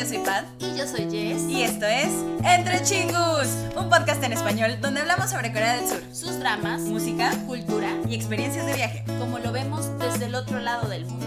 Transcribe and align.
yo 0.00 0.06
soy 0.06 0.18
Pat. 0.20 0.46
Y 0.60 0.78
yo 0.78 0.86
soy 0.86 1.10
Jess. 1.10 1.42
Y 1.42 1.62
esto 1.62 1.84
es 1.84 2.08
Entre 2.42 2.82
Chingus, 2.82 3.48
un 3.76 3.90
podcast 3.90 4.24
en 4.24 4.32
español 4.32 4.80
donde 4.80 5.00
hablamos 5.00 5.28
sobre 5.28 5.52
Corea 5.52 5.76
del 5.76 5.86
Sur, 5.86 6.02
sus 6.10 6.38
dramas, 6.38 6.80
música 6.80 7.30
cultura 7.46 7.98
y 8.08 8.14
experiencias 8.14 8.64
de 8.64 8.76
viaje. 8.76 9.04
como 9.18 9.38
lo 9.38 9.52
vemos 9.52 9.98
desde 9.98 10.24
el 10.24 10.34
otro 10.36 10.58
lado 10.58 10.88
del 10.88 11.04
mundo. 11.04 11.26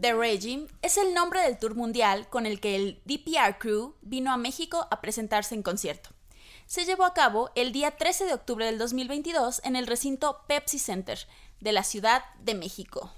The 0.00 0.14
Regime 0.14 0.68
es 0.82 0.98
el 0.98 1.14
nombre 1.14 1.42
del 1.42 1.58
tour 1.58 1.74
mundial 1.74 2.28
con 2.28 2.46
el 2.46 2.60
que 2.60 2.76
el 2.76 3.02
DPR 3.06 3.58
Crew 3.58 3.96
vino 4.02 4.32
a 4.32 4.36
México 4.36 4.86
a 4.88 5.00
presentarse 5.00 5.56
en 5.56 5.64
concierto. 5.64 6.10
Se 6.70 6.84
llevó 6.84 7.04
a 7.04 7.14
cabo 7.14 7.50
el 7.56 7.72
día 7.72 7.96
13 7.96 8.26
de 8.26 8.32
octubre 8.32 8.64
del 8.64 8.78
2022 8.78 9.60
en 9.64 9.74
el 9.74 9.88
recinto 9.88 10.44
Pepsi 10.46 10.78
Center 10.78 11.26
de 11.58 11.72
la 11.72 11.82
Ciudad 11.82 12.22
de 12.42 12.54
México. 12.54 13.12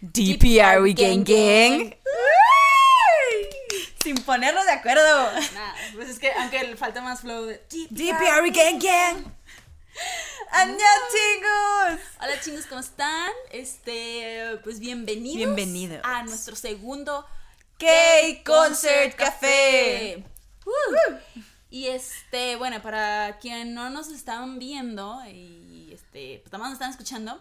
DPR 0.00 0.80
We 0.80 0.94
Gang 0.94 1.22
Gang. 1.22 1.94
Sin 4.02 4.16
ponernos 4.24 4.64
de 4.64 4.72
acuerdo. 4.72 5.32
Nada, 5.52 5.74
pues 5.94 6.08
es 6.08 6.18
que 6.18 6.32
aunque 6.32 6.64
le 6.64 6.78
falta 6.78 7.02
más 7.02 7.20
flow 7.20 7.44
de 7.44 7.58
DPR 7.90 8.40
We 8.40 8.50
Gang 8.50 8.82
Gang. 8.82 9.26
¡Annyeong, 10.50 10.78
chicos! 10.78 12.00
Hola 12.22 12.40
chicos, 12.42 12.64
¿cómo 12.64 12.80
están? 12.80 13.32
Este, 13.50 14.58
pues 14.64 14.80
bienvenidos. 14.80 15.36
Bienvenidos. 15.36 16.00
a 16.04 16.22
nuestro 16.22 16.56
segundo 16.56 17.26
K-Concert 17.76 19.14
Café. 19.14 20.24
Uh. 20.66 21.14
Y 21.70 21.88
este, 21.88 22.56
bueno, 22.56 22.80
para 22.82 23.38
quien 23.40 23.74
no 23.74 23.90
nos 23.90 24.08
están 24.08 24.58
viendo 24.58 25.20
y 25.26 25.90
este, 25.92 26.38
pues 26.42 26.52
nada 26.52 26.58
más 26.58 26.70
nos 26.70 26.74
están 26.74 26.90
escuchando, 26.90 27.40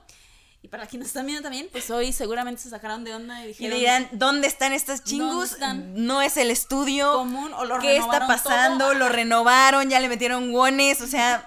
y 0.63 0.69
para 0.69 0.87
quienes 0.87 1.05
nos 1.05 1.09
están 1.09 1.25
viendo 1.27 1.43
también, 1.43 1.67
pues 1.71 1.91
hoy 1.91 2.11
seguramente 2.13 2.61
se 2.61 2.69
sacaron 2.69 3.03
de 3.03 3.13
onda 3.13 3.41
y 3.41 3.43
Y 3.43 3.47
dijeron 3.49 3.77
dirán, 3.77 4.09
¿dónde 4.13 4.47
están 4.47 4.71
estos 4.73 5.03
chingus? 5.03 5.29
¿Dónde 5.29 5.53
están? 5.53 6.05
No 6.05 6.21
es 6.21 6.37
el 6.37 6.49
estudio. 6.51 7.11
común 7.13 7.53
o 7.53 7.65
lo 7.65 7.79
¿Qué 7.79 7.97
está 7.97 8.25
pasando? 8.25 8.85
todo. 8.85 8.93
Lo 8.95 9.09
renovaron, 9.09 9.89
ya 9.89 9.99
le 9.99 10.07
metieron 10.09 10.51
guones, 10.51 11.01
o 11.01 11.07
sea, 11.07 11.45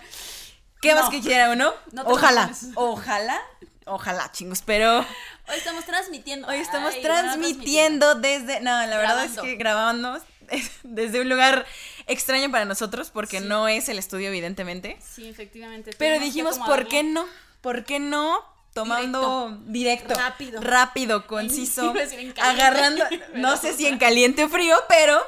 ¿qué 0.80 0.94
No. 0.94 1.00
más 1.00 1.10
que 1.10 1.20
quiera 1.20 1.50
uno? 1.50 1.72
No 1.92 2.02
ojalá, 2.04 2.52
ojalá, 2.76 3.40
ojalá, 3.86 4.30
chingos, 4.32 4.62
pero 4.62 4.98
Hoy 5.48 5.56
estamos 5.56 5.84
transmitiendo. 5.86 6.46
hoy 6.48 6.58
estamos 6.58 6.92
Ay, 6.94 7.02
transmitiendo 7.02 8.14
desde, 8.16 8.60
no, 8.60 8.70
la 8.86 8.96
verdad 8.98 9.24
es 9.24 9.38
que 9.40 9.56
grabamos 9.56 10.20
desde 10.82 11.20
un 11.20 11.28
lugar 11.28 11.66
extraño 12.06 12.50
para 12.50 12.64
nosotros 12.64 13.10
porque 13.10 13.40
Sí. 13.40 13.46
no 13.46 13.68
es 13.68 13.88
el 13.88 13.98
estudio 13.98 14.28
evidentemente, 14.28 14.96
Sí, 15.00 15.28
efectivamente. 15.28 15.90
pero 15.98 16.18
dijimos, 16.20 16.58
¿por 16.58 16.86
qué 16.88 17.02
no? 17.02 17.26
¿Por 17.60 17.84
qué 17.84 17.98
no? 17.98 18.40
Tomando 18.74 19.58
directo, 19.64 20.14
Rápido. 20.14 20.60
rápido, 20.60 21.26
conciso, 21.26 21.94
agarrando, 22.42 23.02
no 23.34 23.56
sé 23.56 23.72
si 23.72 23.86
en 23.86 23.96
caliente 23.98 24.44
o 24.44 24.48
frío, 24.50 24.76
pero 24.86 25.18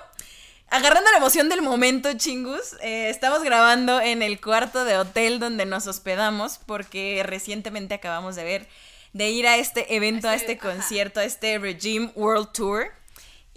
agarrando 0.68 1.10
la 1.10 1.16
emoción 1.16 1.48
del 1.48 1.62
momento, 1.62 2.12
chingus, 2.12 2.74
eh, 2.82 3.08
estamos 3.08 3.42
grabando 3.42 4.02
en 4.02 4.22
el 4.22 4.38
cuarto 4.38 4.84
de 4.84 4.98
hotel 4.98 5.38
donde 5.40 5.64
nos 5.64 5.86
hospedamos 5.86 6.58
porque 6.66 7.22
recientemente 7.24 7.94
acabamos 7.94 8.36
de 8.36 8.44
ver, 8.44 8.68
de 9.14 9.30
ir 9.30 9.46
a 9.46 9.56
este 9.56 9.96
evento, 9.96 10.28
a 10.28 10.34
Este, 10.34 10.52
este 10.52 10.58
concierto, 10.66 11.20
a 11.20 11.24
este 11.24 11.58
Regime 11.58 12.12
World 12.16 12.52
Tour. 12.52 12.92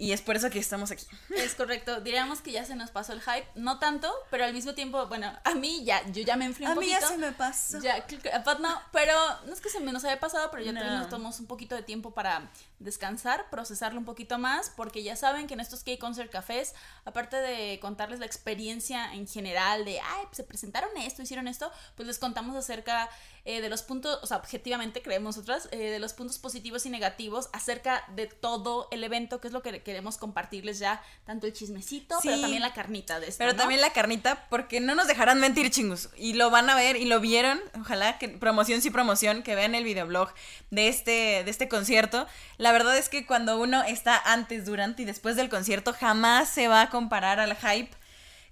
Y 0.02 0.10
es 0.10 0.20
por 0.20 0.34
eso 0.34 0.50
que 0.50 0.58
estamos 0.58 0.90
aquí. 0.90 1.06
Es 1.30 1.54
correcto. 1.54 2.00
Diríamos 2.00 2.40
que 2.40 2.50
ya 2.50 2.64
se 2.64 2.74
nos 2.74 2.90
pasó 2.90 3.12
el 3.12 3.20
hype. 3.20 3.46
No 3.54 3.78
tanto, 3.78 4.12
pero 4.32 4.44
al 4.44 4.52
mismo 4.52 4.74
tiempo, 4.74 5.06
bueno, 5.06 5.32
a 5.44 5.54
mí 5.54 5.84
ya, 5.84 6.04
yo 6.10 6.24
ya 6.24 6.34
me 6.36 6.44
enfrié 6.44 6.66
un 6.66 6.72
A 6.72 6.74
mí 6.80 6.86
poquito. 6.88 7.00
ya 7.02 7.06
se 7.06 7.18
me 7.18 7.30
pasó. 7.30 7.78
Ya, 7.80 8.04
Pat 8.44 8.58
no, 8.58 8.80
pero 8.90 9.12
no 9.46 9.52
es 9.52 9.60
que 9.60 9.70
se 9.70 9.78
me 9.78 9.92
nos 9.92 10.02
haya 10.04 10.18
pasado, 10.18 10.50
pero 10.50 10.64
ya 10.64 10.72
No. 10.72 10.82
nos 10.98 11.08
tomamos 11.08 11.38
un 11.38 11.46
poquito 11.46 11.76
de 11.76 11.84
tiempo 11.84 12.10
para 12.14 12.50
descansar, 12.80 13.48
procesarlo 13.48 14.00
un 14.00 14.04
poquito 14.04 14.38
más, 14.38 14.70
porque 14.70 15.04
ya 15.04 15.14
saben 15.14 15.46
que 15.46 15.54
en 15.54 15.60
estos 15.60 15.84
K-Concert 15.84 16.32
Cafés, 16.32 16.74
aparte 17.04 17.36
de 17.36 17.78
contarles 17.80 18.18
la 18.18 18.26
experiencia 18.26 19.14
en 19.14 19.28
general 19.28 19.84
de, 19.84 20.00
ay, 20.00 20.22
pues 20.24 20.36
se 20.38 20.42
presentaron 20.42 20.90
esto, 20.96 21.22
hicieron 21.22 21.46
esto, 21.46 21.70
pues 21.94 22.08
les 22.08 22.18
contamos 22.18 22.56
acerca 22.56 23.08
eh, 23.44 23.60
de 23.60 23.68
los 23.68 23.82
puntos, 23.82 24.20
o 24.22 24.26
sea, 24.26 24.36
objetivamente 24.36 25.02
creemos 25.02 25.36
nosotras, 25.36 25.68
eh, 25.72 25.90
de 25.90 25.98
los 25.98 26.12
puntos 26.12 26.38
positivos 26.38 26.86
y 26.86 26.90
negativos 26.90 27.50
acerca 27.52 28.04
de 28.14 28.28
todo 28.28 28.86
el 28.92 29.02
evento, 29.02 29.40
que 29.40 29.48
es 29.48 29.52
lo 29.52 29.62
que 29.62 29.82
queremos 29.82 30.16
compartirles 30.16 30.78
ya, 30.78 31.02
tanto 31.24 31.48
el 31.48 31.52
chismecito, 31.52 32.16
pero 32.22 32.40
también 32.40 32.62
la 32.62 32.72
carnita 32.72 33.18
de 33.18 33.26
esto. 33.26 33.38
Pero 33.38 33.52
¿no? 33.52 33.58
también 33.58 33.80
la 33.80 33.92
carnita, 33.92 34.46
porque 34.48 34.78
no 34.78 34.94
nos 34.94 35.08
dejarán 35.08 35.40
mentir, 35.40 35.70
chingus. 35.70 36.08
Y 36.16 36.34
lo 36.34 36.50
van 36.50 36.70
a 36.70 36.76
ver 36.76 36.94
y 36.94 37.04
lo 37.04 37.18
vieron. 37.18 37.60
Ojalá 37.80 38.16
que 38.18 38.28
promoción 38.28 38.80
sí 38.80 38.90
promoción, 38.90 39.42
que 39.42 39.56
vean 39.56 39.74
el 39.74 39.82
videoblog 39.82 40.32
de 40.70 40.86
este, 40.86 41.42
de 41.42 41.50
este 41.50 41.68
concierto. 41.68 42.28
La 42.58 42.70
verdad 42.70 42.96
es 42.96 43.08
que 43.08 43.26
cuando 43.26 43.60
uno 43.60 43.82
está 43.82 44.18
antes, 44.18 44.64
durante 44.64 45.02
y 45.02 45.04
después 45.04 45.34
del 45.34 45.48
concierto, 45.48 45.92
jamás 45.92 46.48
se 46.48 46.68
va 46.68 46.82
a 46.82 46.90
comparar 46.90 47.40
al 47.40 47.56
hype 47.56 47.90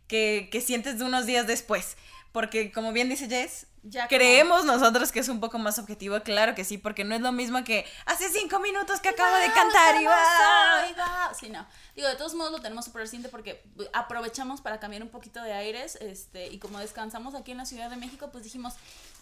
que, 0.09 0.49
que 0.51 0.61
sientes 0.61 0.99
de 0.99 1.05
unos 1.05 1.27
días 1.27 1.47
después. 1.47 1.97
Porque 2.33 2.71
como 2.71 2.93
bien 2.93 3.09
dice 3.09 3.29
Jess, 3.29 3.67
Ya 3.83 4.03
como- 4.07 4.09
creemos 4.19 4.65
nosotros 4.65 5.11
que 5.11 5.19
es 5.21 5.29
un 5.29 5.41
poco 5.41 5.59
más 5.59 5.79
objetivo, 5.81 6.21
claro 6.23 6.55
que 6.55 6.65
sí, 6.65 6.79
porque 6.79 7.03
no 7.03 7.15
es 7.15 7.21
lo 7.23 7.33
mismo 7.33 7.65
que 7.65 7.85
hace 8.07 8.29
cinco 8.29 8.61
minutos 8.61 9.01
que 9.01 9.09
acabo 9.09 9.35
de 9.37 9.47
cantar 9.53 10.01
y 10.01 10.05
va. 10.05 10.83
Ay, 10.83 10.95
va. 10.99 11.33
Sí, 11.35 11.49
no. 11.49 11.67
Digo, 11.97 12.07
de 12.09 12.15
todos 12.15 12.35
modos 12.35 12.53
lo 12.53 12.61
tenemos 12.61 12.85
súper 12.85 13.03
reciente 13.03 13.29
porque 13.29 13.65
aprovechamos 13.93 14.61
para 14.61 14.79
cambiar 14.79 15.03
un 15.03 15.09
poquito 15.09 15.43
de 15.43 15.53
aires, 15.53 15.97
este, 16.01 16.47
y 16.49 16.59
como 16.59 16.79
descansamos 16.79 17.35
aquí 17.35 17.51
en 17.53 17.59
la 17.59 17.67
Ciudad 17.67 17.91
de 17.91 17.97
México, 17.97 18.29
pues 18.31 18.45
dijimos, 18.45 18.75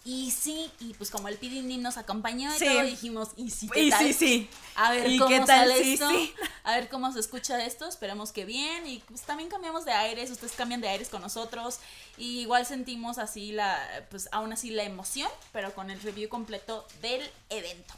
y 0.05 0.31
sí, 0.31 0.71
y 0.79 0.93
pues 0.93 1.09
como 1.11 1.27
el 1.27 1.37
PDD 1.37 1.77
nos 1.79 1.97
acompañó 1.97 2.53
y 2.55 2.59
Sí. 2.59 2.65
todo, 2.65 2.83
dijimos, 2.83 3.29
y 3.35 3.49
sí, 3.51 3.69
¿qué 3.71 3.83
Y 3.83 3.89
tal? 3.89 4.05
sí, 4.07 4.13
sí. 4.13 4.49
A 4.75 4.91
ver 4.91 5.09
¿Y 5.11 5.17
cómo 5.17 5.29
qué 5.29 5.37
tal? 5.39 5.47
sale 5.69 5.83
Sí, 5.83 5.93
esto, 5.93 6.09
sí. 6.09 6.33
a 6.63 6.75
ver 6.75 6.89
cómo 6.89 7.11
se 7.11 7.19
escucha 7.19 7.63
esto, 7.65 7.87
esperemos 7.87 8.31
que 8.31 8.45
bien, 8.45 8.87
y 8.87 8.99
pues 9.07 9.21
también 9.21 9.49
cambiamos 9.49 9.85
de 9.85 9.91
aires, 9.91 10.31
ustedes 10.31 10.53
cambian 10.53 10.81
de 10.81 10.87
aires 10.89 11.09
con 11.09 11.21
nosotros, 11.21 11.79
y 12.17 12.39
igual 12.39 12.65
sentimos 12.65 13.17
así 13.17 13.51
la, 13.51 14.05
pues 14.09 14.29
aún 14.31 14.53
así 14.53 14.69
la 14.69 14.83
emoción, 14.83 15.29
pero 15.51 15.73
con 15.75 15.89
el 15.91 15.99
review 16.01 16.29
completo 16.29 16.87
del 17.01 17.29
evento. 17.49 17.93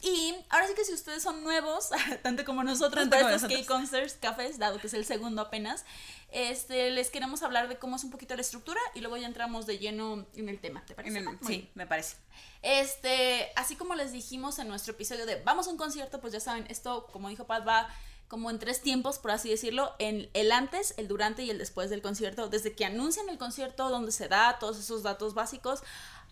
Y 0.00 0.34
ahora 0.48 0.68
sí 0.68 0.74
que 0.74 0.84
si 0.84 0.92
ustedes 0.92 1.22
son 1.22 1.42
nuevos, 1.42 1.90
tanto 2.22 2.44
como 2.44 2.62
nosotros, 2.62 3.08
como 3.08 3.28
estos. 3.28 3.50
K-Concerts 3.50 4.14
Cafés, 4.20 4.58
dado 4.58 4.78
que 4.78 4.86
es 4.86 4.94
el 4.94 5.04
segundo 5.04 5.42
apenas, 5.42 5.84
este, 6.30 6.90
les 6.90 7.10
queremos 7.10 7.42
hablar 7.42 7.68
de 7.68 7.78
cómo 7.78 7.96
es 7.96 8.04
un 8.04 8.10
poquito 8.10 8.34
la 8.36 8.42
estructura 8.42 8.80
y 8.94 9.00
luego 9.00 9.16
ya 9.16 9.26
entramos 9.26 9.66
de 9.66 9.78
lleno 9.78 10.26
en 10.36 10.48
el 10.48 10.60
tema, 10.60 10.84
¿te 10.86 10.94
parece? 10.94 11.18
El- 11.18 11.24
bien. 11.24 11.38
sí, 11.44 11.70
me 11.74 11.86
parece. 11.86 12.16
Este, 12.62 13.50
así 13.56 13.76
como 13.76 13.94
les 13.94 14.12
dijimos 14.12 14.58
en 14.58 14.68
nuestro 14.68 14.92
episodio 14.92 15.26
de 15.26 15.42
Vamos 15.42 15.66
a 15.66 15.70
un 15.70 15.76
concierto, 15.76 16.20
pues 16.20 16.32
ya 16.32 16.40
saben, 16.40 16.66
esto, 16.68 17.06
como 17.12 17.28
dijo 17.28 17.46
Pat, 17.46 17.66
va 17.66 17.88
como 18.28 18.50
en 18.50 18.58
tres 18.58 18.82
tiempos, 18.82 19.18
por 19.18 19.30
así 19.30 19.48
decirlo, 19.48 19.94
en 19.98 20.28
el 20.34 20.52
antes, 20.52 20.92
el 20.98 21.08
durante 21.08 21.42
y 21.42 21.50
el 21.50 21.56
después 21.56 21.88
del 21.88 22.02
concierto, 22.02 22.48
desde 22.48 22.74
que 22.74 22.84
anuncian 22.84 23.28
el 23.30 23.38
concierto, 23.38 23.88
donde 23.88 24.12
se 24.12 24.28
da 24.28 24.58
todos 24.58 24.78
esos 24.78 25.02
datos 25.02 25.32
básicos, 25.32 25.82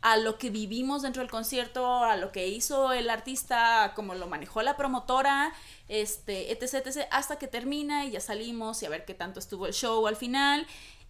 a 0.02 0.16
lo 0.16 0.38
que 0.38 0.50
vivimos 0.50 1.02
dentro 1.02 1.22
del 1.22 1.30
concierto, 1.30 2.04
a 2.04 2.16
lo 2.16 2.32
que 2.32 2.46
hizo 2.48 2.92
el 2.92 3.10
artista, 3.10 3.84
a 3.84 3.94
cómo 3.94 4.14
lo 4.14 4.28
manejó 4.28 4.62
la 4.62 4.76
promotora, 4.76 5.52
este, 5.88 6.52
etc, 6.52 6.86
etc, 6.86 7.08
hasta 7.10 7.38
que 7.38 7.48
termina 7.48 8.04
y 8.04 8.12
ya 8.12 8.20
salimos 8.20 8.82
y 8.82 8.86
a 8.86 8.88
ver 8.88 9.04
qué 9.04 9.14
tanto 9.14 9.40
estuvo 9.40 9.66
el 9.66 9.72
show 9.72 10.06
al 10.06 10.16
final. 10.16 10.66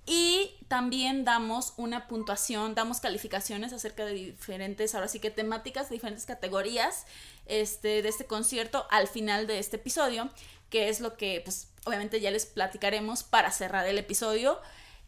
Y 0.09 0.53
también 0.69 1.25
damos 1.25 1.75
una 1.77 2.07
puntuación, 2.07 2.77
damos 2.77 3.01
calificaciones 3.01 3.73
acerca 3.73 4.05
de 4.05 4.13
diferentes, 4.13 4.95
ahora 4.95 5.09
sí 5.09 5.19
que 5.19 5.33
temáticas, 5.33 5.89
de 5.89 5.97
diferentes 5.97 6.27
categorías 6.27 7.07
este, 7.47 8.03
de 8.03 8.09
este 8.09 8.25
concierto 8.25 8.87
al 8.91 9.09
final 9.09 9.49
de 9.49 9.59
este 9.59 9.77
episodio, 9.77 10.31
que 10.71 10.89
es 10.89 11.01
lo 11.01 11.17
que, 11.17 11.41
pues, 11.45 11.69
obviamente 11.85 12.21
ya 12.21 12.31
les 12.31 12.47
platicaremos 12.47 13.25
para 13.25 13.50
cerrar 13.50 13.85
el 13.87 13.99
episodio. 13.99 14.61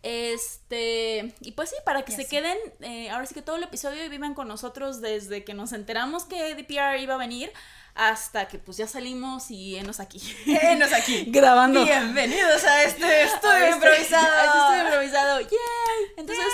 Este, 0.02 1.34
y 1.40 1.52
pues 1.52 1.70
sí, 1.70 1.76
para 1.84 2.02
que 2.04 2.12
Y 2.12 2.16
se 2.16 2.22
así. 2.22 2.30
queden, 2.30 2.56
eh, 2.80 3.10
ahora 3.10 3.26
sí 3.26 3.34
que 3.34 3.42
todo 3.42 3.56
el 3.56 3.62
episodio 3.62 4.04
y 4.04 4.08
vivan 4.08 4.34
con 4.34 4.46
nosotros 4.48 5.00
desde 5.00 5.44
que 5.44 5.54
nos 5.54 5.72
enteramos 5.72 6.24
que 6.24 6.54
DPR 6.54 6.98
iba 7.00 7.14
a 7.14 7.18
venir 7.18 7.52
hasta 7.94 8.46
que 8.46 8.58
pues 8.58 8.76
ya 8.76 8.86
salimos 8.86 9.50
y 9.50 9.76
enos 9.76 9.98
aquí. 9.98 10.20
Enos 10.46 10.92
aquí. 10.92 11.24
Grabando. 11.28 11.84
Bienvenidos 11.84 12.62
a 12.64 12.84
este 12.84 13.22
estudio 13.24 13.50
A 13.52 13.58
este- 13.60 13.70
improvisado. 13.74 14.26
a 14.36 14.44
este 14.44 14.58
estudio 14.58 14.82
improvisado. 14.84 15.40
¡Yay! 15.40 15.50
Entonces, 16.16 16.44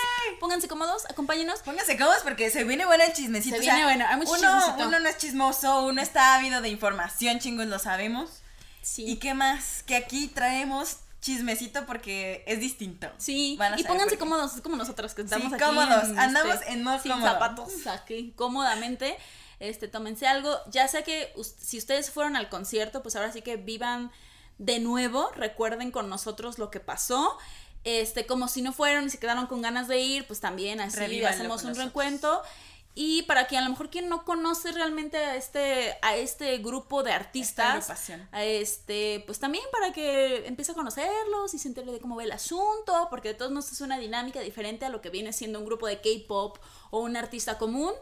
pónganse 0.40 0.68
cómodos, 0.68 1.04
acompáñenos. 1.10 1.60
Pónganse 1.60 1.98
cómodos 1.98 2.22
porque 2.22 2.48
se 2.50 2.64
viene 2.64 2.86
bueno 2.86 3.04
el 3.04 3.12
chismecito. 3.12 3.56
Se 3.56 3.60
o 3.60 3.64
sea, 3.64 3.74
viene 3.74 3.86
bueno, 3.88 4.06
hay 4.08 4.16
mucho 4.16 4.30
uno, 4.32 4.58
chismecito. 4.58 4.88
uno 4.88 5.00
no 5.00 5.08
es 5.08 5.18
chismoso, 5.18 5.84
uno 5.84 6.00
está 6.00 6.36
ávido 6.36 6.62
de 6.62 6.70
información, 6.70 7.38
chingos, 7.40 7.66
lo 7.66 7.78
sabemos. 7.78 8.40
Sí. 8.80 9.04
¿Y 9.06 9.16
qué 9.16 9.34
más? 9.34 9.82
Que 9.82 9.96
aquí 9.96 10.28
traemos 10.28 10.96
chismecito 11.24 11.86
porque 11.86 12.44
es 12.46 12.60
distinto. 12.60 13.08
Sí, 13.16 13.56
Van 13.58 13.72
a 13.72 13.76
y 13.76 13.82
saber 13.82 13.92
pónganse 13.96 14.18
cómodos, 14.18 14.54
es 14.56 14.60
como 14.60 14.76
nosotras 14.76 15.14
que 15.14 15.22
estamos 15.22 15.48
Sí, 15.48 15.54
aquí. 15.54 15.64
cómodos, 15.64 16.04
en, 16.10 16.18
andamos 16.18 16.54
este, 16.56 16.72
en 16.72 16.82
modo 16.82 16.98
sin 17.00 17.12
cómodo. 17.12 17.30
zapatos, 17.32 17.86
aquí, 17.86 18.32
cómodamente. 18.36 19.16
Este, 19.60 19.88
tómense 19.88 20.26
algo. 20.26 20.54
Ya 20.70 20.86
sea 20.88 21.02
que 21.02 21.32
si 21.58 21.78
ustedes 21.78 22.10
fueron 22.10 22.36
al 22.36 22.48
concierto, 22.50 23.02
pues 23.02 23.16
ahora 23.16 23.32
sí 23.32 23.40
que 23.40 23.56
vivan 23.56 24.12
de 24.58 24.80
nuevo, 24.80 25.30
recuerden 25.34 25.90
con 25.90 26.08
nosotros 26.10 26.58
lo 26.58 26.70
que 26.70 26.80
pasó. 26.80 27.38
Este, 27.84 28.26
como 28.26 28.48
si 28.48 28.60
no 28.62 28.72
fueron 28.72 29.06
y 29.06 29.10
se 29.10 29.18
quedaron 29.18 29.46
con 29.46 29.62
ganas 29.62 29.88
de 29.88 30.00
ir, 30.00 30.26
pues 30.26 30.40
también 30.40 30.80
así 30.80 30.96
Revívanlo 30.98 31.28
hacemos 31.36 31.62
un 31.62 31.68
nosotros. 31.70 31.84
recuento. 31.86 32.42
Y 32.96 33.22
para 33.22 33.48
quien 33.48 33.62
a 33.62 33.64
lo 33.64 33.70
mejor 33.70 33.90
quien 33.90 34.08
no 34.08 34.24
conoce 34.24 34.70
realmente 34.70 35.16
a 35.16 35.34
este, 35.34 35.96
a 36.00 36.14
este 36.14 36.58
grupo 36.58 37.02
de 37.02 37.10
artistas, 37.12 37.90
a 38.30 38.44
este, 38.44 39.24
pues 39.26 39.40
también 39.40 39.64
para 39.72 39.92
que 39.92 40.46
empiece 40.46 40.70
a 40.72 40.74
conocerlos 40.76 41.54
y 41.54 41.58
se 41.58 41.66
entere 41.66 41.90
de 41.90 41.98
cómo 41.98 42.14
va 42.14 42.22
el 42.22 42.30
asunto, 42.30 43.08
porque 43.10 43.28
de 43.30 43.34
todos 43.34 43.50
modos 43.50 43.72
es 43.72 43.80
una 43.80 43.98
dinámica 43.98 44.38
diferente 44.40 44.84
a 44.84 44.90
lo 44.90 45.00
que 45.00 45.10
viene 45.10 45.32
siendo 45.32 45.58
un 45.58 45.66
grupo 45.66 45.88
de 45.88 46.00
K-pop 46.00 46.58
o 46.90 47.00
un 47.00 47.16
artista 47.16 47.58
común. 47.58 47.92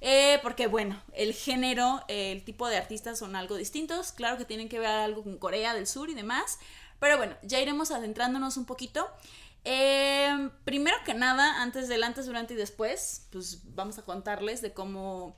eh, 0.00 0.38
porque 0.42 0.66
bueno, 0.66 1.00
el 1.12 1.34
género, 1.34 2.02
eh, 2.08 2.32
el 2.32 2.42
tipo 2.44 2.66
de 2.68 2.76
artistas 2.76 3.18
son 3.18 3.36
algo 3.36 3.56
distintos. 3.56 4.12
Claro 4.12 4.38
que 4.38 4.44
tienen 4.44 4.68
que 4.68 4.78
ver 4.78 4.88
algo 4.88 5.22
con 5.22 5.36
Corea 5.36 5.74
del 5.74 5.86
Sur 5.86 6.08
y 6.10 6.14
demás. 6.14 6.58
Pero 6.98 7.16
bueno, 7.16 7.34
ya 7.42 7.60
iremos 7.60 7.90
adentrándonos 7.90 8.56
un 8.56 8.64
poquito. 8.66 9.08
Eh, 9.64 10.50
primero 10.64 10.96
que 11.04 11.14
nada, 11.14 11.60
antes 11.62 11.88
del 11.88 12.02
antes, 12.02 12.26
durante 12.26 12.54
y 12.54 12.56
después, 12.56 13.26
pues 13.30 13.60
vamos 13.74 13.98
a 13.98 14.02
contarles 14.02 14.62
de 14.62 14.72
cómo 14.72 15.36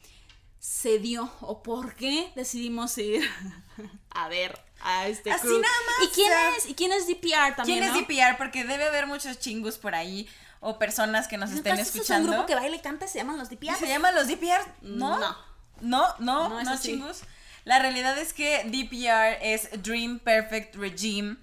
se 0.58 1.00
dio 1.00 1.28
o 1.40 1.62
por 1.62 1.96
qué 1.96 2.30
decidimos 2.36 2.96
ir 2.98 3.28
a 4.10 4.28
ver 4.28 4.60
a 4.80 5.08
este 5.08 5.32
Así 5.32 5.48
nada 5.48 5.58
más, 5.60 6.08
¿Y 6.08 6.14
quién 6.14 6.28
sea, 6.28 6.56
es? 6.56 6.66
¿Y 6.68 6.74
quién 6.74 6.92
es 6.92 7.06
DPR 7.08 7.56
también? 7.56 7.80
¿Quién 7.80 7.84
es? 7.84 7.94
DPR? 7.94 8.36
Porque 8.36 8.64
debe 8.64 8.84
haber 8.84 9.06
muchos 9.06 9.40
chingus 9.40 9.76
por 9.78 9.94
ahí 9.94 10.28
o 10.60 10.78
personas 10.78 11.26
que 11.26 11.36
nos 11.36 11.50
¿No 11.50 11.56
estén 11.56 11.78
escuchando. 11.78 12.28
Es 12.28 12.30
un 12.30 12.30
grupo 12.30 12.46
que 12.46 12.54
baila 12.54 12.76
y 12.76 12.80
canta, 12.80 13.08
se 13.08 13.18
llaman 13.18 13.38
los 13.38 13.50
¿Y 13.50 13.56
DPR. 13.56 13.76
¿Se 13.76 13.88
llaman 13.88 14.14
los 14.14 14.28
DPR? 14.28 14.64
No. 14.82 15.18
No. 15.18 15.36
No, 15.80 16.14
no, 16.20 16.48
No 16.48 16.62
no, 16.62 16.80
chingus. 16.80 17.22
La 17.64 17.80
realidad 17.80 18.16
es 18.18 18.32
que 18.32 18.62
DPR 18.64 19.38
es 19.42 19.82
Dream 19.82 20.20
Perfect 20.20 20.76
Regime 20.76 21.36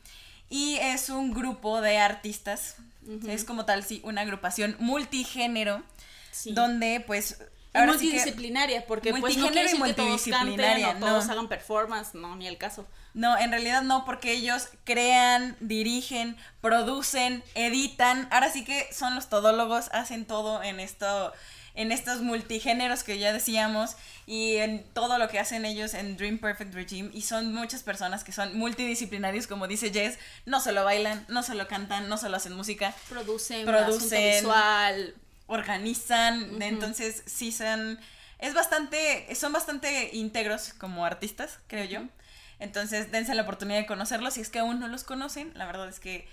y 0.49 0.75
es 0.77 1.09
un 1.09 1.33
grupo 1.33 1.81
de 1.81 1.97
artistas. 1.97 2.75
Es 3.27 3.43
como 3.43 3.65
tal, 3.65 3.83
sí, 3.83 4.01
una 4.03 4.21
agrupación 4.21 4.75
multigénero 4.79 5.83
Sí. 6.31 6.51
donde 6.53 7.03
pues... 7.05 7.41
Ahora 7.73 7.93
sí 7.93 8.05
multidisciplinaria, 8.05 8.87
porque 8.87 9.11
pues 9.13 9.37
no 9.37 9.47
quiere 9.49 9.69
decir 9.69 9.81
que 9.83 9.93
todos 9.93 10.21
canten 10.23 10.39
multidisciplinaria, 10.39 10.89
o 10.89 10.99
todos 10.99 11.27
no. 11.27 11.31
hagan 11.33 11.47
performance, 11.47 12.15
no, 12.15 12.35
ni 12.35 12.47
el 12.47 12.57
caso. 12.57 12.87
No, 13.13 13.37
en 13.37 13.51
realidad 13.51 13.83
no, 13.83 14.05
porque 14.05 14.31
ellos 14.31 14.69
crean, 14.85 15.55
dirigen, 15.59 16.35
producen, 16.61 17.43
editan. 17.53 18.27
Ahora 18.31 18.51
sí 18.51 18.63
que 18.63 18.91
son 18.91 19.13
los 19.13 19.29
todólogos, 19.29 19.89
hacen 19.91 20.25
todo 20.25 20.63
en 20.63 20.79
esto, 20.79 21.31
en 21.79 21.93
estos 21.93 22.19
multigéneros 22.21 23.03
que 23.03 23.19
ya 23.19 23.31
decíamos 23.31 23.95
y 24.27 24.57
en 24.57 24.83
todo 24.91 25.17
lo 25.17 25.29
que 25.29 25.39
hacen 25.39 25.63
ellos 25.63 25.93
en 25.93 26.17
Dream 26.17 26.37
Perfect 26.37 26.73
Regime. 26.73 27.09
Y 27.13 27.21
son 27.21 27.53
muchas 27.53 27.83
personas 27.83 28.25
que 28.25 28.33
son 28.33 28.57
multidisciplinarios, 28.57 29.47
como 29.47 29.65
dice 29.65 29.89
Jess, 29.89 30.19
no 30.45 30.59
solo 30.59 30.83
bailan, 30.83 31.25
no 31.29 31.41
solo 31.41 31.69
cantan, 31.69 32.09
no 32.09 32.17
solo 32.17 32.35
hacen 32.35 32.53
música, 32.53 32.93
Producen, 33.07 33.65
Producen. 33.65 34.41
visual, 34.41 35.15
organizan, 35.47 36.61
entonces 36.61 37.23
sí 37.25 37.53
son, 37.53 37.97
es 38.39 38.53
bastante, 38.53 39.33
son 39.33 39.53
bastante 39.53 40.09
íntegros 40.11 40.73
como 40.73 41.05
artistas, 41.05 41.59
creo 41.67 41.85
yo. 41.85 42.01
Entonces 42.59 43.09
dense 43.09 43.33
la 43.35 43.43
oportunidad 43.43 43.79
de 43.79 43.85
conocerlos, 43.85 44.33
si 44.33 44.41
es 44.41 44.49
que 44.49 44.59
aún 44.59 44.81
no 44.81 44.89
los 44.89 45.05
conocen, 45.05 45.53
la 45.55 45.65
verdad 45.65 45.87
es 45.87 46.01
que 46.01 46.27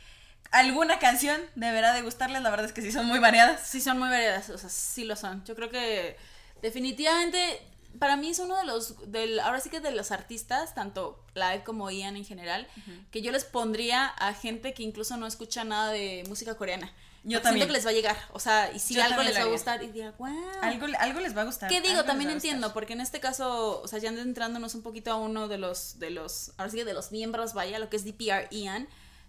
alguna 0.51 0.99
canción 0.99 1.41
deberá 1.55 1.93
de 1.93 2.03
gustarles, 2.03 2.43
la 2.43 2.51
verdad 2.51 2.67
es 2.67 2.73
que 2.73 2.83
sí 2.83 2.93
son 2.93 3.07
muy 3.07 3.19
variadas. 3.19 3.67
Sí, 3.67 3.81
son 3.81 3.99
muy 3.99 4.09
variadas, 4.09 4.51
o 4.51 4.59
sea, 4.59 4.69
sí 4.69 5.05
lo 5.05 5.17
son. 5.17 5.45
Yo 5.45 5.55
creo 5.55 5.71
que 5.71 6.17
definitivamente 6.63 7.61
para 7.99 8.17
mí 8.17 8.31
es 8.31 8.39
uno 8.39 8.57
de 8.57 8.65
los, 8.65 9.11
del, 9.11 9.41
ahora 9.41 9.61
sí 9.61 9.71
que 9.71 9.81
de 9.81 9.91
los 9.91 10.11
artistas, 10.11 10.75
tanto 10.75 11.25
Live 11.35 11.63
como 11.65 11.91
Ian 11.91 12.17
en 12.17 12.25
general, 12.25 12.67
que 13.11 13.23
yo 13.23 13.33
les 13.33 13.45
pondría 13.45 14.07
a 14.07 14.35
gente 14.35 14.75
que 14.75 14.83
incluso 14.83 15.17
no 15.17 15.27
escucha 15.27 15.65
nada 15.65 15.93
de 15.93 16.25
música 16.29 16.57
coreana. 16.57 16.93
Yo 17.25 17.43
también. 17.43 17.67
Siento 17.67 17.67
que 17.67 17.73
les 17.73 17.87
va 17.87 17.91
a 17.91 17.93
llegar, 17.93 18.17
o 18.33 18.39
sea, 18.39 18.71
y 18.73 18.79
si 18.79 18.95
Yo 18.95 19.03
algo 19.03 19.21
les 19.25 19.37
va 19.37 19.43
a 19.43 19.47
gustar 19.47 19.83
y 19.83 19.89
dirá, 19.89 20.13
wow. 20.17 20.29
Algo, 20.63 20.87
algo 21.01 21.21
les 21.21 21.37
va 21.37 21.43
a 21.43 21.45
gustar. 21.45 21.69
¿Qué 21.69 21.81
digo? 21.81 22.05
También 22.05 22.31
entiendo, 22.31 22.73
porque 22.73 22.93
en 22.93 23.01
este 23.01 23.19
caso, 23.19 23.81
o 23.83 23.89
sea, 23.89 23.99
ya 23.99 24.11
entrándonos 24.11 24.77
un 24.77 24.83
poquito 24.83 25.11
a 25.11 25.17
uno 25.17 25.49
de 25.49 25.59
los, 25.59 25.99
de 25.99 26.11
los, 26.11 26.53
ahora 26.57 26.71
sí 26.71 26.77
que 26.77 26.85
de 26.85 26.95
los 26.95 27.11
miembros, 27.11 27.53
vaya, 27.53 27.81
lo 27.81 27.89
que 27.89 27.97
es 27.97 28.05
DPR 28.05 28.49
Ian, 28.51 28.87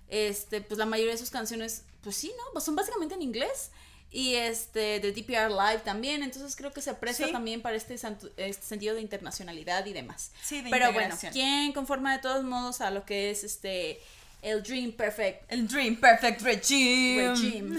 este, 0.09 0.61
pues 0.61 0.77
la 0.77 0.85
mayoría 0.85 1.13
de 1.13 1.17
sus 1.17 1.29
canciones, 1.29 1.83
pues 2.01 2.15
sí, 2.15 2.31
¿no? 2.37 2.43
Pues 2.53 2.63
son 2.65 2.75
básicamente 2.75 3.15
en 3.15 3.21
inglés. 3.21 3.71
Y 4.09 4.35
este, 4.35 5.01
de 5.01 5.11
DPR 5.11 5.49
Live 5.51 5.81
también, 5.83 6.23
entonces 6.23 6.55
creo 6.55 6.71
que 6.71 6.81
se 6.81 6.91
Sí. 7.13 7.31
también 7.31 7.61
para 7.61 7.75
este, 7.75 7.93
este 7.95 8.65
sentido 8.65 8.95
de 8.95 9.01
internacionalidad 9.01 9.85
y 9.85 9.91
demás. 9.91 10.31
Sí, 10.41 10.61
de 10.61 10.69
Pero 10.69 10.93
bueno. 10.93 11.13
¿quién 11.33 11.73
conforma 11.73 12.13
de 12.15 12.21
todos 12.21 12.45
modos 12.45 12.79
a 12.79 12.89
lo 12.89 13.03
que 13.05 13.31
es 13.31 13.43
este, 13.43 13.99
el 14.41 14.63
Dream 14.63 14.93
Perfect 14.93 15.51
El 15.51 15.67
Dream 15.67 15.97
Perfect 15.97 16.41
Regime. 16.41 17.29
Regime? 17.31 17.77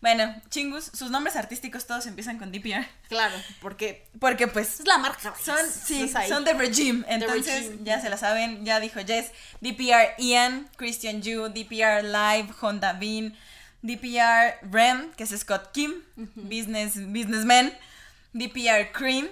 Bueno, 0.00 0.34
chingus, 0.48 0.90
sus 0.94 1.10
nombres 1.10 1.36
artísticos 1.36 1.86
todos 1.86 2.06
empiezan 2.06 2.38
con 2.38 2.50
DPR. 2.50 2.86
Claro, 3.08 3.34
porque 3.60 4.06
Porque 4.18 4.46
pues 4.48 4.80
es 4.80 4.86
la 4.86 4.96
marca. 4.96 5.34
Son, 5.42 5.58
sí, 5.70 6.10
son 6.28 6.44
de 6.44 6.54
Regime. 6.54 7.04
Entonces, 7.08 7.66
Regime. 7.66 7.84
ya 7.84 8.00
se 8.00 8.08
la 8.08 8.16
saben, 8.16 8.64
ya 8.64 8.80
dijo 8.80 9.00
Jess. 9.06 9.30
DPR 9.60 10.14
Ian, 10.18 10.70
Christian 10.76 11.20
Yu, 11.20 11.48
DPR 11.48 12.02
Live, 12.02 12.54
Honda 12.62 12.94
Bean, 12.94 13.36
DPR 13.82 14.58
Rem, 14.70 15.12
que 15.12 15.24
es 15.24 15.30
Scott 15.38 15.70
Kim, 15.72 15.92
business, 16.16 16.94
Businessman, 16.96 17.72
DPR 18.32 18.92
Cream, 18.92 19.28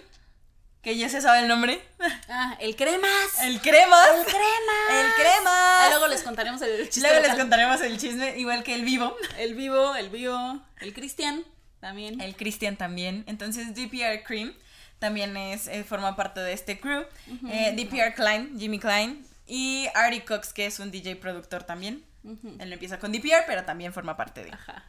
que 0.83 0.97
ya 0.97 1.09
se 1.09 1.21
sabe 1.21 1.41
el 1.41 1.49
nombre. 1.49 1.81
Ah, 2.29 2.57
el 2.61 2.77
cremas. 2.77 3.41
El 3.43 3.61
Cremas. 3.61 4.09
El 4.17 4.25
cremas. 4.25 4.91
El 4.91 5.13
Cremas. 5.15 5.47
Ah, 5.47 5.87
luego 5.91 6.07
les 6.09 6.23
contaremos 6.23 6.63
el 6.63 6.89
chiste. 6.89 7.09
Luego 7.09 7.27
les 7.27 7.37
contaremos 7.37 7.81
el 7.81 7.99
chisme, 7.99 8.39
igual 8.39 8.63
que 8.63 8.75
el 8.75 8.85
vivo. 8.85 9.17
El 9.39 9.55
vivo, 9.55 9.97
el 9.97 10.11
vivo, 10.11 10.61
el 10.81 10.95
Cristian 10.95 11.45
también. 11.81 12.21
El 12.21 12.37
Christian 12.37 12.77
también. 12.77 13.25
Entonces, 13.27 13.75
DPR 13.75 14.23
Cream 14.25 14.55
también 14.99 15.37
es, 15.37 15.69
eh, 15.69 15.85
forma 15.85 16.17
parte 16.17 16.41
de 16.41 16.53
este 16.53 16.81
crew. 16.81 17.05
Eh, 17.51 17.75
DPR 17.77 18.15
Klein, 18.15 18.59
Jimmy 18.59 18.79
Klein. 18.79 19.27
Y 19.47 19.87
Artie 19.95 20.25
Cox, 20.25 20.53
que 20.53 20.67
es 20.67 20.79
un 20.79 20.91
DJ 20.91 21.17
productor 21.17 21.65
también. 21.65 22.05
Él 22.25 22.69
no 22.69 22.75
empieza 22.75 22.99
con 22.99 23.13
DPR, 23.13 23.45
pero 23.47 23.65
también 23.65 23.93
forma 23.93 24.17
parte 24.17 24.45
de. 24.45 24.53
Ajá. 24.53 24.85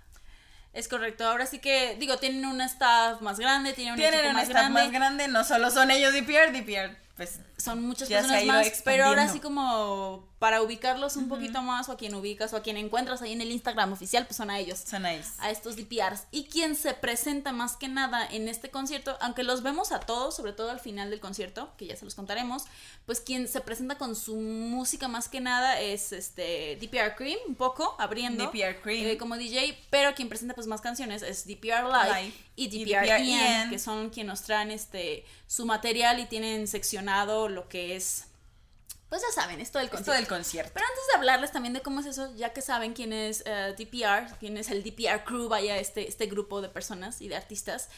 Es 0.71 0.87
correcto. 0.87 1.25
Ahora 1.27 1.45
sí 1.45 1.59
que, 1.59 1.95
digo, 1.99 2.17
tienen 2.17 2.45
un 2.45 2.61
staff 2.61 3.21
más 3.21 3.39
grande, 3.39 3.73
tienen 3.73 3.93
un 3.93 3.99
Tienen 3.99 4.19
equipo 4.19 4.29
un 4.29 4.35
más 4.35 4.43
staff 4.43 4.61
grande. 4.61 4.81
más 4.81 4.91
grande, 4.91 5.27
no 5.27 5.43
solo 5.43 5.71
son 5.71 5.89
ellos 5.91 6.13
DPR, 6.13 6.51
DPR, 6.51 6.95
pues 7.17 7.39
Son 7.57 7.81
muchas 7.81 8.07
personas 8.07 8.45
más, 8.45 8.81
pero 8.85 9.05
ahora 9.05 9.27
sí 9.27 9.39
como 9.39 10.28
para 10.39 10.61
ubicarlos 10.61 11.17
un 11.17 11.27
poquito 11.27 11.61
más 11.61 11.89
o 11.89 11.91
a 11.91 11.97
quien 11.97 12.15
ubicas 12.15 12.53
o 12.53 12.57
a 12.57 12.61
quien 12.63 12.77
encuentras 12.77 13.21
ahí 13.21 13.33
en 13.33 13.41
el 13.41 13.51
Instagram 13.51 13.91
oficial, 13.91 14.25
pues 14.25 14.37
son 14.37 14.49
a 14.49 14.57
ellos. 14.57 14.79
son 14.79 15.03
nice. 15.03 15.31
a 15.39 15.51
estos 15.51 15.75
DPRs 15.75 16.23
y 16.31 16.45
quien 16.45 16.75
se 16.75 16.93
presenta 16.93 17.51
más 17.51 17.75
que 17.75 17.89
nada 17.89 18.25
en 18.25 18.47
este 18.47 18.69
concierto, 18.69 19.17
aunque 19.19 19.43
los 19.43 19.61
vemos 19.63 19.91
a 19.91 19.99
todos, 19.99 20.35
sobre 20.35 20.53
todo 20.53 20.71
al 20.71 20.79
final 20.79 21.09
del 21.09 21.19
concierto, 21.19 21.71
que 21.77 21.87
ya 21.87 21.97
se 21.97 22.05
los 22.05 22.15
contaremos, 22.15 22.63
pues 23.05 23.19
quien 23.19 23.49
se 23.49 23.59
presenta 23.59 23.97
con 23.97 24.15
su 24.15 24.37
música 24.37 25.09
más 25.09 25.27
que 25.27 25.41
nada 25.41 25.79
es 25.81 26.13
este 26.13 26.77
DPR 26.81 27.15
Cream, 27.17 27.39
un 27.47 27.55
poco 27.55 27.95
abriendo 27.99 28.45
DPR 28.45 28.81
Cream. 28.81 29.07
eh, 29.07 29.17
como 29.17 29.35
DJ, 29.35 29.77
pero 29.89 30.15
quien 30.15 30.29
presenta 30.29 30.55
pues 30.55 30.67
más 30.67 30.79
canciones 30.79 31.21
es 31.21 31.45
DPR 31.45 31.83
Live, 31.83 32.21
Live 32.21 32.33
y 32.55 32.69
y 32.69 32.85
DPR, 32.85 33.05
DPR 33.05 33.07
Ian, 33.07 33.25
Ian. 33.25 33.69
que 33.69 33.79
son 33.79 34.09
quienes 34.09 34.29
nos 34.29 34.41
traen 34.43 34.71
este 34.71 35.25
su 35.47 35.65
material 35.65 36.19
y 36.19 36.25
tienen 36.27 36.67
seccionado 36.67 37.49
lo 37.49 37.67
que 37.67 37.95
es 37.95 38.28
pues 39.09 39.21
ya 39.23 39.31
saben, 39.33 39.59
esto 39.59 39.79
del 39.79 39.85
Esto 39.87 39.97
concierto. 39.97 40.19
del 40.21 40.27
concierto. 40.27 40.71
Pero 40.73 40.85
antes 40.85 41.07
de 41.07 41.17
hablarles 41.17 41.51
también 41.51 41.73
de 41.73 41.81
cómo 41.81 41.99
es 41.99 42.05
eso, 42.05 42.33
ya 42.35 42.53
que 42.53 42.61
saben 42.61 42.93
quién 42.93 43.11
es 43.11 43.43
eh, 43.45 43.75
DPR, 43.77 44.37
quién 44.39 44.55
es 44.57 44.69
el 44.69 44.83
DPR 44.83 45.23
Crew, 45.23 45.47
vaya, 45.49 45.77
este, 45.77 46.07
este 46.07 46.27
grupo 46.27 46.61
de 46.61 46.69
personas 46.69 47.19
y 47.21 47.27
de 47.27 47.35
artistas, 47.35 47.89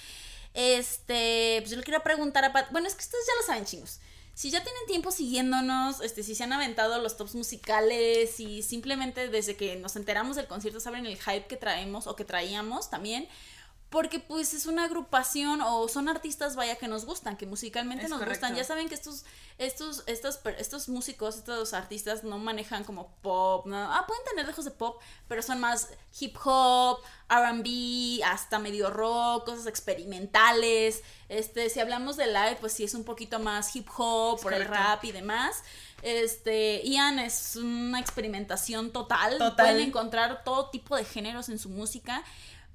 este, 0.54 1.58
pues 1.60 1.72
yo 1.72 1.78
le 1.78 1.84
quiero 1.84 2.02
preguntar 2.04 2.44
a 2.46 2.54
Pat, 2.54 2.72
bueno, 2.72 2.88
es 2.88 2.96
que 2.96 3.02
ustedes 3.02 3.26
ya 3.28 3.34
lo 3.42 3.46
saben, 3.46 3.66
chingos. 3.66 4.00
Si 4.34 4.50
ya 4.50 4.64
tienen 4.64 4.86
tiempo 4.88 5.12
siguiéndonos, 5.12 6.02
este, 6.02 6.24
si 6.24 6.36
se 6.36 6.44
han 6.46 6.54
aventado 6.54 7.00
los 7.00 7.18
tops 7.18 7.36
musicales 7.36 8.40
y 8.40 8.64
simplemente 8.64 9.28
desde 9.28 9.56
que 9.58 9.76
nos 9.76 9.96
enteramos 9.98 10.38
del 10.38 10.48
concierto 10.48 10.80
saben 10.80 11.06
el 11.06 11.18
hype 11.18 11.48
que 11.48 11.58
traemos 11.58 12.08
o 12.08 12.16
que 12.16 12.24
traíamos 12.24 12.90
también, 12.90 13.28
porque 13.92 14.20
pues 14.20 14.54
es 14.54 14.68
una 14.68 14.86
agrupación 14.86 15.60
o 15.60 15.88
son 15.90 16.08
artistas, 16.08 16.56
vaya, 16.56 16.78
que 16.78 16.88
nos 16.88 17.04
gustan, 17.04 17.36
que 17.36 17.46
musicalmente 17.46 18.06
Es 18.06 18.10
nos 18.10 18.20
correcto. 18.20 18.40
gustan. 18.48 18.56
Ya 18.56 18.64
saben 18.64 18.88
que 18.88 18.96
estos, 18.96 19.26
estos, 19.58 20.04
estos, 20.08 20.40
estos 20.58 20.88
músicos, 20.88 21.36
estos 21.36 21.74
artistas 21.74 22.24
no 22.24 22.40
manejan 22.40 22.86
como 22.86 23.14
pop, 23.22 23.66
¿no? 23.66 23.76
ah, 23.76 24.06
pueden 24.08 24.24
tener 24.24 24.46
lejos 24.48 24.64
de 24.64 24.72
pop, 24.72 25.02
pero 25.28 25.42
son 25.42 25.60
más 25.60 25.90
hip 26.22 26.38
hop, 26.42 27.00
RB, 27.30 28.24
hasta 28.24 28.60
medio 28.60 28.90
rock, 28.90 29.46
cosas 29.46 29.68
experimentales. 29.68 31.04
Este, 31.28 31.70
si 31.70 31.82
hablamos 31.82 32.16
de 32.16 32.28
live, 32.28 32.58
pues 32.62 32.72
sí 32.72 32.86
es 32.86 32.94
un 32.94 33.04
poquito 33.04 33.40
más 33.40 33.76
hip 33.76 33.90
hop, 33.98 34.38
Es 34.38 34.42
por 34.42 34.54
el 34.54 34.66
rap 34.66 35.04
y 35.04 35.12
demás. 35.12 35.64
Este, 36.02 36.82
Ian 36.86 37.20
es 37.20 37.58
una 37.58 38.00
experimentación 38.00 38.92
total. 38.92 39.38
Total. 39.38 39.66
Pueden 39.68 39.90
encontrar 39.90 40.46
todo 40.46 40.70
tipo 40.70 40.96
de 40.96 41.04
géneros 41.04 41.50
en 41.50 41.60
su 41.60 41.68
música. 41.68 42.24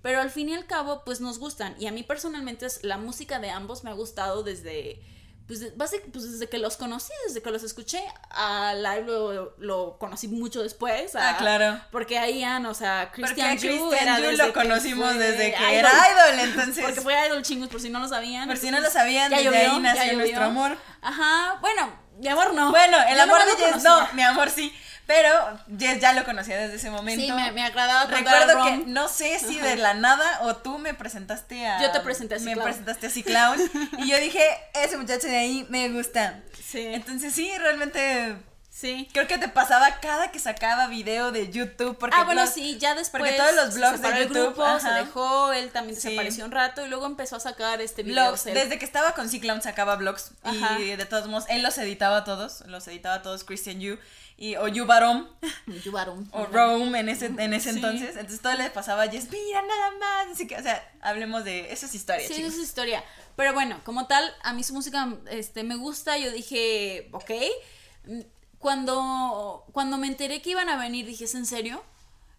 Pero 0.02 0.20
al 0.20 0.30
fin 0.30 0.48
y 0.48 0.54
al 0.54 0.66
cabo, 0.66 1.02
pues 1.04 1.20
nos 1.20 1.38
gustan. 1.38 1.74
Y 1.78 1.86
a 1.86 1.92
mí 1.92 2.02
personalmente 2.02 2.66
es, 2.66 2.84
la 2.84 2.96
música 2.98 3.38
de 3.38 3.50
ambos 3.50 3.82
me 3.82 3.90
ha 3.90 3.94
gustado 3.94 4.42
desde, 4.42 5.00
pues, 5.46 5.76
básicamente, 5.76 6.12
pues 6.12 6.32
desde 6.32 6.48
que 6.48 6.58
los 6.58 6.76
conocí, 6.76 7.12
desde 7.26 7.42
que 7.42 7.50
los 7.50 7.62
escuché, 7.62 8.02
a 8.30 8.74
Live 8.74 9.04
lo, 9.06 9.54
lo 9.58 9.98
conocí 9.98 10.28
mucho 10.28 10.62
después. 10.62 11.14
ah, 11.16 11.36
claro. 11.38 11.80
Porque 11.90 12.18
ahí, 12.18 12.44
o 12.66 12.74
sea, 12.74 13.10
Christian 13.12 13.56
Yu 13.56 13.90
lo 14.36 14.52
conocimos 14.52 15.16
desde 15.16 15.54
que 15.54 15.78
era 15.78 15.90
idol, 15.90 16.40
entonces. 16.40 16.84
Porque 16.84 17.00
fue 17.00 17.14
idol 17.26 17.42
chingos, 17.42 17.68
por 17.68 17.80
si 17.80 17.90
no 17.90 18.00
lo 18.00 18.08
sabían. 18.08 18.48
Por 18.48 18.56
si 18.56 18.70
no 18.70 18.80
lo 18.80 18.90
sabían, 18.90 19.30
desde 19.30 19.56
ahí 19.56 19.80
nació 19.80 20.12
nuestro 20.14 20.44
amor. 20.44 20.76
Ajá, 21.00 21.58
bueno, 21.60 21.92
mi 22.18 22.28
amor 22.28 22.54
no. 22.54 22.70
Bueno, 22.70 22.96
el 23.08 23.20
amor 23.20 23.40
de 23.44 23.64
Jess 23.64 23.82
no, 23.82 24.08
mi 24.14 24.22
amor 24.22 24.50
sí. 24.50 24.72
Pero 25.06 25.30
Jess 25.78 26.00
ya 26.00 26.12
lo 26.12 26.24
conocía 26.24 26.58
desde 26.58 26.76
ese 26.76 26.90
momento. 26.90 27.22
Sí, 27.22 27.30
me, 27.30 27.52
me 27.52 27.64
agradaba 27.64 28.06
Recuerdo 28.06 28.64
que 28.64 28.76
no 28.86 29.08
sé 29.08 29.38
si 29.38 29.58
de 29.58 29.76
la 29.76 29.94
nada 29.94 30.40
o 30.42 30.56
tú 30.56 30.78
me 30.78 30.94
presentaste 30.94 31.66
a. 31.66 31.80
Yo 31.80 31.92
te 31.92 32.00
presenté 32.00 32.34
a 32.34 32.38
Me 32.40 32.56
presentaste 32.56 33.06
a 33.06 33.22
Clown. 33.22 33.58
y 33.98 34.10
yo 34.10 34.18
dije, 34.18 34.42
ese 34.74 34.96
muchacho 34.96 35.28
de 35.28 35.36
ahí 35.36 35.66
me 35.68 35.88
gusta. 35.90 36.40
Sí. 36.60 36.84
Entonces 36.86 37.32
sí, 37.32 37.50
realmente. 37.58 38.36
Sí. 38.68 39.08
Creo 39.14 39.26
que 39.26 39.38
te 39.38 39.48
pasaba 39.48 40.00
cada 40.00 40.30
que 40.30 40.38
sacaba 40.38 40.88
video 40.88 41.32
de 41.32 41.50
YouTube. 41.50 41.96
Porque 41.96 42.14
ah, 42.18 42.24
bueno, 42.24 42.46
sí, 42.46 42.76
ya 42.78 42.94
después. 42.94 43.22
Porque 43.22 43.36
todos 43.36 43.54
los 43.54 43.74
blogs 43.74 44.02
de 44.02 44.08
YouTube. 44.08 44.36
El 44.36 44.42
grupo, 44.52 44.80
se 44.80 44.90
dejó, 44.90 45.52
él 45.52 45.70
también 45.70 45.94
desapareció 45.94 46.44
un 46.44 46.50
rato 46.50 46.84
y 46.84 46.88
luego 46.88 47.06
empezó 47.06 47.36
a 47.36 47.40
sacar 47.40 47.80
este 47.80 48.02
video. 48.02 48.32
Desde 48.32 48.78
que 48.78 48.84
estaba 48.84 49.12
con 49.12 49.30
C-Clown 49.30 49.62
sacaba 49.62 49.96
blogs. 49.96 50.32
Y 50.80 50.96
de 50.96 51.06
todos 51.06 51.26
modos, 51.28 51.44
él 51.48 51.62
los 51.62 51.78
editaba 51.78 52.24
todos. 52.24 52.64
Los 52.66 52.86
editaba 52.88 53.22
todos 53.22 53.44
Christian 53.44 53.80
Yu 53.80 53.98
y, 54.36 54.56
o 54.56 54.68
Yubarom. 54.68 55.26
Yubarom. 55.84 56.28
o 56.32 56.46
Rome 56.46 57.00
en 57.00 57.08
ese, 57.08 57.26
en 57.26 57.54
ese 57.54 57.70
entonces. 57.70 58.10
Entonces 58.16 58.40
todo 58.40 58.54
le 58.54 58.70
pasaba 58.70 59.04
a 59.04 59.08
Jess, 59.08 59.30
mira, 59.30 59.62
nada 59.62 59.90
más. 59.98 60.32
Así 60.32 60.46
que, 60.46 60.56
o 60.56 60.62
sea, 60.62 60.82
hablemos 61.00 61.44
de 61.44 61.72
esas 61.72 61.94
historias. 61.94 62.28
Sí, 62.28 62.34
esa 62.42 62.48
es 62.48 62.58
historia. 62.58 63.02
Pero 63.36 63.54
bueno, 63.54 63.80
como 63.84 64.06
tal, 64.06 64.24
a 64.42 64.52
mí 64.52 64.62
su 64.62 64.74
música 64.74 65.14
este, 65.30 65.62
me 65.62 65.76
gusta. 65.76 66.18
Yo 66.18 66.30
dije, 66.30 67.08
ok. 67.12 67.30
Cuando, 68.58 69.64
cuando 69.72 69.96
me 69.96 70.06
enteré 70.06 70.42
que 70.42 70.50
iban 70.50 70.68
a 70.68 70.76
venir, 70.76 71.06
dije, 71.06 71.24
¿es 71.24 71.34
en 71.34 71.46
serio? 71.46 71.82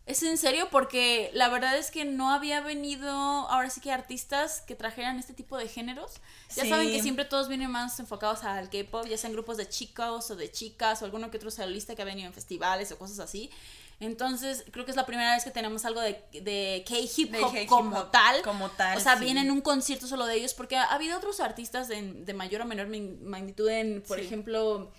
Es 0.07 0.23
en 0.23 0.37
serio 0.37 0.69
porque 0.71 1.29
la 1.33 1.49
verdad 1.49 1.77
es 1.77 1.91
que 1.91 2.05
no 2.05 2.31
había 2.31 2.61
venido 2.61 3.11
ahora 3.11 3.69
sí 3.69 3.81
que 3.81 3.91
artistas 3.91 4.61
que 4.61 4.73
trajeran 4.73 5.19
este 5.19 5.33
tipo 5.33 5.57
de 5.57 5.67
géneros. 5.67 6.13
Ya 6.55 6.65
saben 6.65 6.89
que 6.89 7.01
siempre 7.01 7.25
todos 7.25 7.49
vienen 7.49 7.69
más 7.69 7.99
enfocados 7.99 8.45
al 8.45 8.69
K-pop, 8.69 9.05
ya 9.05 9.17
sean 9.17 9.33
grupos 9.33 9.57
de 9.57 9.67
chicos 9.67 10.31
o 10.31 10.37
de 10.37 10.49
chicas 10.49 11.01
o 11.01 11.05
alguno 11.05 11.29
que 11.29 11.35
otro 11.35 11.51
solista 11.51 11.93
que 11.93 12.03
ha 12.03 12.05
venido 12.05 12.25
en 12.25 12.33
festivales 12.33 12.89
o 12.93 12.97
cosas 12.97 13.19
así. 13.19 13.51
Entonces, 13.99 14.63
creo 14.71 14.85
que 14.85 14.91
es 14.91 14.97
la 14.97 15.05
primera 15.05 15.33
vez 15.33 15.43
que 15.43 15.51
tenemos 15.51 15.83
algo 15.83 15.99
de, 15.99 16.23
de 16.31 16.85
K-hip 16.87 17.35
hop 17.43 17.65
como 17.67 18.03
tal. 18.05 18.41
Como 18.43 18.69
tal. 18.69 18.97
O 18.97 19.01
sea, 19.01 19.15
vienen 19.15 19.51
un 19.51 19.59
concierto 19.59 20.07
solo 20.07 20.25
de 20.25 20.35
ellos, 20.35 20.53
porque 20.53 20.77
ha, 20.77 20.85
habido 20.85 21.17
otros 21.17 21.41
artistas 21.41 21.89
de, 21.89 22.13
de 22.13 22.33
mayor 22.33 22.61
o 22.61 22.65
menor 22.65 22.87
magnitud 22.87 23.67
en, 23.67 24.01
por 24.07 24.21
ejemplo, 24.21 24.89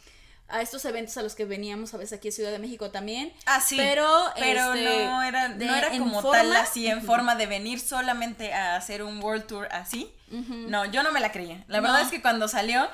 a 0.48 0.62
estos 0.62 0.84
eventos 0.86 1.16
a 1.18 1.22
los 1.22 1.34
que 1.34 1.44
veníamos 1.44 1.92
a 1.92 1.98
veces 1.98 2.18
aquí 2.18 2.28
en 2.28 2.32
Ciudad 2.32 2.50
de 2.50 2.58
México 2.58 2.90
también. 2.90 3.32
Ah, 3.46 3.60
sí. 3.60 3.76
Pero, 3.76 4.08
pero 4.38 4.72
este, 4.72 5.04
no 5.04 5.22
era, 5.22 5.48
no 5.48 5.76
era 5.76 5.90
como 5.90 6.30
tal 6.30 6.56
así, 6.56 6.86
en 6.86 7.02
forma 7.02 7.34
de 7.34 7.46
venir 7.46 7.80
solamente 7.80 8.52
a 8.54 8.76
hacer 8.76 9.02
un 9.02 9.22
World 9.22 9.46
Tour 9.46 9.68
así. 9.70 10.12
No, 10.30 10.84
yo 10.86 11.02
no 11.02 11.12
me 11.12 11.20
la 11.20 11.32
creía. 11.32 11.64
La 11.68 11.80
verdad 11.80 12.00
es 12.02 12.08
que 12.08 12.22
cuando 12.22 12.48
salió, 12.48 12.88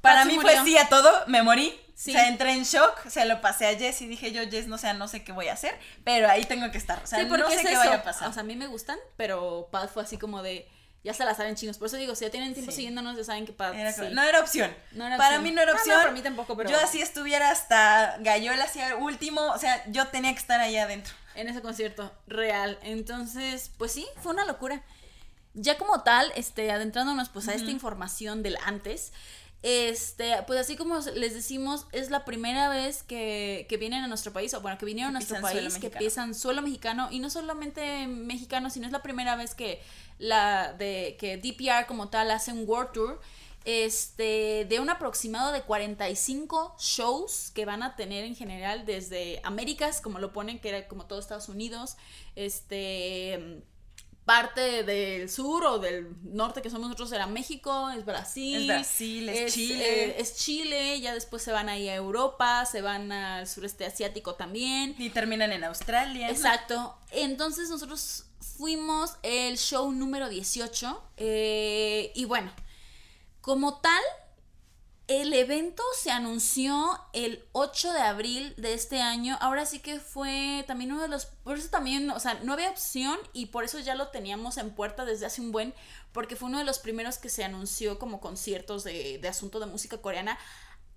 para 0.00 0.24
mí 0.24 0.38
fue 0.38 0.62
sí 0.64 0.76
a 0.76 0.88
todo, 0.88 1.10
me 1.26 1.42
morí. 1.42 1.74
O 1.96 1.98
sea, 1.98 2.28
entré 2.28 2.52
en 2.52 2.64
shock, 2.64 3.08
se 3.08 3.24
lo 3.24 3.40
pasé 3.40 3.66
a 3.68 3.74
Jess 3.74 4.02
y 4.02 4.06
dije 4.06 4.30
yo, 4.30 4.42
Jess, 4.50 4.66
no 4.66 4.76
sé, 4.76 4.92
no 4.92 5.08
sé 5.08 5.24
qué 5.24 5.32
voy 5.32 5.48
a 5.48 5.54
hacer, 5.54 5.74
pero 6.04 6.28
ahí 6.28 6.44
tengo 6.44 6.70
que 6.70 6.76
estar. 6.76 7.02
O 7.02 7.06
sea, 7.06 7.22
no 7.24 7.50
sé 7.50 7.62
qué 7.62 7.74
vaya 7.74 7.94
a 7.94 8.02
pasar. 8.02 8.28
O 8.28 8.32
sea, 8.34 8.42
a 8.42 8.44
mí 8.44 8.54
me 8.54 8.66
gustan, 8.66 8.98
pero 9.16 9.68
Paz 9.72 9.92
fue 9.92 10.02
así 10.02 10.18
como 10.18 10.42
de 10.42 10.68
ya 11.06 11.14
se 11.14 11.24
la 11.24 11.36
saben 11.36 11.54
chingos. 11.54 11.78
Por 11.78 11.86
eso 11.86 11.96
digo, 11.98 12.16
si 12.16 12.24
ya 12.24 12.32
tienen 12.32 12.52
tiempo 12.52 12.72
siguiéndonos, 12.72 13.16
ya 13.16 13.22
saben 13.22 13.46
que 13.46 13.52
para. 13.52 13.72
No 14.10 14.24
era 14.24 14.40
opción. 14.40 14.74
para 15.16 15.38
mí 15.38 15.52
no 15.52 15.62
era 15.62 15.70
ah, 15.70 15.76
opción. 15.76 16.00
para 16.00 16.10
mí 16.10 16.20
tampoco, 16.20 16.56
pero. 16.56 16.68
Yo 16.68 16.76
así 16.80 17.00
estuviera 17.00 17.52
hasta 17.52 18.16
Gallola 18.18 18.64
hacia 18.64 18.96
último. 18.96 19.40
O 19.52 19.58
sea, 19.58 19.84
yo 19.88 20.08
tenía 20.08 20.32
que 20.32 20.40
estar 20.40 20.60
allá 20.60 20.82
adentro. 20.82 21.14
En 21.36 21.46
ese 21.48 21.62
concierto, 21.62 22.12
real. 22.26 22.80
Entonces, 22.82 23.70
pues 23.78 23.92
sí, 23.92 24.04
fue 24.20 24.32
una 24.32 24.44
locura. 24.46 24.82
Ya 25.54 25.78
como 25.78 26.02
tal, 26.02 26.32
este, 26.34 26.72
adentrándonos 26.72 27.28
pues 27.28 27.46
a 27.46 27.54
esta 27.54 27.70
información 27.70 28.42
del 28.42 28.58
antes. 28.64 29.12
Este, 29.62 30.34
pues 30.46 30.60
así 30.60 30.76
como 30.76 30.98
les 31.14 31.34
decimos, 31.34 31.86
es 31.92 32.10
la 32.10 32.24
primera 32.24 32.68
vez 32.68 33.02
que, 33.02 33.66
que 33.68 33.76
vienen 33.76 34.04
a 34.04 34.08
nuestro 34.08 34.32
país, 34.32 34.52
o 34.54 34.60
bueno, 34.60 34.76
que 34.76 34.86
vinieron 34.86 35.10
a 35.10 35.18
nuestro 35.18 35.40
país, 35.40 35.78
que 35.78 35.90
pisan 35.90 36.34
suelo 36.34 36.62
mexicano, 36.62 37.08
y 37.10 37.20
no 37.20 37.30
solamente 37.30 38.06
mexicano, 38.06 38.70
sino 38.70 38.86
es 38.86 38.92
la 38.92 39.02
primera 39.02 39.34
vez 39.34 39.54
que 39.54 39.80
la 40.18 40.72
de 40.72 41.16
que 41.18 41.36
DPR 41.36 41.86
como 41.86 42.08
tal 42.08 42.30
hace 42.30 42.52
un 42.52 42.68
World 42.68 42.92
Tour 42.92 43.20
este, 43.66 44.64
de 44.68 44.78
un 44.78 44.88
aproximado 44.90 45.50
de 45.50 45.62
45 45.62 46.76
shows 46.78 47.50
que 47.52 47.64
van 47.64 47.82
a 47.82 47.96
tener 47.96 48.24
en 48.24 48.36
general 48.36 48.86
desde 48.86 49.40
Américas, 49.42 50.00
como 50.00 50.20
lo 50.20 50.32
ponen, 50.32 50.60
que 50.60 50.68
era 50.68 50.86
como 50.86 51.06
todo 51.06 51.18
Estados 51.18 51.48
Unidos, 51.48 51.96
este, 52.36 53.64
parte 54.24 54.84
del 54.84 55.28
sur 55.28 55.64
o 55.64 55.78
del 55.80 56.14
norte 56.22 56.62
que 56.62 56.70
somos 56.70 56.88
nosotros 56.88 57.10
era 57.10 57.26
México, 57.26 57.90
es 57.90 58.04
Brasil, 58.04 58.62
es 58.62 58.66
Brasil, 58.68 59.28
es, 59.28 59.52
Chile, 59.52 60.04
eh, 60.04 60.16
es 60.18 60.36
Chile, 60.36 61.00
ya 61.00 61.12
después 61.12 61.42
se 61.42 61.50
van 61.50 61.68
ahí 61.68 61.88
a 61.88 61.96
Europa, 61.96 62.64
se 62.66 62.82
van 62.82 63.10
al 63.10 63.48
sureste 63.48 63.84
asiático 63.84 64.36
también 64.36 64.94
y 64.96 65.10
terminan 65.10 65.50
en 65.50 65.64
Australia. 65.64 66.30
Exacto. 66.30 66.96
Entonces 67.10 67.68
nosotros 67.68 68.25
fuimos 68.56 69.16
el 69.22 69.58
show 69.58 69.92
número 69.92 70.28
18 70.28 71.02
eh, 71.16 72.12
y 72.14 72.24
bueno, 72.24 72.50
como 73.40 73.78
tal, 73.80 74.02
el 75.08 75.32
evento 75.34 75.82
se 75.96 76.10
anunció 76.10 77.00
el 77.12 77.44
8 77.52 77.92
de 77.92 78.00
abril 78.00 78.54
de 78.56 78.74
este 78.74 79.00
año. 79.00 79.38
Ahora 79.40 79.64
sí 79.64 79.78
que 79.78 80.00
fue 80.00 80.64
también 80.66 80.90
uno 80.92 81.02
de 81.02 81.08
los... 81.08 81.26
Por 81.26 81.56
eso 81.56 81.68
también, 81.68 82.10
o 82.10 82.18
sea, 82.18 82.40
no 82.42 82.54
había 82.54 82.70
opción 82.70 83.16
y 83.32 83.46
por 83.46 83.62
eso 83.62 83.78
ya 83.78 83.94
lo 83.94 84.08
teníamos 84.08 84.56
en 84.56 84.74
puerta 84.74 85.04
desde 85.04 85.26
hace 85.26 85.40
un 85.40 85.52
buen, 85.52 85.74
porque 86.12 86.34
fue 86.34 86.48
uno 86.48 86.58
de 86.58 86.64
los 86.64 86.80
primeros 86.80 87.18
que 87.18 87.28
se 87.28 87.44
anunció 87.44 88.00
como 88.00 88.20
conciertos 88.20 88.82
de, 88.82 89.18
de 89.18 89.28
asunto 89.28 89.60
de 89.60 89.66
música 89.66 89.98
coreana 89.98 90.38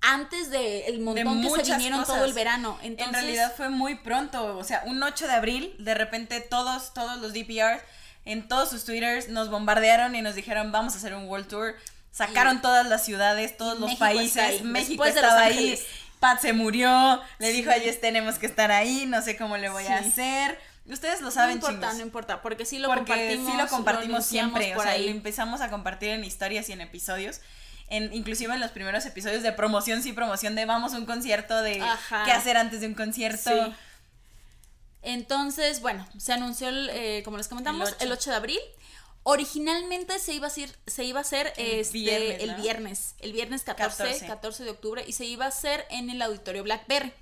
antes 0.02 0.50
del 0.50 0.84
el 0.86 1.00
montón 1.00 1.42
que 1.42 1.66
se 1.66 1.72
vinieron 1.74 2.04
todo 2.06 2.26
el 2.26 2.34
verano. 2.34 2.78
Entonces, 2.82 3.08
en 3.08 3.14
realidad 3.14 3.54
fue 3.56 3.70
muy 3.70 3.96
pronto, 3.96 4.58
o 4.58 4.64
sea, 4.64 4.84
un 4.86 5.02
8 5.02 5.28
de 5.28 5.34
abril, 5.34 5.76
de 5.80 5.94
repente 5.94 6.40
todos, 6.42 6.94
todos 6.94 7.20
los 7.20 7.34
DPRs 7.34 7.82
en 8.26 8.48
todos 8.48 8.70
sus 8.70 8.86
twitters 8.86 9.30
nos 9.30 9.50
bombardearon 9.50 10.16
y 10.16 10.22
nos 10.22 10.36
dijeron 10.36 10.72
vamos 10.72 10.94
a 10.94 10.98
hacer 10.98 11.16
un 11.16 11.26
world 11.28 11.48
tour. 11.48 11.76
Sacaron 12.12 12.62
todas 12.62 12.88
las 12.88 13.06
ciudades, 13.06 13.56
todos 13.58 13.80
los 13.80 13.96
países, 13.96 14.64
México 14.64 15.06
estaba 15.06 15.44
ahí. 15.44 15.80
Pat 16.20 16.42
se 16.42 16.52
murió, 16.52 17.22
le 17.38 17.54
dijo 17.54 17.70
a 17.70 17.76
Jess 17.76 18.02
tenemos 18.02 18.40
que 18.40 18.46
estar 18.46 18.72
ahí, 18.72 19.06
no 19.06 19.22
sé 19.22 19.38
cómo 19.38 19.58
le 19.58 19.70
voy 19.70 19.86
a 19.86 20.00
hacer. 20.00 20.60
Ustedes 20.86 21.22
lo 21.22 21.32
saben, 21.32 21.60
No 21.60 21.70
importa, 21.70 21.94
no 21.94 22.02
importa, 22.02 22.42
porque 22.42 22.66
sí 22.66 22.80
lo 22.80 22.90
compartimos. 22.90 23.52
Sí 23.52 23.58
lo 23.58 23.68
compartimos 23.68 24.26
siempre, 24.26 24.76
o 24.76 24.82
sea, 24.82 24.98
lo 24.98 25.08
empezamos 25.10 25.62
a 25.62 25.70
compartir 25.70 26.10
en 26.10 26.24
historias 26.26 26.68
y 26.70 26.74
en 26.74 26.82
episodios 26.82 27.42
en, 27.90 28.14
inclusive 28.14 28.54
en 28.54 28.60
los 28.60 28.72
primeros 28.72 29.06
episodios 29.06 29.44
de 29.44 29.52
promoción, 29.52 30.02
sí, 30.04 30.14
promoción 30.14 30.56
de 30.56 30.66
vamos 30.66 30.94
a 30.94 30.98
un 30.98 31.06
concierto, 31.06 31.62
de 31.62 31.84
qué 32.26 32.32
hacer 32.32 32.58
antes 32.58 32.82
de 32.82 32.88
un 32.88 32.94
concierto. 32.94 33.52
Entonces, 35.02 35.82
bueno, 35.82 36.08
se 36.18 36.34
anunció, 36.34 36.70
eh, 36.70 37.22
como 37.24 37.38
les 37.38 37.48
comentamos, 37.48 37.96
el 38.00 38.12
8. 38.12 38.32
de 38.32 38.36
abril. 38.36 38.60
Originalmente 39.24 40.18
se 40.18 40.34
iba 40.34 40.48
a 40.48 40.48
hacer, 40.48 40.70
se 40.88 41.04
iba 41.04 41.20
a 41.20 41.22
hacer 41.22 41.54
el, 41.58 41.80
este, 41.80 41.94
viernes, 41.94 42.42
el 42.42 42.56
viernes, 42.56 43.16
el 43.20 43.34
viernes 43.34 43.64
14, 43.64 44.26
14, 44.26 44.64
de 44.64 44.70
octubre, 44.70 45.04
y 45.06 45.12
se 45.12 45.26
iba 45.26 45.46
a 45.46 45.50
hacer 45.50 45.86
en 45.90 46.10
el 46.10 46.22
auditorio 46.22 46.64
Blackberry. 46.64 47.14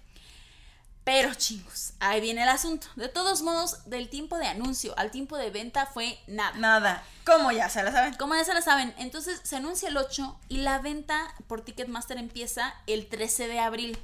Pero 1.08 1.34
chingos, 1.36 1.94
ahí 2.02 2.20
viene 2.20 2.44
el 2.44 2.50
asunto. 2.50 2.86
De 2.98 3.08
todos 3.08 3.42
modos, 3.42 3.90
del 3.90 4.10
tiempo 4.10 4.38
de 4.38 4.48
anuncio 4.48 4.94
al 4.98 5.10
tiempo 5.10 5.38
de 5.38 5.52
venta 5.52 5.86
fue 5.86 6.20
nada. 6.28 6.58
Nada. 6.58 7.04
¿Cómo 7.26 7.50
ya 7.54 7.70
se 7.70 7.82
la 7.82 7.94
saben? 7.94 8.16
Como 8.16 8.36
ya 8.36 8.44
se 8.44 8.54
la 8.54 8.62
saben. 8.62 8.94
Entonces 8.98 9.40
se 9.42 9.56
anuncia 9.56 9.88
el 9.88 9.96
8 9.96 10.38
y 10.50 10.58
la 10.58 10.80
venta 10.80 11.34
por 11.48 11.62
Ticketmaster 11.62 12.18
empieza 12.18 12.76
el 12.88 13.08
13 13.08 13.48
de 13.48 13.58
abril. 13.58 13.98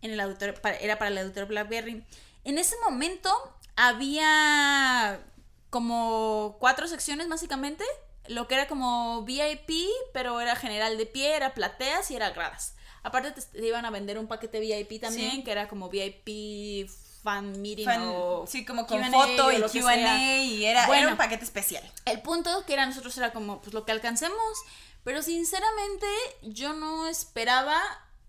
En 0.00 0.12
el 0.12 0.20
auditorio, 0.20 0.54
era 0.80 0.98
para 0.98 1.10
el 1.10 1.18
auditorio 1.18 1.48
Blackberry. 1.48 2.02
En 2.44 2.56
ese 2.56 2.76
momento 2.82 3.30
había 3.76 5.20
como 5.68 6.56
cuatro 6.60 6.88
secciones 6.88 7.28
básicamente. 7.28 7.84
Lo 8.28 8.48
que 8.48 8.54
era 8.54 8.68
como 8.68 9.22
VIP, 9.24 9.70
pero 10.14 10.40
era 10.40 10.56
general 10.56 10.96
de 10.96 11.04
pie, 11.04 11.36
era 11.36 11.52
plateas 11.52 12.10
y 12.10 12.16
era 12.16 12.30
gradas. 12.30 12.74
Aparte 13.04 13.32
te, 13.32 13.66
iban 13.66 13.84
a 13.84 13.90
vender 13.90 14.18
un 14.18 14.26
paquete 14.26 14.58
VIP 14.60 15.00
también, 15.00 15.44
que 15.44 15.52
era 15.52 15.68
como 15.68 15.90
VIP 15.90 16.90
fan 17.22 17.60
meeting 17.62 17.86
o 18.00 18.46
sí 18.46 18.64
como 18.64 18.86
con 18.86 19.02
foto 19.10 19.52
y 19.52 19.60
Q&A 19.62 20.42
y 20.42 20.64
era, 20.64 20.86
bueno, 20.86 21.10
un 21.10 21.16
paquete 21.16 21.44
especial. 21.44 21.84
El 22.06 22.20
punto 22.22 22.64
que 22.66 22.72
era 22.72 22.86
nosotros 22.86 23.16
era 23.18 23.32
como 23.32 23.60
pues 23.60 23.74
lo 23.74 23.84
que 23.84 23.92
alcancemos, 23.92 24.38
pero 25.04 25.22
sinceramente 25.22 26.06
yo 26.42 26.72
no 26.72 27.06
esperaba 27.06 27.78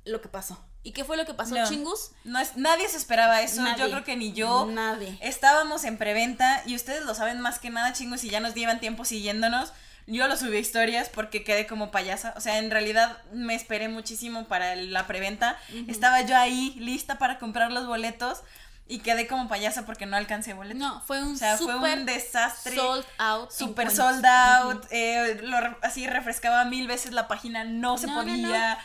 lo 0.04 0.22
que 0.22 0.28
pasó. 0.28 0.60
¿Y 0.84 0.92
qué 0.92 1.04
fue 1.04 1.18
lo 1.18 1.26
que 1.26 1.34
pasó, 1.34 1.56
chingus? 1.68 2.12
No 2.26 2.38
es, 2.38 2.58
nadie 2.58 2.88
se 2.90 2.98
esperaba 2.98 3.42
eso, 3.42 3.64
yo 3.78 3.90
creo 3.90 4.04
que 4.04 4.16
ni 4.16 4.34
yo. 4.34 4.68
Nadie. 4.68 5.18
Estábamos 5.22 5.84
en 5.84 5.98
preventa 5.98 6.62
y 6.66 6.76
ustedes 6.76 7.04
lo 7.06 7.16
saben 7.16 7.40
más 7.40 7.60
que 7.60 7.70
nada, 7.70 7.92
chingus, 7.94 8.24
y 8.24 8.30
ya 8.30 8.40
nos 8.40 8.54
llevan 8.54 8.80
tiempo 8.80 9.04
siguiéndonos 9.04 9.72
Yo 10.08 10.28
lo 10.28 10.38
subí 10.38 10.58
a 10.58 10.60
historias 10.60 11.10
porque 11.10 11.44
quedé 11.44 11.66
como 11.66 11.90
payasa. 11.90 12.34
O 12.38 12.42
sea, 12.42 12.60
en 12.60 12.70
realidad 12.70 13.18
me 13.34 13.56
esperé 13.56 13.88
muchísimo 13.88 14.46
para 14.46 14.76
la 14.76 15.08
preventa. 15.08 15.58
Estaba 15.88 16.22
yo 16.22 16.38
ahí 16.38 16.76
lista 16.78 17.18
para 17.18 17.40
comprar 17.40 17.72
los 17.72 17.88
boletos 17.88 18.44
y 18.88 19.00
quedé 19.00 19.26
como 19.26 19.48
payasa 19.48 19.86
porque 19.86 20.06
no 20.06 20.16
alcancé 20.16 20.54
boletos. 20.54 20.78
No, 20.80 21.02
fue 21.02 21.24
un 21.24 21.34
O 21.34 21.38
sea, 21.38 21.58
fue 21.58 21.76
un 21.76 22.06
desastre. 22.06 22.76
sold 22.76 23.06
out. 23.18 23.52
Super 23.52 23.90
sold 23.90 24.24
out. 24.26 24.86
eh, 24.92 25.40
lo 25.42 25.58
así 25.82 26.06
refrescaba 26.06 26.66
mil 26.66 26.88
veces 26.88 27.12
la 27.12 27.28
página, 27.28 27.64
no 27.64 27.98
se 27.98 28.06
No, 28.06 28.14
no, 28.14 28.22
podía. 28.22 28.78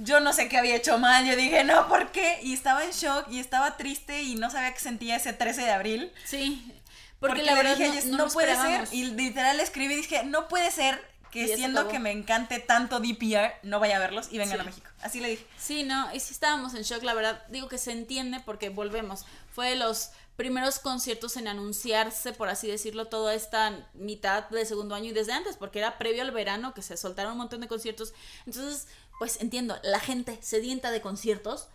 Yo 0.00 0.20
no 0.20 0.32
sé 0.32 0.48
qué 0.48 0.58
había 0.58 0.76
hecho 0.76 0.98
mal. 0.98 1.24
Yo 1.24 1.36
dije, 1.36 1.64
no, 1.64 1.88
¿por 1.88 2.10
qué? 2.10 2.38
Y 2.42 2.52
estaba 2.52 2.84
en 2.84 2.90
shock 2.90 3.28
y 3.30 3.38
estaba 3.40 3.76
triste 3.76 4.22
y 4.22 4.36
no 4.36 4.50
sabía 4.50 4.72
qué 4.72 4.80
sentía 4.80 5.16
ese 5.16 5.32
13 5.32 5.62
de 5.62 5.70
abril. 5.72 6.12
Sí. 6.24 6.72
Porque, 7.20 7.36
Porque, 7.40 7.42
la 7.42 7.54
verdad 7.54 7.76
dije, 7.76 7.88
no, 7.88 7.94
"Yes, 7.94 8.04
no 8.06 8.28
puede 8.28 8.54
ser. 8.54 8.88
Y 8.92 9.04
literal 9.06 9.58
escribí 9.60 9.94
y 9.94 9.96
dije, 9.98 10.24
no 10.24 10.46
puede 10.48 10.70
ser 10.70 11.04
que 11.32 11.56
siendo 11.56 11.88
que 11.88 11.98
me 11.98 12.10
encante 12.10 12.58
tanto 12.58 13.00
DPR, 13.00 13.52
no 13.62 13.80
vaya 13.80 13.96
a 13.96 13.98
verlos 13.98 14.28
y 14.30 14.38
vengan 14.38 14.56
Sí. 14.58 14.60
a 14.60 14.64
México. 14.64 14.90
Así 15.02 15.20
le 15.20 15.28
dije. 15.30 15.46
Sí, 15.58 15.82
no, 15.82 16.12
y 16.14 16.20
sí 16.20 16.32
estábamos 16.32 16.74
en 16.74 16.82
shock, 16.82 17.02
la 17.02 17.14
verdad. 17.14 17.42
Digo 17.48 17.68
que 17.68 17.76
se 17.78 17.92
entiende 17.92 18.40
porque 18.44 18.70
volvemos. 18.70 19.26
Fue 19.52 19.70
de 19.70 19.76
los 19.76 20.10
primeros 20.36 20.78
conciertos 20.78 21.36
en 21.36 21.48
anunciarse, 21.48 22.32
por 22.32 22.48
así 22.48 22.68
decirlo, 22.68 23.06
toda 23.08 23.34
esta 23.34 23.88
mitad 23.94 24.48
de 24.48 24.64
segundo 24.64 24.94
año 24.94 25.10
y 25.10 25.12
desde 25.12 25.32
antes, 25.32 25.56
porque 25.56 25.80
era 25.80 25.98
previo 25.98 26.22
al 26.22 26.30
verano 26.30 26.72
que 26.74 26.82
se 26.82 26.96
soltaron 26.96 27.32
un 27.32 27.38
montón 27.38 27.60
de 27.60 27.68
conciertos. 27.68 28.14
Entonces, 28.46 28.86
pues 29.18 29.40
entiendo, 29.40 29.78
la 29.82 29.98
gente 29.98 30.38
sedienta 30.40 30.92
de 30.92 31.00
conciertos, 31.00 31.68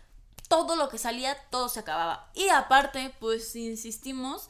todo 0.48 0.76
lo 0.76 0.88
que 0.88 0.98
salía, 0.98 1.36
todo 1.50 1.68
se 1.68 1.80
acababa. 1.80 2.30
Y 2.34 2.48
aparte, 2.48 3.14
pues 3.20 3.54
insistimos. 3.54 4.48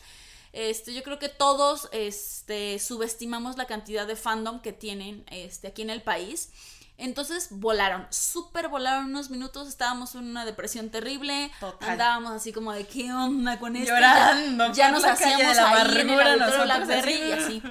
Este, 0.54 0.94
yo 0.94 1.02
creo 1.02 1.18
que 1.18 1.28
todos 1.28 1.88
este, 1.90 2.78
subestimamos 2.78 3.58
la 3.58 3.66
cantidad 3.66 4.06
de 4.06 4.14
fandom 4.14 4.60
que 4.62 4.72
tienen 4.72 5.24
este, 5.30 5.66
aquí 5.66 5.82
en 5.82 5.90
el 5.90 6.00
país. 6.00 6.50
Entonces 6.96 7.48
volaron, 7.50 8.06
súper 8.10 8.68
volaron 8.68 9.06
unos 9.06 9.30
minutos, 9.30 9.66
estábamos 9.66 10.14
en 10.14 10.28
una 10.28 10.44
depresión 10.44 10.90
terrible, 10.90 11.50
Total. 11.58 11.90
andábamos 11.90 12.30
así 12.30 12.52
como 12.52 12.72
de 12.72 12.86
qué 12.86 13.12
onda 13.12 13.58
con 13.58 13.74
esto. 13.74 13.92
Llorando 13.92 14.72
ya, 14.72 14.92
nos 14.92 15.04
hacíamos 15.04 15.56
la 15.56 15.70
ahí 15.70 15.90
en 15.90 16.10
el 16.10 16.38
nosotros, 16.38 16.64
Blackberry 16.66 17.14
así. 17.14 17.28
y 17.28 17.32
así. 17.32 17.62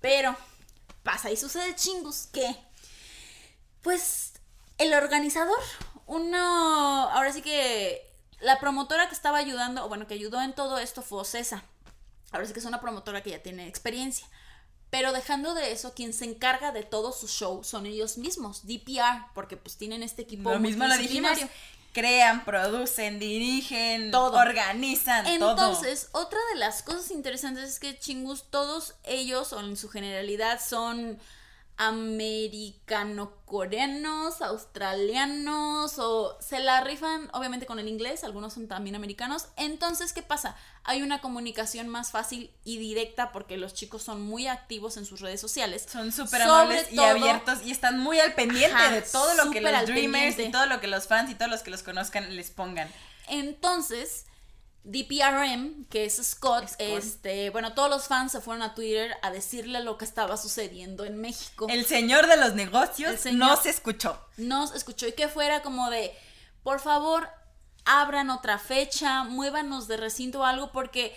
Pero 0.00 0.36
pasa 1.04 1.30
y 1.30 1.36
sucede 1.36 1.76
chingus 1.76 2.26
que, 2.32 2.56
pues, 3.82 4.32
el 4.78 4.92
organizador, 4.92 5.60
uno, 6.06 6.36
ahora 7.10 7.32
sí 7.32 7.42
que 7.42 8.12
la 8.40 8.58
promotora 8.58 9.06
que 9.08 9.14
estaba 9.14 9.38
ayudando, 9.38 9.84
o 9.84 9.88
bueno, 9.88 10.08
que 10.08 10.14
ayudó 10.14 10.42
en 10.42 10.52
todo 10.52 10.78
esto 10.78 11.02
fue 11.02 11.20
Ocesa. 11.20 11.62
Ahora 12.30 12.46
sí 12.46 12.52
que 12.52 12.60
es 12.60 12.64
una 12.64 12.80
promotora 12.80 13.22
que 13.22 13.30
ya 13.30 13.42
tiene 13.42 13.66
experiencia. 13.66 14.26
Pero 14.90 15.12
dejando 15.12 15.54
de 15.54 15.72
eso, 15.72 15.92
quien 15.94 16.12
se 16.12 16.24
encarga 16.24 16.72
de 16.72 16.82
todo 16.82 17.12
su 17.12 17.28
show 17.28 17.62
son 17.62 17.86
ellos 17.86 18.16
mismos, 18.16 18.66
DPR, 18.66 19.26
porque 19.34 19.56
pues 19.56 19.76
tienen 19.76 20.02
este 20.02 20.22
equipo 20.22 20.50
Lo 20.50 20.60
mismo 20.60 20.86
lo 20.86 20.96
dijimos. 20.96 21.38
Crean, 21.92 22.44
producen, 22.44 23.18
dirigen, 23.18 24.10
Todo. 24.10 24.38
organizan, 24.38 25.24
todo. 25.38 25.50
Entonces, 25.50 26.10
otra 26.12 26.38
de 26.52 26.60
las 26.60 26.82
cosas 26.82 27.10
interesantes 27.10 27.68
es 27.68 27.80
que 27.80 27.98
chingus, 27.98 28.44
todos 28.50 28.94
ellos, 29.04 29.52
o 29.52 29.60
en 29.60 29.76
su 29.76 29.88
generalidad, 29.88 30.60
son 30.64 31.18
americano-coreanos, 31.78 34.42
australianos, 34.42 35.98
o 35.98 36.36
se 36.40 36.58
la 36.60 36.80
rifan 36.82 37.28
obviamente 37.32 37.66
con 37.66 37.78
el 37.78 37.88
inglés, 37.88 38.24
algunos 38.24 38.54
son 38.54 38.66
también 38.68 38.96
americanos. 38.96 39.46
Entonces, 39.56 40.12
¿qué 40.12 40.22
pasa? 40.22 40.56
Hay 40.84 41.02
una 41.02 41.20
comunicación 41.20 41.88
más 41.88 42.10
fácil 42.10 42.50
y 42.64 42.78
directa 42.78 43.32
porque 43.32 43.56
los 43.56 43.74
chicos 43.74 44.02
son 44.02 44.22
muy 44.22 44.46
activos 44.48 44.96
en 44.96 45.04
sus 45.04 45.20
redes 45.20 45.40
sociales. 45.40 45.86
Son 45.90 46.10
súper 46.12 46.42
amables 46.42 46.92
y 46.92 46.98
abiertos 46.98 47.60
y 47.64 47.70
están 47.70 47.98
muy 47.98 48.18
al 48.20 48.34
pendiente 48.34 48.74
Ajá, 48.76 48.90
de 48.90 49.02
todo 49.02 49.34
lo 49.34 49.50
que 49.50 49.60
los 49.60 49.72
dreamers 49.86 50.36
pendiente. 50.36 50.44
y 50.44 50.50
todo 50.52 50.66
lo 50.66 50.80
que 50.80 50.86
los 50.88 51.06
fans 51.06 51.30
y 51.30 51.34
todos 51.34 51.50
los 51.50 51.62
que 51.62 51.70
los 51.70 51.82
conozcan 51.82 52.34
les 52.36 52.50
pongan. 52.50 52.88
Entonces, 53.28 54.26
DPRM, 54.88 55.84
que 55.90 56.06
es 56.06 56.16
Scott, 56.16 56.66
Scott. 56.66 56.80
este, 56.80 57.50
bueno, 57.50 57.74
todos 57.74 57.90
los 57.90 58.08
fans 58.08 58.32
se 58.32 58.40
fueron 58.40 58.62
a 58.62 58.74
Twitter 58.74 59.14
a 59.20 59.30
decirle 59.30 59.82
lo 59.82 59.98
que 59.98 60.06
estaba 60.06 60.38
sucediendo 60.38 61.04
en 61.04 61.20
México. 61.20 61.66
El 61.68 61.84
señor 61.84 62.26
de 62.26 62.38
los 62.38 62.54
negocios 62.54 63.22
no 63.32 63.56
se 63.56 63.68
escuchó. 63.68 64.18
Nos 64.38 64.74
escuchó 64.74 65.06
y 65.06 65.12
que 65.12 65.28
fuera 65.28 65.60
como 65.60 65.90
de, 65.90 66.16
por 66.62 66.80
favor, 66.80 67.28
abran 67.84 68.30
otra 68.30 68.58
fecha, 68.58 69.24
muévanos 69.24 69.88
de 69.88 69.98
recinto 69.98 70.40
o 70.40 70.44
algo, 70.44 70.72
porque 70.72 71.14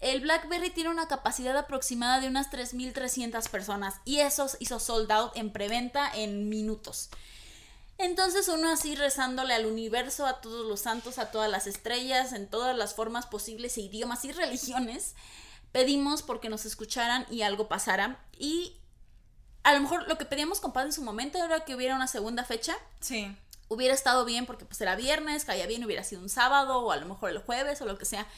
el 0.00 0.20
Blackberry 0.20 0.70
tiene 0.70 0.90
una 0.90 1.08
capacidad 1.08 1.56
aproximada 1.56 2.20
de 2.20 2.28
unas 2.28 2.52
3.300 2.52 3.48
personas 3.50 3.96
y 4.04 4.20
eso 4.20 4.48
hizo 4.60 4.78
sold 4.78 5.10
out 5.10 5.36
en 5.36 5.52
preventa 5.52 6.08
en 6.14 6.48
minutos. 6.48 7.10
Entonces 7.98 8.46
uno 8.46 8.70
así 8.70 8.94
rezándole 8.94 9.54
al 9.54 9.66
universo, 9.66 10.24
a 10.24 10.40
todos 10.40 10.64
los 10.64 10.80
santos, 10.80 11.18
a 11.18 11.32
todas 11.32 11.50
las 11.50 11.66
estrellas, 11.66 12.32
en 12.32 12.48
todas 12.48 12.76
las 12.76 12.94
formas 12.94 13.26
posibles 13.26 13.76
e 13.76 13.82
idiomas 13.82 14.24
y 14.24 14.30
religiones, 14.30 15.16
pedimos 15.72 16.22
porque 16.22 16.48
nos 16.48 16.64
escucharan 16.64 17.26
y 17.28 17.42
algo 17.42 17.66
pasara. 17.68 18.24
Y 18.38 18.76
a 19.64 19.74
lo 19.74 19.80
mejor 19.80 20.06
lo 20.06 20.16
que 20.16 20.24
pedíamos 20.24 20.60
con 20.60 20.72
paz 20.72 20.86
en 20.86 20.92
su 20.92 21.02
momento 21.02 21.44
era 21.44 21.64
que 21.64 21.74
hubiera 21.74 21.96
una 21.96 22.06
segunda 22.06 22.44
fecha. 22.44 22.76
Sí. 23.00 23.36
Hubiera 23.68 23.94
estado 23.94 24.24
bien 24.24 24.46
porque 24.46 24.64
pues 24.64 24.80
era 24.80 24.94
viernes, 24.94 25.44
caía 25.44 25.66
bien, 25.66 25.84
hubiera 25.84 26.04
sido 26.04 26.22
un 26.22 26.28
sábado 26.28 26.78
o 26.78 26.92
a 26.92 26.96
lo 26.96 27.06
mejor 27.06 27.30
el 27.30 27.38
jueves 27.38 27.80
o 27.82 27.84
lo 27.84 27.98
que 27.98 28.04
sea. 28.04 28.28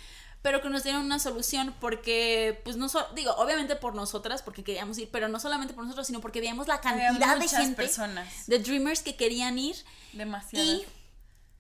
Pero 0.42 0.62
que 0.62 0.70
nos 0.70 0.85
dieran 0.85 1.03
una 1.03 1.18
solución 1.18 1.74
porque, 1.81 2.61
pues 2.64 2.76
no 2.76 2.88
so- 2.88 3.07
digo, 3.14 3.33
obviamente 3.33 3.76
por 3.76 3.94
nosotras, 3.94 4.42
porque 4.42 4.64
queríamos 4.64 4.96
ir, 4.98 5.11
pero 5.11 5.29
no 5.29 5.38
solamente 5.38 5.74
por 5.74 5.85
nosotros, 5.85 6.07
sino 6.07 6.20
porque 6.20 6.40
veíamos 6.40 6.66
la 6.66 6.81
cantidad 6.81 7.37
de 7.37 7.48
gente, 7.48 7.76
personas. 7.76 8.46
de 8.46 8.59
Dreamers 8.59 9.03
que 9.03 9.16
querían 9.16 9.59
ir 9.59 9.76
Demasiadas. 10.14 10.66
y 10.66 10.87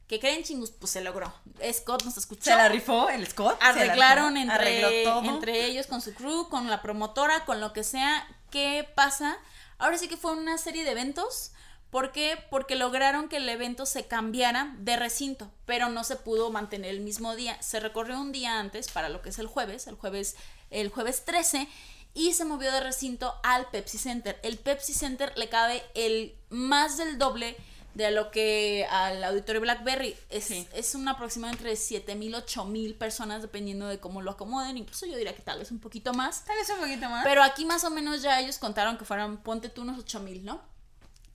que 0.08 0.18
creen 0.18 0.42
chingus, 0.42 0.70
pues 0.70 0.90
se 0.90 1.02
logró. 1.02 1.32
Scott 1.72 2.04
nos 2.04 2.16
escuchó. 2.16 2.42
Se 2.42 2.56
la 2.56 2.68
rifó 2.68 3.10
el 3.10 3.26
Scott. 3.28 3.56
Arreglaron 3.60 4.34
rifó, 4.34 4.50
entre, 4.50 5.04
entre 5.28 5.66
ellos 5.66 5.86
con 5.86 6.00
su 6.00 6.14
crew, 6.14 6.48
con 6.48 6.68
la 6.70 6.80
promotora, 6.82 7.44
con 7.44 7.60
lo 7.60 7.72
que 7.72 7.84
sea. 7.84 8.26
¿Qué 8.50 8.88
pasa? 8.96 9.36
Ahora 9.78 9.98
sí 9.98 10.08
que 10.08 10.16
fue 10.16 10.32
una 10.32 10.58
serie 10.58 10.84
de 10.84 10.90
eventos. 10.90 11.52
¿Por 11.90 12.12
qué? 12.12 12.38
Porque 12.50 12.76
lograron 12.76 13.28
que 13.28 13.38
el 13.38 13.48
evento 13.48 13.84
se 13.84 14.06
cambiara 14.06 14.74
de 14.78 14.96
recinto, 14.96 15.50
pero 15.66 15.88
no 15.88 16.04
se 16.04 16.16
pudo 16.16 16.50
mantener 16.50 16.90
el 16.90 17.00
mismo 17.00 17.34
día. 17.34 17.60
Se 17.62 17.80
recorrió 17.80 18.20
un 18.20 18.30
día 18.32 18.60
antes 18.60 18.88
para 18.88 19.08
lo 19.08 19.22
que 19.22 19.30
es 19.30 19.38
el 19.38 19.48
jueves, 19.48 19.86
el 19.88 19.96
jueves, 19.96 20.36
el 20.70 20.88
jueves 20.88 21.24
13, 21.24 21.68
y 22.14 22.32
se 22.32 22.44
movió 22.44 22.70
de 22.72 22.80
recinto 22.80 23.34
al 23.42 23.68
Pepsi 23.70 23.98
Center. 23.98 24.38
El 24.42 24.58
Pepsi 24.58 24.94
Center 24.94 25.32
le 25.36 25.48
cabe 25.48 25.82
el 25.94 26.36
más 26.48 26.96
del 26.96 27.18
doble 27.18 27.56
de 27.94 28.12
lo 28.12 28.30
que 28.30 28.86
al 28.88 29.22
auditorio 29.24 29.60
Blackberry 29.60 30.16
es, 30.28 30.44
Sí. 30.44 30.68
es 30.72 30.94
un 30.94 31.08
aproximado 31.08 31.52
entre 31.52 31.74
7000 31.74 32.36
8000 32.36 32.94
personas 32.94 33.42
dependiendo 33.42 33.88
de 33.88 33.98
cómo 33.98 34.22
lo 34.22 34.30
acomoden, 34.30 34.76
incluso 34.78 35.06
yo 35.06 35.16
diría 35.16 35.34
que 35.34 35.42
tal 35.42 35.58
vez 35.58 35.72
un 35.72 35.80
poquito 35.80 36.14
más. 36.14 36.44
Tal 36.44 36.56
vez 36.56 36.70
un 36.70 36.78
poquito 36.78 37.08
más. 37.08 37.24
Pero 37.24 37.42
aquí 37.42 37.64
más 37.64 37.82
o 37.82 37.90
menos 37.90 38.22
ya 38.22 38.38
ellos 38.40 38.58
contaron 38.58 38.96
que 38.96 39.04
fueran, 39.04 39.38
ponte 39.38 39.68
tú 39.68 39.82
unos 39.82 39.98
8000, 39.98 40.44
¿no? 40.44 40.62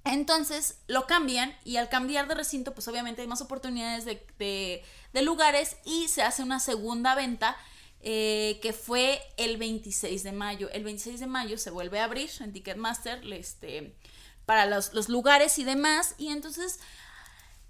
Entonces 0.06 0.78
lo 0.88 1.08
cambian 1.08 1.56
y 1.66 1.78
al 1.78 1.90
cambiar 1.90 2.28
de 2.28 2.36
recinto, 2.36 2.74
pues 2.74 2.88
obviamente 2.88 3.22
hay 3.24 3.28
más 3.28 3.42
oportunidades 3.42 4.06
de, 4.06 4.26
de- 4.38 4.84
de 5.14 5.22
lugares 5.24 5.78
y 5.84 6.08
se 6.10 6.22
hace 6.22 6.44
una 6.44 6.60
segunda 6.60 7.16
venta 7.16 7.58
eh, 8.02 8.60
que 8.62 8.72
fue 8.72 9.20
el 9.38 9.58
26 9.58 10.22
de 10.24 10.32
mayo. 10.32 10.70
El 10.72 10.84
26 10.84 11.20
de 11.20 11.28
mayo 11.28 11.58
se 11.58 11.72
vuelve 11.72 12.00
a 12.00 12.04
abrir 12.04 12.30
en 12.40 12.54
Ticketmaster 12.54 13.22
este, 13.34 13.96
para 14.46 14.68
los, 14.68 14.94
los 14.94 15.10
lugares 15.10 15.58
y 15.58 15.64
demás 15.64 16.14
y 16.20 16.28
entonces 16.30 16.80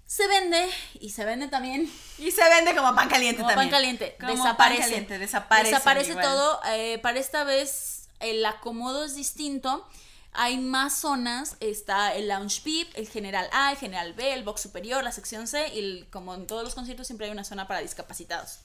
se 0.04 0.26
vende 0.28 0.68
y 1.00 1.10
se 1.10 1.24
vende 1.24 1.48
también 1.48 1.90
Y 2.18 2.30
se 2.30 2.48
vende 2.48 2.76
como 2.76 2.94
pan 2.94 3.08
caliente 3.08 3.38
como 3.38 3.48
también. 3.48 3.70
pan 3.70 3.76
caliente. 3.80 4.16
Como 4.20 4.32
desaparece. 4.34 4.80
pan 4.82 4.88
caliente, 4.90 5.18
desaparece. 5.18 5.70
Desaparece 5.70 6.10
igual. 6.10 6.24
todo. 6.26 6.60
eh, 6.74 6.98
para 6.98 7.18
esta 7.18 7.44
vez 7.44 8.08
el 8.20 8.44
acomodo 8.44 9.04
es 9.04 9.14
distinto. 9.14 9.88
Hay 10.36 10.58
más 10.58 10.98
zonas. 10.98 11.56
Está 11.60 12.14
el 12.14 12.28
lounge 12.28 12.62
VIP, 12.62 12.92
el 12.94 13.08
general 13.08 13.48
A, 13.52 13.72
el 13.72 13.78
general 13.78 14.12
B, 14.12 14.34
el 14.34 14.44
box 14.44 14.60
superior, 14.60 15.02
la 15.02 15.12
sección 15.12 15.46
C. 15.48 15.68
Y 15.74 16.02
como 16.04 16.34
en 16.34 16.46
todos 16.46 16.62
los 16.62 16.74
conciertos 16.74 17.06
siempre 17.06 17.26
hay 17.26 17.32
una 17.32 17.44
zona 17.44 17.66
para 17.66 17.80
discapacitados. 17.80 18.60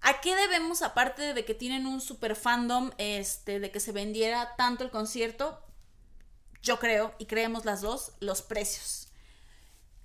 ¿A 0.00 0.20
qué 0.20 0.34
debemos, 0.34 0.82
aparte 0.82 1.34
de 1.34 1.44
que 1.44 1.54
tienen 1.54 1.86
un 1.86 2.00
super 2.00 2.34
fandom, 2.34 2.90
este, 2.98 3.60
de 3.60 3.70
que 3.70 3.80
se 3.80 3.92
vendiera 3.92 4.56
tanto 4.56 4.84
el 4.84 4.90
concierto? 4.90 5.62
Yo 6.62 6.80
creo, 6.80 7.14
y 7.18 7.26
creemos 7.26 7.64
las 7.64 7.80
dos, 7.80 8.12
los 8.18 8.42
precios. 8.42 8.97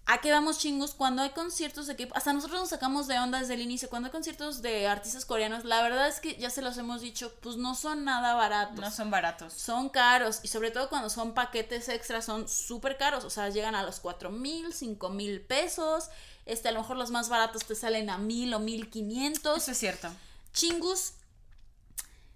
¿A 0.05 0.19
qué 0.19 0.31
vamos 0.31 0.59
chingos? 0.59 0.93
Cuando 0.93 1.21
hay 1.21 1.29
conciertos 1.29 1.87
de 1.87 1.95
K-pop, 1.95 2.17
hasta 2.17 2.33
nosotros 2.33 2.59
nos 2.59 2.69
sacamos 2.69 3.07
de 3.07 3.17
onda 3.19 3.39
desde 3.39 3.53
el 3.53 3.61
inicio, 3.61 3.89
cuando 3.89 4.07
hay 4.07 4.11
conciertos 4.11 4.61
de 4.61 4.85
artistas 4.87 5.23
coreanos, 5.23 5.63
la 5.63 5.81
verdad 5.81 6.09
es 6.09 6.19
que 6.19 6.35
ya 6.35 6.49
se 6.49 6.61
los 6.61 6.77
hemos 6.77 7.01
dicho, 7.01 7.33
pues 7.39 7.55
no 7.55 7.73
son 7.73 8.03
nada 8.03 8.33
baratos. 8.33 8.79
No 8.79 8.91
son 8.91 9.09
baratos. 9.09 9.53
Son 9.53 9.87
caros 9.87 10.41
y 10.43 10.49
sobre 10.49 10.71
todo 10.71 10.89
cuando 10.89 11.09
son 11.09 11.33
paquetes 11.33 11.87
extras 11.87 12.25
son 12.25 12.49
súper 12.49 12.97
caros, 12.97 13.23
o 13.23 13.29
sea, 13.29 13.47
llegan 13.47 13.75
a 13.75 13.83
los 13.83 14.01
4 14.01 14.29
mil, 14.29 14.73
5 14.73 15.09
mil 15.09 15.39
pesos, 15.39 16.09
este, 16.45 16.67
a 16.67 16.73
lo 16.73 16.81
mejor 16.81 16.97
los 16.97 17.09
más 17.09 17.29
baratos 17.29 17.63
te 17.63 17.73
salen 17.73 18.09
a 18.09 18.17
mil 18.17 18.53
o 18.53 18.59
mil 18.59 18.89
quinientos. 18.89 19.63
Eso 19.63 19.71
es 19.71 19.77
cierto. 19.77 20.09
Chingus, 20.51 21.13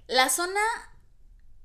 la 0.07 0.29
zona 0.29 0.61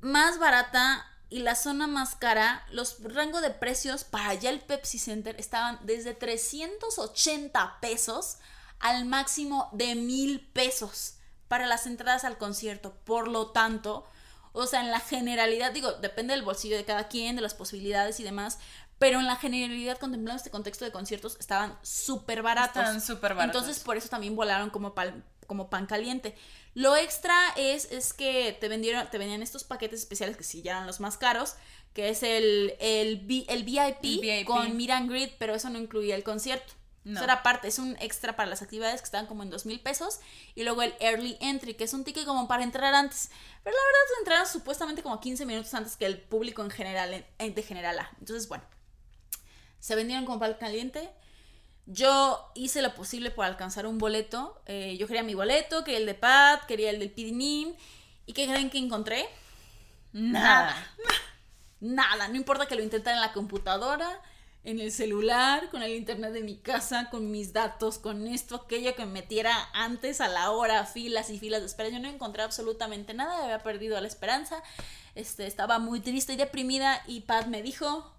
más 0.00 0.40
barata 0.40 1.06
y 1.32 1.38
la 1.38 1.54
zona 1.54 1.86
más 1.86 2.14
cara, 2.14 2.62
los 2.70 3.02
rangos 3.02 3.40
de 3.40 3.48
precios 3.48 4.04
para 4.04 4.28
allá 4.28 4.50
el 4.50 4.60
Pepsi 4.60 4.98
Center 4.98 5.34
estaban 5.38 5.78
desde 5.82 6.12
380 6.12 7.78
pesos 7.80 8.36
al 8.80 9.06
máximo 9.06 9.70
de 9.72 9.94
mil 9.94 10.46
pesos 10.52 11.14
para 11.48 11.66
las 11.66 11.86
entradas 11.86 12.24
al 12.24 12.36
concierto. 12.36 12.94
Por 13.04 13.28
lo 13.28 13.50
tanto, 13.50 14.06
o 14.52 14.66
sea, 14.66 14.82
en 14.82 14.90
la 14.90 15.00
generalidad, 15.00 15.72
digo, 15.72 15.92
depende 15.92 16.34
del 16.34 16.42
bolsillo 16.42 16.76
de 16.76 16.84
cada 16.84 17.08
quien, 17.08 17.34
de 17.34 17.40
las 17.40 17.54
posibilidades 17.54 18.20
y 18.20 18.24
demás, 18.24 18.58
pero 18.98 19.18
en 19.18 19.26
la 19.26 19.36
generalidad, 19.36 19.96
contemplando 19.96 20.36
este 20.36 20.50
contexto 20.50 20.84
de 20.84 20.92
conciertos, 20.92 21.38
estaban 21.40 21.78
súper 21.80 22.42
baratos. 22.42 22.76
Estaban 22.76 23.00
súper 23.00 23.34
baratos. 23.34 23.62
Entonces, 23.62 23.82
por 23.82 23.96
eso 23.96 24.10
también 24.10 24.36
volaron 24.36 24.68
como, 24.68 24.92
como 25.46 25.70
pan 25.70 25.86
caliente. 25.86 26.36
Lo 26.74 26.96
extra 26.96 27.34
es, 27.56 27.90
es 27.92 28.12
que 28.12 28.56
te 28.58 28.68
vendieron, 28.68 29.10
te 29.10 29.18
vendían 29.18 29.42
estos 29.42 29.64
paquetes 29.64 30.00
especiales 30.00 30.36
que 30.36 30.44
sí 30.44 30.62
ya 30.62 30.72
eran 30.72 30.86
los 30.86 31.00
más 31.00 31.18
caros, 31.18 31.56
que 31.92 32.08
es 32.08 32.22
el, 32.22 32.74
el, 32.80 33.46
el, 33.48 33.64
VIP, 33.64 34.46
con 34.46 34.76
Meet 34.76 34.90
and 34.90 35.10
Greet, 35.10 35.34
pero 35.38 35.54
eso 35.54 35.68
no 35.68 35.78
incluía 35.78 36.16
el 36.16 36.24
concierto. 36.24 36.72
Eso 37.04 37.24
era 37.24 37.42
parte, 37.42 37.66
es 37.66 37.80
un 37.80 37.96
extra 37.98 38.36
para 38.36 38.48
las 38.48 38.62
actividades 38.62 39.00
que 39.00 39.06
estaban 39.06 39.26
como 39.26 39.42
en 39.42 39.50
dos 39.50 39.66
mil 39.66 39.80
pesos. 39.80 40.20
Y 40.54 40.62
luego 40.62 40.82
el 40.82 40.94
Early 41.00 41.36
Entry, 41.40 41.74
que 41.74 41.84
es 41.84 41.94
un 41.94 42.04
ticket 42.04 42.24
como 42.24 42.46
para 42.46 42.62
entrar 42.62 42.94
antes. 42.94 43.30
Pero 43.64 43.76
la 43.76 43.82
verdad 43.82 44.18
entraron 44.20 44.46
supuestamente 44.46 45.02
como 45.02 45.18
15 45.18 45.44
minutos 45.44 45.74
antes 45.74 45.96
que 45.96 46.06
el 46.06 46.20
público 46.20 46.62
en 46.62 46.70
general, 46.70 47.26
en, 47.38 47.54
de 47.54 47.62
general 47.62 47.98
A. 47.98 48.10
Entonces, 48.20 48.48
bueno, 48.48 48.62
se 49.80 49.96
vendieron 49.96 50.24
como 50.24 50.38
pan 50.38 50.54
caliente. 50.60 51.10
Yo 51.86 52.50
hice 52.54 52.80
lo 52.80 52.94
posible 52.94 53.30
por 53.30 53.44
alcanzar 53.44 53.86
un 53.86 53.98
boleto. 53.98 54.60
Eh, 54.66 54.96
yo 54.98 55.06
quería 55.06 55.22
mi 55.22 55.34
boleto, 55.34 55.84
quería 55.84 55.98
el 55.98 56.06
de 56.06 56.14
Pat, 56.14 56.64
quería 56.66 56.90
el 56.90 57.00
del 57.00 57.10
PDNIM. 57.10 57.74
¿Y 58.26 58.32
qué 58.32 58.46
creen 58.46 58.70
que 58.70 58.78
encontré? 58.78 59.26
Nada. 60.12 60.76
Nada. 61.80 62.28
No 62.28 62.36
importa 62.36 62.66
que 62.66 62.76
lo 62.76 62.82
intentara 62.82 63.16
en 63.16 63.20
la 63.20 63.32
computadora, 63.32 64.20
en 64.62 64.78
el 64.78 64.92
celular, 64.92 65.70
con 65.70 65.82
el 65.82 65.92
internet 65.92 66.32
de 66.32 66.42
mi 66.42 66.56
casa, 66.56 67.10
con 67.10 67.32
mis 67.32 67.52
datos, 67.52 67.98
con 67.98 68.28
esto, 68.28 68.54
aquello 68.54 68.94
que 68.94 69.04
me 69.04 69.12
metiera 69.12 69.52
antes 69.74 70.20
a 70.20 70.28
la 70.28 70.52
hora, 70.52 70.86
filas 70.86 71.30
y 71.30 71.40
filas 71.40 71.60
de 71.60 71.66
espera. 71.66 71.88
Yo 71.88 71.98
no 71.98 72.08
encontré 72.08 72.44
absolutamente 72.44 73.12
nada. 73.12 73.42
Había 73.42 73.62
perdido 73.64 74.00
la 74.00 74.06
esperanza. 74.06 74.62
Este, 75.16 75.48
estaba 75.48 75.80
muy 75.80 75.98
triste 75.98 76.34
y 76.34 76.36
deprimida. 76.36 77.02
Y 77.08 77.22
Pat 77.22 77.46
me 77.46 77.60
dijo, 77.60 78.12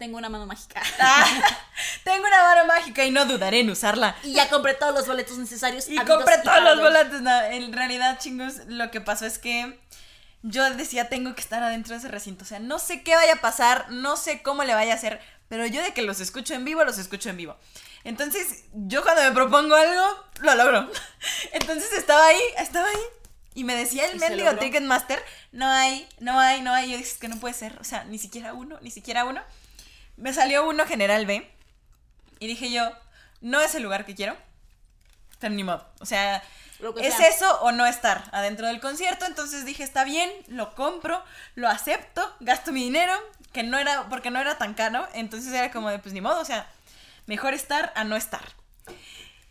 tengo 0.00 0.16
una 0.16 0.30
mano 0.30 0.46
mágica. 0.46 0.82
Ah, 0.98 1.26
tengo 2.04 2.26
una 2.26 2.42
mano 2.42 2.64
mágica 2.66 3.04
y 3.04 3.10
no 3.10 3.26
dudaré 3.26 3.60
en 3.60 3.70
usarla. 3.70 4.16
Y 4.22 4.32
ya 4.32 4.48
compré 4.48 4.74
todos 4.74 4.94
los 4.94 5.06
boletos 5.06 5.36
necesarios. 5.38 5.88
Y 5.88 5.96
compré 5.98 6.38
todos 6.38 6.62
los 6.62 6.80
boletos. 6.80 7.20
en 7.50 7.72
realidad, 7.72 8.18
chingos, 8.18 8.66
lo 8.66 8.90
que 8.90 9.00
pasó 9.00 9.26
es 9.26 9.38
que 9.38 9.78
yo 10.42 10.68
decía, 10.74 11.08
tengo 11.08 11.34
que 11.34 11.42
estar 11.42 11.62
adentro 11.62 11.92
de 11.92 11.98
ese 11.98 12.08
recinto. 12.08 12.44
O 12.44 12.46
sea, 12.46 12.58
no 12.58 12.78
sé 12.78 13.02
qué 13.02 13.14
vaya 13.14 13.34
a 13.34 13.40
pasar, 13.40 13.90
no 13.90 14.16
sé 14.16 14.42
cómo 14.42 14.64
le 14.64 14.74
vaya 14.74 14.92
a 14.92 14.96
hacer, 14.96 15.20
pero 15.48 15.66
yo 15.66 15.82
de 15.82 15.92
que 15.92 16.02
los 16.02 16.20
escucho 16.20 16.54
en 16.54 16.64
vivo, 16.64 16.82
los 16.84 16.98
escucho 16.98 17.28
en 17.28 17.36
vivo. 17.36 17.56
Entonces, 18.04 18.64
yo 18.72 19.02
cuando 19.02 19.22
me 19.22 19.32
propongo 19.32 19.74
algo, 19.74 20.24
lo 20.40 20.54
logro. 20.54 20.90
Entonces 21.52 21.92
estaba 21.92 22.26
ahí, 22.26 22.40
estaba 22.58 22.88
ahí. 22.88 23.04
Y 23.54 23.64
me 23.64 23.74
decía 23.74 24.06
el 24.06 24.18
mendigo 24.18 24.54
Ticketmaster, 24.56 25.22
no 25.52 25.66
hay, 25.66 26.08
no 26.20 26.38
hay, 26.38 26.62
no 26.62 26.72
hay. 26.72 26.90
Yo 26.90 26.96
dije, 26.96 27.10
es 27.10 27.18
que 27.18 27.28
no 27.28 27.38
puede 27.38 27.52
ser. 27.52 27.76
O 27.80 27.84
sea, 27.84 28.04
ni 28.04 28.18
siquiera 28.18 28.54
uno, 28.54 28.78
ni 28.80 28.90
siquiera 28.90 29.24
uno 29.24 29.42
me 30.20 30.32
salió 30.32 30.68
uno 30.68 30.86
general 30.86 31.26
B. 31.26 31.50
Y 32.38 32.46
dije 32.46 32.70
yo, 32.70 32.90
no 33.40 33.60
es 33.60 33.74
el 33.74 33.82
lugar 33.82 34.04
que 34.04 34.14
quiero. 34.14 34.36
Pero 35.38 35.54
ni 35.54 35.64
modo. 35.64 35.86
O 36.00 36.06
sea, 36.06 36.42
es 37.00 37.20
eso 37.20 37.60
o 37.62 37.72
no 37.72 37.86
estar 37.86 38.24
adentro 38.32 38.66
del 38.66 38.80
concierto. 38.80 39.24
Entonces 39.24 39.64
dije, 39.64 39.82
está 39.82 40.04
bien, 40.04 40.30
lo 40.48 40.74
compro, 40.74 41.22
lo 41.54 41.68
acepto, 41.68 42.34
gasto 42.40 42.72
mi 42.72 42.84
dinero, 42.84 43.12
que 43.52 43.62
no 43.62 43.78
era, 43.78 44.08
porque 44.08 44.30
no 44.30 44.40
era 44.40 44.58
tan 44.58 44.74
caro. 44.74 45.06
Entonces 45.14 45.52
era 45.52 45.70
como 45.70 45.90
de, 45.90 45.98
pues 45.98 46.14
ni 46.14 46.20
modo, 46.20 46.40
o 46.40 46.44
sea, 46.44 46.66
mejor 47.26 47.54
estar 47.54 47.92
a 47.96 48.04
no 48.04 48.16
estar. 48.16 48.44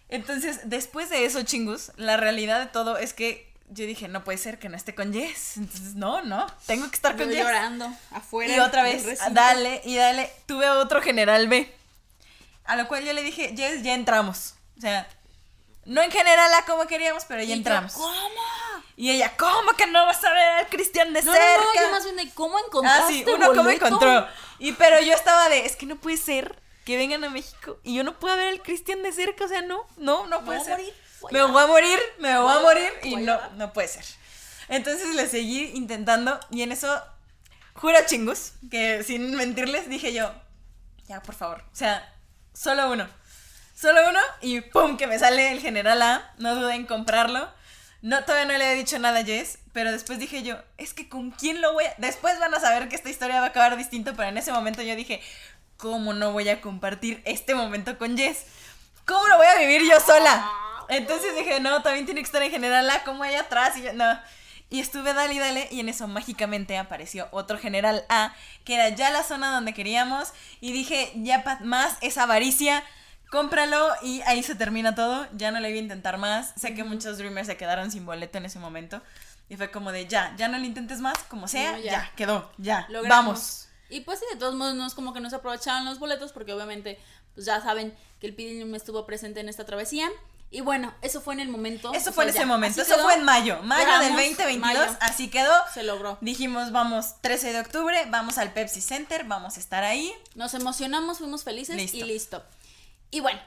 Entonces, 0.10 0.62
después 0.63 1.10
de 1.10 1.25
eso, 1.25 1.43
chingus, 1.43 1.91
la 1.97 2.17
realidad 2.17 2.60
de 2.60 2.65
todo 2.65 2.97
es 2.97 3.13
que 3.13 3.48
yo 3.69 3.86
dije, 3.86 4.08
no 4.08 4.23
puede 4.23 4.38
ser 4.38 4.60
que 4.60 4.69
no 4.69 4.75
esté 4.75 4.95
con 4.95 5.13
Jess. 5.13 5.58
Entonces, 5.58 5.95
no, 5.95 6.21
no, 6.21 6.47
tengo 6.65 6.89
que 6.89 6.95
estar 6.95 7.15
con 7.15 7.29
Jess. 7.29 7.38
llorando 7.38 7.91
afuera. 8.12 8.55
Y 8.55 8.60
otra 8.60 8.84
vez, 8.84 9.05
dale, 9.32 9.82
y 9.86 9.95
dale. 9.95 10.32
Tuve 10.45 10.69
otro 10.69 11.01
general 11.01 11.47
B. 11.47 11.73
A 12.65 12.75
lo 12.75 12.88
cual 12.88 13.03
yo 13.03 13.13
le 13.13 13.23
dije, 13.23 13.53
Jess, 13.55 13.82
ya 13.84 13.93
entramos. 13.93 14.55
O 14.77 14.82
sea, 14.82 15.08
no 15.86 16.01
en 16.01 16.12
general 16.12 16.53
a 16.53 16.65
como 16.65 16.86
queríamos, 16.86 17.25
pero 17.25 17.41
ya 17.43 17.55
entramos. 17.55 17.93
¿Cómo? 17.93 18.41
Y 18.95 19.12
ella, 19.12 19.36
¿cómo 19.38 19.73
que 19.77 19.88
no 19.88 20.05
vas 20.05 20.23
a 20.23 20.34
ver 20.34 20.47
al 20.60 20.67
Cristian 20.67 21.13
de 21.13 21.23
no, 21.23 21.32
cerca? 21.32 21.58
No, 21.58 21.63
no, 21.63 21.82
yo 21.82 21.91
más 21.91 22.03
bien 22.03 22.15
de 22.17 22.29
cómo 22.34 22.60
encontraste 22.60 23.03
Ah, 23.03 23.08
sí, 23.08 23.25
uno 23.25 23.53
cómo 23.53 23.69
encontró. 23.69 24.27
Y 24.60 24.73
pero 24.73 25.01
yo 25.01 25.13
estaba 25.13 25.49
de, 25.49 25.65
es 25.65 25.75
que 25.75 25.86
no 25.86 25.95
puede 25.95 26.17
ser 26.17 26.62
que 26.86 26.97
vengan 26.97 27.23
a 27.23 27.29
México 27.29 27.79
y 27.84 27.95
yo 27.95 28.03
no 28.03 28.19
pueda 28.19 28.36
ver 28.36 28.49
al 28.49 28.62
Cristian 28.62 29.01
de 29.01 29.12
cerca, 29.13 29.45
o 29.45 29.47
sea, 29.47 29.62
no, 29.62 29.86
no, 29.97 30.27
no 30.27 30.43
puede 30.43 30.63
ser. 30.63 30.77
Morir 30.77 30.93
me 31.32 31.41
voy 31.43 31.63
a 31.63 31.67
morir, 31.67 31.99
me 32.19 32.38
voy 32.38 32.51
a 32.51 32.60
morir 32.60 32.91
y 33.03 33.15
no, 33.17 33.38
no 33.51 33.73
puede 33.73 33.88
ser. 33.88 34.05
Entonces 34.67 35.15
le 35.15 35.27
seguí 35.27 35.71
intentando 35.73 36.39
y 36.51 36.62
en 36.62 36.71
eso, 36.71 37.01
juro 37.73 37.97
chingus, 38.05 38.53
que 38.69 39.03
sin 39.03 39.36
mentirles 39.36 39.89
dije 39.89 40.13
yo, 40.13 40.32
ya, 41.08 41.21
por 41.23 41.34
favor, 41.36 41.63
o 41.71 41.75
sea, 41.75 42.13
solo 42.53 42.91
uno. 42.91 43.08
Solo 43.79 44.10
uno 44.10 44.19
y 44.41 44.60
¡pum! 44.60 44.97
que 44.97 45.08
me 45.08 45.17
sale 45.17 45.53
el 45.53 45.62
general 45.62 46.01
A. 46.01 46.34
No 46.38 46.53
duden 46.53 46.82
en 46.82 46.86
comprarlo. 46.86 47.49
No, 48.01 48.25
todavía 48.25 48.45
no 48.45 48.58
le 48.58 48.73
he 48.73 48.75
dicho 48.75 48.99
nada 48.99 49.19
a 49.19 49.23
Jess, 49.23 49.58
pero 49.71 49.91
después 49.91 50.19
dije 50.19 50.43
yo, 50.43 50.58
es 50.77 50.93
que 50.93 51.08
con 51.08 51.32
quién 51.32 51.62
lo 51.62 51.71
voy 51.71 51.86
a... 51.86 51.95
Después 51.97 52.38
van 52.39 52.53
a 52.53 52.60
saber 52.60 52.89
que 52.89 52.97
esta 52.97 53.10
historia 53.10 53.39
va 53.39 53.47
a 53.47 53.49
acabar 53.49 53.77
distinto, 53.77 54.13
pero 54.15 54.27
en 54.27 54.38
ese 54.38 54.51
momento 54.51 54.82
yo 54.82 54.97
dije, 54.97 55.21
¿cómo 55.77 56.13
no 56.13 56.34
voy 56.34 56.49
a 56.49 56.60
compartir 56.60 57.21
este 57.23 57.55
momento 57.55 57.97
con 57.97 58.17
Jess? 58.17 58.45
¿Cómo 59.05 59.27
lo 59.29 59.38
voy 59.38 59.47
a 59.47 59.58
vivir 59.58 59.82
yo 59.89 59.99
sola? 59.99 60.45
Entonces 60.89 61.36
dije, 61.36 61.60
no, 61.60 61.82
también 61.82 62.06
tiene 62.06 62.21
que 62.21 62.25
estar 62.25 62.41
en 62.41 62.52
general 62.52 62.89
A 62.89 63.04
como 63.04 63.23
ahí 63.23 63.36
atrás. 63.36 63.78
Y 63.78 63.84
yo, 63.84 63.93
no. 63.93 64.19
Y 64.69 64.80
estuve 64.80 65.13
dale 65.13 65.34
y 65.34 65.39
dale 65.39 65.67
y 65.71 65.80
en 65.80 65.89
eso 65.89 66.08
mágicamente 66.08 66.78
apareció 66.78 67.28
otro 67.32 67.58
general 67.58 68.06
A, 68.08 68.36
que 68.65 68.75
era 68.75 68.89
ya 68.89 69.10
la 69.10 69.23
zona 69.23 69.52
donde 69.52 69.73
queríamos. 69.73 70.30
Y 70.62 70.71
dije, 70.71 71.12
ya 71.15 71.43
más 71.62 71.97
esa 72.02 72.23
avaricia, 72.23 72.84
cómpralo 73.32 73.89
y 74.04 74.21
ahí 74.21 74.43
se 74.43 74.56
termina 74.56 74.93
todo. 74.93 75.28
Ya 75.34 75.52
no 75.52 75.60
le 75.60 75.69
voy 75.69 75.80
a 75.80 75.82
intentar 75.82 76.17
más. 76.17 76.54
Sé 76.56 76.75
que 76.75 76.84
muchos 76.84 77.17
Dreamers 77.17 77.47
se 77.47 77.58
quedaron 77.58 77.91
sin 77.91 78.06
boleto 78.06 78.38
en 78.38 78.45
ese 78.45 78.60
momento. 78.60 79.02
Y 79.49 79.58
fue 79.58 79.71
como 79.71 79.91
de, 79.91 80.06
ya, 80.06 80.36
ya 80.38 80.47
no 80.47 80.60
lo 80.60 80.65
intentes 80.65 80.99
más, 80.99 81.17
como 81.28 81.47
sea, 81.47 81.80
ya. 81.80 82.12
quedó, 82.15 82.52
ya, 82.58 82.88
vamos. 83.08 83.67
Y 83.89 84.02
pues 84.02 84.19
sí, 84.19 84.25
de 84.32 84.39
todos 84.39 84.54
modos 84.54 84.75
no 84.75 84.86
es 84.86 84.93
como 84.93 85.13
que 85.13 85.19
no 85.19 85.30
se 85.32 85.38
aprovechaban 85.38 85.86
los 85.86 85.97
boletos 85.97 86.32
porque 86.32 86.54
obviamente 86.54 86.99
pues 87.34 87.47
ya 87.47 87.60
saben 87.60 87.95
que 88.19 88.28
el 88.28 88.65
me 88.67 88.78
estuvo 88.78 89.08
presente 89.08 89.39
en 89.39 89.49
esta 89.49 89.65
travesía. 89.65 90.08
Y 90.51 90.62
bueno, 90.62 90.93
eso 91.01 91.21
fue 91.21 91.35
en 91.35 91.41
el 91.41 91.49
momento. 91.49 91.93
Eso 91.93 92.12
fue 92.12 92.23
en 92.23 92.31
ese 92.31 92.45
momento. 92.45 92.81
Eso 92.81 92.97
fue 92.99 93.13
en 93.13 93.23
mayo. 93.23 93.62
Mayo 93.62 93.99
del 93.99 94.15
2022. 94.15 94.97
Así 94.99 95.29
quedó. 95.29 95.53
Se 95.73 95.83
logró. 95.83 96.17
Dijimos, 96.21 96.71
vamos 96.71 97.21
13 97.21 97.53
de 97.53 97.59
octubre, 97.59 98.05
vamos 98.09 98.39
al 98.39 98.51
Pepsi 98.51 98.81
Center, 98.81 99.25
vamos 99.25 99.57
a 99.57 99.59
estar 99.59 99.83
ahí. 99.83 100.12
Nos 100.33 100.55
emocionamos, 100.55 101.19
fuimos 101.19 101.43
felices 101.43 101.93
y 101.93 102.03
listo. 102.03 102.43
Y 103.12 103.19
bueno. 103.19 103.39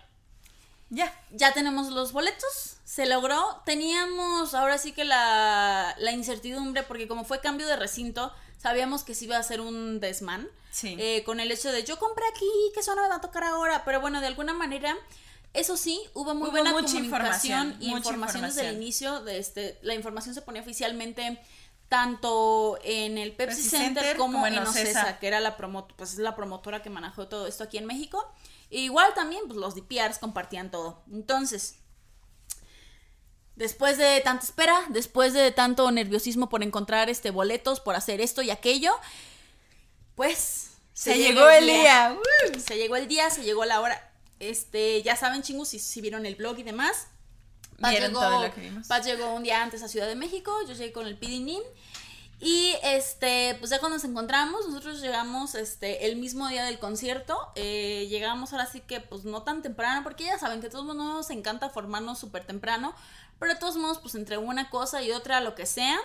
Ya. 0.91 1.13
Ya 1.33 1.53
tenemos 1.53 1.89
los 1.89 2.13
boletos. 2.13 2.77
Se 2.85 3.07
logró. 3.07 3.63
Teníamos 3.65 4.55
ahora 4.55 4.79
sí 4.79 4.93
que 4.93 5.05
la, 5.05 5.97
la 5.99 6.13
incertidumbre, 6.13 6.85
porque 6.85 7.09
como 7.09 7.25
fue 7.25 7.41
cambio 7.41 7.67
de 7.67 7.75
recinto, 7.75 8.33
sabíamos 8.59 9.03
que 9.03 9.17
sí 9.17 9.25
iba 9.25 9.39
a 9.39 9.43
ser 9.43 9.61
un 9.61 9.99
desmán. 9.99 10.49
Sí. 10.71 10.95
Eh, 11.01 11.25
con 11.25 11.41
el 11.41 11.51
hecho 11.51 11.73
de 11.73 11.83
yo 11.83 11.99
compré 11.99 12.25
aquí, 12.29 12.49
que 12.75 12.81
eso 12.81 12.95
no 12.95 13.03
me 13.03 13.09
va 13.09 13.17
a 13.17 13.21
tocar 13.21 13.43
ahora. 13.43 13.85
Pero 13.85 14.01
bueno, 14.01 14.21
de 14.21 14.29
alguna 14.29 14.53
manera 14.53 14.97
eso 15.55 15.77
sí, 15.77 16.01
hubo 16.15 16.35
muy 16.35 16.51
buena 16.51 16.73
mucha 16.73 16.95
comunicación 16.95 17.73
información, 17.73 17.77
y 17.81 17.91
información, 17.91 18.43
desde 18.43 18.69
el 18.69 18.77
inicio. 18.77 19.21
De 19.21 19.39
este, 19.39 19.79
la 19.83 19.95
información 19.95 20.35
se 20.35 20.43
ponía 20.43 20.63
oficialmente 20.63 21.39
tanto 21.89 22.79
en 22.85 23.19
el 23.19 23.33
Pepsi, 23.33 23.63
Center, 23.63 24.17
como, 24.17 24.47
en 24.47 24.59
Ocesa, 24.59 25.19
que 25.19 25.27
era 25.27 25.41
la 25.41 25.59
pues 25.59 26.15
es 26.15 26.19
la 26.19 26.35
promotora 26.35 26.81
que 26.81 26.89
manejó 26.89 27.29
todo 27.29 27.47
esto 27.47 27.65
aquí 27.65 27.77
en 27.77 27.85
México. 27.85 28.33
E 28.71 28.81
igual 28.81 29.13
también, 29.15 29.43
pues 29.47 29.59
los 29.59 29.75
DPRs 29.75 30.19
compartían 30.19 30.71
todo. 30.71 31.03
Entonces, 31.13 31.81
después 33.57 33.99
de 33.99 34.23
tanta 34.23 34.47
espera, 34.47 34.87
después 34.89 35.35
de 35.35 35.51
tanto 35.51 35.91
nerviosismo 35.91 36.49
por 36.49 36.63
encontrar 36.63 37.11
este 37.11 37.31
boletos, 37.31 37.81
por 37.81 37.95
hacer 37.95 38.23
esto 38.23 38.41
y 38.41 38.51
aquello, 38.51 38.95
pues 40.15 40.71
se, 40.95 41.19
llegó, 41.19 41.51
el 41.51 41.67
día. 41.67 42.17
Se 42.65 42.79
llegó 42.79 42.97
el 42.97 43.07
día, 43.07 43.29
se 43.29 43.43
llegó 43.43 43.67
la 43.67 43.83
hora. 43.83 44.12
Este, 44.43 45.03
ya 45.03 45.15
saben, 45.15 45.43
chingus, 45.43 45.69
si, 45.69 45.79
si 45.79 46.01
vieron 46.01 46.27
el 46.27 46.35
blog 46.35 46.59
y 46.59 46.65
demás. 46.65 47.07
Paz 47.81 47.93
llegó, 47.93 48.21
todo 48.21 48.43
lo 48.43 48.55
que 48.55 48.61
vimos. 48.61 48.89
Paz 48.89 49.07
llegó 49.07 49.33
un 49.35 49.45
día 49.45 49.63
antes 49.63 49.83
a 49.83 49.89
Ciudad 49.89 50.09
de 50.09 50.17
México, 50.17 50.53
yo 50.67 50.75
llegué 50.75 50.93
con 50.93 51.07
el 51.07 51.17
PDNIM. 51.17 51.63
Y 52.41 52.75
este, 52.83 53.57
pues 53.61 53.71
ya 53.71 53.79
cuando 53.79 53.99
nos 53.99 54.05
encontramos, 54.05 54.67
nosotros 54.67 55.01
llegamos 55.01 55.55
este, 55.55 56.07
el 56.07 56.17
mismo 56.17 56.49
día 56.49 56.65
del 56.65 56.81
concierto. 56.81 57.39
Eh, 57.55 58.09
llegamos 58.11 58.53
ahora 58.53 58.67
sí 58.67 58.81
que, 58.81 58.99
pues 59.01 59.25
no 59.25 59.43
tan 59.43 59.63
temprano, 59.63 60.03
porque 60.03 60.25
ya 60.25 60.41
saben 60.41 60.61
que 60.61 60.67
a 60.67 60.71
todos 60.71 60.97
nos 60.97 61.31
encanta 61.31 61.71
formarnos 61.71 62.19
súper 62.19 62.45
temprano. 62.45 62.97
Pero 63.39 63.55
de 63.55 63.61
todos 63.61 63.77
modos, 63.77 63.99
pues 63.99 64.17
entre 64.17 64.39
una 64.39 64.71
cosa 64.71 65.03
y 65.03 65.13
otra, 65.13 65.41
lo 65.41 65.55
que 65.55 65.67
sea, 65.67 66.01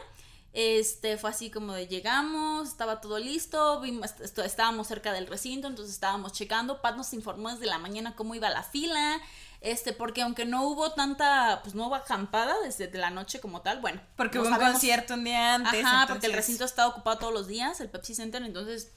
Este, 0.54 1.18
fue 1.18 1.30
así 1.30 1.52
como 1.52 1.74
de 1.74 1.88
llegamos, 1.88 2.70
estaba 2.70 3.00
todo 3.00 3.20
listo, 3.20 3.80
vimos, 3.80 4.12
estábamos 4.20 4.88
cerca 4.88 5.14
del 5.14 5.28
recinto, 5.28 5.68
entonces 5.68 5.94
estábamos 5.94 6.34
checando. 6.34 6.82
Pat 6.82 6.96
nos 6.96 7.14
informó 7.14 7.52
desde 7.52 7.68
la 7.68 7.78
mañana 7.78 8.16
cómo 8.16 8.34
iba 8.34 8.50
la 8.50 8.64
fila, 8.64 9.22
este, 9.62 9.94
porque 9.94 10.24
aunque 10.24 10.46
no 10.46 10.64
hubo 10.68 10.94
tanta, 10.94 11.62
pues 11.64 11.76
no 11.76 11.88
hubo 11.88 11.96
acampada 11.96 12.56
desde 12.64 12.92
la 12.98 13.10
noche 13.12 13.40
como 13.40 13.62
tal, 13.62 13.82
bueno. 13.82 14.02
Porque 14.16 14.40
hubo 14.40 14.48
un 14.48 14.56
concierto 14.56 15.14
un 15.14 15.26
día 15.26 15.56
antes. 15.56 15.86
Ajá, 15.86 16.08
porque 16.08 16.26
el 16.26 16.34
recinto 16.34 16.66
estaba 16.66 16.90
ocupado 16.90 17.20
todos 17.20 17.34
los 17.34 17.48
días, 17.48 17.80
el 17.80 17.90
Pepsi 17.90 18.16
Center, 18.16 18.42
entonces, 18.42 18.92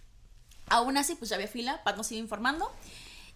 aún 0.69 0.97
así, 0.97 1.15
pues 1.15 1.29
ya 1.29 1.37
había 1.37 1.49
fila, 1.49 1.83
Pat 1.85 1.97
nos 1.97 2.11
iba 2.13 2.21
informando. 2.21 2.73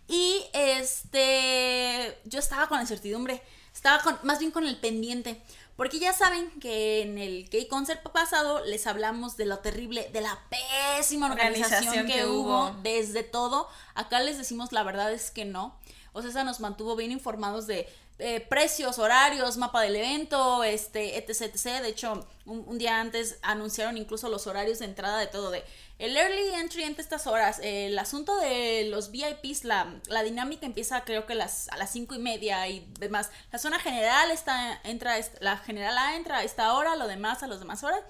Y 0.06 0.44
este, 0.52 2.18
yo 2.24 2.38
estaba 2.38 2.68
con 2.68 2.76
la 2.76 2.82
incertidumbre, 2.82 3.42
estaba 3.74 4.02
con, 4.02 4.18
más 4.22 4.38
bien 4.38 4.50
con 4.50 4.66
el 4.66 4.76
pendiente, 4.76 5.42
porque 5.76 5.98
ya 5.98 6.12
saben 6.12 6.48
que 6.60 7.02
en 7.02 7.18
el 7.18 7.50
K-Concert 7.50 8.02
pasado 8.12 8.64
les 8.64 8.86
hablamos 8.86 9.36
de 9.36 9.46
lo 9.46 9.58
terrible, 9.58 10.08
de 10.12 10.20
la 10.20 10.38
pésima 10.48 11.26
organización, 11.26 12.06
que, 12.06 12.26
hubo 12.26 12.70
desde 12.82 13.24
todo. 13.24 13.68
Acá 13.94 14.20
les 14.20 14.38
decimos 14.38 14.72
la 14.72 14.84
verdad 14.84 15.12
es 15.12 15.30
que 15.30 15.44
no. 15.44 15.76
O 16.12 16.22
sea, 16.22 16.30
esa 16.30 16.44
nos 16.44 16.60
mantuvo 16.60 16.94
bien 16.94 17.10
informados 17.10 17.66
de 17.66 17.88
eh, 18.18 18.40
precios, 18.40 18.98
horarios, 19.00 19.56
mapa 19.56 19.80
del 19.82 19.96
evento, 19.96 20.62
este, 20.62 21.18
etc, 21.18 21.42
etc. 21.42 21.82
De 21.82 21.88
hecho, 21.88 22.26
un, 22.46 22.78
día 22.78 23.00
antes 23.00 23.38
anunciaron 23.42 23.96
incluso 23.96 24.28
los 24.28 24.46
horarios 24.46 24.78
de 24.78 24.84
entrada 24.84 25.18
de 25.18 25.26
todo, 25.26 25.50
de 25.50 25.64
el 25.98 26.16
early 26.16 26.54
entry 26.54 26.82
entre 26.82 27.02
estas 27.02 27.26
horas, 27.26 27.60
el 27.62 27.96
asunto 27.98 28.36
de 28.38 28.88
los 28.90 29.10
VIPs, 29.10 29.64
la, 29.64 30.00
la 30.08 30.22
dinámica 30.24 30.66
empieza 30.66 31.04
creo 31.04 31.24
que 31.24 31.36
las, 31.36 31.68
a 31.68 31.76
las 31.76 31.92
cinco 31.92 32.14
y 32.14 32.18
media 32.18 32.68
y 32.68 32.86
demás. 32.98 33.30
La 33.52 33.58
zona 33.58 33.78
general 33.78 34.30
está, 34.32 34.80
entra, 34.84 35.14
la 35.40 35.56
general 35.58 35.96
A 35.96 36.16
entra 36.16 36.38
a 36.38 36.44
esta 36.44 36.74
hora, 36.74 36.96
lo 36.96 37.06
demás 37.06 37.42
a 37.42 37.46
las 37.46 37.60
demás 37.60 37.84
horas. 37.84 38.00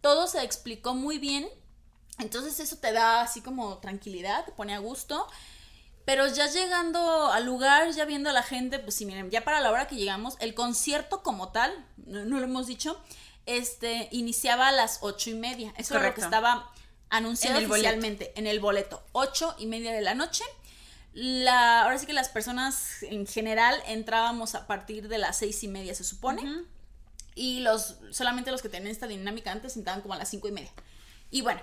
Todo 0.00 0.28
se 0.28 0.42
explicó 0.44 0.94
muy 0.94 1.18
bien. 1.18 1.48
Entonces 2.18 2.60
eso 2.60 2.76
te 2.76 2.92
da 2.92 3.22
así 3.22 3.40
como 3.40 3.78
tranquilidad, 3.78 4.44
te 4.44 4.52
pone 4.52 4.74
a 4.74 4.78
gusto. 4.78 5.26
Pero 6.04 6.26
ya 6.26 6.46
llegando 6.48 7.32
al 7.32 7.46
lugar, 7.46 7.90
ya 7.92 8.04
viendo 8.04 8.28
a 8.28 8.32
la 8.32 8.42
gente, 8.42 8.78
pues 8.78 8.94
sí, 8.94 9.06
miren, 9.06 9.30
ya 9.30 9.42
para 9.42 9.60
la 9.60 9.70
hora 9.70 9.86
que 9.86 9.96
llegamos, 9.96 10.36
el 10.38 10.54
concierto 10.54 11.22
como 11.22 11.50
tal, 11.50 11.72
no, 11.96 12.24
lo 12.24 12.44
hemos 12.44 12.66
dicho, 12.66 13.00
este, 13.46 14.08
iniciaba 14.10 14.68
a 14.68 14.72
las 14.72 14.98
ocho 15.00 15.30
y 15.30 15.34
media. 15.34 15.72
Eso 15.78 15.96
era 15.96 16.08
lo 16.08 16.14
que 16.14 16.20
estaba 16.20 16.70
anunciado 17.08 17.58
oficialmente 17.58 18.32
en 18.36 18.46
el 18.46 18.60
boleto. 18.60 19.02
Ocho 19.12 19.54
y 19.58 19.66
media 19.66 19.92
de 19.92 20.02
la 20.02 20.14
noche. 20.14 20.44
La, 21.14 21.84
ahora 21.84 21.98
sí 21.98 22.06
que 22.06 22.12
las 22.12 22.28
personas 22.28 23.02
en 23.02 23.26
general 23.26 23.80
entrábamos 23.86 24.54
a 24.54 24.66
partir 24.66 25.08
de 25.08 25.18
las 25.18 25.38
seis 25.38 25.62
y 25.62 25.68
media, 25.68 25.94
se 25.94 26.04
supone. 26.04 26.64
Y 27.34 27.60
los, 27.60 27.96
solamente 28.10 28.50
los 28.50 28.62
que 28.62 28.68
tenían 28.68 28.90
esta 28.90 29.06
dinámica 29.06 29.52
antes 29.52 29.76
entraban 29.76 30.02
como 30.02 30.14
a 30.14 30.18
las 30.18 30.28
cinco 30.28 30.48
y 30.48 30.52
media. 30.52 30.72
Y 31.30 31.40
bueno, 31.40 31.62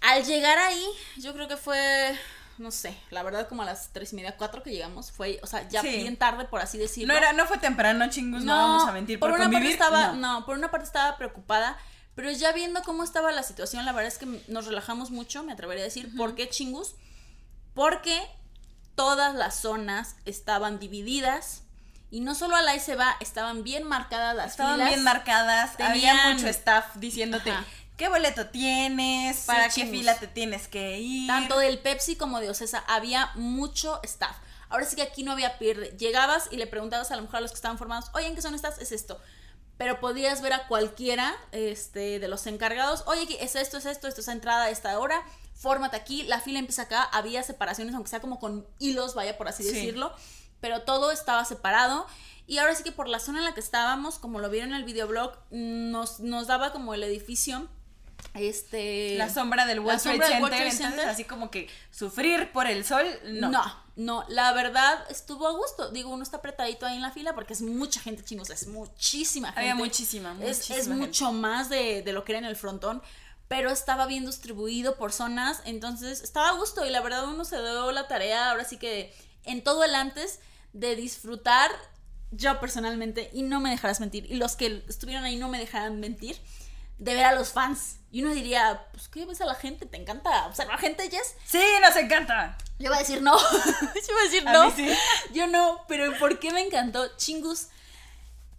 al 0.00 0.24
llegar 0.24 0.58
ahí, 0.58 0.84
yo 1.18 1.34
creo 1.34 1.48
que 1.48 1.56
fue 1.56 2.16
no 2.58 2.70
sé, 2.70 2.96
la 3.10 3.22
verdad 3.22 3.48
como 3.48 3.62
a 3.62 3.64
las 3.64 3.90
tres 3.92 4.12
y 4.12 4.16
media, 4.16 4.36
cuatro 4.36 4.62
que 4.62 4.70
llegamos, 4.70 5.12
fue, 5.12 5.40
o 5.42 5.46
sea, 5.46 5.68
ya 5.68 5.82
bien 5.82 6.16
tarde, 6.16 6.44
por 6.44 6.60
así 6.60 6.78
decirlo. 6.78 7.12
No 7.12 7.18
era, 7.18 7.32
no 7.32 7.46
fue 7.46 7.58
temprano, 7.58 8.08
chingus, 8.10 8.44
no, 8.44 8.54
vamos 8.54 8.88
a 8.88 8.92
mentir. 8.92 9.18
Por, 9.18 9.32
una 9.32 9.50
parte 9.50 9.70
estaba, 9.70 10.12
no. 10.12 10.44
por 10.44 10.56
una 10.56 10.70
parte 10.70 10.86
estaba 10.86 11.16
preocupada, 11.16 11.78
pero 12.14 12.30
ya 12.32 12.52
viendo 12.52 12.82
cómo 12.82 13.04
estaba 13.04 13.30
la 13.32 13.42
situación, 13.42 13.84
la 13.84 13.92
verdad 13.92 14.12
es 14.12 14.18
que 14.18 14.26
nos 14.48 14.66
relajamos 14.66 15.10
mucho, 15.10 15.42
me 15.44 15.52
atrevería 15.52 15.84
a 15.84 15.86
decir, 15.86 16.14
¿por 16.16 16.34
qué 16.34 16.48
chingus? 16.48 16.94
Porque 17.74 18.20
todas 18.98 19.32
las 19.36 19.60
zonas 19.60 20.16
estaban 20.24 20.80
divididas. 20.80 21.62
Y 22.10 22.20
no 22.20 22.34
solo 22.34 22.56
a 22.56 22.62
la 22.62 22.72
va, 22.96 23.16
estaban 23.20 23.62
bien 23.62 23.84
marcadas 23.84 24.34
las 24.34 24.52
estaban 24.52 24.84
bien 24.84 25.04
marcadas, 25.04 25.78
había 25.78 26.30
mucho 26.30 26.48
staff 26.48 26.96
diciéndote, 26.96 27.52
¿Qué 27.98 28.08
boleto 28.08 28.46
tienes? 28.46 29.44
¿Para 29.44 29.68
qué 29.68 29.84
fila 29.84 30.16
te 30.16 30.28
tienes 30.28 30.68
que 30.68 31.00
ir? 31.00 31.26
Tanto 31.26 31.58
del 31.58 31.80
Pepsi 31.80 32.14
como 32.14 32.38
de 32.38 32.48
Ocesa 32.48 32.84
había 32.86 33.32
mucho 33.34 33.98
staff. 34.04 34.36
Ahora 34.68 34.86
sí 34.86 34.94
que 34.94 35.02
aquí 35.02 35.24
no 35.24 35.32
había 35.32 35.58
pierde. 35.58 35.96
Llegabas 35.98 36.46
y 36.52 36.58
le 36.58 36.68
preguntabas 36.68 37.10
a 37.10 37.16
lo 37.16 37.22
mejor 37.22 37.38
a 37.38 37.40
los 37.40 37.50
que 37.50 37.56
estaban 37.56 37.76
formados, 37.76 38.12
oye, 38.14 38.28
¿en 38.28 38.36
qué 38.36 38.40
son 38.40 38.54
estas? 38.54 38.78
Es 38.78 38.92
esto. 38.92 39.20
Pero 39.78 39.98
podías 39.98 40.42
ver 40.42 40.52
a 40.52 40.68
cualquiera 40.68 41.34
este, 41.50 42.20
de 42.20 42.28
los 42.28 42.46
encargados, 42.46 43.02
oye, 43.06 43.26
es 43.40 43.56
esto, 43.56 43.78
es 43.78 43.86
esto, 43.86 44.06
esto 44.06 44.20
es 44.20 44.28
entrada 44.28 44.66
a 44.66 44.70
esta 44.70 44.96
hora, 45.00 45.20
fórmate 45.54 45.96
aquí, 45.96 46.22
la 46.22 46.40
fila 46.40 46.60
empieza 46.60 46.82
acá, 46.82 47.02
había 47.02 47.42
separaciones, 47.42 47.96
aunque 47.96 48.10
sea 48.10 48.20
como 48.20 48.38
con 48.38 48.64
hilos, 48.78 49.16
vaya 49.16 49.36
por 49.36 49.48
así 49.48 49.64
decirlo, 49.64 50.14
pero 50.60 50.82
todo 50.82 51.10
estaba 51.10 51.44
separado. 51.44 52.06
Y 52.46 52.58
ahora 52.58 52.76
sí 52.76 52.84
que 52.84 52.92
por 52.92 53.08
la 53.08 53.18
zona 53.18 53.38
en 53.38 53.44
la 53.44 53.54
que 53.54 53.60
estábamos, 53.60 54.20
como 54.20 54.38
lo 54.38 54.50
vieron 54.50 54.70
en 54.70 54.76
el 54.76 54.84
videoblog, 54.84 55.36
nos, 55.50 56.20
nos 56.20 56.46
daba 56.46 56.72
como 56.72 56.94
el 56.94 57.02
edificio 57.02 57.68
este 58.34 59.16
la 59.16 59.28
sombra 59.28 59.66
del 59.66 59.80
World, 59.80 60.00
Trade, 60.00 60.70
Center, 60.70 61.08
así 61.08 61.24
como 61.24 61.50
que 61.50 61.68
sufrir 61.90 62.52
por 62.52 62.66
el 62.66 62.84
sol, 62.84 63.04
no. 63.24 63.50
No, 63.50 63.62
no, 63.96 64.24
la 64.28 64.52
verdad 64.52 65.04
estuvo 65.10 65.46
a 65.48 65.52
gusto. 65.52 65.90
Digo, 65.90 66.10
uno 66.10 66.22
está 66.22 66.36
apretadito 66.38 66.86
ahí 66.86 66.96
en 66.96 67.02
la 67.02 67.10
fila 67.10 67.34
porque 67.34 67.52
es 67.52 67.62
mucha 67.62 68.00
gente, 68.00 68.22
chingos, 68.22 68.50
es 68.50 68.68
muchísima 68.68 69.48
gente. 69.48 69.60
Había 69.60 69.74
muchísima, 69.74 70.34
muchísima 70.34 70.78
Es, 70.78 70.88
mucho 70.88 71.32
más 71.32 71.68
de, 71.68 72.02
de 72.02 72.12
lo 72.12 72.24
que 72.24 72.32
era 72.32 72.38
en 72.38 72.44
el 72.44 72.56
frontón 72.56 73.02
pero 73.48 73.70
estaba 73.70 74.06
bien 74.06 74.26
distribuido 74.26 74.96
por 74.96 75.10
zonas, 75.10 75.62
entonces 75.64 76.22
estaba 76.22 76.50
a 76.50 76.52
gusto 76.52 76.84
y 76.84 76.90
la 76.90 77.00
verdad 77.00 77.26
uno 77.26 77.46
se 77.46 77.56
dio 77.56 77.90
la 77.92 78.06
tarea, 78.06 78.50
ahora 78.50 78.64
sí 78.64 78.76
que 78.76 79.12
en 79.44 79.64
todo 79.64 79.84
el 79.84 79.94
antes, 79.94 80.40
de 80.74 80.94
disfrutar 80.94 81.70
yo 82.30 82.60
personalmente, 82.60 83.30
y 83.32 83.42
no 83.42 83.58
me 83.60 83.70
dejarás 83.70 84.00
mentir, 84.00 84.30
y 84.30 84.34
los 84.34 84.54
que 84.54 84.84
estuvieron 84.86 85.24
ahí 85.24 85.36
no 85.36 85.48
me 85.48 85.58
dejarán 85.58 85.98
mentir, 85.98 86.36
de 86.98 87.14
ver 87.14 87.24
a 87.24 87.34
los 87.34 87.52
fans. 87.52 87.96
Y 88.10 88.22
uno 88.22 88.32
diría, 88.32 88.86
pues, 88.92 89.08
¿qué 89.08 89.26
ves 89.26 89.40
a 89.40 89.46
la 89.46 89.54
gente? 89.54 89.84
¿Te 89.84 89.96
encanta 89.98 90.46
observar 90.46 90.78
gente, 90.78 91.10
Jess? 91.10 91.34
Sí, 91.46 91.62
nos 91.82 91.94
encanta. 91.96 92.56
Yo 92.78 92.86
iba 92.86 92.96
a 92.96 93.00
decir 93.00 93.20
no. 93.20 93.38
Yo 93.40 94.02
iba 94.08 94.20
a 94.20 94.24
decir 94.24 94.44
no. 94.44 94.74
Yo 95.32 95.46
no, 95.46 95.84
pero 95.88 96.16
¿por 96.18 96.38
qué 96.38 96.50
me 96.50 96.62
encantó? 96.62 97.16
Chingus, 97.16 97.68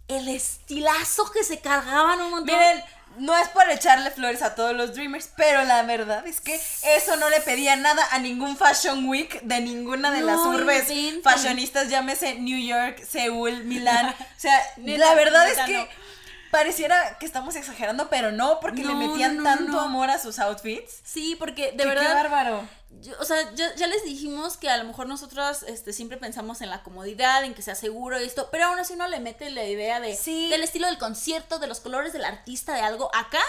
el 0.08 0.28
estilazo 0.28 1.30
que 1.32 1.42
se 1.42 1.60
cargaban 1.60 2.20
un 2.20 2.30
montón. 2.30 2.54
Miren, 2.54 2.84
no 3.18 3.36
es 3.36 3.48
por 3.48 3.68
echarle 3.70 4.10
flores 4.10 4.42
a 4.42 4.54
todos 4.54 4.74
los 4.74 4.94
Dreamers, 4.94 5.30
pero 5.36 5.64
la 5.64 5.82
verdad 5.82 6.26
es 6.26 6.40
que 6.40 6.54
eso 6.84 7.16
no 7.16 7.28
le 7.28 7.40
pedía 7.40 7.76
nada 7.76 8.06
a 8.12 8.18
ningún 8.18 8.56
Fashion 8.56 9.08
Week 9.08 9.40
de 9.42 9.60
ninguna 9.60 10.10
de 10.10 10.20
las 10.20 10.38
urbes 10.38 10.88
fashionistas, 11.22 11.88
llámese 11.88 12.36
New 12.36 12.58
York, 12.58 13.02
Seúl, 13.04 13.64
Milán. 13.64 14.14
O 14.40 14.40
sea, 14.40 14.58
la 14.78 15.14
verdad 15.14 15.48
es 15.50 15.58
que 15.66 15.88
pareciera 16.50 17.18
que 17.18 17.26
estamos 17.26 17.56
exagerando, 17.56 18.08
pero 18.10 18.32
no, 18.32 18.60
porque 18.60 18.84
le 18.84 18.94
metían 18.94 19.42
tanto 19.42 19.80
amor 19.80 20.10
a 20.10 20.18
sus 20.18 20.38
outfits. 20.38 21.00
Sí, 21.04 21.36
porque 21.38 21.72
de 21.72 21.84
verdad. 21.84 22.08
Qué 22.08 22.14
bárbaro. 22.14 22.68
o 23.18 23.24
sea, 23.24 23.52
ya, 23.54 23.86
les 23.86 24.04
dijimos 24.04 24.56
que 24.56 24.68
a 24.68 24.76
lo 24.76 24.84
mejor 24.84 25.06
nosotros 25.06 25.62
este, 25.64 25.92
siempre 25.92 26.16
pensamos 26.18 26.60
en 26.60 26.70
la 26.70 26.82
comodidad, 26.82 27.44
en 27.44 27.54
que 27.54 27.62
sea 27.62 27.74
seguro 27.74 28.20
y 28.20 28.24
esto, 28.24 28.48
pero 28.50 28.66
aún 28.66 28.78
así 28.78 28.94
uno 28.94 29.08
le 29.08 29.20
mete 29.20 29.50
la 29.50 29.64
idea 29.64 30.00
de 30.00 30.16
del 30.16 30.62
estilo 30.62 30.86
del 30.86 30.98
concierto, 30.98 31.58
de 31.58 31.66
los 31.66 31.80
colores 31.80 32.12
del 32.12 32.24
artista, 32.24 32.74
de 32.74 32.80
algo. 32.80 33.10
Acá 33.14 33.40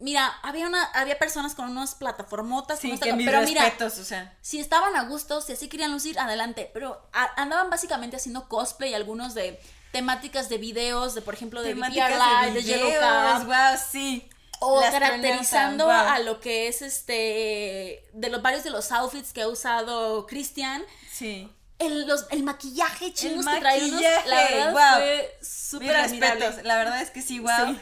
Mira, 0.00 0.26
había 0.42 0.66
una, 0.66 0.84
había 0.86 1.18
personas 1.18 1.54
con 1.54 1.70
unas 1.70 1.94
plataformotas, 1.94 2.80
sí, 2.80 2.98
que 2.98 3.14
pero 3.14 3.40
respetos, 3.40 3.98
o 3.98 4.04
sea. 4.04 4.36
si 4.40 4.58
estaban 4.58 4.96
a 4.96 5.04
gusto, 5.04 5.40
si 5.40 5.52
así 5.52 5.68
querían 5.68 5.92
lucir, 5.92 6.18
adelante, 6.18 6.68
pero 6.74 7.08
andaban 7.36 7.70
básicamente 7.70 8.16
haciendo 8.16 8.48
cosplay 8.48 8.92
algunos 8.92 9.34
de 9.34 9.60
temáticas 9.94 10.48
de 10.48 10.58
videos, 10.58 11.14
de 11.14 11.22
por 11.22 11.34
ejemplo 11.34 11.62
de 11.62 11.72
VPR 11.74 11.86
Live, 11.86 12.52
de, 12.52 12.62
Yellow 12.64 13.44
Wow, 13.44 13.78
sí. 13.90 14.28
O 14.58 14.80
caracterizando 14.80 15.88
a 15.88 16.18
lo 16.18 16.40
que 16.40 16.66
es 16.66 16.82
este 16.82 18.04
de 18.12 18.28
los 18.28 18.42
varios 18.42 18.64
de 18.64 18.70
los 18.70 18.90
outfits 18.90 19.32
que 19.32 19.42
ha 19.42 19.48
usado 19.48 20.26
Christian. 20.26 20.82
Sí. 21.12 21.48
El, 21.78 22.08
los, 22.08 22.26
el 22.30 22.42
maquillaje 22.42 23.12
chingos 23.12 23.46
que 23.46 23.60
trae 23.60 23.88
la 24.26 24.42
verdad 24.42 24.72
wow. 24.72 24.94
fue 24.94 25.38
súper 25.42 26.64
La 26.64 26.76
verdad 26.76 27.00
es 27.00 27.10
que 27.10 27.22
sí, 27.22 27.38
wow. 27.38 27.78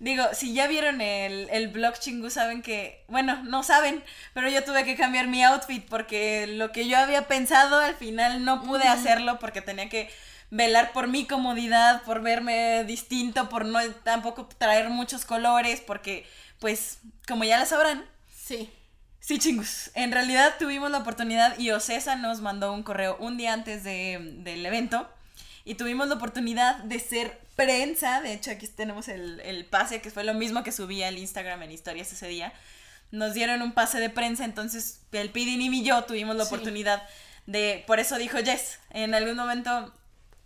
Digo, 0.00 0.24
si 0.32 0.52
ya 0.52 0.66
vieron 0.66 1.00
el, 1.00 1.48
el 1.50 1.68
blog 1.68 1.96
chingu, 1.96 2.28
saben 2.28 2.62
que, 2.62 3.04
bueno, 3.06 3.40
no 3.44 3.62
saben, 3.62 4.02
pero 4.34 4.48
yo 4.48 4.64
tuve 4.64 4.84
que 4.84 4.96
cambiar 4.96 5.28
mi 5.28 5.44
outfit 5.44 5.88
porque 5.88 6.48
lo 6.48 6.72
que 6.72 6.88
yo 6.88 6.98
había 6.98 7.28
pensado 7.28 7.78
al 7.78 7.94
final 7.94 8.44
no 8.44 8.64
pude 8.64 8.88
hacerlo 8.88 9.38
porque 9.38 9.60
tenía 9.60 9.88
que 9.88 10.10
velar 10.52 10.92
por 10.92 11.08
mi 11.08 11.24
comodidad, 11.24 12.02
por 12.02 12.20
verme 12.20 12.84
distinto, 12.84 13.48
por 13.48 13.64
no 13.64 13.80
tampoco 14.04 14.46
traer 14.58 14.90
muchos 14.90 15.24
colores, 15.24 15.80
porque 15.80 16.26
pues 16.60 16.98
como 17.26 17.44
ya 17.44 17.58
lo 17.58 17.64
sabrán. 17.64 18.04
Sí. 18.30 18.70
Sí, 19.18 19.38
chingus. 19.38 19.90
En 19.94 20.12
realidad 20.12 20.56
tuvimos 20.58 20.90
la 20.90 20.98
oportunidad 20.98 21.58
y 21.58 21.70
Ocesa 21.70 22.16
nos 22.16 22.42
mandó 22.42 22.72
un 22.74 22.82
correo 22.82 23.16
un 23.18 23.38
día 23.38 23.54
antes 23.54 23.82
de, 23.82 24.18
del 24.40 24.66
evento 24.66 25.08
y 25.64 25.76
tuvimos 25.76 26.08
la 26.08 26.16
oportunidad 26.16 26.76
de 26.84 27.00
ser 27.00 27.40
prensa. 27.56 28.20
De 28.20 28.34
hecho, 28.34 28.50
aquí 28.50 28.68
tenemos 28.68 29.08
el, 29.08 29.66
pase, 29.70 30.02
que 30.02 30.10
fue 30.10 30.22
lo 30.22 30.34
mismo 30.34 30.62
que 30.62 30.72
subí 30.72 31.02
al 31.02 31.16
Instagram 31.16 31.62
en 31.62 31.72
historias 31.72 32.12
ese 32.12 32.28
día. 32.28 32.52
Nos 33.10 33.32
dieron 33.32 33.62
un 33.62 33.72
pase 33.72 34.00
de 34.00 34.10
prensa, 34.10 34.44
entonces 34.44 35.00
el 35.12 35.30
Pidin 35.30 35.62
y 35.62 35.82
yo 35.82 36.04
tuvimos 36.04 36.36
la 36.36 36.44
oportunidad 36.44 37.02
de, 37.46 37.84
por 37.86 38.00
eso 38.00 38.18
dijo 38.18 38.36
Jess, 38.38 38.80
en 38.90 39.14
algún 39.14 39.36
momento 39.36 39.94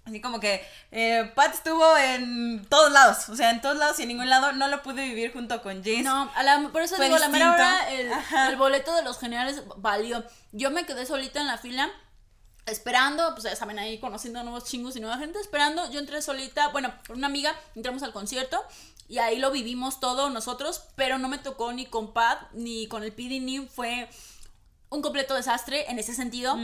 Así 0.06 0.20
como 0.20 0.38
que 0.38 0.64
eh, 0.92 1.32
Pat 1.34 1.52
estuvo 1.52 1.96
en 1.96 2.64
todos 2.68 2.92
lados, 2.92 3.28
o 3.28 3.34
sea, 3.34 3.50
en 3.50 3.60
todos 3.60 3.76
lados 3.76 3.98
y 3.98 4.02
en 4.02 4.08
ningún 4.08 4.30
lado 4.30 4.52
no 4.52 4.68
lo 4.68 4.82
pude 4.82 5.02
vivir 5.02 5.32
junto 5.32 5.60
con 5.62 5.78
Jace. 5.78 6.02
No, 6.02 6.30
a 6.34 6.42
la- 6.44 6.68
por 6.68 6.82
eso 6.82 6.94
Fue 6.94 7.06
digo, 7.06 7.16
a 7.16 7.20
la 7.20 7.28
mera 7.28 7.52
hora 7.52 7.90
el, 7.90 8.56
boleto 8.56 8.94
de 8.94 9.02
los 9.02 9.18
generales 9.18 9.62
valió. 9.78 10.24
Yo 10.52 10.70
me 10.70 10.86
quedé 10.86 11.06
solita 11.06 11.40
en 11.40 11.48
la 11.48 11.58
fila 11.58 11.90
esperando, 12.66 13.32
pues 13.32 13.44
ya 13.44 13.56
saben, 13.56 13.80
ahí 13.80 13.98
conociendo 13.98 14.42
nuevos 14.44 14.64
chingos 14.64 14.94
y 14.96 15.00
nueva 15.00 15.18
gente, 15.18 15.40
esperando. 15.40 15.90
Yo 15.90 15.98
entré 15.98 16.22
solita, 16.22 16.68
bueno, 16.68 16.92
con 17.08 17.18
una 17.18 17.26
amiga, 17.26 17.54
entramos 17.74 18.04
al 18.04 18.12
concierto 18.12 18.62
y 19.08 19.18
ahí 19.18 19.38
lo 19.38 19.50
vivimos 19.50 19.98
todo 19.98 20.30
nosotros, 20.30 20.82
pero 20.94 21.18
no 21.18 21.28
me 21.28 21.38
tocó 21.38 21.72
ni 21.72 21.86
con 21.86 22.12
Pat 22.12 22.40
ni 22.52 22.86
con 22.86 23.02
el 23.02 23.12
PD 23.12 23.40
ni 23.40 23.66
fue 23.66 24.08
un 24.88 25.02
completo 25.02 25.34
desastre 25.34 25.90
en 25.90 25.98
ese 25.98 26.14
sentido. 26.14 26.56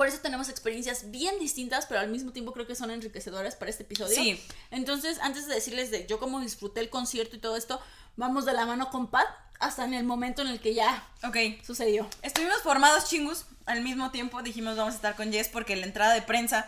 Por 0.00 0.08
eso 0.08 0.20
tenemos 0.22 0.48
experiencias 0.48 1.10
bien 1.10 1.38
distintas, 1.38 1.84
pero 1.84 2.00
al 2.00 2.08
mismo 2.08 2.32
tiempo 2.32 2.54
creo 2.54 2.66
que 2.66 2.74
son 2.74 2.90
enriquecedoras 2.90 3.54
para 3.54 3.70
este 3.70 3.82
episodio. 3.82 4.14
Sí. 4.16 4.42
Entonces, 4.70 5.18
antes 5.20 5.46
de 5.46 5.54
decirles 5.54 5.90
de 5.90 6.06
yo 6.06 6.18
cómo 6.18 6.40
disfruté 6.40 6.80
el 6.80 6.88
concierto 6.88 7.36
y 7.36 7.38
todo 7.38 7.54
esto, 7.54 7.78
vamos 8.16 8.46
de 8.46 8.54
la 8.54 8.64
mano 8.64 8.88
con 8.88 9.10
Pat 9.10 9.26
hasta 9.58 9.84
en 9.84 9.92
el 9.92 10.04
momento 10.04 10.40
en 10.40 10.48
el 10.48 10.58
que 10.58 10.72
ya 10.72 11.06
Ok. 11.22 11.36
sucedió. 11.62 12.08
Estuvimos 12.22 12.62
formados 12.62 13.10
chingus 13.10 13.44
al 13.66 13.82
mismo 13.82 14.10
tiempo. 14.10 14.40
Dijimos 14.40 14.78
vamos 14.78 14.94
a 14.94 14.96
estar 14.96 15.16
con 15.16 15.32
Jess 15.32 15.48
porque 15.48 15.76
la 15.76 15.84
entrada 15.84 16.14
de 16.14 16.22
prensa 16.22 16.66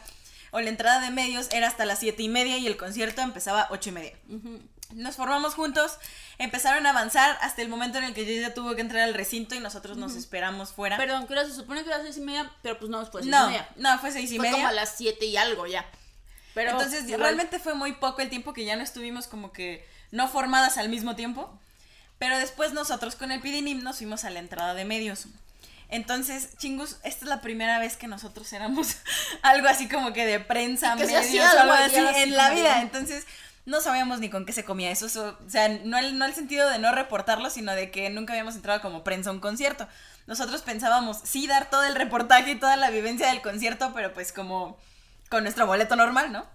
o 0.51 0.61
la 0.61 0.69
entrada 0.69 1.01
de 1.01 1.11
medios 1.11 1.49
era 1.53 1.69
hasta 1.69 1.87
las 1.87 2.01
siete 2.01 2.23
y 2.23 2.29
media 2.29 2.59
y 2.59 2.67
el 2.67 2.77
concierto 2.77 3.23
empezaba 3.23 3.63
a 3.63 3.73
ocho 3.73 3.89
y 3.89 3.93
media. 3.93 4.13
Nos 4.95 5.17
formamos 5.17 5.55
juntos, 5.55 5.99
empezaron 6.39 6.87
a 6.87 6.91
avanzar 6.91 7.39
hasta 7.41 7.63
el 7.63 7.69
momento 7.69 7.99
en 7.99 8.05
el 8.05 8.15
que 8.15 8.41
ya 8.41 8.55
tuvo 8.55 8.75
que 8.75 8.81
entrar 8.81 9.03
al 9.03 9.15
recinto 9.15 9.55
y 9.55 9.61
nosotros 9.61 9.97
nos 9.97 10.15
esperamos 10.17 10.73
fuera. 10.73 10.97
Perdón, 10.97 11.27
que 11.27 11.35
se 11.35 11.55
supone 11.55 11.83
que 11.83 11.91
era 11.91 12.03
seis 12.03 12.17
y 12.17 12.21
media, 12.21 12.51
pero 12.63 12.79
pues 12.79 12.91
no, 12.91 13.01
después 13.01 13.27
no, 13.27 13.47
seis 13.47 13.49
y 13.49 13.53
media. 13.53 13.69
no, 13.77 13.99
fue 13.99 14.11
seis 14.13 14.31
y 14.33 14.37
Fue 14.37 14.45
media. 14.47 14.57
como 14.57 14.69
a 14.69 14.73
las 14.73 14.97
siete 14.97 15.27
y 15.27 15.37
algo 15.37 15.67
ya. 15.67 15.85
Pero 16.55 16.71
Entonces, 16.73 17.05
igual. 17.05 17.21
realmente 17.21 17.59
fue 17.59 17.75
muy 17.75 17.93
poco 17.93 18.21
el 18.21 18.29
tiempo 18.29 18.53
que 18.53 18.65
ya 18.65 18.77
no 18.77 18.83
estuvimos 18.83 19.27
como 19.27 19.53
que 19.53 19.87
no 20.11 20.29
formadas 20.29 20.77
al 20.79 20.89
mismo 20.89 21.17
tiempo. 21.17 21.59
Pero 22.19 22.39
después 22.39 22.73
nosotros 22.73 23.17
con 23.17 23.33
el 23.33 23.41
Pidinim 23.41 23.83
nos 23.83 23.97
fuimos 23.97 24.25
a 24.25 24.31
la 24.31 24.39
entrada 24.39 24.75
de 24.75 24.85
medios. 24.85 25.27
Entonces, 25.89 26.57
chingus, 26.57 26.97
esta 27.03 27.25
es 27.25 27.29
la 27.29 27.41
primera 27.41 27.79
vez 27.79 27.97
que 27.97 28.07
nosotros 28.07 28.51
éramos 28.53 28.97
algo 29.43 29.69
así 29.69 29.89
como 29.89 30.13
que 30.13 30.25
de 30.25 30.41
prensa, 30.41 30.95
medios, 30.97 31.45
algo 31.55 31.73
así 31.73 31.97
así 31.97 32.23
en 32.23 32.37
la 32.37 32.51
vida. 32.51 32.81
Entonces, 32.81 33.27
no 33.65 33.81
sabíamos 33.81 34.21
ni 34.21 34.29
con 34.29 34.45
qué 34.45 34.53
se 34.53 34.65
comía 34.65 34.91
eso. 34.91 35.07
eso, 35.07 35.39
o 35.45 35.51
sea, 35.51 35.69
no 35.69 35.99
el, 35.99 36.19
no 36.19 36.25
el 36.25 36.35
sentido 36.35 36.69
de 36.69 36.79
no 36.79 36.93
reportarlo, 36.93 37.51
sino 37.51 37.73
de 37.73 37.91
que 37.91 38.11
nunca 38.11 38.33
habíamos 38.33 38.57
entrado 38.57 38.81
como 38.81 39.05
prensa 39.05 39.31
a 39.31 39.33
un 39.33 39.41
concierto. 39.41 39.87
Nosotros 40.27 40.63
pensábamos, 40.63 41.21
sí, 41.25 41.47
dar 41.47 41.71
todo 41.71 41.85
el 41.85 41.95
reportaje 41.95 42.53
y 42.53 42.59
toda 42.59 42.77
la 42.77 42.91
vivencia 42.91 43.29
del 43.29 43.43
concierto, 43.43 43.93
pero 43.95 44.13
pues 44.13 44.33
como 44.33 44.79
con 45.29 45.45
nuestro 45.45 45.67
boleto 45.67 45.97
normal, 45.97 46.33
¿no? 46.33 46.47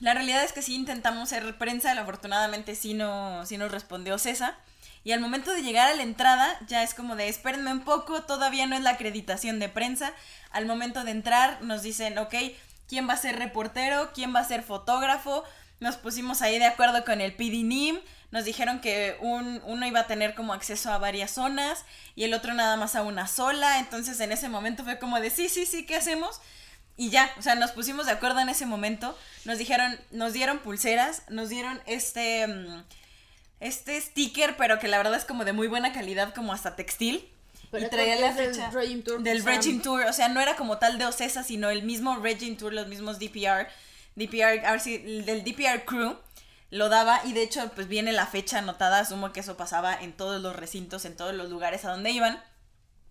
La 0.00 0.14
realidad 0.14 0.44
es 0.44 0.52
que 0.52 0.62
sí 0.62 0.74
intentamos 0.74 1.28
ser 1.28 1.58
prensa, 1.58 1.90
pero 1.90 2.02
afortunadamente 2.02 2.74
sí, 2.74 2.94
no, 2.94 3.44
sí 3.44 3.58
nos 3.58 3.72
respondió 3.72 4.18
César. 4.18 4.56
Y 5.04 5.12
al 5.12 5.20
momento 5.20 5.52
de 5.52 5.62
llegar 5.62 5.88
a 5.88 5.94
la 5.94 6.02
entrada, 6.02 6.58
ya 6.66 6.82
es 6.82 6.94
como 6.94 7.16
de 7.16 7.28
espérenme 7.28 7.72
un 7.72 7.80
poco, 7.80 8.22
todavía 8.22 8.66
no 8.66 8.76
es 8.76 8.82
la 8.82 8.90
acreditación 8.90 9.58
de 9.58 9.68
prensa. 9.68 10.12
Al 10.50 10.66
momento 10.66 11.04
de 11.04 11.12
entrar, 11.12 11.62
nos 11.62 11.82
dicen, 11.82 12.18
ok, 12.18 12.34
¿quién 12.88 13.08
va 13.08 13.12
a 13.12 13.18
ser 13.18 13.38
reportero? 13.38 14.10
¿Quién 14.12 14.34
va 14.34 14.40
a 14.40 14.44
ser 14.44 14.62
fotógrafo? 14.62 15.44
Nos 15.80 15.96
pusimos 15.96 16.42
ahí 16.42 16.58
de 16.58 16.64
acuerdo 16.64 17.04
con 17.04 17.20
el 17.20 17.34
PDNIM. 17.34 18.00
Nos 18.30 18.44
dijeron 18.44 18.80
que 18.80 19.16
un, 19.20 19.62
uno 19.64 19.86
iba 19.86 20.00
a 20.00 20.06
tener 20.06 20.34
como 20.34 20.52
acceso 20.52 20.92
a 20.92 20.98
varias 20.98 21.30
zonas 21.30 21.84
y 22.16 22.24
el 22.24 22.34
otro 22.34 22.52
nada 22.54 22.76
más 22.76 22.96
a 22.96 23.02
una 23.02 23.28
sola. 23.28 23.78
Entonces 23.78 24.18
en 24.20 24.32
ese 24.32 24.48
momento 24.48 24.82
fue 24.82 24.98
como 24.98 25.20
de 25.20 25.30
sí, 25.30 25.48
sí, 25.48 25.66
sí, 25.66 25.86
¿qué 25.86 25.96
hacemos? 25.96 26.40
Y 26.96 27.10
ya, 27.10 27.30
o 27.38 27.42
sea, 27.42 27.54
nos 27.54 27.70
pusimos 27.70 28.06
de 28.06 28.12
acuerdo 28.12 28.40
en 28.40 28.48
ese 28.48 28.66
momento. 28.66 29.16
Nos 29.44 29.58
dijeron, 29.58 29.98
nos 30.10 30.32
dieron 30.32 30.58
pulseras, 30.58 31.22
nos 31.28 31.48
dieron 31.48 31.80
este, 31.86 32.48
mm, 32.48 32.82
este 33.60 34.00
sticker, 34.00 34.56
pero 34.56 34.80
que 34.80 34.88
la 34.88 34.98
verdad 34.98 35.14
es 35.14 35.24
como 35.24 35.44
de 35.44 35.52
muy 35.52 35.68
buena 35.68 35.92
calidad, 35.92 36.34
como 36.34 36.52
hasta 36.52 36.74
textil. 36.74 37.30
Pero 37.70 37.86
y 37.86 37.90
traía 37.90 38.16
la 38.16 38.32
fecha 38.32 38.70
del 38.70 39.02
Tour, 39.02 39.22
del 39.22 39.82
Tour, 39.82 40.04
o 40.04 40.12
sea, 40.12 40.28
no 40.28 40.40
era 40.40 40.56
como 40.56 40.78
tal 40.78 40.98
de 40.98 41.06
Ocesa, 41.06 41.42
sino 41.42 41.70
el 41.70 41.82
mismo 41.82 42.16
Regime 42.16 42.56
Tour, 42.56 42.72
los 42.72 42.86
mismos 42.86 43.18
DPR, 43.18 43.68
DPR, 44.16 44.80
del 45.24 45.44
DPR 45.44 45.84
Crew 45.84 46.16
lo 46.70 46.88
daba 46.88 47.20
y 47.24 47.32
de 47.32 47.42
hecho 47.42 47.70
pues 47.74 47.88
viene 47.88 48.12
la 48.12 48.26
fecha 48.26 48.58
anotada, 48.58 49.00
asumo 49.00 49.32
que 49.32 49.40
eso 49.40 49.56
pasaba 49.56 49.94
en 49.94 50.12
todos 50.12 50.40
los 50.40 50.54
recintos, 50.54 51.04
en 51.04 51.16
todos 51.16 51.34
los 51.34 51.48
lugares 51.48 51.84
a 51.84 51.90
donde 51.90 52.10
iban. 52.10 52.42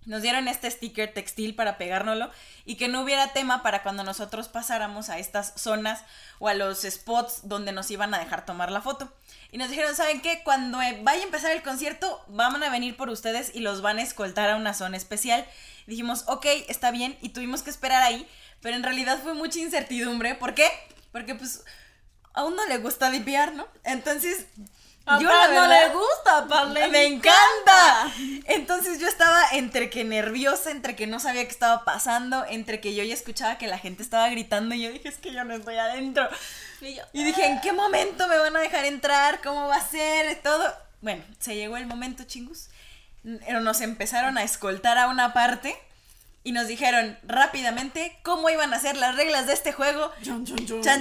Nos 0.08 0.22
dieron 0.22 0.48
este 0.48 0.72
sticker 0.72 1.13
textil 1.13 1.54
para 1.54 1.78
pegárnoslo 1.78 2.32
y 2.65 2.76
que 2.76 2.88
no 2.88 3.02
hubiera 3.02 3.34
tema 3.34 3.62
para 3.62 3.84
cuando 3.84 4.06
nosotros 4.06 4.48
pasáramos 4.48 5.10
a 5.10 5.20
estas 5.20 5.52
zonas 5.58 6.02
o 6.39 6.48
a 6.48 6.54
los 6.54 6.84
spots 6.84 7.41
donde 7.43 7.74
nos 7.74 7.91
iban 7.91 8.13
a 8.13 8.20
dejar 8.20 8.46
tomar 8.46 8.72
la 8.72 8.82
foto. 8.82 9.12
Y 9.52 9.58
nos 9.58 9.70
dijeron, 9.70 9.96
¿saben 9.96 10.22
qué? 10.22 10.43
Cuando 10.46 10.82
eh, 10.82 10.98
vaya 11.04 11.20
a 11.20 11.26
empezar 11.26 11.52
el 11.52 11.62
concierto, 11.62 12.24
van 12.30 12.63
a 12.63 12.70
venir 12.70 12.96
por 12.96 13.10
ustedes 13.10 13.54
y 13.54 13.60
los 13.60 13.82
van 13.82 14.00
a 14.00 14.02
escoltar 14.02 14.50
a 14.50 14.56
una 14.56 14.74
zona 14.74 14.96
especial. 14.96 15.46
dijimos, 15.88 16.24
ok, 16.28 16.46
está 16.70 16.89
bien, 16.91 17.17
y 17.22 17.30
tuvimos 17.30 17.62
que 17.62 17.70
esperar 17.70 18.02
ahí, 18.02 18.26
pero 18.62 18.78
en 18.78 18.84
realidad 18.84 19.20
fue 19.22 19.34
mucha 19.34 19.60
incertidumbre. 19.60 20.36
¿Por 20.36 20.54
qué? 20.54 20.70
Porque 21.12 21.36
pues 21.36 21.65
a 22.34 22.46
uno 22.46 22.65
le 22.67 22.78
gusta 22.78 23.12
dipiar, 23.12 23.54
¿no? 23.54 23.67
Entonces... 23.84 24.48
A 25.08 25.20
yo, 25.20 25.30
Paz 25.30 25.52
no 25.54 25.67
le 25.67 25.89
gusta, 25.89 26.48
Paz 26.48 26.70
le 26.70 26.88
me 26.89 27.06
encanta. 27.06 28.12
Entonces 28.46 29.00
yo 29.00 29.08
estaba 29.08 29.41
entre 29.54 29.89
que 29.89 30.04
nerviosa, 30.04 30.70
entre 30.70 30.96
que 30.96 31.08
no 31.08 31.20
sabía 31.20 31.46
qué 31.46 31.52
estaba 31.52 31.86
pasando, 31.86 32.46
entre 32.48 32.82
que 32.82 32.93
yo 32.93 33.04
ya 33.04 33.13
escuchaba 33.13 33.58
que 33.58 33.67
la 33.67 33.80
gente 33.80 34.04
estaba 34.04 34.30
gritando 34.30 34.76
y 34.76 34.82
yo 34.82 34.91
dije, 34.91 35.08
es 35.08 35.17
que 35.17 35.32
yo 35.32 35.43
no 35.46 35.56
estoy 35.56 35.78
adentro. 35.78 36.28
Y 36.82 36.96
yo, 36.96 37.04
Y 37.13 37.24
dije, 37.24 37.46
¿en 37.46 37.62
qué 37.62 37.72
momento 37.72 38.28
me 38.28 38.38
van 38.38 38.56
a 38.58 38.60
dejar 38.60 38.86
entrar? 38.86 39.41
¿Cómo 39.41 39.67
va 39.67 39.78
a 39.78 39.88
ser? 39.88 40.41
Todo. 40.43 40.74
Bueno, 41.02 41.24
se 41.39 41.56
llegó 41.56 41.78
el 41.78 41.88
momento, 41.88 42.24
chingus. 42.26 42.70
Pero 43.24 43.62
nos 43.62 43.82
empezaron 43.82 44.38
a 44.38 44.43
escoltar 44.43 44.98
a 44.98 45.08
una 45.08 45.34
parte 45.34 45.78
y 46.43 46.52
nos 46.52 46.67
dijeron 46.67 47.17
rápidamente 47.24 48.17
cómo 48.24 48.50
iban 48.50 48.74
a 48.74 48.80
ser 48.80 48.96
las 48.98 49.15
reglas 49.15 49.48
de 49.48 49.54
este 49.54 49.74
juego. 49.74 50.12
Chan, 50.24 50.46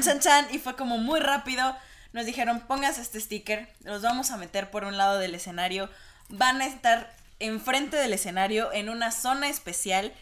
chan, 0.02 0.20
chan. 0.20 0.46
Y 0.50 0.58
fue 0.58 0.76
como 0.76 0.98
muy 0.98 1.20
rápido. 1.20 1.76
Nos 2.16 2.24
dijeron, 2.24 2.60
pongas 2.60 2.96
este 2.96 3.20
sticker, 3.20 3.68
los 3.80 4.00
vamos 4.00 4.30
a 4.30 4.38
meter 4.38 4.70
por 4.70 4.84
un 4.84 4.96
lado 4.96 5.18
del 5.18 5.34
escenario. 5.34 5.90
Van 6.30 6.62
a 6.62 6.66
estar 6.66 7.14
enfrente 7.40 7.98
del 7.98 8.14
escenario 8.14 8.72
en 8.72 8.88
una 8.88 9.10
zona 9.10 9.50
especial. 9.50 10.14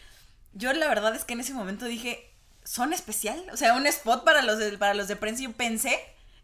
Yo 0.55 0.73
la 0.73 0.89
verdad 0.89 1.15
es 1.15 1.23
que 1.23 1.35
en 1.35 1.41
ese 1.41 1.53
momento 1.53 1.85
dije, 1.85 2.35
¿zona 2.65 2.97
especial? 2.97 3.47
O 3.53 3.57
sea, 3.57 3.75
un 3.75 3.87
spot 3.87 4.25
para 4.25 4.43
los 4.43 4.59
de, 4.59 4.77
para 4.77 4.95
los 4.95 5.07
de 5.07 5.15
prensa. 5.15 5.45
Yo 5.45 5.53
pensé 5.53 5.97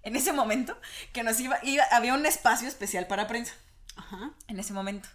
en 0.05 0.15
ese 0.15 0.33
momento 0.33 0.81
que 1.13 1.25
nos 1.25 1.41
iba, 1.41 1.59
iba, 1.65 1.83
había 1.91 2.15
un 2.15 2.27
espacio 2.27 2.69
especial 2.69 3.09
para 3.09 3.27
prensa. 3.27 3.53
Ajá. 3.97 4.31
En 4.47 4.61
ese 4.61 4.73
momento. 4.73 5.09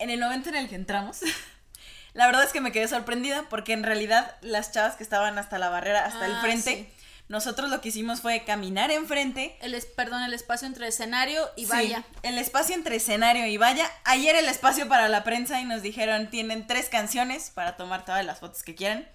En 0.00 0.10
el 0.10 0.18
momento 0.18 0.48
en 0.48 0.56
el 0.56 0.68
que 0.68 0.74
entramos, 0.74 1.20
la 2.14 2.26
verdad 2.26 2.42
es 2.42 2.52
que 2.52 2.60
me 2.60 2.72
quedé 2.72 2.88
sorprendida 2.88 3.44
porque 3.48 3.74
en 3.74 3.84
realidad 3.84 4.34
las 4.40 4.72
chavas 4.72 4.96
que 4.96 5.04
estaban 5.04 5.38
hasta 5.38 5.60
la 5.60 5.68
barrera, 5.68 6.04
hasta 6.04 6.26
el 6.26 6.34
Ah, 6.34 6.40
frente, 6.42 6.74
sí. 6.74 7.01
Nosotros 7.28 7.70
lo 7.70 7.80
que 7.80 7.88
hicimos 7.88 8.20
fue 8.20 8.44
caminar 8.44 8.90
enfrente. 8.90 9.56
El 9.62 9.74
es, 9.74 9.86
perdón, 9.86 10.22
el 10.22 10.34
espacio 10.34 10.66
entre 10.66 10.88
escenario 10.88 11.48
y 11.56 11.64
Sí, 11.64 11.70
vaya. 11.70 12.04
el 12.22 12.36
espacio 12.38 12.74
entre 12.74 12.96
escenario 12.96 13.46
y 13.46 13.56
valla. 13.56 13.90
Ayer 14.04 14.36
el 14.36 14.48
espacio 14.48 14.88
para 14.88 15.08
la 15.08 15.24
prensa 15.24 15.60
y 15.60 15.64
nos 15.64 15.80
dijeron 15.82 16.28
tienen 16.30 16.66
tres 16.66 16.88
canciones 16.88 17.50
para 17.50 17.76
tomar 17.76 18.04
todas 18.04 18.24
las 18.24 18.40
fotos 18.40 18.62
que 18.62 18.74
quieran. 18.74 19.08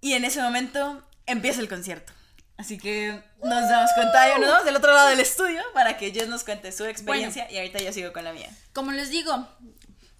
Y 0.00 0.12
en 0.12 0.24
ese 0.24 0.42
momento 0.42 1.02
empieza 1.26 1.60
el 1.60 1.68
concierto. 1.68 2.12
Así 2.56 2.78
que 2.78 3.20
nos 3.42 3.68
damos 3.68 3.90
cuenta, 3.94 4.38
nos 4.38 4.48
vamos 4.48 4.64
del 4.64 4.76
otro 4.76 4.92
lado 4.92 5.08
del 5.08 5.20
estudio 5.20 5.60
para 5.72 5.96
que 5.96 6.12
Jess 6.12 6.28
nos 6.28 6.44
cuente 6.44 6.70
su 6.70 6.84
experiencia 6.84 7.50
y 7.50 7.56
ahorita 7.56 7.80
yo 7.80 7.92
sigo 7.92 8.12
con 8.12 8.22
la 8.24 8.32
mía. 8.32 8.48
Como 8.72 8.92
les 8.92 9.10
digo, 9.10 9.48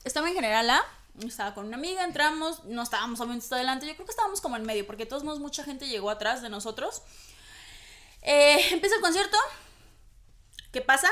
estaba 0.03 0.29
en 0.29 0.35
general 0.35 0.69
A, 0.71 0.83
estaba 1.21 1.55
con 1.55 1.67
una 1.67 1.77
amiga, 1.77 2.05
entramos, 2.05 2.65
no 2.65 2.83
estábamos 2.83 3.21
obviamente 3.21 3.45
hasta 3.45 3.57
adelante, 3.57 3.87
yo 3.87 3.95
creo 3.95 4.07
que 4.07 4.11
estábamos 4.13 4.41
como 4.41 4.57
en 4.57 4.65
medio, 4.65 4.87
porque 4.87 5.05
de 5.05 5.11
todos 5.11 5.25
modos 5.25 5.41
mucha 5.41 5.63
gente 5.65 5.87
llegó 5.89 6.11
atrás 6.11 6.43
de 6.43 6.49
nosotros. 6.49 7.03
Eh, 8.23 8.59
empieza 8.73 8.97
el 8.97 9.03
concierto. 9.03 9.37
¿Qué 10.73 10.81
pasa? 10.81 11.09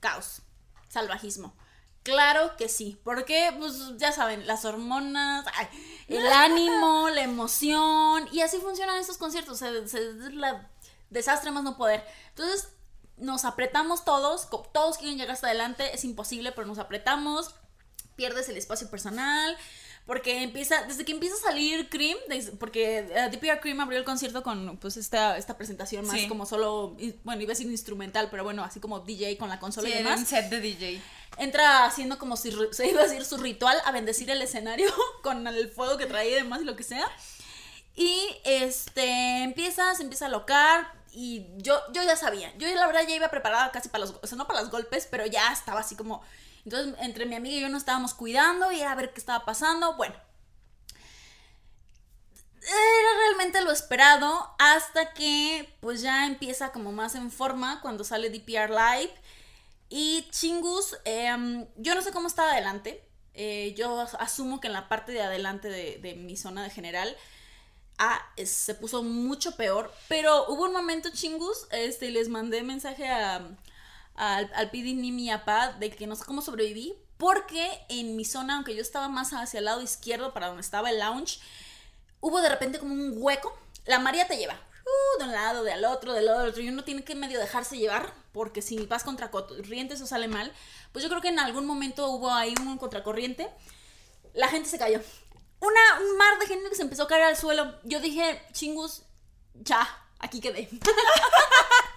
Caos, 0.00 0.42
salvajismo. 0.88 1.54
Claro 2.02 2.56
que 2.56 2.68
sí, 2.68 3.00
porque 3.04 3.54
pues 3.58 3.96
ya 3.98 4.10
saben, 4.10 4.46
las 4.46 4.64
hormonas, 4.64 5.44
ay, 5.54 5.68
el 6.08 6.26
ánimo, 6.32 7.10
la 7.10 7.22
emoción, 7.22 8.28
y 8.32 8.40
así 8.40 8.58
funcionan 8.58 8.96
estos 8.96 9.18
conciertos, 9.18 9.58
se, 9.58 9.86
se- 9.86 10.08
es 10.08 10.34
la 10.34 10.68
desastre 11.10 11.50
más 11.52 11.62
no 11.62 11.76
poder. 11.76 12.04
Entonces 12.30 12.70
nos 13.18 13.44
apretamos 13.44 14.04
todos, 14.04 14.48
todos 14.72 14.98
quieren 14.98 15.16
llegar 15.16 15.34
hasta 15.34 15.46
adelante, 15.46 15.94
es 15.94 16.02
imposible, 16.04 16.50
pero 16.50 16.66
nos 16.66 16.78
apretamos, 16.78 17.54
pierdes 18.16 18.48
el 18.48 18.56
espacio 18.56 18.88
personal, 18.90 19.56
porque 20.06 20.42
empieza, 20.42 20.82
desde 20.84 21.04
que 21.04 21.12
empieza 21.12 21.36
a 21.36 21.50
salir 21.50 21.88
Cream, 21.88 22.18
porque 22.58 22.98
eh, 22.98 23.28
DPR 23.30 23.60
Cream 23.60 23.80
abrió 23.80 23.98
el 23.98 24.04
concierto 24.04 24.42
con 24.42 24.76
pues 24.78 24.96
esta, 24.96 25.36
esta 25.38 25.56
presentación 25.56 26.04
más 26.06 26.18
Sí. 26.20 26.28
como 26.28 26.44
solo, 26.44 26.96
bueno, 27.22 27.40
iba 27.40 27.50
a 27.52 27.54
decir 27.54 27.68
instrumental, 27.70 28.28
pero 28.30 28.42
bueno, 28.42 28.64
así 28.64 28.80
como 28.80 29.00
DJ 29.00 29.38
con 29.38 29.48
la 29.48 29.60
consola 29.60 29.86
Sí, 29.88 29.94
y 29.94 29.98
demás 29.98 30.18
un 30.20 30.26
set 30.26 30.48
de 30.50 30.60
DJ. 30.60 31.00
entra 31.38 31.84
haciendo 31.86 32.18
como 32.18 32.36
si 32.36 32.52
se 32.72 32.88
iba 32.88 33.00
a 33.00 33.04
decir 33.04 33.24
su 33.24 33.36
ritual 33.36 33.76
a 33.84 33.92
bendecir 33.92 34.28
el 34.30 34.42
escenario 34.42 34.92
con 35.22 35.46
el 35.46 35.68
fuego 35.70 35.96
que 35.96 36.06
traía 36.06 36.32
y 36.32 36.42
demás 36.42 36.62
y 36.62 36.64
lo 36.64 36.74
que 36.74 36.82
sea. 36.82 37.08
Y 37.94 38.18
este 38.44 39.42
empieza, 39.42 39.94
se 39.94 40.02
empieza 40.02 40.26
a 40.26 40.30
locar. 40.30 41.00
Y 41.14 41.44
yo, 41.58 41.78
yo 41.92 42.02
ya 42.02 42.16
sabía. 42.16 42.50
Yo 42.56 42.66
la 42.74 42.86
verdad 42.86 43.02
ya 43.06 43.14
iba 43.14 43.28
preparada 43.28 43.70
casi 43.70 43.90
para 43.90 44.06
los, 44.06 44.14
o 44.22 44.26
sea, 44.26 44.38
no 44.38 44.46
para 44.46 44.62
los 44.62 44.70
golpes, 44.70 45.06
pero 45.10 45.26
ya 45.26 45.52
estaba 45.52 45.80
así 45.80 45.94
como. 45.94 46.22
Entonces, 46.64 46.94
entre 47.00 47.26
mi 47.26 47.34
amiga 47.34 47.56
y 47.56 47.60
yo 47.60 47.68
nos 47.68 47.82
estábamos 47.82 48.14
cuidando 48.14 48.70
y 48.72 48.82
a 48.82 48.94
ver 48.94 49.12
qué 49.12 49.20
estaba 49.20 49.44
pasando. 49.44 49.94
Bueno, 49.96 50.14
era 52.62 53.18
realmente 53.26 53.60
lo 53.62 53.72
esperado 53.72 54.54
hasta 54.58 55.12
que 55.12 55.76
pues 55.80 56.00
ya 56.00 56.26
empieza 56.26 56.70
como 56.70 56.92
más 56.92 57.14
en 57.14 57.30
forma 57.30 57.80
cuando 57.80 58.04
sale 58.04 58.30
DPR 58.30 58.70
Live. 58.70 59.12
Y 59.88 60.28
Chingus, 60.30 60.96
em, 61.04 61.66
yo 61.76 61.94
no 61.94 62.02
sé 62.02 62.12
cómo 62.12 62.28
estaba 62.28 62.52
adelante. 62.52 63.04
Eh, 63.34 63.74
yo 63.76 64.00
asumo 64.18 64.60
que 64.60 64.68
en 64.68 64.74
la 64.74 64.88
parte 64.88 65.12
de 65.12 65.22
adelante 65.22 65.68
de, 65.68 66.14
mi 66.14 66.36
zona 66.36 66.62
de 66.62 66.70
general 66.70 67.16
ah, 67.98 68.20
se 68.44 68.74
puso 68.74 69.02
mucho 69.02 69.56
peor. 69.56 69.92
Pero 70.08 70.46
hubo 70.48 70.64
un 70.64 70.72
momento, 70.72 71.10
Chingus, 71.12 71.66
este, 71.72 72.10
les 72.10 72.28
mandé 72.28 72.62
mensaje 72.62 73.08
a, 73.08 73.42
al, 74.14 74.50
al 74.54 74.70
PD 74.70 74.94
Nimi 74.94 75.24
y 75.24 75.30
a 75.30 75.44
Pad 75.44 75.74
de 75.74 75.90
que 75.90 76.06
no 76.06 76.16
sé 76.16 76.24
cómo 76.24 76.42
sobreviví. 76.42 76.94
Porque 77.16 77.70
en 77.88 78.16
mi 78.16 78.24
zona, 78.24 78.56
aunque 78.56 78.74
yo 78.74 78.82
estaba 78.82 79.08
más 79.08 79.32
hacia 79.32 79.58
el 79.58 79.66
lado 79.66 79.80
izquierdo, 79.80 80.34
para 80.34 80.48
donde 80.48 80.62
estaba 80.62 80.90
el 80.90 80.98
lounge, 80.98 81.38
hubo 82.20 82.40
de 82.40 82.48
repente 82.48 82.78
como 82.78 82.94
un 82.94 83.14
hueco. 83.16 83.56
La 83.84 84.00
María 84.00 84.26
te 84.26 84.36
lleva 84.36 84.54
uh, 84.54 85.18
de 85.18 85.24
un 85.26 85.32
lado, 85.32 85.64
del 85.64 85.84
otro, 85.84 86.12
del 86.12 86.28
otro, 86.28 86.62
y 86.62 86.68
uno 86.68 86.84
tiene 86.84 87.04
que 87.04 87.14
medio 87.14 87.38
dejarse 87.38 87.78
llevar, 87.78 88.12
porque 88.32 88.62
si 88.62 88.86
vas 88.86 89.04
contra 89.04 89.30
corriente 89.30 89.94
eso 89.94 90.06
sale 90.06 90.28
mal. 90.28 90.52
Pues 90.92 91.02
yo 91.02 91.08
creo 91.08 91.22
que 91.22 91.28
en 91.28 91.38
algún 91.38 91.66
momento 91.66 92.08
hubo 92.08 92.30
ahí 92.30 92.54
un 92.60 92.78
contracorriente. 92.78 93.48
La 94.34 94.48
gente 94.48 94.68
se 94.68 94.78
cayó. 94.78 95.00
Una, 95.60 95.80
un 96.00 96.16
mar 96.16 96.38
de 96.38 96.46
gente 96.46 96.68
que 96.68 96.74
se 96.74 96.82
empezó 96.82 97.04
a 97.04 97.08
caer 97.08 97.22
al 97.22 97.36
suelo. 97.36 97.78
Yo 97.84 98.00
dije, 98.00 98.42
chingus, 98.52 99.02
ya, 99.54 99.86
aquí 100.18 100.40
quedé. 100.40 100.68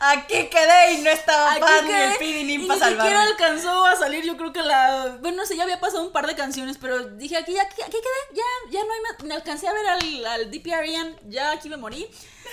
Aquí 0.00 0.48
quedé 0.48 0.92
y 0.94 1.02
no 1.02 1.10
estaba 1.10 1.52
Aquí 1.52 1.64
ni 1.84 1.92
el 1.92 2.18
Pidi 2.18 2.44
ni 2.44 2.66
para 2.66 2.80
salvarme. 2.80 2.96
Ni 2.96 3.02
siquiera 3.02 3.22
alcanzó 3.22 3.84
a 3.86 3.96
salir, 3.96 4.24
yo 4.24 4.36
creo 4.36 4.52
que 4.52 4.62
la... 4.62 5.18
Bueno, 5.20 5.38
no 5.38 5.46
sé, 5.46 5.56
ya 5.56 5.62
había 5.62 5.80
pasado 5.80 6.04
un 6.04 6.12
par 6.12 6.26
de 6.26 6.34
canciones, 6.34 6.76
pero 6.80 7.08
dije, 7.10 7.36
aquí, 7.36 7.58
aquí, 7.58 7.82
aquí 7.82 7.96
quedé, 7.96 8.36
ya, 8.36 8.44
ya 8.70 8.84
no 8.84 8.92
hay... 8.92 9.26
Me 9.26 9.34
alcancé 9.34 9.68
a 9.68 9.72
ver 9.72 9.86
al, 9.86 10.26
al 10.26 10.50
DPR 10.50 10.86
ya 11.28 11.52
aquí 11.52 11.68
me 11.68 11.76
morí. 11.76 12.08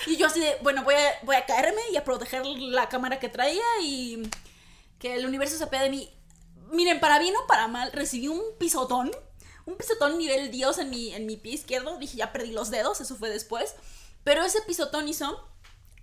Y 0.06 0.16
yo 0.16 0.26
así 0.26 0.40
de, 0.40 0.56
bueno, 0.62 0.82
voy 0.84 0.94
a, 0.94 1.18
voy 1.22 1.36
a 1.36 1.46
caerme 1.46 1.80
y 1.92 1.96
a 1.96 2.04
proteger 2.04 2.46
la 2.46 2.88
cámara 2.88 3.18
que 3.20 3.28
traía 3.28 3.64
y 3.82 4.22
que 4.98 5.14
el 5.14 5.26
universo 5.26 5.58
se 5.58 5.66
de 5.66 5.90
mí. 5.90 6.10
Miren, 6.70 7.00
para 7.00 7.18
bien 7.18 7.36
o 7.36 7.46
para 7.46 7.68
mal, 7.68 7.92
recibí 7.92 8.28
un 8.28 8.42
pisotón. 8.58 9.10
Un 9.66 9.76
pisotón 9.76 10.18
nivel 10.18 10.50
Dios 10.50 10.78
en 10.78 10.90
mi, 10.90 11.14
en 11.14 11.26
mi 11.26 11.36
pie 11.36 11.52
izquierdo. 11.52 11.98
Dije, 11.98 12.16
ya 12.16 12.32
perdí 12.32 12.52
los 12.52 12.70
dedos, 12.70 13.00
eso 13.00 13.16
fue 13.16 13.30
después. 13.30 13.74
Pero 14.24 14.42
ese 14.42 14.62
pisotón 14.62 15.08
hizo 15.08 15.53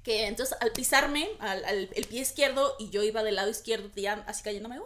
que 0.03 0.27
entonces 0.27 0.57
al 0.61 0.71
pisarme 0.71 1.29
al, 1.39 1.89
el 1.93 2.07
pie 2.07 2.21
izquierdo 2.21 2.75
y 2.79 2.89
yo 2.89 3.03
iba 3.03 3.23
del 3.23 3.35
lado 3.35 3.49
izquierdo 3.49 3.89
así 4.25 4.43
cayéndome 4.43 4.79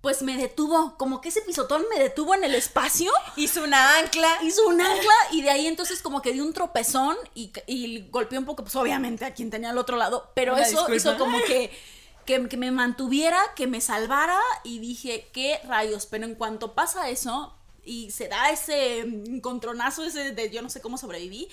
pues 0.00 0.22
me 0.22 0.36
detuvo 0.36 0.96
como 0.96 1.20
que 1.20 1.28
ese 1.28 1.42
pisotón 1.42 1.84
me 1.90 1.98
detuvo 1.98 2.34
en 2.34 2.44
el 2.44 2.54
espacio. 2.54 3.10
Hizo 3.36 3.64
una 3.64 3.98
ancla. 3.98 4.38
Hizo 4.42 4.66
un 4.68 4.80
ancla 4.80 5.14
y 5.32 5.42
de 5.42 5.50
ahí 5.50 5.66
entonces 5.66 6.02
como 6.02 6.22
que 6.22 6.32
di 6.32 6.40
un 6.40 6.52
tropezón 6.52 7.16
y, 7.34 7.52
y 7.66 8.08
golpeé 8.10 8.38
un 8.38 8.44
poco 8.44 8.62
pues 8.62 8.76
obviamente 8.76 9.24
a 9.24 9.34
quien 9.34 9.50
tenía 9.50 9.70
al 9.70 9.78
otro 9.78 9.96
lado 9.96 10.30
pero 10.34 10.56
eso 10.56 10.92
hizo 10.94 11.18
como 11.18 11.38
que, 11.46 11.70
que 12.26 12.48
que 12.48 12.56
me 12.56 12.70
mantuviera 12.70 13.38
que 13.56 13.66
me 13.66 13.80
salvara 13.80 14.38
y 14.62 14.78
dije 14.78 15.28
qué 15.32 15.60
rayos 15.64 16.06
pero 16.06 16.24
en 16.24 16.36
cuanto 16.36 16.74
pasa 16.74 17.08
eso 17.10 17.54
y 17.84 18.10
se 18.10 18.28
da 18.28 18.50
ese 18.50 19.00
encontronazo 19.00 20.04
ese 20.04 20.32
de 20.32 20.50
yo 20.50 20.62
no 20.62 20.70
sé 20.70 20.80
cómo 20.80 20.98
sobreviví. 20.98 21.48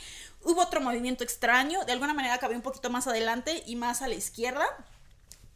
Hubo 0.45 0.61
otro 0.61 0.79
movimiento 0.79 1.23
extraño, 1.23 1.83
de 1.85 1.91
alguna 1.91 2.13
manera 2.13 2.35
acabé 2.35 2.55
un 2.55 2.61
poquito 2.61 2.91
más 2.91 3.07
adelante 3.07 3.63
y 3.65 3.75
más 3.75 4.03
a 4.03 4.07
la 4.07 4.13
izquierda, 4.13 4.63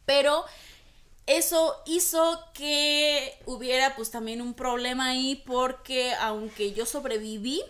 pero 0.06 0.44
eso 1.28 1.80
hizo 1.86 2.44
que 2.56 3.38
hubiera 3.46 3.96
pues 3.96 4.10
también 4.10 4.42
un 4.42 4.56
problema 4.56 5.10
ahí 5.10 5.44
porque 5.46 6.16
aunque 6.16 6.74
yo 6.74 6.88
sobreviví, 6.88 7.64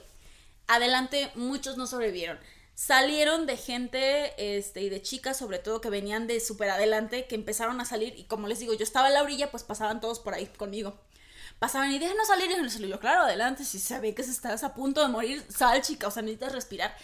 adelante 0.67 1.29
muchos 1.35 1.75
no 1.75 1.87
sobrevivieron. 1.87 2.39
Salieron 2.73 3.45
de 3.45 3.57
gente 3.57 4.57
este, 4.57 4.81
y 4.81 4.87
de 4.87 5.01
chicas, 5.01 5.35
sobre 5.35 5.59
todo 5.59 5.81
que 5.81 5.89
venían 5.89 6.25
de 6.25 6.39
súper 6.39 6.69
adelante, 6.69 7.27
que 7.27 7.35
empezaron 7.35 7.81
a 7.81 7.85
salir 7.85 8.17
y 8.17 8.23
como 8.23 8.47
les 8.47 8.59
digo, 8.59 8.73
yo 8.73 8.83
estaba 8.83 9.09
en 9.09 9.15
la 9.15 9.23
orilla, 9.23 9.51
pues 9.51 9.63
pasaban 9.63 9.99
todos 9.99 10.21
por 10.21 10.35
ahí 10.35 10.45
conmigo 10.45 10.97
pasaban 11.59 11.91
y 11.91 11.99
déjenos 11.99 12.27
salir, 12.27 12.47
déjenos 12.47 12.73
salir. 12.73 12.89
Yo, 12.89 12.99
claro, 12.99 13.21
adelante, 13.21 13.65
si 13.65 13.79
se 13.79 13.99
ve 13.99 14.15
que 14.15 14.21
estás 14.21 14.63
a 14.63 14.73
punto 14.73 15.01
de 15.01 15.09
morir, 15.09 15.45
sal, 15.49 15.81
chica, 15.81 16.07
o 16.07 16.11
sea, 16.11 16.23
necesitas 16.23 16.53
respirar. 16.53 16.95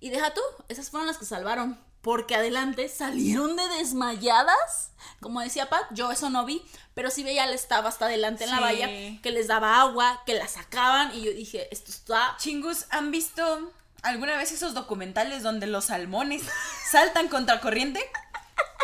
Y 0.00 0.10
deja 0.10 0.32
tú, 0.32 0.40
esas 0.68 0.90
fueron 0.90 1.06
las 1.06 1.18
que 1.18 1.24
salvaron. 1.24 1.78
Porque 2.00 2.36
adelante 2.36 2.88
salieron 2.88 3.56
de 3.56 3.68
desmayadas. 3.76 4.92
Como 5.20 5.40
decía 5.40 5.68
Pat, 5.68 5.82
yo 5.90 6.12
eso 6.12 6.30
no 6.30 6.44
vi, 6.44 6.62
pero 6.94 7.10
sí 7.10 7.24
veía, 7.24 7.46
le 7.46 7.54
estaba 7.54 7.88
hasta 7.88 8.06
adelante 8.06 8.44
en 8.44 8.50
la 8.50 8.60
valla, 8.60 8.86
que 9.20 9.32
les 9.32 9.48
daba 9.48 9.80
agua, 9.80 10.22
que 10.24 10.34
la 10.34 10.46
sacaban. 10.46 11.12
Y 11.14 11.22
yo 11.22 11.32
dije, 11.32 11.68
esto 11.72 11.90
está. 11.90 12.36
Chingus, 12.38 12.86
¿han 12.90 13.10
visto 13.10 13.72
alguna 14.02 14.36
vez 14.36 14.52
esos 14.52 14.74
documentales 14.74 15.42
donde 15.42 15.66
los 15.66 15.86
salmones 15.86 16.42
saltan 16.90 17.28
contra 17.28 17.60
corriente? 17.60 18.00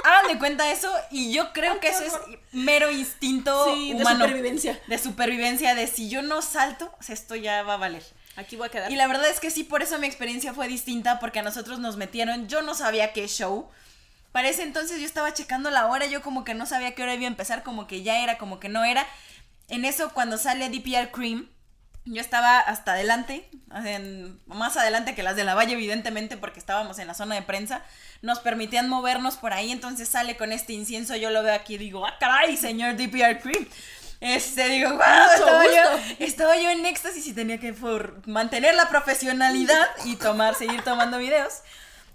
Hagan 0.05 0.28
de 0.28 0.38
cuenta 0.38 0.70
eso 0.70 0.92
y 1.11 1.32
yo 1.32 1.52
creo 1.52 1.80
que 1.80 1.88
eso 1.88 2.05
es 2.05 2.12
mero 2.52 2.90
instinto 2.90 3.66
de 3.66 4.05
supervivencia. 4.05 4.80
De 4.86 4.98
supervivencia, 4.98 5.74
de 5.74 5.86
si 5.86 6.09
yo 6.09 6.22
no 6.22 6.42
salto, 6.42 6.94
esto 7.09 7.34
ya 7.34 7.62
va 7.62 7.74
a 7.74 7.78
valer. 7.78 8.05
Aquí 8.36 8.57
voy 8.57 8.66
a 8.66 8.70
quedar. 8.70 8.90
Y 8.90 8.96
la 8.96 9.07
verdad 9.07 9.28
es 9.28 9.40
que 9.40 9.50
sí, 9.50 9.64
por 9.64 9.82
eso 9.82 9.98
mi 9.98 10.07
experiencia 10.07 10.52
fue 10.52 10.68
distinta, 10.68 11.20
porque 11.20 11.38
a 11.38 11.42
nosotros 11.42 11.78
nos 11.78 11.96
metieron, 11.96 12.48
yo 12.48 12.62
no 12.62 12.74
sabía 12.74 13.12
qué 13.12 13.26
show. 13.28 13.68
Para 14.32 14.48
ese 14.48 14.62
entonces 14.62 14.98
yo 14.98 15.07
estaba 15.07 15.32
checando 15.32 15.70
la 15.70 15.86
hora, 15.86 16.07
yo 16.07 16.20
como 16.20 16.44
que 16.44 16.55
no 16.55 16.66
sabía 16.66 16.94
qué 16.94 17.02
hora 17.02 17.14
iba 17.14 17.24
a 17.24 17.28
empezar, 17.28 17.62
como 17.62 17.86
que 17.86 18.02
ya 18.02 18.22
era, 18.22 18.36
como 18.36 18.61
que 18.61 18.68
no 18.68 18.84
era. 18.84 19.07
En 19.68 19.84
eso, 19.84 20.11
cuando 20.12 20.36
sale 20.36 20.68
DPR 20.68 21.11
Cream, 21.11 21.48
yo 22.07 22.20
estaba 22.20 22.59
hasta 22.59 22.92
adelante, 22.92 23.48
más 24.46 24.76
adelante 24.76 25.14
que 25.14 25.22
las 25.22 25.36
de 25.36 25.44
la 25.44 25.55
Valle, 25.55 25.72
evidentemente, 25.72 26.36
porque 26.36 26.59
estábamos 26.59 26.98
en 26.98 27.07
la 27.07 27.14
zona 27.14 27.34
de 27.34 27.42
prensa. 27.42 27.82
Nos 28.20 28.40
permitían 28.40 28.88
movernos 28.88 29.36
por 29.36 29.52
ahí, 29.52 29.72
entonces 29.72 30.09
sale 30.09 30.36
con 30.36 30.52
este 30.52 30.74
incienso. 30.74 31.16
Yo 31.16 31.30
lo 31.30 31.42
veo 31.42 31.55
aquí 31.55 31.74
y 31.74 31.78
digo, 31.78 32.07
¡ah, 32.07 32.16
caray, 32.20 32.57
señor 32.57 32.96
DPR 32.96 33.40
Cream! 33.40 33.66
Este, 34.20 34.68
digo, 34.68 34.90
wow, 34.90 35.00
estaba 35.34 35.64
yo, 35.64 36.14
estaba 36.18 36.57
yo, 36.57 36.70
en 36.70 36.86
éxtasis 36.86 37.26
y 37.26 37.32
tenía 37.32 37.59
que 37.59 37.74
mantener 38.26 38.74
la 38.74 38.88
profesionalidad 38.88 39.86
y 40.05 40.16
tomar, 40.16 40.55
seguir 40.55 40.82
tomando 40.82 41.18
videos. 41.18 41.61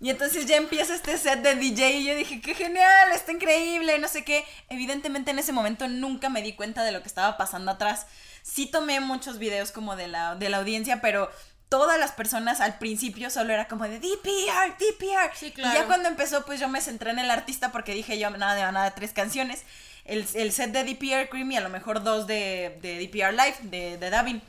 Y 0.02 0.10
entonces 0.10 0.46
ya 0.46 0.56
empieza 0.56 0.96
este 0.96 1.18
set 1.18 1.42
de 1.42 1.56
DJ 1.56 1.98
y 1.98 2.06
yo 2.06 2.16
dije, 2.16 2.42
qué 2.42 2.56
genial, 2.56 3.12
está 3.14 3.32
increíble, 3.32 4.00
no 4.00 4.08
sé 4.08 4.24
qué. 4.24 4.46
Evidentemente 4.70 5.32
en 5.32 5.40
ese 5.40 5.52
momento 5.52 5.88
nunca 5.88 6.30
me 6.30 6.42
di 6.42 6.54
cuenta 6.54 6.84
de 6.84 6.92
lo 6.92 7.02
que 7.02 7.08
estaba 7.08 7.38
pasando 7.38 7.72
atrás 7.72 8.08
sí 8.50 8.66
tomé 8.66 9.00
muchos 9.00 9.38
videos 9.38 9.72
como 9.72 9.96
de 9.96 10.08
la, 10.08 10.36
de 10.36 10.50
la 10.50 10.58
audiencia, 10.58 11.02
pero 11.02 11.30
todas 11.70 12.00
las 12.00 12.12
personas 12.12 12.60
al 12.62 12.80
principio 12.80 13.30
solo 13.30 13.54
era 13.54 13.68
como 13.68 13.84
de 13.84 14.00
DPR, 14.00 14.76
DPR. 14.78 15.36
Sí, 15.36 15.52
claro. 15.52 15.78
Y 15.78 15.82
ya 15.82 15.86
cuando 15.86 16.10
empezó, 16.10 16.46
pues 16.46 16.60
yo 16.60 16.68
me 16.68 16.82
centré 16.82 17.12
en 17.12 17.20
el 17.20 17.30
artista 17.30 17.72
porque 17.72 17.94
dije 17.94 18.18
yo, 18.18 18.30
nada 18.32 18.56
de 18.56 18.72
nada, 18.72 18.92
tres 18.96 19.14
canciones. 19.14 19.64
El, 20.06 20.26
set 20.26 20.72
de 20.72 20.84
DPR 20.84 21.30
Cream 21.30 21.52
y 21.52 21.58
a 21.58 21.62
lo 21.62 21.70
mejor 21.70 22.04
dos 22.04 22.26
de, 22.26 22.80
de 22.82 22.98
DPR 23.00 23.32
Live, 23.32 23.58
de, 23.62 23.98
de 23.98 24.10
Davin. 24.10 24.42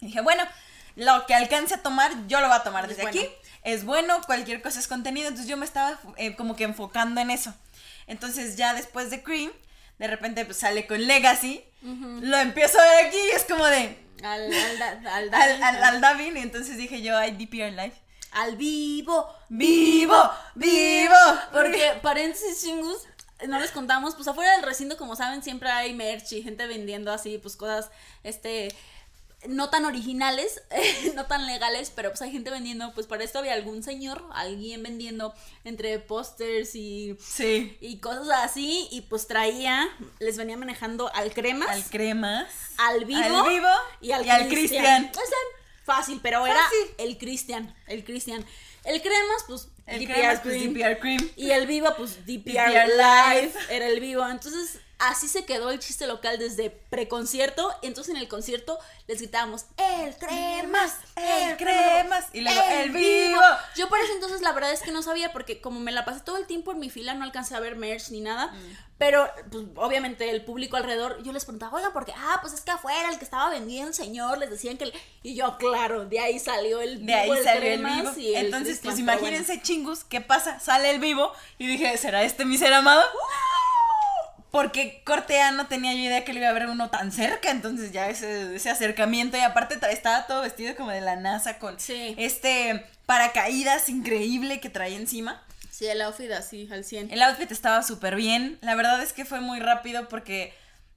Y 0.00 0.06
dije, 0.06 0.20
bueno, 0.20 0.42
lo 0.96 1.24
que 1.26 1.34
alcance 1.34 1.74
a 1.74 1.82
tomar, 1.82 2.10
yo 2.26 2.40
lo 2.40 2.48
voy 2.48 2.56
a 2.56 2.64
tomar 2.64 2.88
desde 2.88 3.06
aquí. 3.06 3.28
Es 3.62 3.84
bueno, 3.84 4.20
cualquier 4.26 4.60
cosa 4.60 4.80
es 4.80 4.88
contenido. 4.88 5.28
Entonces 5.28 5.48
yo 5.48 5.56
me 5.56 5.64
estaba 5.64 6.00
eh, 6.16 6.34
como 6.34 6.56
que 6.56 6.64
enfocando 6.64 7.20
en 7.20 7.30
eso. 7.30 7.54
Entonces 8.08 8.56
ya 8.56 8.74
después 8.74 9.10
de 9.10 9.22
Cream, 9.22 9.52
de 9.98 10.08
repente 10.08 10.44
pues, 10.44 10.56
sale 10.56 10.88
con 10.88 11.06
Legacy, 11.06 11.62
lo 11.82 12.36
empiezo 12.38 12.78
a 12.78 12.84
ver 12.84 13.06
aquí 13.06 13.16
y 13.16 13.36
es 13.36 13.44
como 13.44 13.64
de... 13.66 13.98
Al, 14.22 14.52
al, 14.52 15.34
al, 15.34 15.82
al, 15.82 16.00
Davin, 16.00 16.36
y 16.36 16.40
entonces 16.40 16.76
dije 16.76 17.02
yo, 17.02 17.16
ay, 17.16 17.32
DPR 17.32 17.70
Live. 17.70 17.94
Al 18.32 18.56
vivo, 18.56 19.26
vivo, 19.48 20.30
vivo. 20.54 21.14
Porque, 21.52 21.98
paréntesis, 22.02 22.62
chingus, 22.62 23.06
no 23.46 23.58
les 23.60 23.70
contamos, 23.70 24.14
pues 24.16 24.26
afuera 24.26 24.52
del 24.52 24.62
recinto, 24.62 24.96
como 24.96 25.14
saben, 25.14 25.42
siempre 25.42 25.70
hay 25.70 25.94
merch 25.94 26.32
y 26.32 26.42
gente 26.42 26.66
vendiendo 26.66 27.12
así, 27.12 27.38
pues 27.38 27.56
cosas, 27.56 27.90
este, 28.24 28.74
no 29.46 29.70
tan 29.70 29.84
originales, 29.84 30.62
no 31.14 31.26
tan 31.26 31.46
legales, 31.46 31.92
pero 31.94 32.10
pues 32.10 32.22
hay 32.22 32.32
gente 32.32 32.50
vendiendo, 32.50 32.92
pues 32.94 33.06
para 33.06 33.22
esto 33.22 33.38
había 33.38 33.52
algún 33.52 33.82
señor, 33.82 34.24
alguien 34.32 34.82
vendiendo 34.82 35.34
entre 35.64 35.98
pósters 36.00 36.74
y, 36.74 37.16
sí. 37.20 37.76
y 37.80 37.98
cosas 37.98 38.28
así, 38.42 38.88
y 38.90 39.02
pues 39.02 39.26
traía, 39.26 39.88
les 40.18 40.36
venía 40.36 40.56
manejando 40.56 41.12
al 41.14 41.32
cremas. 41.32 41.68
Al 41.68 41.84
cremas. 41.84 42.48
Al 42.78 43.04
vivo. 43.04 43.20
Al 43.20 43.48
vivo. 43.48 43.68
Y 44.00 44.12
al, 44.12 44.48
Cristian. 44.48 45.10
Fácil, 45.84 46.20
pero 46.22 46.46
era 46.46 46.60
el 46.98 47.16
Cristian, 47.16 47.74
el 47.86 48.04
Cristian. 48.04 48.44
El 48.84 49.02
cremas, 49.02 49.44
pues 49.46 49.68
el 49.86 50.06
DPR, 50.06 50.42
pues, 50.42 50.56
cream. 50.56 50.74
DPR 50.74 50.98
Cream. 50.98 51.30
Y 51.36 51.50
el 51.50 51.66
vivo, 51.66 51.88
pues 51.96 52.26
DPR, 52.26 52.88
Live. 52.88 53.52
Era 53.70 53.86
el 53.86 54.00
vivo. 54.00 54.26
Entonces, 54.28 54.80
así 54.98 55.28
se 55.28 55.44
quedó 55.44 55.70
el 55.70 55.78
chiste 55.78 56.06
local 56.06 56.38
desde 56.38 56.70
preconcierto. 56.70 57.72
Entonces 57.82 58.14
en 58.14 58.20
el 58.20 58.28
concierto 58.28 58.78
les 59.06 59.18
gritábamos, 59.18 59.66
el 59.76 60.16
cremas, 60.16 60.96
el 61.16 61.56
cremas. 61.56 62.26
Y 62.32 62.40
luego, 62.40 62.60
el 62.70 62.90
vivo. 62.90 63.40
Yo 63.76 63.88
por 63.88 63.98
eso 63.98 64.12
entonces 64.12 64.40
la 64.40 64.52
verdad 64.52 64.72
es 64.72 64.82
que 64.82 64.92
no 64.92 65.02
sabía, 65.02 65.32
porque 65.32 65.60
como 65.60 65.80
me 65.80 65.92
la 65.92 66.04
pasé 66.04 66.20
todo 66.20 66.36
el 66.36 66.46
tiempo 66.46 66.72
en 66.72 66.80
mi 66.80 66.90
fila, 66.90 67.14
no 67.14 67.24
alcancé 67.24 67.54
a 67.54 67.60
ver 67.60 67.76
merch 67.76 68.10
ni 68.10 68.20
nada. 68.20 68.48
Mm. 68.48 68.88
Pero, 68.98 69.30
pues, 69.52 69.64
obviamente, 69.76 70.28
el 70.28 70.44
público 70.44 70.76
alrededor, 70.76 71.22
yo 71.22 71.32
les 71.32 71.44
preguntaba, 71.44 71.76
oiga, 71.76 71.92
porque, 71.92 72.12
ah, 72.16 72.38
pues 72.40 72.52
es 72.52 72.62
que 72.62 72.72
afuera 72.72 73.08
el 73.10 73.18
que 73.18 73.24
estaba 73.24 73.48
vendiendo 73.48 73.88
el 73.88 73.94
señor, 73.94 74.38
les 74.38 74.50
decían 74.50 74.76
que. 74.76 74.84
el-". 74.84 74.94
Y 75.22 75.36
yo, 75.36 75.56
claro, 75.56 76.06
de 76.06 76.18
ahí 76.18 76.40
salió 76.40 76.80
el 76.80 77.06
De 77.06 77.14
ahí 77.14 77.28
vivo, 77.28 77.36
el 77.36 77.44
salió 77.44 77.72
el 77.72 77.84
vivo. 77.84 78.10
el 78.16 78.46
Entonces, 78.46 78.80
pues 78.82 78.98
imagínense, 78.98 79.62
chingus, 79.62 80.02
¿qué 80.02 80.20
pasa? 80.20 80.58
Sale 80.58 80.90
el 80.90 80.98
vivo. 80.98 81.32
Y 81.58 81.68
dije, 81.68 81.96
¿será 81.96 82.24
este 82.24 82.44
mi 82.44 82.58
ser 82.58 82.72
amado? 82.72 83.04
Porque 84.50 85.02
Cortea 85.04 85.50
no 85.50 85.66
tenía 85.66 85.92
yo 85.92 86.00
idea 86.00 86.24
que 86.24 86.32
le 86.32 86.40
iba 86.40 86.48
a 86.48 86.52
ver 86.52 86.66
uno 86.66 86.88
tan 86.90 87.12
cerca. 87.12 87.50
Entonces, 87.50 87.92
ya 87.92 88.08
ese, 88.08 88.54
ese 88.56 88.70
acercamiento. 88.70 89.36
Y 89.36 89.40
aparte, 89.40 89.78
estaba 89.90 90.26
todo 90.26 90.42
vestido 90.42 90.74
como 90.74 90.90
de 90.90 91.00
la 91.02 91.16
NASA 91.16 91.58
con 91.58 91.78
Sí. 91.78 92.14
este 92.18 92.84
paracaídas 93.06 93.88
increíble 93.88 94.60
que 94.60 94.70
traía 94.70 94.96
encima. 94.96 95.42
Sí, 95.70 95.86
el 95.86 96.00
outfit 96.02 96.30
así, 96.32 96.68
al 96.72 96.84
100. 96.84 97.10
El 97.12 97.22
outfit 97.22 97.50
estaba 97.52 97.82
súper 97.82 98.16
bien. 98.16 98.58
La 98.62 98.74
verdad 98.74 99.02
es 99.02 99.12
que 99.12 99.24
fue 99.24 99.40
muy 99.40 99.60
rápido 99.60 100.08
porque 100.08 100.52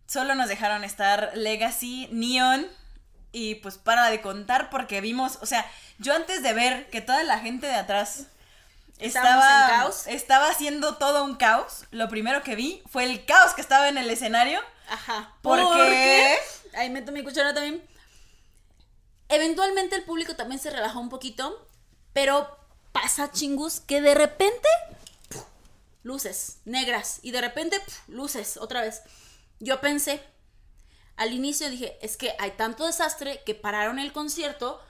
solo 0.08 0.34
nos 0.36 0.50
dejaron 0.50 0.84
estar 0.84 1.32
Legacy, 1.36 2.10
Neon 2.12 2.68
y 3.32 3.56
pues 3.56 3.78
para 3.78 4.10
de 4.10 4.20
contar 4.22 4.70
porque 4.70 5.00
vimos, 5.00 5.38
o 5.42 5.46
sea, 5.46 5.66
yo 6.00 6.14
antes 6.16 6.44
de 6.44 6.52
ver 6.54 6.90
que 6.90 7.00
toda 7.00 7.24
la 7.24 7.40
gente 7.40 7.68
de 7.68 7.76
atrás 7.76 8.26
estaba, 9.08 9.62
en 9.62 9.68
caos. 9.80 10.08
estaba 10.08 10.50
haciendo 10.50 10.96
todo 10.98 11.24
un 11.24 11.36
caos, 11.36 11.86
lo 11.92 12.10
primero 12.10 12.44
que 12.44 12.56
vi 12.56 12.82
fue 12.90 13.04
el 13.06 13.26
caos 13.26 13.54
que 13.54 13.62
estaba 13.62 13.90
en 13.90 13.98
el 13.98 14.10
escenario. 14.10 14.60
Ajá. 14.90 15.34
Porque- 15.42 16.38
Ahí 16.74 16.90
meto 16.90 17.12
mi 17.12 17.24
cuchara 17.24 17.54
también. 17.54 17.82
Eventualmente 19.30 19.96
el 19.96 20.04
público 20.04 20.36
también 20.36 20.60
se 20.60 20.70
relajó 20.70 21.00
un 21.00 21.10
poquito, 21.10 21.66
pero 22.14 22.58
pasa 22.92 23.32
chingus 23.32 23.80
que 23.80 24.02
de 24.02 24.14
repente 24.14 24.68
¡puf! 25.30 25.44
luces 26.04 26.58
negras 26.66 27.20
y 27.22 27.32
de 27.32 27.40
repente 27.42 27.80
¡puf! 27.80 28.00
luces 28.10 28.58
otra 28.58 28.82
vez. 28.82 29.02
Yo 29.60 29.80
pensé, 29.80 30.22
al 31.16 31.32
inicio 31.34 31.70
dije, 31.70 31.98
es 32.02 32.18
que 32.18 32.36
hay 32.40 32.52
tanto 32.52 32.86
desastre 32.86 33.42
que 33.46 33.56
pararon 33.56 34.00
el 34.00 34.12
concierto 34.12 34.82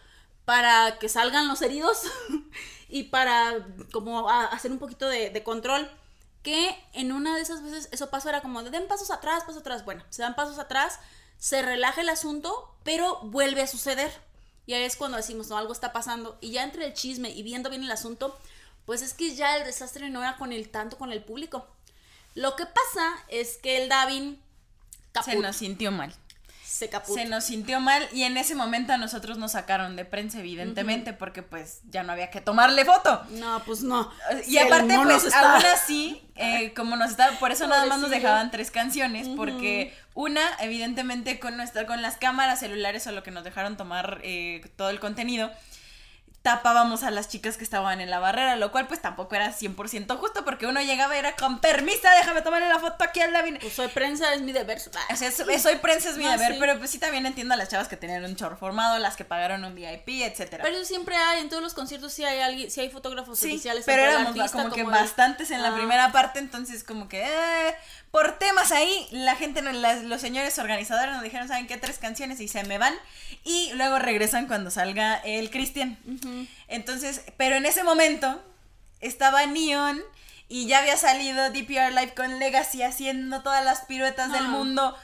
para 0.45 0.97
que 0.97 1.07
salgan 1.09 1.47
los 1.47 1.61
heridos 1.61 2.01
y 2.91 3.03
para 3.03 3.65
como 3.91 4.29
a- 4.29 4.45
hacer 4.45 4.71
un 4.71 4.79
poquito 4.79 5.07
de, 5.07 5.29
de 5.29 5.43
control. 5.43 5.89
Que 6.43 6.75
en 6.93 7.11
una 7.11 7.35
de 7.35 7.41
esas 7.43 7.61
veces 7.63 7.87
eso 7.91 8.09
pasó, 8.09 8.29
era 8.29 8.41
como 8.41 8.63
de 8.63 8.71
den 8.71 8.87
pasos 8.87 9.11
atrás, 9.11 9.43
pasos 9.43 9.61
atrás. 9.61 9.85
Bueno, 9.85 10.03
se 10.09 10.23
dan 10.23 10.35
pasos 10.35 10.57
atrás, 10.57 10.99
se 11.37 11.61
relaja 11.61 12.01
el 12.01 12.09
asunto, 12.09 12.73
pero 12.83 13.19
vuelve 13.23 13.61
a 13.61 13.67
suceder. 13.67 14.11
Y 14.65 14.73
ahí 14.73 14.83
es 14.83 14.95
cuando 14.95 15.17
decimos, 15.17 15.49
no, 15.49 15.57
algo 15.57 15.71
está 15.73 15.93
pasando. 15.93 16.37
Y 16.41 16.51
ya 16.51 16.63
entre 16.63 16.85
el 16.85 16.93
chisme 16.93 17.29
y 17.29 17.43
viendo 17.43 17.69
bien 17.69 17.83
el 17.83 17.91
asunto, 17.91 18.37
pues 18.85 19.01
es 19.03 19.13
que 19.13 19.35
ya 19.35 19.57
el 19.57 19.65
desastre 19.65 20.09
no 20.09 20.21
era 20.23 20.37
con 20.37 20.51
el 20.51 20.69
tanto 20.69 20.97
con 20.97 21.11
el 21.11 21.23
público. 21.23 21.67
Lo 22.33 22.55
que 22.55 22.65
pasa 22.65 23.13
es 23.27 23.57
que 23.57 23.81
el 23.83 23.89
Davin 23.89 24.41
Se 25.23 25.35
nos 25.43 25.55
sintió 25.57 25.91
mal. 25.91 26.15
Se 26.71 26.87
caput. 26.87 27.17
Se 27.17 27.25
nos 27.25 27.43
sintió 27.43 27.81
mal 27.81 28.07
y 28.13 28.23
en 28.23 28.37
ese 28.37 28.55
momento 28.55 28.93
a 28.93 28.97
nosotros 28.97 29.37
nos 29.37 29.51
sacaron 29.51 29.97
de 29.97 30.05
prensa, 30.05 30.39
evidentemente, 30.39 31.11
porque 31.11 31.43
pues 31.43 31.81
ya 31.89 32.03
no 32.03 32.13
había 32.13 32.29
que 32.29 32.39
tomarle 32.39 32.85
foto. 32.85 33.21
No, 33.31 33.61
pues 33.65 33.83
no. 33.83 34.09
Y 34.47 34.51
Si 34.51 34.57
aparte, 34.57 34.97
pues 35.03 35.33
aún 35.33 35.65
así, 35.65 36.21
eh, 36.35 36.73
como 36.75 36.95
nos 36.95 37.11
estaba, 37.11 37.37
por 37.39 37.51
eso 37.51 37.67
nada 37.67 37.85
más 37.87 37.99
nos 37.99 38.09
dejaban 38.09 38.51
tres 38.51 38.71
canciones, 38.71 39.27
porque 39.35 39.93
una, 40.13 40.41
evidentemente, 40.61 41.41
con 41.41 41.57
nuestra, 41.57 41.85
con 41.85 42.01
las 42.01 42.15
cámaras 42.15 42.61
celulares 42.61 43.05
o 43.05 43.11
lo 43.11 43.21
que 43.21 43.31
nos 43.31 43.43
dejaron 43.43 43.75
tomar 43.75 44.21
eh, 44.23 44.61
todo 44.77 44.91
el 44.91 45.01
contenido, 45.01 45.51
tapábamos 46.41 47.03
a 47.03 47.11
las 47.11 47.29
chicas 47.29 47.55
que 47.55 47.63
estaban 47.63 48.01
en 48.01 48.09
la 48.09 48.17
barrera, 48.19 48.55
lo 48.55 48.71
cual 48.71 48.87
pues 48.87 48.99
tampoco 48.99 49.35
era 49.35 49.53
100% 49.53 50.17
justo, 50.17 50.43
porque 50.43 50.65
uno 50.65 50.81
llegaba 50.81 51.15
y 51.15 51.19
era 51.19 51.35
con 51.35 51.59
permiso, 51.59 52.07
déjame 52.17 52.41
tomarle 52.41 52.67
la 52.67 52.79
foto 52.79 53.03
aquí 53.03 53.19
al 53.21 53.31
Lavin. 53.31 53.59
Pues 53.61 53.73
soy 53.73 53.89
prensa, 53.89 54.33
es 54.33 54.41
mi 54.41 54.51
deber. 54.51 54.79
O 55.11 55.15
sea, 55.15 55.31
so- 55.31 55.45
soy 55.59 55.75
prensa, 55.75 56.09
es 56.09 56.17
mi 56.17 56.23
No, 56.25 56.31
deber, 56.31 56.53
sí. 56.53 56.57
pero 56.59 56.79
pues 56.79 56.89
sí 56.89 56.97
también 56.97 57.25
entiendo 57.27 57.53
a 57.53 57.57
las 57.57 57.69
chavas 57.69 57.87
que 57.87 57.95
tenían 57.95 58.23
un 58.25 58.35
chorro 58.35 58.57
formado, 58.57 58.97
las 58.97 59.15
que 59.15 59.23
pagaron 59.23 59.63
un 59.63 59.75
VIP, 59.75 60.23
etcétera. 60.23 60.63
Pero 60.63 60.83
siempre 60.83 61.15
hay, 61.15 61.41
en 61.41 61.49
todos 61.49 61.61
los 61.61 61.75
conciertos 61.75 62.11
sí 62.11 62.23
hay 62.23 62.39
alguien, 62.39 62.71
sí 62.71 62.81
hay 62.81 62.89
fotógrafos 62.89 63.37
Sí, 63.37 63.47
oficiales. 63.51 63.83
pero 63.85 64.01
éramos 64.01 64.29
artista 64.29 64.63
como 64.63 64.73
que 64.73 64.83
bastantes 64.83 65.51
en 65.51 65.61
la 65.61 65.69
Ah. 65.69 65.75
primera 65.75 66.11
parte, 66.11 66.39
entonces 66.39 66.83
como 66.83 67.07
que 67.07 67.21
eh, 67.23 67.75
por 68.09 68.39
temas 68.39 68.71
ahí, 68.71 69.07
la 69.11 69.35
gente, 69.35 69.61
las- 69.61 70.03
los 70.03 70.19
señores 70.19 70.57
organizadores 70.57 71.13
nos 71.13 71.23
dijeron, 71.23 71.47
¿saben 71.47 71.67
qué? 71.67 71.77
Tres 71.77 71.99
canciones 71.99 72.39
y 72.41 72.47
se 72.47 72.63
me 72.63 72.77
van 72.79 72.93
y 73.43 73.71
luego 73.73 73.99
regresan 73.99 74.47
cuando 74.47 74.69
salga 74.71 75.15
el 75.23 75.49
Cristian. 75.51 75.97
Entonces, 76.67 77.21
pero 77.37 77.55
en 77.55 77.65
ese 77.65 77.83
momento 77.83 78.41
estaba 78.99 79.45
Neon 79.45 80.01
y 80.47 80.67
ya 80.67 80.79
había 80.79 80.97
salido 80.97 81.49
DPR 81.51 81.91
Live 81.91 82.13
con 82.15 82.39
Legacy 82.39 82.83
haciendo 82.83 83.41
todas 83.41 83.63
las 83.63 83.81
piruetas 83.81 84.31
del 84.31 84.45
Ah. 84.45 84.49
mundo. 84.49 84.97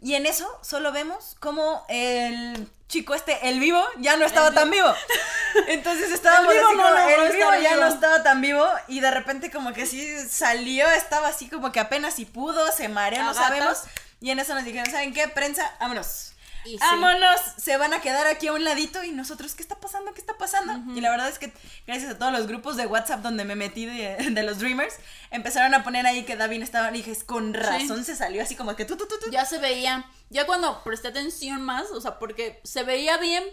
Y 0.00 0.14
en 0.16 0.26
eso 0.26 0.46
solo 0.62 0.92
vemos 0.92 1.36
como 1.40 1.84
el 1.88 2.68
chico 2.88 3.14
este, 3.14 3.48
el 3.48 3.58
vivo, 3.60 3.82
ya 3.98 4.16
no 4.16 4.26
estaba 4.26 4.52
tan 4.52 4.70
vivo. 4.70 4.92
Entonces 5.68 6.10
estábamos 6.12 6.52
El 6.52 6.58
vivo 6.60 6.68
así 6.68 6.76
no 6.76 7.24
el 7.24 7.32
vivo 7.32 7.50
ya 7.62 7.70
vivo. 7.74 7.80
no 7.82 7.86
estaba 7.88 8.22
tan 8.22 8.40
vivo 8.42 8.66
y 8.88 9.00
de 9.00 9.10
repente 9.10 9.50
como 9.50 9.72
que 9.72 9.86
sí 9.86 10.14
salió, 10.28 10.86
estaba 10.90 11.28
así 11.28 11.48
como 11.48 11.72
que 11.72 11.80
apenas 11.80 12.14
si 12.14 12.26
pudo, 12.26 12.70
se 12.72 12.88
mareó, 12.88 13.22
no 13.24 13.32
sabemos. 13.34 13.84
Y 14.20 14.30
en 14.30 14.38
eso 14.40 14.54
nos 14.54 14.64
dijeron, 14.64 14.90
¿saben 14.90 15.14
qué? 15.14 15.26
Prensa, 15.28 15.74
vámonos. 15.80 16.33
Y 16.64 16.72
sí. 16.72 16.78
Vámonos, 16.80 17.40
se 17.58 17.76
van 17.76 17.92
a 17.92 18.00
quedar 18.00 18.26
aquí 18.26 18.46
a 18.46 18.52
un 18.52 18.64
ladito 18.64 19.02
y 19.04 19.12
nosotros, 19.12 19.54
¿qué 19.54 19.62
está 19.62 19.76
pasando? 19.76 20.14
¿Qué 20.14 20.20
está 20.20 20.36
pasando? 20.38 20.94
Y 20.94 21.00
la 21.00 21.10
verdad 21.10 21.28
es 21.28 21.38
que 21.38 21.52
gracias 21.86 22.12
a 22.12 22.18
todos 22.18 22.32
los 22.32 22.46
grupos 22.46 22.76
de 22.76 22.86
WhatsApp 22.86 23.20
donde 23.20 23.44
me 23.44 23.54
metí 23.54 23.86
de, 23.86 24.16
de 24.30 24.42
los 24.42 24.58
Dreamers, 24.58 24.94
empezaron 25.30 25.74
a 25.74 25.84
poner 25.84 26.06
ahí 26.06 26.24
que 26.24 26.36
David 26.36 26.62
estaba, 26.62 26.90
y 26.90 26.94
dije, 26.94 27.10
"Es 27.10 27.24
con 27.24 27.54
razón 27.54 28.04
se 28.04 28.16
salió 28.16 28.42
así 28.42 28.56
como 28.56 28.76
que 28.76 28.84
tú, 28.84 28.96
tú, 28.96 29.06
tú, 29.06 29.16
tú. 29.22 29.30
Ya 29.30 29.44
se 29.44 29.58
veía, 29.58 30.04
ya 30.30 30.46
cuando 30.46 30.82
presté 30.84 31.08
atención 31.08 31.62
más, 31.62 31.90
o 31.90 32.00
sea, 32.00 32.18
porque 32.18 32.60
se 32.64 32.82
veía 32.82 33.16
bien, 33.18 33.44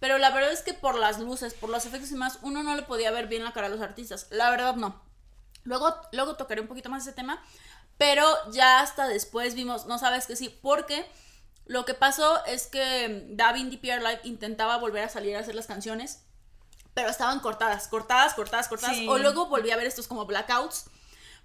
pero 0.00 0.18
la 0.18 0.30
verdad 0.30 0.52
es 0.52 0.62
que 0.62 0.74
por 0.74 0.96
las 0.96 1.18
luces, 1.18 1.54
por 1.54 1.70
los 1.70 1.86
efectos 1.86 2.10
y 2.12 2.14
más, 2.14 2.38
uno 2.42 2.62
no 2.62 2.76
le 2.76 2.82
podía 2.82 3.10
ver 3.10 3.26
bien 3.26 3.44
la 3.44 3.52
cara 3.52 3.66
a 3.66 3.70
los 3.70 3.80
artistas. 3.80 4.26
La 4.30 4.50
verdad 4.50 4.76
no. 4.76 5.02
Luego, 5.64 5.94
luego 6.12 6.36
tocaré 6.36 6.60
un 6.60 6.68
poquito 6.68 6.88
más 6.88 7.02
ese 7.02 7.12
tema, 7.12 7.42
pero 7.98 8.24
ya 8.52 8.80
hasta 8.80 9.08
después 9.08 9.54
vimos, 9.54 9.86
no 9.86 9.98
sabes 9.98 10.26
que 10.26 10.36
sí, 10.36 10.56
porque 10.62 11.04
lo 11.68 11.84
que 11.84 11.94
pasó 11.94 12.44
es 12.46 12.66
que 12.66 13.26
Davin 13.28 13.70
DPR 13.70 14.02
Live 14.02 14.20
intentaba 14.24 14.78
volver 14.78 15.04
a 15.04 15.08
salir 15.08 15.36
a 15.36 15.40
hacer 15.40 15.54
las 15.54 15.66
canciones, 15.66 16.22
pero 16.94 17.10
estaban 17.10 17.40
cortadas, 17.40 17.88
cortadas, 17.88 18.32
cortadas, 18.34 18.68
cortadas. 18.68 18.96
Sí. 18.96 19.06
O 19.06 19.18
luego 19.18 19.46
volví 19.46 19.70
a 19.70 19.76
ver 19.76 19.86
estos 19.86 20.08
como 20.08 20.24
blackouts, 20.24 20.86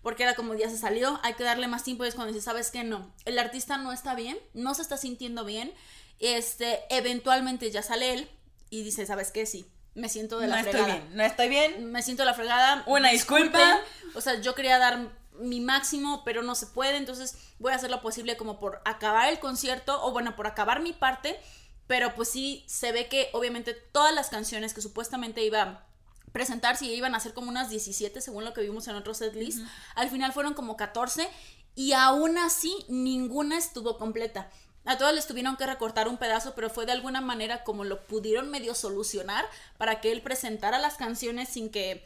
porque 0.02 0.24
era 0.24 0.34
como 0.34 0.56
ya 0.56 0.70
se 0.70 0.78
salió, 0.78 1.20
hay 1.24 1.34
que 1.34 1.44
darle 1.44 1.68
más 1.68 1.84
tiempo. 1.84 2.06
Y 2.06 2.08
es 2.08 2.16
cuando 2.16 2.32
dices, 2.32 2.46
¿sabes 2.46 2.72
qué? 2.72 2.86
No, 2.86 3.14
el 3.26 3.38
artista 3.38 3.78
no 3.78 3.92
está 3.92 4.16
bien, 4.16 4.40
no 4.54 4.74
se 4.74 4.82
está 4.82 4.96
sintiendo 4.96 5.44
bien. 5.44 5.74
Este, 6.20 6.80
eventualmente 6.90 7.70
ya 7.70 7.82
sale 7.82 8.14
él 8.14 8.32
y 8.70 8.84
dice, 8.84 9.06
¿sabes 9.06 9.30
qué? 9.30 9.46
Sí, 9.46 9.66
me 9.94 10.08
siento 10.08 10.40
de 10.40 10.48
la 10.48 10.56
no 10.56 10.60
estoy 10.62 10.74
fregada. 10.74 11.00
bien, 11.00 11.18
no 11.18 11.24
estoy 11.24 11.50
bien. 11.50 11.92
Me 11.92 12.02
siento 12.02 12.24
de 12.24 12.28
la 12.28 12.34
fregada. 12.34 12.84
Una 12.86 13.10
disculpa. 13.10 13.82
O 14.16 14.22
sea, 14.22 14.40
yo 14.40 14.56
quería 14.56 14.80
dar 14.80 15.10
mi 15.40 15.60
máximo, 15.60 16.24
pero 16.24 16.44
no 16.44 16.56
se 16.56 16.68
puede, 16.68 16.98
entonces 16.98 17.38
voy 17.60 17.72
a 17.72 17.76
hacer 17.76 17.90
lo 17.90 18.02
posible 18.02 18.38
como 18.38 18.60
por 18.60 18.82
acabar 18.86 19.30
el 19.30 19.40
concierto, 19.40 20.04
o 20.06 20.12
bueno, 20.12 20.36
por 20.36 20.48
acabar 20.48 20.82
mi 20.82 20.94
parte, 20.94 21.40
pero 21.88 22.16
pues 22.16 22.30
sí 22.30 22.64
se 22.68 22.92
ve 22.92 23.08
que 23.08 23.30
obviamente 23.34 23.74
todas 23.74 24.14
las 24.14 24.30
canciones 24.30 24.74
que 24.74 24.82
supuestamente 24.82 25.44
iba 25.44 25.62
a 25.62 25.86
presentar, 26.32 26.78
si 26.78 26.92
iban 26.92 27.16
a 27.16 27.20
ser 27.20 27.34
como 27.34 27.50
unas 27.50 27.70
17 27.70 28.20
según 28.22 28.44
lo 28.44 28.54
que 28.54 28.62
vimos 28.62 28.88
en 28.88 28.96
otro 28.96 29.14
setlist, 29.14 29.60
al 29.96 30.10
final 30.10 30.34
fueron 30.34 30.54
como 30.54 30.76
14 30.78 31.30
y 31.76 31.94
aún 31.94 32.38
así 32.38 32.74
ninguna 32.88 33.58
estuvo 33.58 33.98
completa. 33.98 34.50
A 34.86 34.98
todas 34.98 35.14
les 35.14 35.28
tuvieron 35.28 35.56
que 35.56 35.66
recortar 35.66 36.10
un 36.10 36.18
pedazo, 36.18 36.56
pero 36.56 36.70
fue 36.70 36.86
de 36.86 36.92
alguna 36.92 37.22
manera 37.22 37.64
como 37.64 37.86
lo 37.86 38.06
pudieron 38.06 38.50
medio 38.50 38.76
solucionar 38.76 39.46
para 39.78 40.02
que 40.02 40.12
él 40.12 40.22
presentara 40.22 40.78
las 40.78 40.96
canciones 40.96 41.50
sin 41.50 41.70
que 41.70 42.06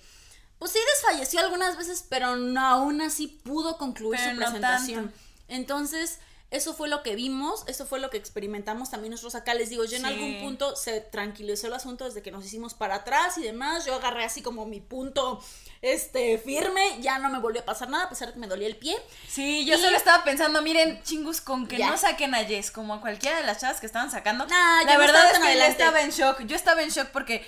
pues 0.60 0.72
sí 0.72 0.80
desfalleció 0.96 1.40
algunas 1.40 1.78
veces, 1.78 2.06
pero 2.10 2.36
no, 2.36 2.66
aún 2.66 3.02
así 3.02 3.28
pudo 3.28 3.78
concluir 3.78 4.20
Pero 4.20 4.32
su 4.34 4.40
no 4.40 4.46
presentación. 4.46 5.04
tanto. 5.10 5.20
Entonces, 5.48 6.20
eso 6.50 6.74
fue 6.74 6.88
lo 6.88 7.04
que 7.04 7.16
vimos, 7.16 7.66
eso 7.68 7.86
fue 7.86 8.00
lo 8.00 8.10
que 8.10 8.16
experimentamos 8.18 8.90
también 8.90 9.12
nosotros 9.12 9.36
acá. 9.36 9.54
Les 9.54 9.70
digo, 9.70 9.84
yo 9.84 9.98
en 9.98 10.06
algún 10.06 10.40
punto 10.40 10.76
se 10.78 11.02
tranquilizó 11.02 11.68
el 11.68 11.74
asunto 11.74 12.06
desde 12.06 12.22
que 12.22 12.32
nos 12.32 12.46
hicimos 12.46 12.74
para 12.74 12.96
atrás 12.96 13.38
y 13.38 13.42
demás. 13.44 13.86
Yo 13.86 13.94
agarré 13.96 14.24
así 14.24 14.42
como 14.42 14.66
mi 14.66 14.80
punto 14.80 15.44
este 15.82 16.38
firme, 16.38 17.02
ya 17.02 17.20
no 17.20 17.30
me 17.30 17.40
volvió 17.40 17.62
a 17.62 17.66
pasar 17.66 17.90
nada, 17.90 18.06
a 18.06 18.10
pesar 18.10 18.30
de 18.30 18.34
que 18.36 18.40
me 18.40 18.48
dolía 18.48 18.68
el 18.68 18.78
pie. 18.78 18.96
Sí, 19.28 19.66
yo 19.66 19.76
Y- 19.76 19.82
solo 19.82 19.96
estaba 19.98 20.24
pensando, 20.24 20.62
miren, 20.62 21.04
chingus, 21.04 21.42
con 21.42 21.68
que 21.68 21.78
Ya. 21.78 21.90
no 21.92 21.98
saquen 21.98 22.34
a 22.34 22.46
Jess 22.46 22.72
como 22.72 22.94
a 22.94 23.02
cualquiera 23.02 23.38
de 23.42 23.44
las 23.46 23.60
chavas 23.60 23.80
que 23.82 23.86
estaban 23.86 24.10
sacando. 24.10 24.46
Nah, 24.48 24.84
la 24.84 24.98
verdad 24.98 25.32
es 25.34 25.40
que 25.40 25.54
yo 25.58 25.64
estaba 25.66 26.02
en 26.02 26.12
shock. 26.12 26.42
Yo 26.46 26.56
estaba 26.56 26.82
en 26.82 26.90
shock 26.90 27.10
porque 27.10 27.46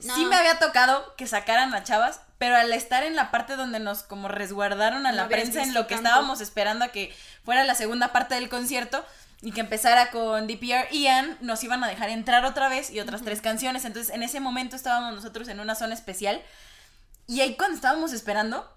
sí 0.00 0.24
me 0.24 0.36
había 0.36 0.58
tocado 0.58 1.14
que 1.16 1.26
sacaran 1.26 1.74
a 1.74 1.84
chavas, 1.84 2.20
pero 2.38 2.56
al 2.56 2.72
estar 2.72 3.02
en 3.02 3.16
la 3.16 3.30
parte 3.30 3.56
donde 3.56 3.80
nos 3.80 4.02
como 4.02 4.28
resguardaron 4.28 5.06
a 5.06 5.10
No 5.10 5.16
la 5.16 5.28
prensa 5.28 5.62
en 5.62 5.74
lo 5.74 5.86
que 5.86 5.94
tanto. 5.94 6.08
estábamos 6.08 6.40
esperando 6.40 6.84
a 6.84 6.88
que 6.88 7.14
fuera 7.44 7.64
la 7.64 7.74
segunda 7.74 8.12
parte 8.12 8.34
del 8.36 8.48
concierto, 8.48 9.04
y 9.40 9.52
que 9.52 9.60
empezara 9.60 10.10
con 10.10 10.46
DPR 10.48 10.88
Ian, 10.90 11.38
nos 11.40 11.62
iban 11.62 11.84
a 11.84 11.88
dejar 11.88 12.08
entrar 12.10 12.44
otra 12.44 12.68
vez 12.68 12.90
y 12.90 12.98
otras 13.00 13.22
tres 13.22 13.40
canciones. 13.40 13.84
Entonces, 13.84 14.12
en 14.12 14.22
ese 14.22 14.40
momento 14.40 14.74
estábamos 14.74 15.14
nosotros 15.14 15.46
en 15.48 15.60
una 15.60 15.76
zona 15.76 15.94
especial. 15.94 16.42
Y 17.28 17.40
ahí 17.40 17.56
cuando 17.56 17.76
estábamos 17.76 18.12
esperando, 18.12 18.68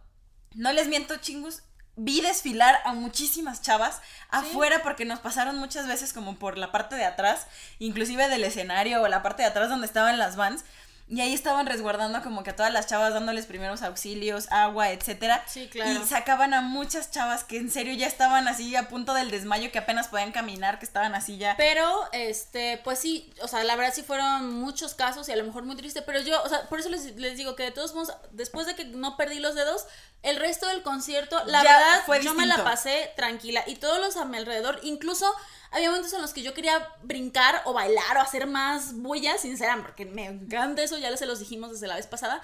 no 0.54 0.72
les 0.72 0.88
miento, 0.88 1.16
chingus, 1.18 1.64
vi 1.96 2.22
desfilar 2.22 2.80
a 2.86 2.94
muchísimas 2.94 3.62
chavas 3.62 4.02
afuera 4.30 4.84
porque 4.84 5.06
nos 5.06 5.20
pasaron 5.20 5.58
muchas 5.58 5.88
veces 5.88 6.14
como 6.14 6.38
por 6.38 6.58
la 6.58 6.72
parte 6.72 6.96
de 6.96 7.06
atrás, 7.06 7.48
inclusive 7.80 8.28
del 8.30 8.44
escenario 8.44 9.02
o 9.02 9.08
la 9.08 9.24
parte 9.24 9.42
de 9.44 9.50
atrás 9.50 9.70
donde 9.70 9.88
estaban 9.88 10.20
las 10.20 10.36
vans. 10.36 10.64
Y 11.12 11.20
ahí 11.20 11.34
estaban 11.34 11.66
resguardando 11.66 12.24
como 12.24 12.42
que 12.42 12.52
a 12.52 12.56
todas 12.56 12.72
las 12.72 12.88
chavas 12.88 13.14
dándoles 13.14 13.46
primeros 13.46 13.82
auxilios, 13.82 14.50
agua, 14.50 14.92
etcétera. 14.92 15.44
Sí, 15.46 15.68
claro. 15.68 15.92
Y 15.92 16.06
sacaban 16.06 16.54
a 16.54 16.62
muchas 16.62 17.12
chavas 17.12 17.44
que 17.44 17.58
en 17.58 17.70
serio 17.70 17.94
ya 17.94 18.08
estaban 18.08 18.48
así 18.48 18.78
a 18.78 18.88
punto 18.88 19.14
del 19.14 19.30
desmayo, 19.30 19.74
que 19.74 19.80
apenas 19.80 20.08
podían 20.08 20.32
caminar, 20.32 20.80
que 20.80 20.86
estaban 20.86 21.14
así 21.14 21.38
ya. 21.38 21.56
Pero, 21.58 21.86
este, 22.14 22.80
pues 22.86 23.00
sí, 23.00 23.30
o 23.42 23.50
sea, 23.50 23.62
la 23.66 23.76
verdad 23.76 23.94
sí 23.94 24.04
fueron 24.04 24.54
muchos 24.54 24.94
casos 24.94 25.28
y 25.28 25.34
a 25.34 25.36
lo 25.36 25.44
mejor 25.44 25.64
muy 25.64 25.76
triste, 25.76 26.02
pero 26.02 26.22
yo, 26.22 26.42
o 26.44 26.48
sea, 26.48 26.70
por 26.70 26.80
eso 26.80 26.88
les, 26.88 27.04
les 27.18 27.36
digo 27.36 27.58
que 27.58 27.64
de 27.64 27.72
todos 27.72 27.94
modos, 27.94 28.16
después 28.32 28.66
de 28.66 28.76
que 28.76 28.86
no 28.86 29.18
perdí 29.18 29.40
los 29.40 29.54
dedos, 29.54 29.88
el 30.24 30.38
resto 30.38 30.68
del 30.68 30.82
concierto, 30.82 31.44
la 31.46 31.62
Ya 31.62 31.78
verdad, 31.78 32.04
fue 32.06 32.24
yo 32.24 32.34
me 32.36 32.46
la 32.46 32.64
pasé 32.64 33.12
tranquila 33.18 33.64
y 33.68 33.76
todos 33.76 34.00
los 34.00 34.16
a 34.16 34.24
mi 34.24 34.38
alrededor, 34.38 34.80
incluso 34.84 35.30
había 35.72 35.90
momentos 35.90 36.14
en 36.14 36.22
los 36.22 36.34
que 36.34 36.44
yo 36.44 36.54
quería 36.54 36.88
brincar 37.02 37.62
o 37.66 37.74
bailar 37.74 38.18
o 38.18 38.22
hacer 38.22 38.46
más 38.46 38.94
bulla, 38.94 39.38
sinceramente, 39.38 39.88
porque 39.88 40.06
me 40.06 40.26
encanta 40.26 40.84
eso, 40.84 40.98
ya 40.98 41.16
se 41.16 41.26
los 41.26 41.40
dijimos 41.40 41.72
desde 41.72 41.88
la 41.88 41.96
vez 41.96 42.08
pasada, 42.08 42.42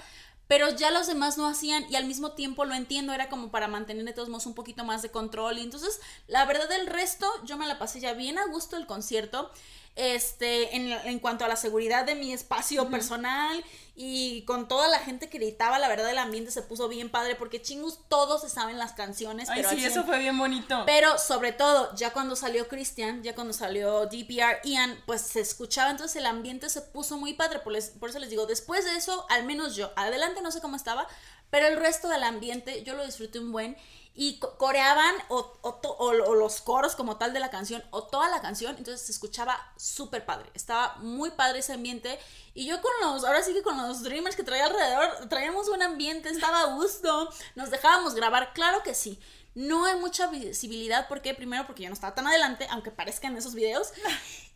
pero 0.48 0.70
ya 0.70 0.90
los 0.90 1.06
demás 1.06 1.36
no 1.36 1.46
hacían 1.46 1.84
y 1.90 1.96
al 1.96 2.06
mismo 2.06 2.32
tiempo 2.32 2.64
lo 2.64 2.74
entiendo, 2.74 3.12
era 3.12 3.28
como 3.28 3.50
para 3.50 3.68
mantener 3.68 4.04
de 4.04 4.14
todos 4.14 4.30
modos 4.30 4.46
un 4.46 4.54
poquito 4.54 4.82
más 4.82 5.02
de 5.02 5.10
control 5.10 5.58
y 5.58 5.62
entonces 5.62 6.00
la 6.26 6.46
verdad 6.46 6.68
del 6.70 6.86
resto 6.86 7.26
yo 7.44 7.58
me 7.58 7.66
la 7.66 7.78
pasé 7.78 8.00
ya 8.00 8.14
bien 8.14 8.38
a 8.38 8.46
gusto 8.46 8.76
el 8.76 8.86
concierto. 8.86 9.50
Este, 9.96 10.76
en, 10.76 10.88
en 10.92 11.18
cuanto 11.18 11.44
a 11.44 11.48
la 11.48 11.56
seguridad 11.56 12.04
de 12.04 12.14
mi 12.14 12.32
espacio 12.32 12.88
personal 12.88 13.64
y 13.96 14.42
con 14.44 14.68
toda 14.68 14.86
la 14.86 15.00
gente 15.00 15.28
que 15.28 15.38
gritaba, 15.38 15.80
la 15.80 15.88
verdad 15.88 16.08
el 16.08 16.18
ambiente 16.18 16.52
se 16.52 16.62
puso 16.62 16.88
bien 16.88 17.10
padre 17.10 17.34
porque 17.34 17.60
chingus 17.60 17.98
todos 18.08 18.42
se 18.42 18.48
saben 18.48 18.78
las 18.78 18.92
canciones. 18.92 19.48
Ay, 19.48 19.56
pero 19.56 19.70
sí, 19.70 19.84
eso 19.84 20.04
fue 20.04 20.20
bien 20.20 20.38
bonito. 20.38 20.84
Pero 20.86 21.18
sobre 21.18 21.50
todo, 21.52 21.92
ya 21.96 22.12
cuando 22.12 22.36
salió 22.36 22.68
Christian, 22.68 23.24
ya 23.24 23.34
cuando 23.34 23.52
salió 23.52 24.06
DPR 24.06 24.60
Ian, 24.62 25.02
pues 25.04 25.22
se 25.22 25.40
escuchaba, 25.40 25.90
entonces 25.90 26.14
el 26.14 26.26
ambiente 26.26 26.68
se 26.70 26.80
puso 26.80 27.16
muy 27.16 27.34
padre. 27.34 27.58
Por, 27.58 27.72
les- 27.72 27.88
por 27.90 28.10
eso 28.10 28.20
les 28.20 28.30
digo, 28.30 28.46
después 28.46 28.84
de 28.84 28.96
eso, 28.96 29.26
al 29.30 29.42
menos 29.44 29.74
yo, 29.74 29.90
adelante 29.96 30.42
no 30.42 30.52
sé 30.52 30.60
cómo 30.60 30.76
estaba, 30.76 31.08
pero 31.50 31.66
el 31.66 31.76
resto 31.76 32.08
del 32.08 32.22
ambiente 32.22 32.84
yo 32.84 32.94
lo 32.94 33.04
disfruté 33.04 33.40
un 33.40 33.50
buen. 33.50 33.76
Y 34.20 34.40
co- 34.40 34.56
coreaban 34.58 35.14
o, 35.28 35.38
o 35.62 35.68
o- 35.80 36.06
o 36.08 36.34
los 36.34 36.60
coros 36.60 36.96
como 36.96 37.18
tal 37.18 37.32
de 37.32 37.38
la 37.38 37.50
canción, 37.50 37.84
o 37.90 38.02
toda 38.02 38.28
la 38.28 38.40
canción, 38.40 38.74
entonces 38.76 39.06
se 39.06 39.12
escuchaba 39.12 39.56
súper 39.76 40.26
padre. 40.26 40.50
Estaba 40.54 40.96
muy 40.96 41.30
padre 41.30 41.60
ese 41.60 41.72
ambiente. 41.74 42.18
Y 42.52 42.66
yo 42.66 42.82
con 42.82 42.90
los, 43.00 43.24
ahora 43.24 43.42
sí 43.44 43.52
que 43.54 43.62
con 43.62 43.76
los 43.78 44.02
Dreamers 44.02 44.34
que 44.34 44.42
traía 44.42 44.66
alrededor, 44.66 45.28
traíamos 45.28 45.68
un 45.68 45.82
ambiente, 45.82 46.30
estaba 46.30 46.62
a 46.62 46.74
gusto, 46.74 47.30
nos 47.54 47.70
dejábamos 47.70 48.14
grabar, 48.16 48.52
claro 48.54 48.82
que 48.82 48.94
sí. 48.94 49.20
No 49.54 49.84
hay 49.86 49.96
mucha 49.96 50.26
visibilidad, 50.28 51.06
porque 51.08 51.34
primero 51.34 51.66
porque 51.66 51.82
yo 51.84 51.88
no 51.88 51.94
estaba 51.94 52.14
tan 52.14 52.26
adelante, 52.26 52.66
aunque 52.70 52.90
parezcan 52.90 53.36
esos 53.36 53.54
videos. 53.54 53.88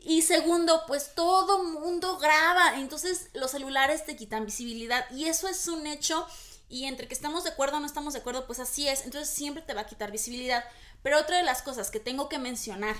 Y 0.01 0.23
segundo, 0.23 0.83
pues 0.89 1.15
todo 1.15 1.63
mundo 1.63 2.19
graba, 2.19 2.77
entonces 2.79 3.29
los 3.35 3.53
celulares 3.53 4.05
te 4.05 4.17
quitan 4.17 4.45
visibilidad 4.47 5.09
y 5.13 5.27
eso 5.27 5.47
es 5.49 5.69
un 5.69 5.87
hecho 5.87 6.27
y 6.73 6.87
entre 6.87 7.07
que 7.07 7.13
estamos 7.13 7.45
de 7.45 7.51
acuerdo 7.51 7.77
o 7.77 7.81
no 7.81 7.87
estamos 7.87 8.15
de 8.15 8.21
acuerdo, 8.21 8.47
pues 8.47 8.59
así 8.59 8.89
es, 8.89 9.05
entonces 9.05 9.29
siempre 9.29 9.63
te 9.63 9.75
va 9.75 9.83
a 9.83 9.87
quitar 9.87 10.11
visibilidad. 10.11 10.65
Pero 11.03 11.21
otra 11.21 11.37
de 11.37 11.43
las 11.43 11.61
cosas 11.61 11.91
que 11.91 12.01
tengo 12.01 12.31
que 12.31 12.39
mencionar, 12.39 12.97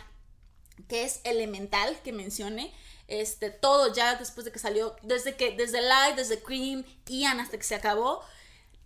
que 0.89 1.05
es 1.05 1.23
elemental 1.25 1.99
que 2.03 2.13
mencione, 2.13 2.71
este, 3.09 3.49
todo 3.49 3.91
ya 3.95 4.17
después 4.17 4.45
de 4.45 4.53
que 4.53 4.59
salió, 4.59 4.95
desde 5.01 5.37
que, 5.37 5.57
desde 5.57 5.81
Live, 5.81 6.17
desde 6.17 6.43
Cream, 6.43 6.85
Ian 7.07 7.41
hasta 7.41 7.57
que 7.57 7.65
se 7.65 7.75
acabó, 7.75 8.21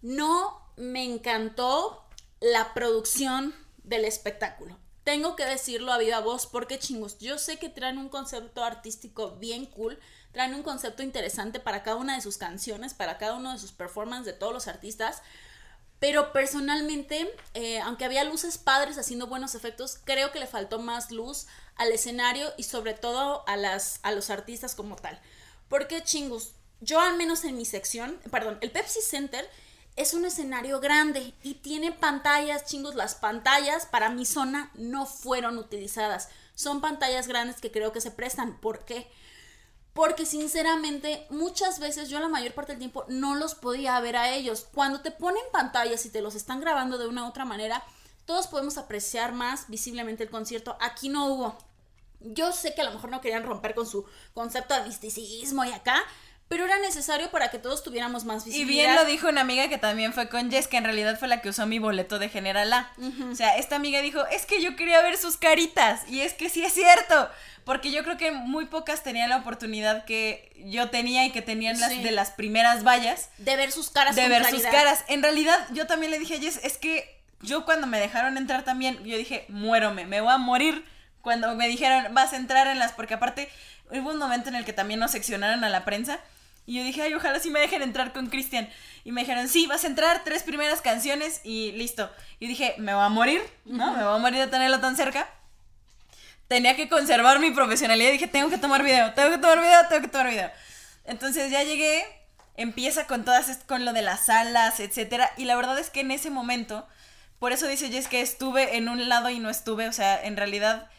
no 0.02 0.62
me 0.76 1.02
encantó 1.02 2.06
la 2.38 2.72
producción 2.72 3.56
del 3.78 4.04
espectáculo. 4.04 4.78
Tengo 5.02 5.34
que 5.34 5.46
decirlo 5.46 5.92
a 5.92 5.98
viva 5.98 6.20
voz 6.20 6.46
porque 6.46 6.78
chingos, 6.78 7.18
yo 7.18 7.38
sé 7.38 7.58
que 7.58 7.68
traen 7.68 7.98
un 7.98 8.08
concepto 8.08 8.62
artístico 8.62 9.32
bien 9.32 9.66
cool, 9.66 9.98
traen 10.36 10.54
un 10.54 10.62
concepto 10.62 11.02
interesante 11.02 11.60
para 11.60 11.82
cada 11.82 11.96
una 11.96 12.14
de 12.14 12.20
sus 12.20 12.36
canciones, 12.36 12.92
para 12.92 13.16
cada 13.16 13.36
uno 13.36 13.52
de 13.52 13.58
sus 13.58 13.72
performances 13.72 14.34
de 14.34 14.38
todos 14.38 14.52
los 14.52 14.68
artistas, 14.68 15.22
pero 15.98 16.30
personalmente, 16.34 17.34
eh, 17.54 17.80
aunque 17.80 18.04
había 18.04 18.22
luces 18.22 18.58
padres 18.58 18.98
haciendo 18.98 19.28
buenos 19.28 19.54
efectos, 19.54 19.98
creo 20.04 20.32
que 20.32 20.38
le 20.38 20.46
faltó 20.46 20.78
más 20.78 21.10
luz 21.10 21.46
al 21.76 21.90
escenario 21.90 22.52
y 22.58 22.64
sobre 22.64 22.92
todo 22.92 23.48
a, 23.48 23.56
las, 23.56 23.98
a 24.02 24.12
los 24.12 24.28
artistas 24.28 24.74
como 24.74 24.96
tal. 24.96 25.18
Porque 25.70 26.02
chingos, 26.02 26.52
yo 26.82 27.00
al 27.00 27.16
menos 27.16 27.42
en 27.44 27.56
mi 27.56 27.64
sección, 27.64 28.20
perdón, 28.30 28.58
el 28.60 28.70
Pepsi 28.70 29.00
Center 29.00 29.48
es 29.96 30.12
un 30.12 30.26
escenario 30.26 30.80
grande 30.80 31.32
y 31.42 31.54
tiene 31.54 31.92
pantallas, 31.92 32.66
chingos, 32.66 32.94
las 32.94 33.14
pantallas 33.14 33.86
para 33.86 34.10
mi 34.10 34.26
zona 34.26 34.70
no 34.74 35.06
fueron 35.06 35.56
utilizadas. 35.56 36.28
Son 36.54 36.82
pantallas 36.82 37.26
grandes 37.26 37.56
que 37.56 37.72
creo 37.72 37.92
que 37.92 38.02
se 38.02 38.10
prestan. 38.10 38.60
¿Por 38.60 38.84
qué? 38.84 39.10
Porque 39.96 40.26
sinceramente 40.26 41.26
muchas 41.30 41.78
veces 41.78 42.10
yo 42.10 42.20
la 42.20 42.28
mayor 42.28 42.52
parte 42.52 42.72
del 42.72 42.80
tiempo 42.80 43.06
no 43.08 43.34
los 43.34 43.54
podía 43.54 43.98
ver 43.98 44.16
a 44.16 44.30
ellos. 44.30 44.68
Cuando 44.74 45.00
te 45.00 45.10
ponen 45.10 45.42
pantallas 45.52 46.04
y 46.04 46.10
te 46.10 46.20
los 46.20 46.34
están 46.34 46.60
grabando 46.60 46.98
de 46.98 47.08
una 47.08 47.24
u 47.24 47.28
otra 47.28 47.46
manera, 47.46 47.82
todos 48.26 48.46
podemos 48.46 48.76
apreciar 48.76 49.32
más 49.32 49.68
visiblemente 49.68 50.22
el 50.22 50.28
concierto. 50.28 50.76
Aquí 50.82 51.08
no 51.08 51.28
hubo. 51.28 51.56
Yo 52.20 52.52
sé 52.52 52.74
que 52.74 52.82
a 52.82 52.84
lo 52.84 52.92
mejor 52.92 53.10
no 53.10 53.22
querían 53.22 53.44
romper 53.44 53.74
con 53.74 53.86
su 53.86 54.04
concepto 54.34 54.74
de 54.74 54.84
misticismo 54.84 55.64
y 55.64 55.72
acá, 55.72 56.02
pero 56.48 56.64
era 56.64 56.78
necesario 56.78 57.30
para 57.30 57.50
que 57.50 57.58
todos 57.58 57.82
tuviéramos 57.82 58.24
más 58.24 58.46
Y 58.46 58.50
visibilidad. 58.50 58.82
bien 58.84 58.94
lo 58.94 59.04
dijo 59.04 59.28
una 59.28 59.40
amiga 59.40 59.68
que 59.68 59.78
también 59.78 60.12
fue 60.12 60.28
con 60.28 60.50
Jess, 60.50 60.68
que 60.68 60.76
en 60.76 60.84
realidad 60.84 61.18
fue 61.18 61.26
la 61.28 61.40
que 61.40 61.48
usó 61.48 61.66
mi 61.66 61.78
boleto 61.80 62.18
de 62.18 62.28
General 62.28 62.72
A. 62.72 62.92
O 63.30 63.34
sea, 63.34 63.56
esta 63.56 63.76
amiga 63.76 64.00
dijo, 64.00 64.24
es 64.26 64.46
que 64.46 64.62
yo 64.62 64.76
quería 64.76 65.02
ver 65.02 65.16
sus 65.16 65.36
caritas. 65.36 66.02
Y 66.08 66.20
es 66.20 66.34
que 66.34 66.48
sí 66.48 66.62
es 66.64 66.72
cierto. 66.72 67.28
Porque 67.64 67.90
yo 67.90 68.04
creo 68.04 68.16
que 68.16 68.30
muy 68.30 68.66
pocas 68.66 69.02
tenían 69.02 69.28
la 69.28 69.38
oportunidad 69.38 70.04
que 70.04 70.52
yo 70.66 70.88
tenía 70.90 71.24
y 71.24 71.32
que 71.32 71.42
tenían 71.42 71.80
las 71.80 71.90
Sí. 71.90 72.00
de 72.02 72.12
las 72.12 72.30
primeras 72.30 72.84
vallas 72.84 73.30
De 73.38 73.56
ver 73.56 73.72
sus 73.72 73.90
caras. 73.90 74.14
de 74.14 74.22
con 74.22 74.30
ver 74.30 74.44
sus 74.48 74.62
caras. 74.62 75.02
En 75.08 75.20
realidad, 75.22 75.58
yo 75.72 75.88
también 75.88 76.12
le 76.12 76.20
dije 76.20 76.36
a 76.36 76.38
Jess, 76.40 76.60
es 76.62 76.78
que 76.78 77.18
yo 77.42 77.64
cuando 77.64 77.88
me 77.88 77.98
dejaron 77.98 78.36
entrar 78.36 78.62
también, 78.64 79.02
yo 79.04 79.16
dije, 79.16 79.46
muérome, 79.48 80.06
me 80.06 80.20
voy 80.20 80.32
a 80.32 80.38
morir. 80.38 80.84
Cuando 81.22 81.52
me 81.56 81.66
dijeron, 81.66 82.14
vas 82.14 82.32
a 82.32 82.36
entrar 82.36 82.68
en 82.68 82.78
las, 82.78 82.92
porque 82.92 83.14
aparte 83.14 83.48
hubo 83.90 84.10
un 84.12 84.18
momento 84.18 84.48
en 84.48 84.54
el 84.54 84.64
que 84.64 84.72
también 84.72 85.00
nos 85.00 85.10
seccionaron 85.10 85.64
a 85.64 85.68
la 85.68 85.84
prensa. 85.84 86.20
Y 86.66 86.74
yo 86.74 86.84
dije, 86.84 87.00
ay, 87.00 87.14
ojalá 87.14 87.38
sí 87.38 87.48
me 87.48 87.60
dejen 87.60 87.80
entrar 87.80 88.12
con 88.12 88.26
Cristian. 88.26 88.68
Y 89.04 89.12
me 89.12 89.20
dijeron, 89.20 89.48
sí, 89.48 89.68
vas 89.68 89.84
a 89.84 89.86
entrar, 89.86 90.24
tres 90.24 90.42
primeras 90.42 90.80
canciones 90.80 91.40
y 91.44 91.70
listo. 91.72 92.10
Y 92.40 92.48
dije, 92.48 92.74
me 92.78 92.92
voy 92.92 93.04
a 93.04 93.08
morir, 93.08 93.40
¿no? 93.64 93.92
Me 93.92 94.02
voy 94.02 94.16
a 94.16 94.18
morir 94.18 94.40
de 94.40 94.48
tenerlo 94.48 94.80
tan 94.80 94.96
cerca. 94.96 95.28
Tenía 96.48 96.74
que 96.74 96.88
conservar 96.88 97.38
mi 97.38 97.52
profesionalidad. 97.52 98.10
Dije, 98.10 98.26
tengo 98.26 98.50
que 98.50 98.58
tomar 98.58 98.82
video, 98.82 99.12
tengo 99.14 99.30
que 99.30 99.38
tomar 99.38 99.60
video, 99.60 99.88
tengo 99.88 100.02
que 100.02 100.08
tomar 100.08 100.28
video. 100.28 100.50
Entonces 101.04 101.52
ya 101.52 101.62
llegué, 101.62 102.04
empieza 102.56 103.06
con 103.06 103.24
todas, 103.24 103.58
con 103.68 103.84
lo 103.84 103.92
de 103.92 104.02
las 104.02 104.26
salas, 104.26 104.80
etcétera. 104.80 105.30
Y 105.36 105.44
la 105.44 105.54
verdad 105.54 105.78
es 105.78 105.90
que 105.90 106.00
en 106.00 106.10
ese 106.10 106.30
momento, 106.30 106.86
por 107.38 107.52
eso 107.52 107.68
dice 107.68 107.90
Jess 107.90 108.08
que 108.08 108.22
estuve 108.22 108.76
en 108.76 108.88
un 108.88 109.08
lado 109.08 109.30
y 109.30 109.38
no 109.38 109.50
estuve. 109.50 109.86
O 109.86 109.92
sea, 109.92 110.20
en 110.20 110.36
realidad 110.36 110.90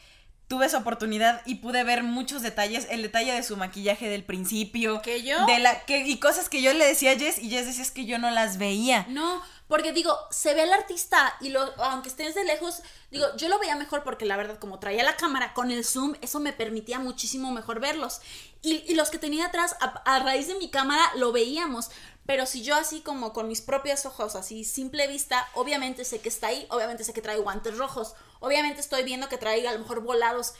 tuve 0.48 0.66
esa 0.66 0.78
oportunidad 0.78 1.42
y 1.46 1.56
pude 1.56 1.84
ver 1.84 2.04
muchos 2.04 2.42
detalles. 2.42 2.88
El 2.90 3.02
detalle 3.02 3.34
de 3.34 3.44
su 3.44 3.58
maquillaje 3.58 4.08
del 4.10 4.24
principio. 4.24 5.02
¿Que 5.02 5.24
yo? 5.24 5.46
De 5.46 5.60
la, 5.60 5.86
que, 5.86 6.00
y 6.00 6.20
cosas 6.20 6.50
que 6.50 6.62
yo 6.62 6.74
le 6.74 6.86
decía 6.86 7.12
a 7.12 7.18
Jess 7.18 7.40
y 7.40 7.50
Jess 7.50 7.66
decía 7.66 7.84
es 7.84 7.92
que 7.92 8.06
yo 8.06 8.18
no 8.18 8.32
las 8.32 8.58
veía. 8.58 9.06
No, 9.10 9.42
porque 9.68 9.92
digo, 9.92 10.18
se 10.32 10.54
ve 10.54 10.64
el 10.64 10.74
artista 10.74 11.36
y 11.42 11.50
lo, 11.50 11.62
aunque 11.82 12.10
estés 12.10 12.34
de 12.34 12.46
lejos, 12.46 12.82
digo, 13.12 13.26
yo 13.36 13.50
lo 13.50 13.60
veía 13.60 13.76
mejor 13.76 14.04
porque 14.04 14.26
la 14.26 14.38
verdad, 14.38 14.58
como 14.58 14.80
traía 14.80 15.04
la 15.04 15.18
cámara 15.18 15.54
con 15.54 15.72
el 15.72 15.84
zoom, 15.84 16.16
eso 16.22 16.40
me 16.40 16.54
permitía 16.54 17.00
muchísimo 17.00 17.52
mejor 17.52 17.82
verlos. 17.82 18.22
Y, 18.62 18.84
y 18.88 18.96
los 18.96 19.10
que 19.10 19.20
tenía 19.20 19.48
atrás, 19.48 19.76
a, 19.82 19.86
a 20.06 20.20
raíz 20.20 20.48
de 20.48 20.56
mi 20.56 20.70
cámara, 20.70 21.04
lo 21.16 21.32
veíamos. 21.32 21.90
Pero 22.26 22.46
si 22.46 22.62
yo 22.62 22.76
así 22.76 23.00
como 23.02 23.32
con 23.32 23.48
mis 23.48 23.62
propios 23.62 24.06
ojos, 24.06 24.36
así 24.36 24.66
simple 24.66 25.08
vista, 25.08 25.48
obviamente 25.54 26.04
sé 26.04 26.20
que 26.20 26.28
está 26.28 26.48
ahí, 26.48 26.68
obviamente 26.70 27.06
sé 27.06 27.14
que 27.14 27.22
trae 27.22 27.38
guantes 27.38 27.78
rojos, 27.78 28.16
obviamente 28.40 28.82
estoy 28.82 29.04
viendo 29.04 29.30
que 29.30 29.38
trae 29.38 29.68
a 29.68 29.74
lo 29.74 29.80
mejor 29.80 30.02
volados. 30.02 30.54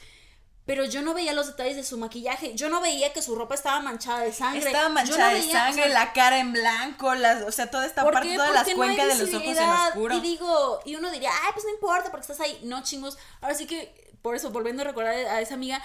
Pero 0.66 0.84
yo 0.84 1.02
no 1.02 1.14
veía 1.14 1.32
los 1.32 1.48
detalles 1.48 1.78
de 1.78 1.84
su 1.86 1.98
maquillaje, 1.98 2.54
yo 2.54 2.68
no 2.68 2.82
veía 2.82 3.14
que 3.14 3.22
su 3.22 3.36
ropa 3.36 3.56
estaba 3.56 3.80
manchada 3.80 4.20
de 4.20 4.34
sangre. 4.34 4.66
Estaba 4.66 4.90
no 4.90 4.96
manchada 4.96 5.34
de 5.34 5.40
o 5.40 5.52
sangre, 5.52 5.84
sea, 5.84 5.94
la 5.94 6.12
cara 6.12 6.40
en 6.40 6.52
blanco, 6.52 7.16
las, 7.16 7.44
o 7.44 7.52
sea, 7.54 7.72
toda 7.72 7.86
esta 7.86 8.04
¿Por 8.04 8.12
parte, 8.12 8.36
todas 8.36 8.54
las 8.54 8.68
no 8.68 8.76
cuencas 8.76 9.18
de 9.18 9.26
los 9.26 9.34
ojos 9.34 9.58
en 9.58 9.70
oscuro. 9.70 10.18
Y 10.18 10.20
digo, 10.20 10.82
y 10.84 10.98
uno 10.98 11.10
diría, 11.10 11.32
ay, 11.46 11.52
pues 11.54 11.64
no 11.64 11.72
importa 11.72 12.12
porque 12.12 12.24
estás 12.24 12.42
ahí. 12.42 12.60
No, 12.64 12.84
chingos. 12.84 13.18
Ahora 13.40 13.56
sí 13.56 13.66
que, 13.66 14.14
por 14.22 14.36
eso, 14.36 14.52
volviendo 14.52 14.82
a 14.82 14.86
recordar 14.86 15.14
a 15.14 15.40
esa 15.40 15.54
amiga, 15.54 15.82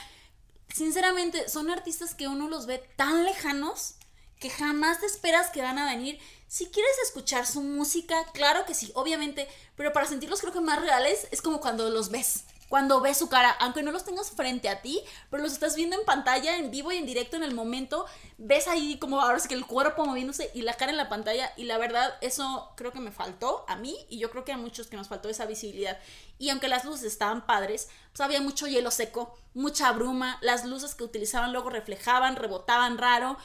sinceramente, 0.75 1.49
son 1.49 1.71
artistas 1.71 2.17
que 2.17 2.27
uno 2.27 2.49
los 2.49 2.67
ve 2.67 2.79
tan 2.97 3.25
lejanos 3.25 3.95
que 4.41 4.51
jamás 4.51 4.99
te 4.99 5.07
esperas 5.07 5.51
que 5.51 5.63
van 5.63 5.79
a 5.79 5.87
venir. 5.87 6.19
Si 6.53 6.67
quieres 6.67 6.99
escuchar 7.03 7.47
su 7.47 7.63
música, 7.63 8.27
claro 8.35 8.67
que 8.67 8.75
sí, 8.75 8.93
obviamente, 8.95 9.49
pero 9.75 9.95
para 9.95 10.07
sentirlos 10.07 10.43
creo 10.43 10.53
que 10.53 10.61
más 10.61 10.83
reales 10.83 11.27
es 11.31 11.41
como 11.41 11.63
cuando 11.63 11.89
los 11.89 12.11
ves. 12.11 12.45
cuando 12.69 13.01
ves 13.03 13.19
su 13.19 13.29
cara, 13.29 13.51
aunque 13.61 13.83
no 13.83 13.91
los 13.91 14.05
tengas 14.05 14.31
frente 14.31 14.69
a 14.71 14.81
ti, 14.81 15.03
pero 15.31 15.43
los 15.43 15.53
estás 15.53 15.77
viendo 15.77 15.99
en 15.99 16.07
pantalla, 16.07 16.57
en 16.57 16.71
vivo 16.71 16.91
y 16.91 16.97
en 16.97 17.07
directo 17.07 17.37
en 17.37 17.43
el 17.43 17.55
momento, 17.55 18.07
ves 18.39 18.67
ahí 18.69 18.99
como 18.99 19.21
ahora 19.21 19.37
es 19.37 19.47
que 19.47 19.55
el 19.55 19.67
cuerpo 19.67 20.07
moviéndose 20.07 20.51
y 20.55 20.63
la 20.63 20.75
cara 20.75 20.91
en 20.91 20.97
la 20.97 21.11
pantalla 21.11 21.53
y 21.57 21.65
la 21.65 21.77
verdad 21.77 22.15
eso 22.23 22.73
creo 22.77 22.93
que 22.93 23.01
me 23.01 23.13
faltó 23.13 23.65
a 23.69 23.77
mí 23.77 23.97
y 24.09 24.19
yo 24.19 24.31
creo 24.31 24.45
que 24.45 24.53
a 24.53 24.59
muchos 24.59 24.87
que 24.87 24.97
nos 24.97 25.09
faltó 25.09 25.31
esa 25.31 25.47
visibilidad. 25.47 25.99
Y 26.39 26.49
aunque 26.51 26.69
las 26.69 26.85
luces 26.85 27.05
estaban 27.05 27.47
padres, 27.47 27.89
pues 28.13 28.21
había 28.21 28.41
mucho 28.41 28.67
hielo 28.67 28.91
seco, 28.91 29.37
mucha 29.55 29.93
bruma, 29.93 30.39
las 30.41 30.65
luces 30.65 30.95
que 30.95 31.05
utilizaban 31.05 31.53
luego 31.53 31.69
reflejaban, 31.71 32.37
rebotaban 32.37 32.97
raro 32.97 33.39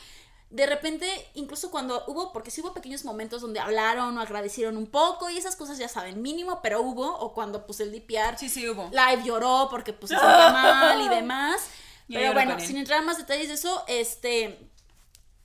de 0.49 0.65
repente, 0.65 1.07
incluso 1.33 1.71
cuando 1.71 2.03
hubo, 2.07 2.31
porque 2.31 2.51
sí 2.51 2.61
hubo 2.61 2.73
pequeños 2.73 3.03
momentos 3.03 3.41
donde 3.41 3.59
hablaron 3.59 4.17
o 4.17 4.21
agradecieron 4.21 4.77
un 4.77 4.87
poco 4.87 5.29
y 5.29 5.37
esas 5.37 5.57
cosas 5.57 5.77
ya 5.77 5.89
saben, 5.89 6.21
mínimo, 6.21 6.61
pero 6.61 6.81
hubo, 6.81 7.05
o 7.19 7.33
cuando 7.33 7.65
pues 7.65 7.81
el 7.81 7.91
DPR 7.91 8.37
sí, 8.37 8.47
sí, 8.47 8.67
hubo. 8.69 8.89
live 8.91 9.23
lloró 9.25 9.67
porque 9.69 9.91
pues 9.91 10.09
se 10.09 10.15
sentía 10.19 10.49
mal 10.49 11.01
y 11.01 11.09
demás. 11.09 11.67
pero 12.07 12.33
bueno, 12.33 12.59
sin 12.59 12.77
entrar 12.77 12.99
en 12.99 13.05
más 13.05 13.17
detalles 13.17 13.49
de 13.49 13.55
eso, 13.55 13.83
este, 13.87 14.71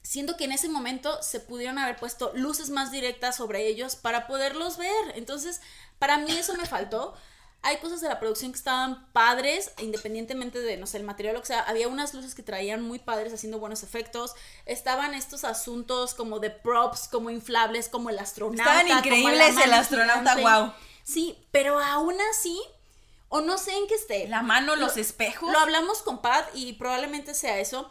siento 0.03 0.37
que 0.37 0.45
en 0.45 0.53
ese 0.53 0.69
momento 0.69 1.21
se 1.21 1.41
pudieron 1.41 1.79
haber 1.79 1.97
puesto 1.97 2.31
luces 2.35 2.71
más 2.71 2.93
directas 2.93 3.37
sobre 3.37 3.67
ellos 3.67 3.97
para 3.97 4.29
poderlos 4.29 4.77
ver. 4.77 5.13
Entonces, 5.17 5.61
para 5.99 6.17
mí 6.19 6.31
eso 6.31 6.55
me 6.55 6.67
faltó 6.67 7.15
hay 7.63 7.77
cosas 7.79 8.01
de 8.01 8.09
la 8.09 8.19
producción 8.19 8.51
que 8.51 8.59
estaban 8.59 9.07
padres, 9.13 9.73
independientemente 9.79 10.59
de, 10.59 10.77
no 10.77 10.87
sé, 10.87 10.99
el 10.99 11.05
material 11.05 11.37
o 11.37 11.45
sea. 11.45 11.61
Había 11.61 11.87
unas 11.87 12.13
luces 12.13 12.35
que 12.35 12.43
traían 12.43 12.83
muy 12.83 12.99
padres 12.99 13.33
haciendo 13.33 13.61
buenos 13.61 13.85
efectos. 13.85 14.35
Estaban 14.67 15.15
estos 15.15 15.45
asuntos 15.45 16.15
como 16.15 16.41
de 16.41 16.51
props, 16.51 17.07
como 17.09 17.31
inflables, 17.31 17.89
como 17.89 18.11
el 18.11 18.19
astronauta. 18.19 18.81
Estaban 18.81 18.99
increíbles 18.99 19.57
el 19.65 19.73
astronauta, 19.73 20.37
wow. 20.37 20.73
Sí, 21.05 21.39
pero 21.53 21.79
aún 21.79 22.17
así, 22.33 22.61
o 23.29 23.41
no 23.41 23.59
sé 23.59 23.77
en 23.77 23.87
qué 23.87 23.95
esté. 23.95 24.27
La 24.29 24.43
mano, 24.43 24.75
los 24.75 24.97
espejos. 24.97 25.51
Lo 25.53 25.59
hablamos 25.59 26.03
con 26.03 26.21
Pat 26.21 26.49
y 26.55 26.73
probablemente 26.75 27.33
sea 27.33 27.61
eso 27.61 27.91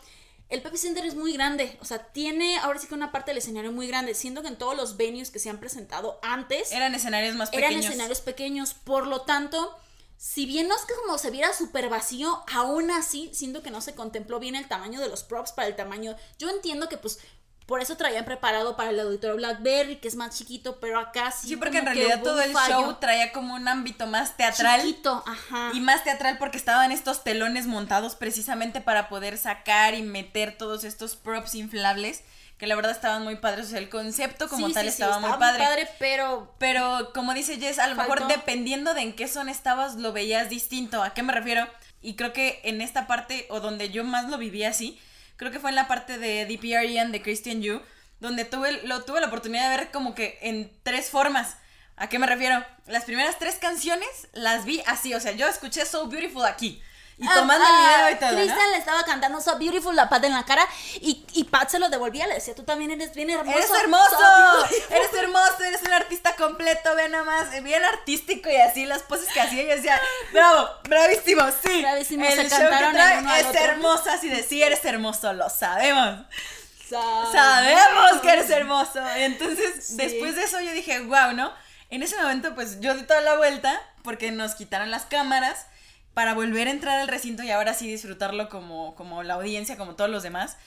el 0.52 0.62
Pepe 0.62 0.78
Center 0.78 1.06
es 1.06 1.16
muy 1.16 1.34
grande, 1.34 1.78
o 1.82 1.86
sea, 1.86 2.00
tiene 2.00 2.58
ahora 2.58 2.78
sí 2.78 2.86
que 2.86 2.94
una 2.94 3.12
parte 3.12 3.32
del 3.32 3.38
escenario 3.38 3.72
muy 3.72 3.88
grande, 3.88 4.14
siendo 4.14 4.42
que 4.42 4.50
en 4.50 4.58
todos 4.58 4.76
los 4.76 4.98
venues 4.98 5.32
que 5.32 5.40
se 5.40 5.50
han 5.50 5.60
presentado 5.60 6.20
antes 6.22 6.74
eran 6.74 6.94
escenarios 6.94 7.36
más 7.36 7.50
pequeños. 7.50 7.72
Eran 7.72 7.84
escenarios 7.84 8.22
pequeños, 8.22 8.74
por 8.74 9.08
lo 9.08 9.22
tanto, 9.22 9.74
si 10.18 10.46
bien 10.46 10.68
no 10.68 10.76
es 10.76 10.82
que 10.84 10.94
como 10.94 11.18
se 11.18 11.32
viera 11.32 11.54
súper 11.54 11.88
vacío, 11.88 12.44
aún 12.52 12.92
así 12.92 13.32
siento 13.34 13.64
que 13.64 13.72
no 13.72 13.80
se 13.80 13.96
contempló 13.96 14.40
bien 14.40 14.56
el 14.56 14.68
tamaño 14.68 15.00
de 15.00 15.08
los 15.08 15.24
props 15.24 15.54
para 15.54 15.70
el 15.70 15.76
tamaño. 15.78 16.18
Yo 16.38 16.50
entiendo 16.50 16.90
que 16.90 16.98
pues 16.98 17.20
por 17.66 17.82
eso 17.82 17.96
traían 17.96 18.26
preparado 18.26 18.76
para 18.76 18.90
el 18.90 19.00
auditorio 19.00 19.38
Blackberry, 19.38 19.98
que 19.98 20.08
es 20.08 20.16
más 20.16 20.38
chiquito, 20.38 20.80
pero 20.80 21.00
acá 21.00 21.32
sí. 21.32 21.50
Sí, 21.50 21.56
porque 21.56 21.78
en 21.78 21.86
realidad 21.86 22.22
todo 22.22 22.42
el 22.42 22.54
show 22.54 22.98
traía 23.00 23.32
como 23.32 23.56
un 23.56 23.68
ámbito 23.68 24.08
más 24.08 24.36
teatral. 24.36 24.82
Chiquito, 24.82 25.24
ajá. 25.26 25.72
Y 25.74 25.80
más 25.80 26.04
teatral 26.04 26.38
porque 26.38 26.58
estaban 26.58 26.92
estos 26.92 27.24
telones 27.24 27.68
montados 27.68 28.16
precisamente 28.16 28.82
para 28.82 29.10
poder 29.10 29.38
sacar 29.38 29.94
y 29.94 30.02
meter 30.02 30.58
todos 30.58 30.84
estos 30.84 31.16
props 31.16 31.56
inflables 31.56 32.24
que 32.62 32.68
la 32.68 32.76
verdad 32.76 32.92
estaban 32.92 33.24
muy 33.24 33.38
padres, 33.38 33.66
o 33.66 33.70
sea, 33.72 33.80
el 33.80 33.90
concepto 33.90 34.48
como 34.48 34.70
tal 34.70 34.88
estaba, 34.88 35.18
muy 35.18 35.32
padre. 35.40 35.64
padre. 35.64 35.90
pero 35.98 36.54
pero 36.60 37.12
como 37.12 37.34
dice 37.34 37.58
Jess, 37.58 37.80
a 37.80 37.88
lo 37.88 37.96
mejor 37.96 38.28
dependiendo 38.28 38.94
de 38.94 39.02
en 39.02 39.16
qué 39.16 39.28
zona 39.28 39.52
estabas 39.52 39.96
lo 39.96 40.14
veías 40.14 40.48
distinto. 40.48 41.02
¿A 41.02 41.16
qué 41.16 41.24
me 41.24 41.34
refiero? 41.34 41.68
Y 42.04 42.14
creo 42.14 42.34
que 42.34 42.62
en 42.64 42.82
esta 42.82 43.08
parte 43.08 43.48
o 43.50 43.62
donde 43.62 43.90
yo 43.90 44.04
más 44.04 44.30
lo 44.30 44.38
viví 44.38 44.64
así, 44.64 45.00
creo 45.42 45.52
que 45.52 45.60
fue 45.60 45.72
en 45.72 45.76
la 45.76 45.88
parte 45.88 46.20
de 46.20 46.46
DPR 46.46 46.86
Ian 46.86 47.12
de 47.12 47.24
Christian 47.24 47.64
Yu, 47.64 47.82
donde 48.20 48.46
tuve, 48.46 48.84
lo, 48.84 49.06
tuve 49.06 49.22
la 49.22 49.26
oportunidad 49.26 49.72
de 49.72 49.78
ver 49.78 49.92
como 49.92 50.14
que 50.14 50.38
en 50.44 50.72
tres 50.84 51.10
formas. 51.10 51.58
¿A 51.96 52.10
qué 52.10 52.20
me 52.20 52.28
refiero? 52.28 52.64
Las 52.86 53.06
primeras 53.06 53.40
tres 53.40 53.56
canciones 53.56 54.08
las 54.34 54.66
vi 54.66 54.84
así, 54.86 55.16
o 55.16 55.20
sea, 55.20 55.32
yo 55.32 55.48
escuché 55.48 55.84
So 55.88 56.06
Beautiful 56.06 56.46
aquí. 56.46 56.80
Y 57.22 57.28
ah, 57.28 57.36
tomando 57.36 57.64
el 57.64 57.72
video 57.72 58.10
y 58.10 58.16
todo. 58.16 58.30
Cristian 58.42 58.72
le 58.72 58.78
estaba 58.78 59.04
cantando 59.04 59.40
So 59.42 59.56
Beautiful 59.60 59.96
la 59.96 60.10
Pat 60.10 60.24
en 60.24 60.34
la 60.34 60.44
cara 60.44 60.68
y, 60.96 61.24
y 61.34 61.44
Pat 61.44 61.70
se 61.70 61.78
lo 61.78 61.88
devolvía, 61.90 62.26
le 62.26 62.34
decía, 62.34 62.56
tú 62.56 62.64
también 62.64 62.90
eres 62.90 63.14
bien 63.14 63.30
hermoso. 63.30 63.56
Eres 63.56 63.70
hermoso, 63.80 64.18
eres 64.90 65.14
hermoso, 65.14 65.64
eres 65.64 65.82
un 65.84 65.94
artista 65.94 66.36
completo, 66.36 66.96
ve 66.96 67.10
nada 67.10 67.24
más, 67.24 67.64
bien 67.64 67.86
artístico 67.86 68.50
y 68.50 68.56
así 68.56 68.88
las 68.88 69.04
poses 69.04 69.32
que 69.32 69.40
hacía. 69.40 69.62
Yo 69.62 69.76
decía, 69.76 70.02
bravo, 70.34 70.68
bravísimo, 70.86 71.44
sí. 71.64 71.82
Bravísimo, 71.82 72.26
el 72.26 72.32
se 72.32 72.50
show 72.50 72.58
cantaron 72.58 72.92
que 72.92 72.98
trae 72.98 73.40
es 73.42 73.56
hermoso, 73.56 74.10
así 74.10 74.28
de 74.28 74.42
sí, 74.42 74.64
eres 74.64 74.84
hermoso, 74.84 75.32
lo 75.34 75.48
sabemos. 75.52 76.26
Sabemos, 76.90 78.22
que 78.24 78.30
eres 78.32 78.50
hermoso. 78.50 79.00
Y 79.20 79.22
entonces, 79.22 79.96
después 79.96 80.36
de 80.36 80.44
eso 80.44 80.60
yo 80.60 80.72
dije, 80.72 81.00
wow, 81.02 81.34
¿no? 81.34 81.54
En 81.92 82.02
ese 82.02 82.18
momento, 82.18 82.56
pues 82.56 82.80
yo 82.80 82.96
di 82.96 83.04
toda 83.04 83.22
la 83.22 83.38
vuelta 83.38 83.80
porque 84.04 84.32
nos 84.32 84.56
quitaron 84.56 84.90
las 84.90 85.04
cámaras 85.06 85.68
para 86.14 86.34
volver 86.34 86.68
a 86.68 86.72
entrar 86.72 87.00
al 87.00 87.08
recinto 87.08 87.44
y 87.44 87.52
ahora 87.52 87.74
sí 87.74 87.88
disfrutarlo 87.88 88.50
como, 88.50 88.96
como 88.96 89.24
la 89.24 89.36
audiencia, 89.36 89.78
como 89.78 89.96
todos 89.96 90.10
los 90.10 90.24
demás. 90.24 90.58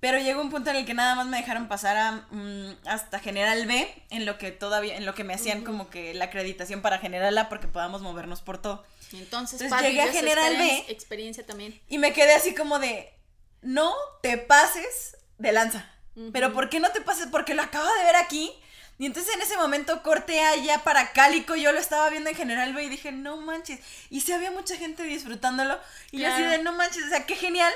Pero 0.00 0.18
llegó 0.18 0.40
un 0.40 0.50
punto 0.50 0.70
en 0.70 0.76
el 0.76 0.86
que 0.86 0.94
nada 0.94 1.16
más 1.16 1.26
me 1.26 1.38
dejaron 1.38 1.66
pasar 1.66 1.96
a, 1.96 2.12
mm, 2.30 2.76
hasta 2.86 3.18
General 3.18 3.66
B, 3.66 3.92
en 4.10 4.26
lo 4.26 4.38
que 4.38 4.52
todavía, 4.52 4.96
en 4.96 5.04
lo 5.04 5.14
que 5.14 5.24
me 5.24 5.34
hacían 5.34 5.64
como 5.64 5.90
que 5.90 6.14
la 6.14 6.26
acreditación 6.26 6.82
para 6.82 6.98
General 6.98 7.36
A 7.36 7.48
porque 7.48 7.66
podamos 7.66 8.00
movernos 8.00 8.40
por 8.40 8.62
todo. 8.62 8.84
Entonces, 9.12 9.60
llegué 9.60 10.02
a 10.02 10.12
General 10.12 10.56
B. 10.56 10.84
Experiencia 10.88 11.44
también. 11.44 11.80
Y 11.88 11.98
me 11.98 12.12
quedé 12.12 12.34
así 12.34 12.54
como 12.54 12.78
de, 12.78 13.12
no 13.60 13.92
te 14.22 14.38
pases 14.38 15.16
de 15.38 15.52
lanza. 15.52 15.90
Pero 16.32 16.52
¿por 16.52 16.68
qué 16.68 16.80
no 16.80 16.90
te 16.90 17.00
pases? 17.00 17.28
Porque 17.30 17.54
lo 17.54 17.62
acabo 17.62 17.86
de 17.86 18.04
ver 18.04 18.16
aquí 18.16 18.52
y 18.98 19.06
entonces 19.06 19.32
en 19.34 19.40
ese 19.42 19.56
momento 19.56 20.02
corté 20.02 20.40
allá 20.40 20.82
para 20.82 21.12
Cálico, 21.12 21.54
yo 21.54 21.72
lo 21.72 21.78
estaba 21.78 22.10
viendo 22.10 22.30
en 22.30 22.36
general 22.36 22.76
y 22.80 22.88
dije, 22.88 23.12
no 23.12 23.36
manches. 23.36 23.78
Y 24.10 24.22
sí 24.22 24.32
había 24.32 24.50
mucha 24.50 24.76
gente 24.76 25.04
disfrutándolo. 25.04 25.78
Y 26.10 26.18
yo 26.18 26.32
así 26.32 26.42
de, 26.42 26.58
no 26.58 26.72
manches, 26.72 27.04
o 27.04 27.08
sea, 27.08 27.24
qué 27.24 27.36
genial 27.36 27.72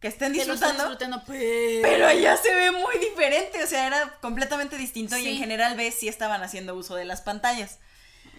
que 0.00 0.08
estén 0.08 0.34
disfrutando. 0.34 0.96
pero... 1.82 2.06
allá 2.06 2.36
se 2.36 2.54
ve 2.54 2.70
muy 2.72 2.98
diferente, 2.98 3.64
o 3.64 3.66
sea, 3.66 3.86
era 3.86 4.18
completamente 4.20 4.76
distinto 4.76 5.16
y 5.16 5.26
en 5.28 5.38
general 5.38 5.76
B 5.76 5.90
sí 5.90 6.08
estaban 6.08 6.42
haciendo 6.42 6.74
uso 6.74 6.94
de 6.94 7.06
las 7.06 7.22
pantallas. 7.22 7.78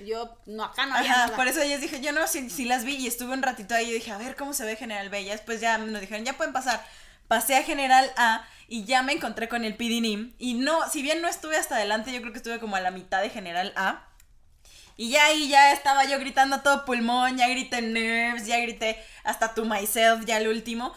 Yo, 0.06 0.38
no, 0.46 0.66
acá 0.66 0.86
no 0.86 0.96
había 0.96 1.24
Ajá, 1.24 1.36
por 1.36 1.48
eso 1.48 1.60
ellos 1.60 1.82
dije, 1.82 2.02
yo 2.02 2.12
no, 2.12 2.28
si, 2.28 2.52
si, 2.52 2.66
las 2.66 2.84
vi 2.84 2.98
y 2.98 3.08
estuve 3.08 3.34
un 3.34 3.42
ratito 3.42 3.74
ahí 3.74 3.90
y 3.90 3.94
dije, 3.94 4.12
a 4.12 4.18
ver 4.20 4.36
cómo 4.36 4.54
se 4.54 4.64
ve 4.64 4.76
General 4.76 5.10
B. 5.10 5.22
Y 5.22 5.30
después 5.30 5.60
ya 5.60 5.80
nos 5.80 6.00
dijeron, 6.00 6.24
ya 6.24 6.34
pueden 6.34 6.54
pasar. 6.54 6.86
Pasé 7.28 7.56
a 7.56 7.64
General 7.64 8.12
A 8.18 8.48
y 8.68 8.86
ya 8.86 9.04
me 9.04 9.14
encontré 9.14 9.48
con 9.48 9.66
el 9.66 9.76
PDNIM. 9.76 10.34
Y 10.38 10.56
no, 10.56 10.90
si 10.90 11.02
bien 11.02 11.22
no 11.22 11.28
estuve 11.28 11.58
hasta 11.58 11.76
adelante, 11.76 12.12
yo 12.12 12.22
creo 12.22 12.32
que 12.32 12.40
estuve 12.40 12.60
como 12.60 12.76
a 12.76 12.82
la 12.82 12.92
mitad 12.92 13.22
de 13.22 13.30
General 13.30 13.74
A. 13.76 14.08
Y 14.98 15.10
ya 15.12 15.26
ahí 15.26 15.48
ya 15.48 15.74
estaba 15.74 16.06
yo 16.06 16.20
gritando 16.20 16.56
a 16.56 16.64
todo 16.64 16.84
pulmón, 16.84 17.38
ya 17.38 17.48
grité 17.48 17.82
Nerves, 17.82 18.48
ya 18.48 18.60
grité 18.60 18.98
hasta 19.24 19.54
To 19.54 19.64
Myself, 19.64 20.26
ya 20.26 20.38
el 20.38 20.48
último. 20.48 20.94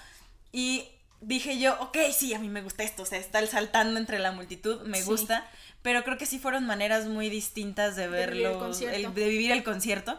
Y 0.53 0.89
dije 1.21 1.59
yo, 1.59 1.77
ok, 1.81 1.99
sí, 2.13 2.33
a 2.33 2.39
mí 2.39 2.49
me 2.49 2.63
gusta 2.63 2.83
esto, 2.83 3.03
o 3.03 3.07
sea, 3.07 3.19
estar 3.19 3.47
saltando 3.47 4.01
entre 4.01 4.19
la 4.19 4.33
multitud, 4.33 4.81
me 4.83 5.03
gusta. 5.03 5.47
Pero 5.83 6.03
creo 6.03 6.17
que 6.17 6.27
sí 6.27 6.39
fueron 6.39 6.67
maneras 6.67 7.07
muy 7.07 7.29
distintas 7.29 7.95
de 7.95 8.09
verlo, 8.09 8.71
de 8.71 9.29
vivir 9.29 9.53
el 9.53 9.63
concierto. 9.63 10.19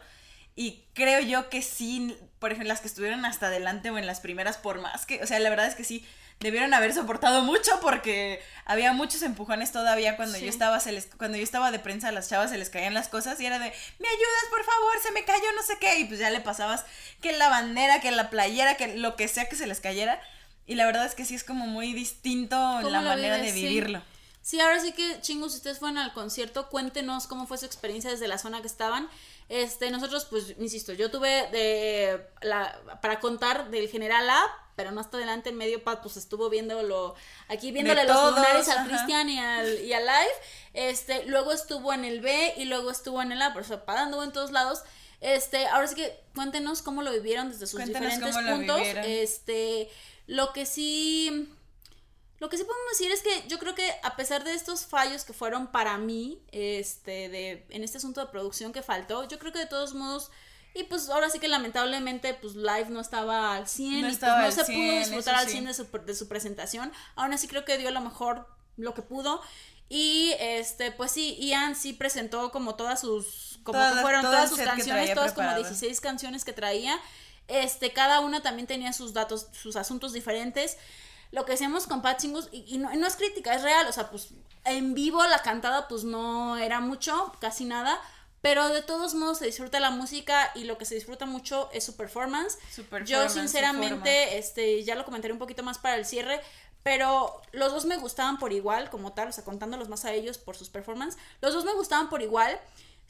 Y 0.55 0.83
creo 0.93 1.21
yo 1.21 1.49
que 1.49 1.61
sí, 1.61 2.17
por 2.39 2.51
ejemplo, 2.51 2.67
las 2.69 2.81
que 2.81 2.87
estuvieron 2.87 3.25
hasta 3.25 3.47
adelante 3.47 3.89
o 3.89 3.97
en 3.97 4.05
las 4.05 4.19
primeras, 4.19 4.57
por 4.57 4.81
más 4.81 5.05
que, 5.05 5.23
o 5.23 5.27
sea, 5.27 5.39
la 5.39 5.49
verdad 5.49 5.67
es 5.67 5.75
que 5.75 5.83
sí, 5.83 6.05
debieron 6.41 6.73
haber 6.73 6.93
soportado 6.93 7.43
mucho 7.43 7.71
porque 7.81 8.41
había 8.65 8.93
muchos 8.93 9.21
empujones 9.21 9.71
todavía 9.71 10.17
cuando 10.17 10.37
yo 10.37 10.49
estaba 10.49 10.79
se 10.79 10.91
les, 10.91 11.07
cuando 11.17 11.37
yo 11.37 11.43
estaba 11.43 11.71
de 11.71 11.79
prensa 11.79 12.09
a 12.09 12.11
las 12.11 12.29
chavas 12.29 12.49
se 12.49 12.57
les 12.57 12.69
caían 12.69 12.93
las 12.93 13.07
cosas 13.07 13.39
y 13.39 13.45
era 13.45 13.59
de 13.59 13.65
me 13.65 14.07
ayudas 14.07 14.45
por 14.49 14.63
favor 14.63 14.93
se 15.01 15.11
me 15.11 15.23
cayó 15.23 15.43
no 15.55 15.61
sé 15.61 15.77
qué 15.79 15.99
y 15.99 16.05
pues 16.05 16.19
ya 16.19 16.29
le 16.29 16.41
pasabas 16.41 16.83
que 17.21 17.31
la 17.33 17.49
bandera 17.49 18.01
que 18.01 18.11
la 18.11 18.29
playera 18.29 18.75
que 18.75 18.97
lo 18.97 19.15
que 19.15 19.27
sea 19.27 19.47
que 19.47 19.55
se 19.55 19.67
les 19.67 19.79
cayera 19.79 20.19
y 20.65 20.75
la 20.75 20.85
verdad 20.85 21.05
es 21.05 21.15
que 21.15 21.25
sí 21.25 21.35
es 21.35 21.43
como 21.43 21.67
muy 21.67 21.93
distinto 21.93 22.81
la 22.81 23.01
manera 23.01 23.37
de 23.37 23.51
vivirlo. 23.51 24.01
Sí. 24.41 24.59
ahora 24.59 24.79
sí 24.79 24.93
que 24.93 25.21
chingos 25.21 25.51
si 25.51 25.57
ustedes 25.57 25.79
fueron 25.79 25.99
al 25.99 26.13
concierto 26.13 26.69
cuéntenos 26.69 27.27
cómo 27.27 27.45
fue 27.45 27.59
su 27.59 27.65
experiencia 27.65 28.09
desde 28.09 28.27
la 28.27 28.39
zona 28.39 28.61
que 28.61 28.67
estaban 28.67 29.09
este, 29.51 29.91
nosotros, 29.91 30.23
pues, 30.29 30.55
insisto, 30.59 30.93
yo 30.93 31.11
tuve 31.11 31.49
de 31.51 32.25
la, 32.41 32.79
para 33.01 33.19
contar 33.19 33.69
del 33.69 33.89
general 33.89 34.29
A, 34.29 34.41
pero 34.77 34.91
no 34.91 35.01
hasta 35.01 35.17
adelante, 35.17 35.49
en 35.49 35.57
medio 35.57 35.83
pat, 35.83 36.01
pues 36.01 36.15
estuvo 36.15 36.49
viéndolo, 36.49 37.15
aquí 37.49 37.73
viéndole 37.73 38.05
los 38.05 38.31
lunares 38.31 38.69
al 38.69 38.87
Cristian 38.87 39.27
y 39.27 39.39
al, 39.39 39.81
y 39.81 39.91
al 39.91 40.05
Live, 40.05 40.35
este, 40.73 41.25
luego 41.25 41.51
estuvo 41.51 41.91
en 41.91 42.05
el 42.05 42.21
B 42.21 42.53
y 42.55 42.63
luego 42.63 42.91
estuvo 42.91 43.21
en 43.21 43.33
el 43.33 43.41
A, 43.41 43.49
pero 43.49 43.65
eso, 43.65 43.83
parando 43.83 44.23
en 44.23 44.31
todos 44.31 44.51
lados, 44.51 44.83
este, 45.19 45.67
ahora 45.67 45.85
sí 45.85 45.95
que 45.95 46.17
cuéntenos 46.33 46.81
cómo 46.81 47.01
lo 47.01 47.11
vivieron 47.11 47.51
desde 47.51 47.67
sus 47.67 47.83
diferentes 47.83 48.33
puntos, 48.33 48.79
este, 49.03 49.89
lo 50.27 50.53
que 50.53 50.65
sí 50.65 51.49
lo 52.41 52.49
que 52.49 52.57
sí 52.57 52.63
podemos 52.63 52.89
decir 52.89 53.11
es 53.11 53.21
que 53.21 53.47
yo 53.47 53.59
creo 53.59 53.75
que 53.75 53.93
a 54.01 54.15
pesar 54.15 54.43
de 54.43 54.55
estos 54.55 54.87
fallos 54.87 55.25
que 55.25 55.31
fueron 55.31 55.67
para 55.67 55.99
mí, 55.99 56.41
este, 56.51 57.29
de, 57.29 57.67
en 57.69 57.83
este 57.83 57.99
asunto 57.99 58.19
de 58.19 58.31
producción 58.31 58.73
que 58.73 58.81
faltó, 58.81 59.27
yo 59.27 59.37
creo 59.37 59.53
que 59.53 59.59
de 59.59 59.67
todos 59.67 59.93
modos, 59.93 60.31
y 60.73 60.85
pues 60.85 61.07
ahora 61.09 61.29
sí 61.29 61.37
que 61.37 61.47
lamentablemente, 61.47 62.33
pues 62.33 62.55
live 62.55 62.87
no 62.89 62.99
estaba 62.99 63.55
al 63.55 63.67
100 63.67 64.01
no 64.01 64.09
y 64.09 64.15
pues 64.15 64.21
no 64.21 64.51
se 64.51 64.73
pudo 64.73 64.97
disfrutar 64.97 65.35
al 65.35 65.47
100 65.49 65.65
de 65.65 65.73
su, 65.75 65.85
de 65.85 66.15
su 66.15 66.27
presentación, 66.27 66.91
aún 67.15 67.31
así 67.31 67.47
creo 67.47 67.63
que 67.63 67.77
dio 67.77 67.91
lo 67.91 68.01
mejor 68.01 68.47
lo 68.75 68.95
que 68.95 69.03
pudo. 69.03 69.39
Y 69.87 70.33
este, 70.39 70.91
pues 70.91 71.11
sí, 71.11 71.37
Ian 71.39 71.75
sí 71.75 71.93
presentó 71.93 72.49
como 72.51 72.73
todas 72.73 73.01
sus, 73.01 73.59
como 73.61 73.77
Todas- 73.77 73.93
que 73.97 74.01
fueron 74.01 74.21
todas 74.23 74.49
sus 74.49 74.57
canciones, 74.57 75.13
todas 75.13 75.33
como 75.33 75.45
preparado. 75.49 75.61
16 75.61 76.01
canciones 76.01 76.43
que 76.43 76.53
traía. 76.53 76.99
Este, 77.47 77.91
cada 77.91 78.21
una 78.21 78.41
también 78.41 78.65
tenía 78.65 78.93
sus 78.93 79.13
datos, 79.13 79.47
sus 79.51 79.75
asuntos 79.75 80.13
diferentes. 80.13 80.77
Lo 81.31 81.45
que 81.45 81.53
hacíamos 81.53 81.87
con 81.87 82.01
Pat 82.01 82.23
y, 82.23 82.27
y 82.67 82.77
no, 82.77 82.93
y 82.93 82.97
no 82.97 83.07
es 83.07 83.15
crítica, 83.15 83.55
es 83.55 83.63
real, 83.63 83.87
o 83.87 83.91
sea, 83.91 84.09
pues 84.09 84.29
en 84.65 84.93
vivo 84.93 85.25
la 85.25 85.39
cantada 85.39 85.87
pues 85.87 86.03
no 86.03 86.57
era 86.57 86.79
mucho, 86.79 87.31
casi 87.39 87.65
nada, 87.65 87.99
pero 88.41 88.69
de 88.69 88.81
todos 88.81 89.13
modos 89.13 89.37
se 89.37 89.45
disfruta 89.45 89.79
la 89.79 89.91
música 89.91 90.51
y 90.55 90.63
lo 90.63 90.77
que 90.77 90.85
se 90.85 90.95
disfruta 90.95 91.25
mucho 91.25 91.69
es 91.73 91.83
su 91.83 91.95
performance. 91.95 92.57
Su 92.73 92.81
Yo 92.81 92.89
performance, 92.89 93.33
su 93.33 93.39
sinceramente, 93.39 94.37
este, 94.37 94.83
ya 94.83 94.95
lo 94.95 95.05
comentaré 95.05 95.31
un 95.31 95.39
poquito 95.39 95.63
más 95.63 95.77
para 95.77 95.95
el 95.95 96.05
cierre, 96.05 96.41
pero 96.83 97.39
los 97.51 97.71
dos 97.71 97.85
me 97.85 97.97
gustaban 97.97 98.39
por 98.39 98.51
igual, 98.51 98.89
como 98.89 99.13
tal, 99.13 99.29
o 99.29 99.31
sea, 99.31 99.43
contándolos 99.43 99.89
más 99.89 100.05
a 100.05 100.13
ellos 100.13 100.39
por 100.39 100.57
sus 100.57 100.69
performances, 100.69 101.21
los 101.39 101.53
dos 101.53 101.65
me 101.65 101.73
gustaban 101.73 102.09
por 102.09 102.21
igual. 102.21 102.59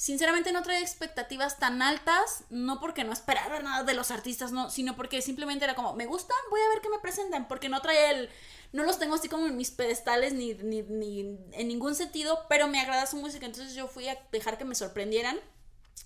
Sinceramente 0.02 0.52
no 0.52 0.64
traía 0.64 0.80
expectativas 0.80 1.60
tan 1.60 1.84
altas, 1.84 2.46
no 2.50 2.80
porque 2.80 3.04
no 3.04 3.14
esperaba 3.14 3.60
nada 3.60 3.84
de 3.84 3.94
los 3.94 4.10
artistas, 4.10 4.52
no, 4.52 4.72
sino 4.72 4.96
porque 4.96 5.22
simplemente 5.22 5.64
era 5.64 5.76
como, 5.76 5.94
me 5.94 6.08
gustan, 6.08 6.36
voy 6.50 6.60
a 6.60 6.70
ver 6.70 6.82
qué 6.82 6.90
me 6.90 6.98
presentan, 6.98 7.48
porque 7.48 7.70
no 7.70 7.84
traía 7.84 8.10
el, 8.10 8.28
no 8.72 8.82
los 8.82 8.98
tengo 8.98 9.14
así 9.14 9.30
como 9.30 9.46
en 9.46 9.56
mis 9.56 9.70
pedestales 9.70 10.34
ni, 10.34 10.56
ni, 10.56 10.82
ni 10.82 11.20
en 11.52 11.68
ningún 11.68 11.94
sentido, 11.94 12.48
pero 12.50 12.68
me 12.68 12.80
agrada 12.80 13.06
su 13.06 13.18
música, 13.18 13.46
entonces 13.46 13.76
yo 13.76 13.88
fui 13.88 14.10
a 14.10 14.18
dejar 14.32 14.58
que 14.58 14.66
me 14.66 14.74
sorprendieran 14.74 15.40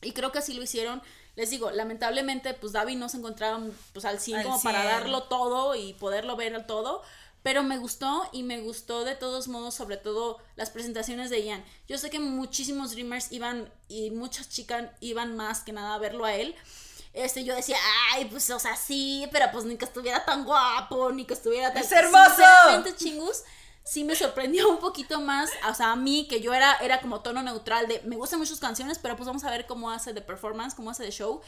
y 0.01 0.11
creo 0.11 0.33
que 0.33 0.39
así 0.39 0.53
lo 0.53 0.63
hicieron. 0.63 1.01
Les 1.35 1.49
digo, 1.49 1.71
lamentablemente, 1.71 2.53
pues 2.53 2.73
David 2.73 2.97
no 2.97 3.07
se 3.07 3.15
encontraba 3.17 3.61
pues, 3.93 4.03
al 4.03 4.19
100 4.19 4.39
Al 4.39 4.43
como 4.43 4.61
para 4.61 4.81
100. 4.81 4.91
darlo 4.91 5.23
todo 5.23 5.73
y 5.75 5.93
poderlo 5.93 6.35
ver 6.35 6.53
al 6.53 6.65
todo. 6.65 7.01
Pero 7.45 7.61
me 7.61 7.77
gustó 7.77 8.27
y 8.31 8.41
me 8.41 8.59
gustó 8.61 9.03
de 9.03 9.13
todos 9.13 9.47
modos, 9.47 9.75
sobre 9.75 9.97
todo 9.97 10.39
las 10.55 10.71
presentaciones 10.71 11.29
de 11.29 11.45
Ian. 11.45 11.63
Yo 11.87 11.99
sé 11.99 12.09
que 12.09 12.17
muchísimos 12.17 12.89
Dreamers 12.89 13.31
iban 13.31 13.71
y 13.87 14.09
muchas 14.09 14.49
chicas 14.49 14.85
iban 14.99 15.35
más 15.35 15.59
que 15.59 15.71
nada 15.71 15.93
a 15.93 15.99
verlo 15.99 16.25
a 16.25 16.33
él. 16.33 16.55
Este, 17.13 17.43
yo 17.43 17.53
decía, 17.55 17.77
ay, 18.11 18.25
pues, 18.25 18.49
o 18.49 18.57
sea, 18.57 18.75
sí, 18.75 19.29
pero 19.31 19.45
pues 19.51 19.63
ni 19.63 19.77
que 19.77 19.85
estuviera 19.85 20.25
tan 20.25 20.43
guapo, 20.43 21.11
ni 21.11 21.23
que 21.25 21.35
estuviera 21.35 21.71
tan... 21.71 21.83
¡Es 21.83 21.91
hermoso! 21.91 22.41
Chingus, 22.95 23.43
sí 23.83 24.03
me 24.03 24.15
sorprendió 24.15 24.67
un 24.67 24.79
poquito 24.79 25.21
más, 25.21 25.51
o 25.69 25.75
sea, 25.75 25.91
a 25.91 25.95
mí, 25.95 26.27
que 26.27 26.41
yo 26.41 26.51
era, 26.51 26.73
era 26.77 26.99
como 26.99 27.21
tono 27.21 27.43
neutral 27.43 27.87
de, 27.87 28.01
me 28.05 28.15
gustan 28.15 28.39
muchas 28.39 28.59
canciones, 28.59 28.97
pero 28.97 29.15
pues 29.15 29.27
vamos 29.27 29.43
a 29.43 29.51
ver 29.51 29.67
cómo 29.67 29.91
hace 29.91 30.13
de 30.13 30.21
performance, 30.21 30.73
cómo 30.73 30.89
hace 30.89 31.03
de 31.03 31.11
show. 31.11 31.41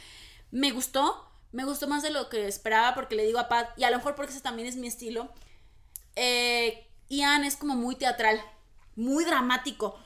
Me 0.51 0.69
gustó, 0.69 1.27
me 1.51 1.65
gustó 1.65 1.87
más 1.87 2.03
de 2.03 2.11
lo 2.11 2.29
que 2.29 2.47
esperaba, 2.47 2.93
porque 2.93 3.15
le 3.15 3.25
digo 3.25 3.39
a 3.39 3.49
Pat, 3.49 3.71
y 3.77 3.83
a 3.83 3.89
lo 3.89 3.97
mejor 3.97 4.13
porque 4.13 4.31
ese 4.31 4.41
también 4.41 4.67
es 4.67 4.75
mi 4.75 4.85
estilo, 4.85 5.31
eh, 6.17 6.87
Ian 7.09 7.45
es 7.45 7.55
como 7.55 7.75
muy 7.75 7.95
teatral, 7.95 8.41
muy 8.95 9.23
dramático. 9.23 9.97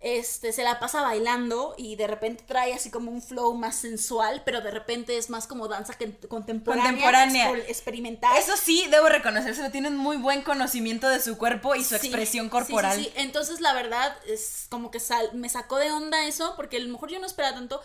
Este, 0.00 0.52
se 0.52 0.62
la 0.62 0.78
pasa 0.78 1.02
bailando 1.02 1.74
y 1.76 1.96
de 1.96 2.06
repente 2.06 2.44
trae 2.46 2.72
así 2.72 2.88
como 2.88 3.10
un 3.10 3.20
flow 3.20 3.54
más 3.54 3.74
sensual, 3.74 4.42
pero 4.44 4.60
de 4.60 4.70
repente 4.70 5.16
es 5.18 5.28
más 5.28 5.48
como 5.48 5.66
danza 5.66 5.94
que- 5.94 6.16
contemporánea, 6.28 7.50
experimental. 7.66 8.36
Eso 8.38 8.56
sí, 8.56 8.86
debo 8.92 9.08
reconocerse, 9.08 9.68
tiene 9.70 9.88
un 9.88 9.96
muy 9.96 10.16
buen 10.16 10.42
conocimiento 10.42 11.08
de 11.08 11.20
su 11.20 11.36
cuerpo 11.36 11.74
y 11.74 11.82
su 11.82 11.96
Sí, 11.98 12.06
expresión 12.06 12.46
sí, 12.46 12.50
corporal. 12.50 12.96
Sí, 12.96 13.04
sí, 13.06 13.12
Entonces, 13.16 13.60
la 13.60 13.72
verdad, 13.74 14.16
es 14.28 14.66
como 14.70 14.92
que 14.92 15.00
sal- 15.00 15.30
me 15.34 15.48
sacó 15.48 15.78
de 15.78 15.90
onda 15.90 16.26
eso, 16.28 16.54
porque 16.54 16.76
a 16.76 16.80
lo 16.80 16.88
mejor 16.90 17.10
yo 17.10 17.18
no 17.18 17.26
esperaba 17.26 17.56
tanto. 17.56 17.80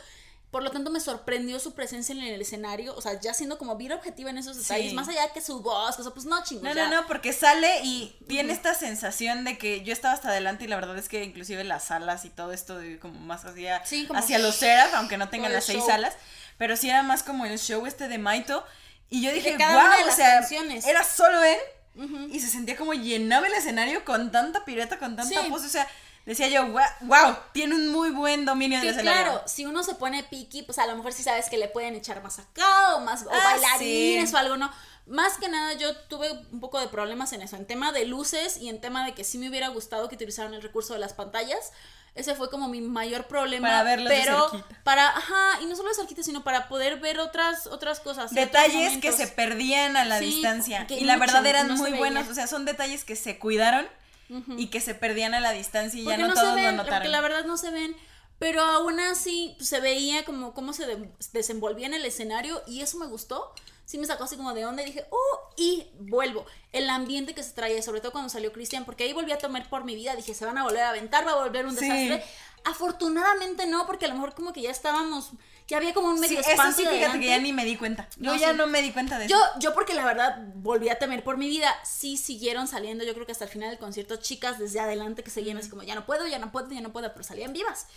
Por 0.53 0.63
lo 0.63 0.71
tanto, 0.71 0.89
me 0.91 0.99
sorprendió 1.01 1.59
su 1.59 1.73
presencia 1.73 2.13
en 2.13 2.21
el 2.21 2.39
escenario. 2.39 2.95
O 2.95 3.01
sea, 3.01 3.19
ya 3.19 3.33
siendo 3.33 3.57
como 3.57 3.75
bien 3.75 3.91
objetiva 3.91 4.29
en 4.29 4.37
esos 4.37 4.55
detalles. 4.55 4.91
Sí. 4.91 4.95
Más 4.95 5.09
allá 5.09 5.33
que 5.33 5.41
su 5.41 5.61
voz, 5.61 5.99
o 5.99 6.03
sea, 6.03 6.13
pues 6.13 6.25
no, 6.27 6.41
chingos. 6.43 6.63
No, 6.63 6.73
ya. 6.73 6.87
no, 6.87 7.01
no, 7.01 7.07
porque 7.07 7.33
sale 7.33 7.81
y 7.83 8.15
tiene 8.27 8.53
esta 8.53 8.73
sensación 8.75 9.43
de 9.43 9.57
que 9.57 9.81
yo 9.83 9.91
estaba 9.91 10.13
hasta 10.13 10.29
adelante 10.29 10.63
y 10.63 10.67
la 10.67 10.75
verdad 10.75 10.97
es 10.97 11.09
que 11.09 11.23
inclusive 11.23 11.63
las 11.65 11.85
salas 11.85 12.23
y 12.23 12.29
todo 12.29 12.53
esto 12.53 12.77
de 12.77 12.99
como 12.99 13.19
más 13.19 13.43
hacia, 13.43 13.83
Sí, 13.85 14.05
como 14.05 14.19
hacia 14.19 14.37
los 14.37 14.55
Seraph, 14.55 14.93
aunque 14.93 15.17
no 15.17 15.27
tengan 15.29 15.51
las 15.51 15.65
seis 15.65 15.83
salas, 15.85 16.13
pero 16.59 16.77
sí 16.77 16.87
era 16.87 17.01
más 17.03 17.23
como 17.23 17.45
el 17.45 17.57
show 17.59 17.85
este 17.87 18.07
de 18.07 18.19
Maito 18.19 18.63
y 19.09 19.23
yo 19.23 19.29
de 19.29 19.35
dije, 19.37 19.55
cada 19.57 19.73
una 19.85 19.89
de 19.89 19.95
wow, 19.95 20.03
o 20.03 20.05
las 20.05 20.15
sea, 20.15 20.39
canciones". 20.39 20.85
era 20.85 21.03
solo 21.03 21.43
él 21.43 21.57
Ujú. 21.95 22.27
y 22.31 22.39
se 22.39 22.47
sentía 22.47 22.75
como 22.77 22.93
llenaba 22.93 23.47
el 23.47 23.53
escenario 23.53 24.05
con 24.05 24.31
tanta 24.31 24.63
pireta, 24.65 24.99
con 24.99 25.15
tanta 25.15 25.41
Sí. 25.43 25.49
pose, 25.49 25.65
o 25.65 25.69
sea, 25.69 25.87
decía 26.25 26.47
yo, 26.47 26.67
wow, 26.67 27.35
tiene 27.51 27.75
un 27.75 27.89
muy 27.91 28.09
buen 28.11 28.45
dominio 28.45 28.79
Que 28.81 28.89
escenario. 28.89 29.23
claro, 29.23 29.43
si 29.45 29.65
uno 29.65 29.83
se 29.83 29.95
pone 29.95 30.23
piqui, 30.23 30.63
pues 30.63 30.79
a 30.79 30.85
lo 30.87 30.95
mejor 30.95 31.13
sí 31.13 31.23
sabes 31.23 31.49
que 31.49 31.57
le 31.57 31.67
pueden 31.67 31.95
echar 31.95 32.21
más 32.23 32.39
acá 32.39 32.95
o 32.95 32.99
más 33.01 33.23
o 33.23 33.29
Ah, 33.31 33.39
bailarines 33.43 34.29
sí. 34.29 34.35
o 34.35 34.37
algo, 34.39 34.57
¿no? 34.57 34.71
Más 35.05 35.37
que 35.37 35.49
nada 35.49 35.73
yo 35.73 35.95
tuve 36.07 36.31
un 36.51 36.59
poco 36.61 36.79
de 36.79 36.87
problemas 36.87 37.33
en 37.33 37.41
eso, 37.41 37.57
en 37.57 37.65
tema 37.67 37.91
de 37.91 38.05
luces 38.05 38.55
y 38.57 38.69
en 38.69 38.79
tema 38.79 39.05
de 39.05 39.13
que 39.13 39.23
sí 39.25 39.37
me 39.37 39.49
hubiera 39.49 39.67
gustado 39.67 40.07
que 40.07 40.15
utilizaran 40.15 40.53
el 40.53 40.61
recurso 40.61 40.93
de 40.93 40.99
las 40.99 41.13
pantallas. 41.13 41.71
Ese 42.15 42.35
fue 42.35 42.49
como 42.51 42.67
mi 42.69 42.79
mayor 42.79 43.25
problema. 43.25 43.67
Para 43.67 43.83
verlas 43.83 44.13
de 44.13 44.21
pero 44.21 44.49
cerquita. 44.49 44.79
para, 44.83 45.09
ajá, 45.09 45.59
y 45.61 45.65
no 45.65 45.75
solo 45.75 45.89
de 45.89 45.95
cerquita, 45.95 46.21
sino 46.23 46.43
para 46.43 46.69
poder 46.69 46.99
ver 46.99 47.19
otras, 47.19 47.65
otras 47.67 47.99
cosas. 47.99 48.31
detalles 48.33 48.99
que 48.99 49.11
se 49.11 49.25
perdían 49.27 49.97
a 49.97 50.05
la 50.05 50.19
Sí, 50.19 50.25
distancia. 50.25 50.85
Y 50.89 51.05
la 51.05 51.17
mucho, 51.17 51.25
verdad 51.33 51.45
eran 51.47 51.67
no 51.69 51.75
muy 51.75 51.91
buenos. 51.93 52.29
O 52.29 52.33
sea, 52.35 52.45
son 52.47 52.65
detalles 52.65 53.03
que 53.03 53.15
se 53.15 53.39
cuidaron 53.39 53.87
y 54.57 54.67
que 54.67 54.81
se 54.81 54.95
perdían 54.95 55.33
a 55.33 55.39
la 55.39 55.51
distancia 55.51 55.99
y 55.99 56.03
ya 56.03 56.11
Porque 56.11 56.21
no, 56.23 56.27
no, 56.29 56.33
todos 56.33 56.49
se 56.49 56.55
ven, 56.55 56.65
lo 56.77 56.83
porque 56.83 56.91
notaron. 56.91 57.11
la 57.11 57.21
verdad 57.21 57.45
no 57.45 57.57
se 57.57 57.69
ven. 57.71 57.95
Pero 58.39 58.61
aún 58.61 58.99
así 58.99 59.53
pues, 59.57 59.69
se 59.69 59.79
veía 59.79 60.25
como 60.25 60.53
cómo 60.53 60.73
se 60.73 60.85
de- 60.85 61.09
desenvolvía 61.33 61.85
en 61.85 61.93
el 61.93 62.03
escenario 62.05 62.61
y 62.67 62.81
eso 62.81 62.97
me 62.97 63.05
gustó. 63.05 63.53
Sí 63.85 63.97
me 63.97 64.05
sacó 64.07 64.23
así 64.23 64.37
como 64.37 64.53
de 64.53 64.65
onda 64.65 64.81
y 64.81 64.85
dije, 64.85 65.05
oh, 65.11 65.39
y 65.57 65.87
vuelvo. 65.99 66.45
El 66.71 66.89
ambiente 66.89 67.33
que 67.35 67.43
se 67.43 67.51
traía, 67.51 67.81
sobre 67.81 67.99
todo 68.01 68.11
cuando 68.13 68.29
salió 68.29 68.51
Cristian, 68.51 68.85
porque 68.85 69.03
ahí 69.03 69.13
volví 69.13 69.31
a 69.33 69.37
tomar 69.37 69.69
por 69.69 69.83
mi 69.83 69.93
vida. 69.95 70.15
Dije, 70.15 70.33
se 70.33 70.45
van 70.45 70.57
a 70.57 70.63
volver 70.63 70.81
a 70.81 70.89
aventar, 70.89 71.27
va 71.27 71.33
a 71.33 71.43
volver 71.43 71.65
un 71.65 71.75
Sí. 71.77 71.87
desastre. 71.87 72.23
Afortunadamente 72.65 73.65
no, 73.67 73.85
porque 73.85 74.05
a 74.05 74.07
lo 74.09 74.15
mejor 74.15 74.33
como 74.35 74.51
que 74.53 74.61
ya 74.61 74.71
estábamos, 74.71 75.31
ya 75.73 75.77
había 75.77 75.93
como 75.93 76.09
un 76.09 76.15
Sí, 76.15 76.21
medio 76.21 76.39
eso 76.39 76.49
espanto 76.51 76.77
sí, 76.77 76.85
de 76.85 76.91
fíjate 76.91 77.19
que 77.19 77.25
ya 77.25 77.39
ni 77.39 77.51
me 77.51 77.65
di 77.65 77.75
cuenta. 77.77 78.07
Yo 78.17 78.31
No, 78.31 78.35
ya 78.39 78.51
sí. 78.51 78.57
no 78.57 78.67
me 78.67 78.81
di 78.83 78.91
cuenta 78.91 79.17
de 79.17 79.27
Yo, 79.27 79.35
eso. 79.37 79.59
yo 79.59 79.73
porque 79.73 79.93
la 79.95 80.05
verdad 80.05 80.37
volví 80.55 80.89
a 80.89 80.99
temer 80.99 81.23
por 81.23 81.37
mi 81.37 81.47
vida, 81.47 81.73
sí 81.83 82.15
siguieron 82.17 82.67
saliendo, 82.67 83.03
yo 83.03 83.13
creo 83.13 83.25
que 83.25 83.31
hasta 83.31 83.45
el 83.45 83.49
final 83.51 83.69
del 83.71 83.79
concierto, 83.79 84.17
chicas 84.17 84.59
desde 84.59 84.79
adelante 84.79 85.23
que 85.23 85.31
seguían 85.31 85.57
así 85.57 85.69
como, 85.69 85.81
ya 85.83 85.95
no 85.95 86.05
puedo, 86.05 86.27
ya 86.27 86.37
no 86.39 86.51
puedo, 86.51 86.69
ya 86.69 86.81
no 86.81 86.91
puedo, 86.93 87.11
pero 87.11 87.23
salían 87.23 87.53
vivas. 87.53 87.87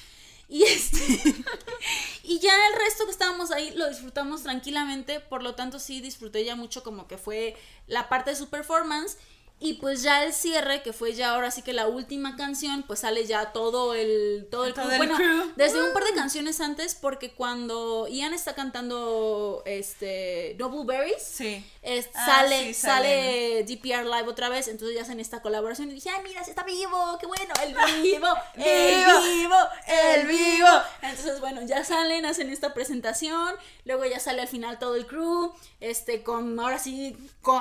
Y 0.48 0.62
este, 0.62 0.98
y 2.22 2.38
ya 2.38 2.52
el 2.68 2.78
resto 2.84 3.04
que 3.04 3.10
estábamos 3.10 3.50
ahí 3.50 3.72
lo 3.74 3.88
disfrutamos 3.88 4.42
tranquilamente, 4.42 5.20
por 5.20 5.42
lo 5.42 5.54
tanto 5.54 5.78
sí 5.78 6.00
disfruté 6.00 6.44
ya 6.44 6.56
mucho 6.56 6.82
como 6.82 7.06
que 7.06 7.18
fue 7.18 7.56
la 7.86 8.08
parte 8.08 8.30
de 8.30 8.36
su 8.36 8.48
performance. 8.48 9.16
Y 9.58 9.74
pues 9.74 10.02
ya 10.02 10.22
el 10.22 10.34
cierre, 10.34 10.82
que 10.82 10.92
fue 10.92 11.14
ya 11.14 11.30
ahora 11.30 11.50
sí 11.50 11.62
que 11.62 11.72
la 11.72 11.86
última 11.86 12.36
canción, 12.36 12.82
pues 12.82 13.00
sale 13.00 13.24
ya 13.24 13.52
todo 13.52 13.94
el, 13.94 14.46
todo 14.50 14.66
el 14.66 14.74
Todo 14.74 14.90
el 14.90 14.98
bueno, 14.98 15.16
crew. 15.16 15.50
desde 15.56 15.82
un 15.82 15.94
par 15.94 16.04
de 16.04 16.12
canciones 16.12 16.60
antes, 16.60 16.94
porque 16.94 17.32
cuando 17.32 18.06
Ian 18.06 18.34
está 18.34 18.54
cantando 18.54 19.62
este 19.64 20.56
Double 20.58 20.84
Berries, 20.84 21.22
Sí. 21.22 21.64
es- 21.80 22.10
Ah, 22.14 22.26
sale, 22.26 22.66
sí, 22.66 22.74
sale 22.74 23.64
DPR 23.66 24.04
Live 24.04 24.28
otra 24.28 24.50
vez, 24.50 24.68
entonces 24.68 24.94
ya 24.94 25.02
hacen 25.02 25.20
esta 25.20 25.40
colaboración 25.40 25.90
y 25.90 25.94
dije, 25.94 26.10
ay, 26.10 26.22
mira, 26.22 26.44
si 26.44 26.50
está 26.50 26.62
vivo, 26.62 27.16
qué 27.18 27.26
bueno, 27.26 27.54
el 27.64 27.74
vivo, 28.02 28.26
el 28.56 28.62
Vivo, 29.06 29.20
vivo, 29.22 29.56
el 29.88 30.26
vivo. 30.26 30.68
Entonces, 31.00 31.40
bueno, 31.40 31.62
ya 31.62 31.82
salen, 31.82 32.26
hacen 32.26 32.50
esta 32.50 32.74
presentación, 32.74 33.54
luego 33.86 34.04
ya 34.04 34.20
sale 34.20 34.42
al 34.42 34.48
final 34.48 34.78
todo 34.78 34.96
el 34.96 35.06
crew, 35.06 35.54
este, 35.80 36.22
con, 36.22 36.58
ahora 36.58 36.78
sí, 36.78 37.16
con- 37.42 37.60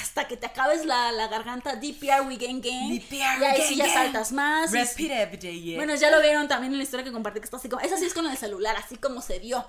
hasta 0.00 0.26
que 0.26 0.36
te 0.36 0.46
acabes 0.46 0.84
la, 0.84 1.12
la 1.12 1.28
garganta, 1.28 1.76
DPR 1.76 2.26
We 2.26 2.36
Gang 2.36 2.60
Gang, 2.62 2.90
DPR 2.90 3.40
y 3.40 3.44
ahí 3.44 3.62
sí 3.62 3.76
ya 3.76 3.86
Gang. 3.86 3.94
saltas 3.94 4.32
más. 4.32 4.72
Repeat 4.72 5.10
every 5.12 5.36
day, 5.36 5.62
yeah. 5.62 5.76
bueno, 5.76 5.94
ya 5.94 6.10
lo 6.10 6.20
vieron 6.20 6.48
también 6.48 6.72
en 6.72 6.78
la 6.78 6.84
historia 6.84 7.04
que 7.04 7.12
compartí 7.12 7.40
que 7.40 7.44
está 7.44 7.56
así 7.58 7.68
como. 7.68 7.82
Esa 7.82 7.96
sí 7.96 8.04
es 8.04 8.14
con 8.14 8.26
el 8.26 8.36
celular, 8.36 8.76
así 8.76 8.96
como 8.96 9.20
se 9.22 9.38
vio, 9.38 9.64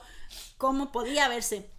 como 0.57 0.91
podía 0.91 1.27
verse. 1.27 1.69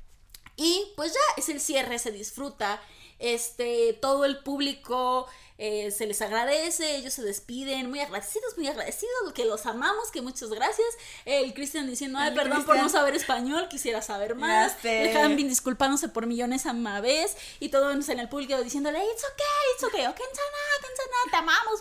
Y 0.56 0.92
pues 0.96 1.12
ya 1.12 1.20
es 1.36 1.48
el 1.48 1.60
cierre, 1.60 1.98
se 1.98 2.12
disfruta. 2.12 2.80
Este, 3.18 3.92
todo 4.02 4.24
el 4.24 4.38
público 4.42 5.26
eh, 5.56 5.92
se 5.92 6.06
les 6.06 6.20
agradece, 6.20 6.96
ellos 6.96 7.14
se 7.14 7.22
despiden, 7.22 7.88
muy 7.88 8.00
agradecidos, 8.00 8.56
muy 8.56 8.66
agradecidos, 8.66 9.32
que 9.34 9.44
los 9.44 9.66
amamos, 9.66 10.10
que 10.10 10.20
muchas 10.20 10.50
gracias. 10.50 10.88
El 11.24 11.54
Cristian 11.54 11.86
diciendo, 11.86 12.18
ay, 12.18 12.30
El 12.30 12.34
perdón 12.34 12.64
por 12.64 12.76
no 12.76 12.88
saber 12.88 13.14
español, 13.14 13.68
quisiera 13.68 14.02
saber 14.02 14.34
más. 14.34 14.76
El 14.84 15.16
Hanbin 15.16 15.48
disculpándose 15.48 16.08
por 16.08 16.26
millones 16.26 16.66
a 16.66 16.72
más 16.72 17.00
vez. 17.02 17.36
Y 17.60 17.68
todos 17.68 18.08
en 18.08 18.18
el 18.18 18.28
público 18.28 18.60
diciéndole, 18.62 18.98
it's 18.98 19.24
okay, 19.24 19.74
it's 19.74 19.84
okay, 19.84 20.06
ok, 20.06 20.16
Kensana, 20.16 20.58
Kensana, 20.82 21.30
te 21.30 21.36
amamos. 21.36 21.80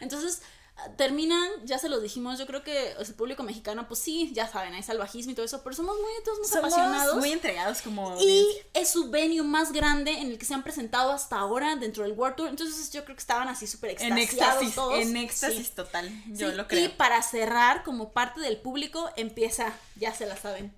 Entonces, 0.00 0.42
ah, 0.42 0.57
terminan, 0.96 1.48
ya 1.64 1.78
se 1.78 1.88
lo 1.88 2.00
dijimos, 2.00 2.38
yo 2.38 2.46
creo 2.46 2.62
que 2.62 2.92
el 2.92 3.14
público 3.14 3.42
mexicano, 3.42 3.86
pues 3.88 4.00
sí, 4.00 4.30
ya 4.32 4.48
saben, 4.48 4.74
hay 4.74 4.82
salvajismo 4.82 5.32
y 5.32 5.34
todo 5.34 5.44
eso, 5.46 5.62
pero 5.62 5.74
somos 5.76 5.96
muy, 5.96 6.10
todos 6.24 6.38
muy 6.38 6.48
Somos 6.48 6.72
apasionados. 6.72 7.16
muy 7.16 7.32
entregados 7.32 7.82
como 7.82 8.16
Y 8.20 8.46
es 8.74 8.88
su 8.90 9.10
venue 9.10 9.42
más 9.42 9.72
grande 9.72 10.12
en 10.12 10.28
el 10.30 10.38
que 10.38 10.44
se 10.44 10.54
han 10.54 10.62
presentado 10.62 11.12
hasta 11.12 11.36
ahora 11.38 11.76
dentro 11.76 12.02
del 12.04 12.12
World 12.12 12.36
Tour. 12.36 12.48
Entonces 12.48 12.90
yo 12.92 13.04
creo 13.04 13.16
que 13.16 13.20
estaban 13.20 13.48
así 13.48 13.66
súper 13.66 13.90
en 14.00 14.16
extasiados 14.18 14.62
éxtasis, 14.62 14.74
todos. 14.74 14.98
en 14.98 15.16
éxtasis 15.16 15.66
Sí. 15.68 15.72
total, 15.74 16.10
yo 16.28 16.50
Sí, 16.50 16.56
lo 16.56 16.66
creo. 16.68 16.84
Y 16.84 16.88
para 16.88 17.22
cerrar, 17.22 17.82
como 17.84 18.12
parte 18.12 18.40
del 18.40 18.56
público, 18.58 19.10
empieza, 19.16 19.72
ya 19.96 20.14
se 20.14 20.26
la 20.26 20.36
saben, 20.36 20.72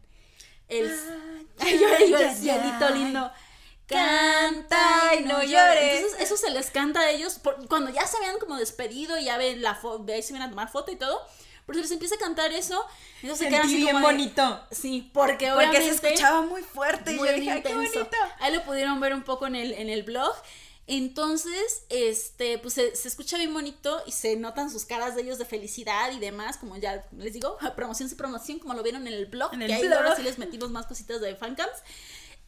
el... 0.69 0.91
Ah, 0.91 1.27
Ay, 1.61 1.79
yo, 1.79 1.89
yo, 2.07 2.19
ya, 2.19 2.31
el 2.31 2.37
cielito 2.37 2.89
lindo. 2.91 3.31
Canta 3.91 5.15
y 5.19 5.25
no 5.25 5.43
llores. 5.43 5.99
Entonces 5.99 6.21
eso 6.21 6.37
se 6.37 6.51
les 6.51 6.71
canta 6.71 7.01
a 7.01 7.11
ellos 7.11 7.41
cuando 7.69 7.91
ya 7.91 8.07
se 8.07 8.17
habían 8.17 8.39
como 8.39 8.57
despedido 8.57 9.19
y 9.19 9.25
ya 9.25 9.37
ven 9.37 9.63
la 9.63 9.75
foto, 9.75 10.05
de 10.05 10.15
ahí 10.15 10.23
se 10.23 10.33
vienen 10.33 10.49
a 10.49 10.51
tomar 10.51 10.71
foto 10.71 10.91
y 10.91 10.97
todo. 10.97 11.21
Pero 11.67 11.79
se 11.79 11.83
les 11.83 11.91
empieza 11.93 12.15
a 12.17 12.19
cantar 12.19 12.53
eso, 12.53 12.85
entonces 13.23 13.47
se 13.47 13.49
quedan 13.49 13.67
así 13.67 13.77
bien 13.77 14.01
bonito. 14.03 14.61
Sí, 14.73 15.09
porque 15.13 15.53
Porque 15.53 15.83
se 15.83 15.91
escuchaba 15.91 16.43
muy 16.43 16.63
fuerte 16.63 17.13
muy 17.13 17.29
y 17.29 17.31
yo 17.31 17.39
dije, 17.39 17.63
qué 17.63 17.75
bonito. 17.75 18.09
Ahí 18.41 18.53
lo 18.53 18.65
pudieron 18.65 18.99
ver 18.99 19.15
un 19.15 19.23
poco 19.23 19.47
en 19.47 19.55
el, 19.55 19.73
en 19.75 19.89
el 19.89 20.03
blog. 20.03 20.35
Entonces, 20.93 21.85
este, 21.89 22.59
pues 22.59 22.75
se, 22.75 22.89
escucha 22.89 23.39
bien 23.39 23.55
bonito 23.55 24.03
y 24.07 24.11
se 24.11 24.35
notan 24.35 24.71
sus 24.71 24.85
caras 24.85 25.15
de 25.15 25.23
ellos 25.23 25.39
de 25.39 25.45
felicidad 25.45 26.11
y 26.11 26.19
demás, 26.19 26.57
como 26.57 26.77
ya 26.77 27.07
les 27.17 27.33
digo, 27.33 27.57
promoción 27.77 28.09
su 28.09 28.17
promoción, 28.17 28.59
como 28.59 28.75
lo 28.75 28.83
vieron 28.83 29.07
en 29.07 29.13
el 29.13 29.27
blog, 29.27 29.55
en 29.55 29.63
el 29.63 29.69
que 29.69 29.75
ahí 29.75 29.87
ahora 29.87 30.17
sí 30.17 30.23
les 30.25 30.39
metimos 30.39 30.71
más 30.71 30.87
cositas 30.87 31.21
de 31.21 31.37
fancams. 31.37 31.79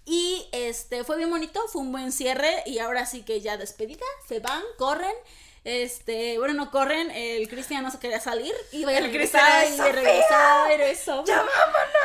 Y 0.04 0.48
este, 0.52 1.04
fue 1.04 1.16
bien 1.16 1.30
bonito, 1.30 1.60
fue 1.68 1.80
un 1.80 1.92
buen 1.92 2.12
cierre 2.12 2.62
y 2.66 2.78
ahora 2.78 3.06
sí 3.06 3.22
que 3.22 3.40
ya 3.40 3.56
despedida, 3.56 4.04
se 4.26 4.40
van, 4.40 4.62
corren. 4.78 5.14
Este, 5.64 6.38
bueno, 6.38 6.54
no 6.54 6.72
corren, 6.72 7.12
el 7.12 7.48
Cristian 7.48 7.84
no 7.84 7.90
se 7.92 8.00
quería 8.00 8.18
salir, 8.18 8.52
iba 8.72 8.90
a 8.90 9.00
regresar 9.00 9.64
y 9.68 9.78
regresar, 9.78 10.80
eso. 10.80 11.24
¡Ya 11.24 11.36
vámonos! 11.36 11.52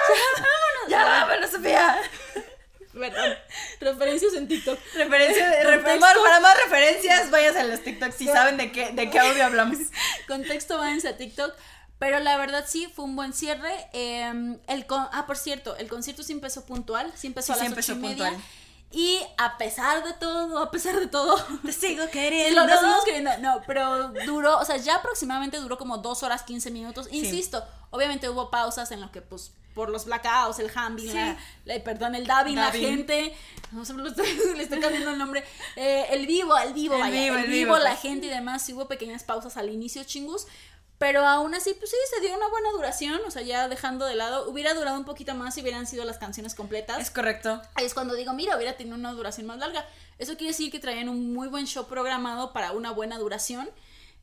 ¡Ya 0.10 0.43
vámonos! 0.43 0.89
¡Ya 0.89 1.06
vámonos, 1.06 1.50
Sofía! 1.50 2.02
Perdón. 2.93 3.38
Referencias 3.80 4.34
en 4.34 4.48
TikTok. 4.48 4.80
Referencia 4.95 5.50
de, 5.50 5.80
para 5.80 6.39
más 6.39 6.58
referencias, 6.64 7.30
váyanse 7.30 7.60
a 7.60 7.64
los 7.66 7.82
TikTok 7.82 8.12
si 8.12 8.26
saben 8.26 8.58
de 8.58 8.72
qué, 8.72 8.91
de 8.91 9.10
qué 9.10 9.20
audio 9.20 9.45
hablamos. 9.45 9.78
Contexto, 10.28 10.78
váyanse 10.78 11.10
a 11.10 11.18
TikTok. 11.18 11.54
Pero 12.00 12.20
la 12.20 12.38
verdad 12.38 12.66
sí, 12.68 12.88
fue 12.93 13.06
un 13.06 13.16
buen 13.16 13.34
cierre. 13.34 13.88
Em, 13.93 14.60
el 14.68 14.86
ah, 14.89 15.24
por 15.26 15.38
cierto, 15.38 15.76
el 15.78 15.88
concierto 15.88 16.24
sí 16.24 16.32
empezó 16.32 16.66
puntual, 16.66 17.12
sí 17.16 17.28
empezó 17.28 17.54
a 17.54 17.58
las 17.58 17.72
ocho 17.72 17.93
y 17.93 17.95
media. 17.95 18.30
Puntual. 18.30 18.43
Y 18.91 19.20
a 19.38 19.58
pesar 19.58 20.04
de 20.06 20.14
todo, 20.14 20.60
a 20.60 20.72
pesar 20.72 21.00
de 21.00 21.08
todo. 21.08 21.36
Te 21.66 21.72
sigo 21.72 22.06
queriendo. 22.12 22.66
lo, 22.66 22.74
seguimos 22.74 23.04
queriendo. 23.04 23.38
No, 23.39 23.62
pero 23.66 24.10
duró, 24.26 24.60
o 24.60 24.66
sea, 24.66 24.78
ya 24.78 24.95
aproximadamente 24.95 25.58
duró 25.58 25.78
como 25.78 25.98
dos 25.98 26.24
horas 26.24 26.43
15 26.43 26.72
minutos. 26.72 27.08
Insisto, 27.12 27.64
obviamente 27.89 28.30
hubo 28.30 28.50
pausas 28.50 28.91
en 28.91 29.02
lo 29.02 29.12
que, 29.12 29.22
pues, 29.22 29.52
por 29.74 29.89
los 29.89 30.06
blackouts, 30.06 30.58
el 30.58 30.72
Hambi, 30.74 31.12
la, 31.66 31.84
perdón, 31.84 32.16
el 32.16 32.26
Davin, 32.26 32.56
la 32.56 32.72
gente. 32.72 33.36
No 33.72 33.86
sé, 33.86 33.93
le 34.56 34.64
estoy, 34.64 34.80
cambiando 34.80 35.12
el 35.12 35.18
nombre. 35.18 35.43
Eh, 35.76 36.06
el 36.12 36.26
vivo, 36.26 36.58
el 36.58 36.74
vivo, 36.74 36.95
el 36.95 37.12
vivo, 37.12 37.36
el 37.36 37.48
vivo, 37.48 37.78
la 37.78 37.95
gente 37.95 38.28
y 38.28 38.30
demás. 38.30 38.64
Sí 38.64 38.74
hubo 38.74 38.88
pequeñas 38.88 39.24
pausas 39.24 39.58
al 39.58 39.70
inicio, 39.70 40.04
chingus. 40.04 40.48
Pero 40.98 41.28
aún 41.28 41.54
así, 41.54 41.76
pues 41.78 41.91
sí, 41.91 41.98
se 42.16 42.22
dio 42.22 42.36
una 42.36 42.50
buena 42.50 42.72
duración, 42.72 43.20
o 43.28 43.30
sea, 43.30 43.43
ya 43.43 43.68
dejando 43.68 44.06
de 44.06 44.16
lado, 44.16 44.50
hubiera 44.50 44.74
durado 44.74 44.98
un 44.98 45.06
poquito 45.06 45.36
más 45.36 45.54
si 45.54 45.62
hubieran 45.62 45.86
sido 45.86 46.06
las 46.06 46.18
canciones 46.18 46.56
completas. 46.56 47.00
Es 47.00 47.12
correcto. 47.12 47.62
Ahí 47.76 47.86
es 47.86 47.93
cuando 47.93 48.16
digo, 48.16 48.34
mira, 48.34 48.56
hubiera 48.56 48.76
tenido 48.78 48.95
una 48.95 49.12
duración 49.12 49.45
más 49.45 49.60
larga. 49.60 49.86
Eso 50.18 50.36
quiere 50.38 50.54
decir 50.54 50.72
que 50.72 50.80
traían 50.80 51.08
un 51.08 51.34
muy 51.34 51.50
buen 51.50 51.68
show 51.68 51.88
programado 51.88 52.52
para 52.52 52.72
una 52.72 52.91
buena 52.91 53.20
duración. 53.20 53.70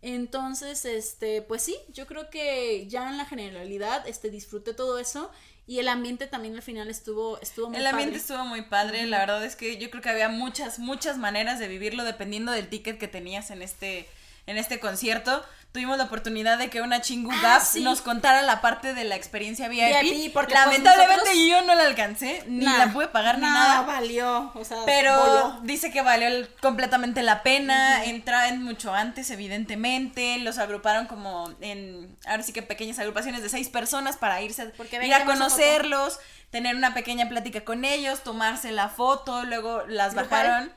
Entonces, 0.02 0.84
este, 0.84 1.42
pues 1.42 1.62
sí, 1.62 1.76
yo 1.92 2.06
creo 2.06 2.28
que 2.28 2.86
ya 2.88 3.08
en 3.08 3.18
la 3.18 3.24
generalidad, 3.24 4.06
este, 4.08 4.28
disfruté 4.28 4.74
todo 4.74 4.98
eso 4.98 5.30
y 5.66 5.78
el 5.78 5.88
ambiente 5.88 6.26
también 6.26 6.54
al 6.56 6.62
final 6.62 6.90
estuvo, 6.90 7.40
estuvo 7.40 7.70
muy 7.70 7.78
El 7.78 7.86
ambiente 7.86 8.18
estuvo 8.18 8.44
muy 8.44 8.62
padre, 8.62 9.06
la 9.06 9.20
verdad 9.20 9.42
es 9.44 9.56
que 9.56 9.78
yo 9.78 9.88
creo 9.90 10.02
que 10.02 10.10
había 10.10 10.28
muchas, 10.28 10.78
muchas 10.78 11.16
maneras 11.16 11.58
de 11.58 11.68
vivirlo 11.68 12.04
dependiendo 12.04 12.52
del 12.52 12.68
ticket 12.68 12.98
que 12.98 13.08
tenías 13.08 13.50
en 13.50 13.62
este, 13.62 14.06
en 14.46 14.58
este 14.58 14.78
concierto 14.78 15.42
tuvimos 15.74 15.98
la 15.98 16.04
oportunidad 16.04 16.56
de 16.56 16.70
que 16.70 16.82
una 16.82 17.00
chingu 17.00 17.32
ah, 17.32 17.60
nos 17.80 18.00
contara 18.00 18.42
la 18.42 18.60
parte 18.60 18.94
de 18.94 19.02
la 19.02 19.16
experiencia 19.16 19.66
VIP. 19.66 20.32
porque 20.32 20.54
pues, 20.54 20.64
lamentablemente 20.64 21.48
yo 21.48 21.62
no 21.62 21.74
la 21.74 21.82
alcancé, 21.82 22.44
ni 22.46 22.64
la 22.64 22.92
pude 22.92 23.08
pagar 23.08 23.38
ni 23.38 23.42
nada. 23.42 23.82
valió, 23.82 24.52
o 24.54 24.64
sea, 24.64 24.78
pero 24.86 25.58
dice 25.64 25.90
que 25.90 26.00
valió 26.00 26.28
completamente 26.60 27.24
la 27.24 27.42
pena. 27.42 28.04
Entraban 28.04 28.62
mucho 28.62 28.94
antes, 28.94 29.32
evidentemente. 29.32 30.38
Los 30.38 30.58
agruparon 30.58 31.06
como 31.06 31.52
en, 31.60 32.16
ahora 32.24 32.44
sí 32.44 32.52
que 32.52 32.62
pequeñas 32.62 33.00
agrupaciones 33.00 33.42
de 33.42 33.48
seis 33.48 33.68
personas 33.68 34.16
para 34.16 34.40
irse, 34.42 34.66
porque 34.76 35.04
ir 35.04 35.12
a 35.12 35.24
conocerlos, 35.24 36.20
tener 36.50 36.76
una 36.76 36.94
pequeña 36.94 37.28
plática 37.28 37.64
con 37.64 37.84
ellos, 37.84 38.22
tomarse 38.22 38.70
la 38.70 38.90
foto, 38.90 39.44
luego 39.44 39.82
las 39.88 40.14
bajaron 40.14 40.72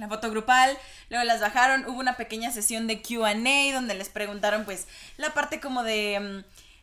la 0.00 0.08
foto 0.08 0.30
grupal, 0.30 0.76
luego 1.10 1.24
las 1.24 1.40
bajaron, 1.40 1.84
hubo 1.86 2.00
una 2.00 2.16
pequeña 2.16 2.50
sesión 2.50 2.86
de 2.86 3.02
QA 3.02 3.34
donde 3.72 3.94
les 3.94 4.08
preguntaron 4.08 4.64
pues 4.64 4.86
la 5.16 5.32
parte 5.34 5.60
como 5.60 5.82
de, 5.82 6.18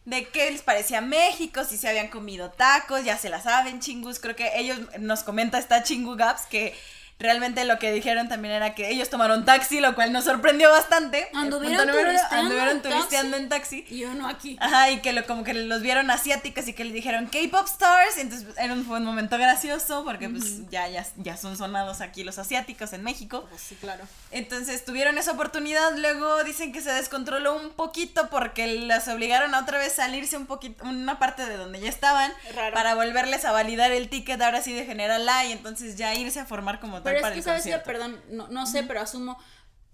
mm, 0.06 0.10
de 0.10 0.28
qué 0.30 0.52
les 0.52 0.62
parecía 0.62 1.02
México, 1.02 1.66
si 1.66 1.78
se 1.78 1.90
habían 1.90 2.08
comido 2.08 2.52
tacos, 2.52 3.04
ya 3.04 3.18
se 3.18 3.30
la 3.30 3.42
saben, 3.42 3.80
chingus, 3.82 4.20
creo 4.20 4.36
que 4.36 4.52
ellos 4.56 4.80
nos 5.00 5.24
comenta 5.24 5.58
esta 5.58 5.84
chingu 5.84 6.16
gaps 6.16 6.46
que 6.46 6.74
realmente 7.20 7.66
lo 7.66 7.80
que 7.80 7.92
dijeron 7.92 8.30
también 8.30 8.54
era 8.54 8.76
que 8.76 8.90
ellos 8.90 9.10
tomaron 9.10 9.46
taxi, 9.46 9.80
lo 9.80 9.96
cual 9.96 10.14
nos 10.14 10.26
sorprendió 10.26 10.70
bastante. 10.70 11.28
Anduvieron, 11.34 11.88
turisteando, 11.88 12.36
anduvieron 12.36 12.82
turisteando 12.82 13.38
en 13.38 13.50
taxi. 13.50 13.86
Y 13.90 14.04
uno 14.06 14.28
aquí. 14.28 14.58
Ajá, 14.60 14.92
y 14.92 15.02
que 15.02 15.14
lo, 15.14 15.26
como 15.26 15.44
que 15.44 15.54
los 15.54 15.82
vieron 15.82 16.12
asiáticos 16.12 16.68
y 16.68 16.74
que 16.74 16.84
les 16.84 16.94
dijeron 16.94 17.28
K-pop 17.28 17.68
stars. 17.68 18.18
Y 18.18 18.22
entonces 18.22 18.48
era 18.58 18.74
un, 18.74 18.86
fue 18.86 18.98
un 18.98 19.06
momento 19.06 19.38
gracioso 19.38 20.04
porque 20.04 20.30
pues 20.30 20.70
ya, 20.70 20.88
ya, 20.88 21.06
ya 21.18 21.38
son 21.38 21.58
sonados 21.58 22.02
aquí 22.02 22.24
los 22.24 22.38
asiáticos 22.38 22.94
en 22.94 23.04
México. 23.04 23.46
Pues 23.50 23.62
sí, 23.62 23.76
claro. 23.76 24.04
Entonces 24.32 24.86
tuvieron 24.86 25.18
esa 25.18 25.32
oportunidad. 25.32 25.98
Luego 25.98 26.44
dicen 26.44 26.72
que 26.72 26.82
se 26.82 26.92
descontroló 26.92 27.56
un 27.56 27.72
poquito 27.72 28.30
porque 28.30 28.68
las 28.68 29.08
obligaron 29.08 29.56
a 29.56 29.62
otra 29.62 29.80
vez 29.80 29.94
salirse 29.94 30.38
un 30.38 30.46
poquito, 30.46 30.84
una 30.84 31.18
parte 31.18 31.46
de 31.46 31.58
donde 31.58 31.80
ya 31.80 31.90
estaban. 31.90 32.32
Para 32.74 32.94
volverles 32.96 33.46
a 33.46 33.52
validar 33.52 33.92
el 33.92 34.10
ticket 34.10 34.40
ahora 34.42 34.62
sí 34.62 34.74
de 34.74 34.86
General 34.86 35.28
A 35.28 35.46
y 35.46 35.52
entonces 35.52 35.98
ya 35.98 36.14
irse 36.14 36.40
a 36.40 36.46
formar 36.46 36.80
como 36.80 37.02
pero 37.14 37.28
es 37.28 37.34
que, 37.34 37.42
¿sabes 37.42 37.64
qué? 37.64 37.78
Perdón, 37.80 38.22
no, 38.30 38.48
no 38.48 38.66
sé, 38.66 38.84
pero 38.84 39.02
asumo, 39.02 39.38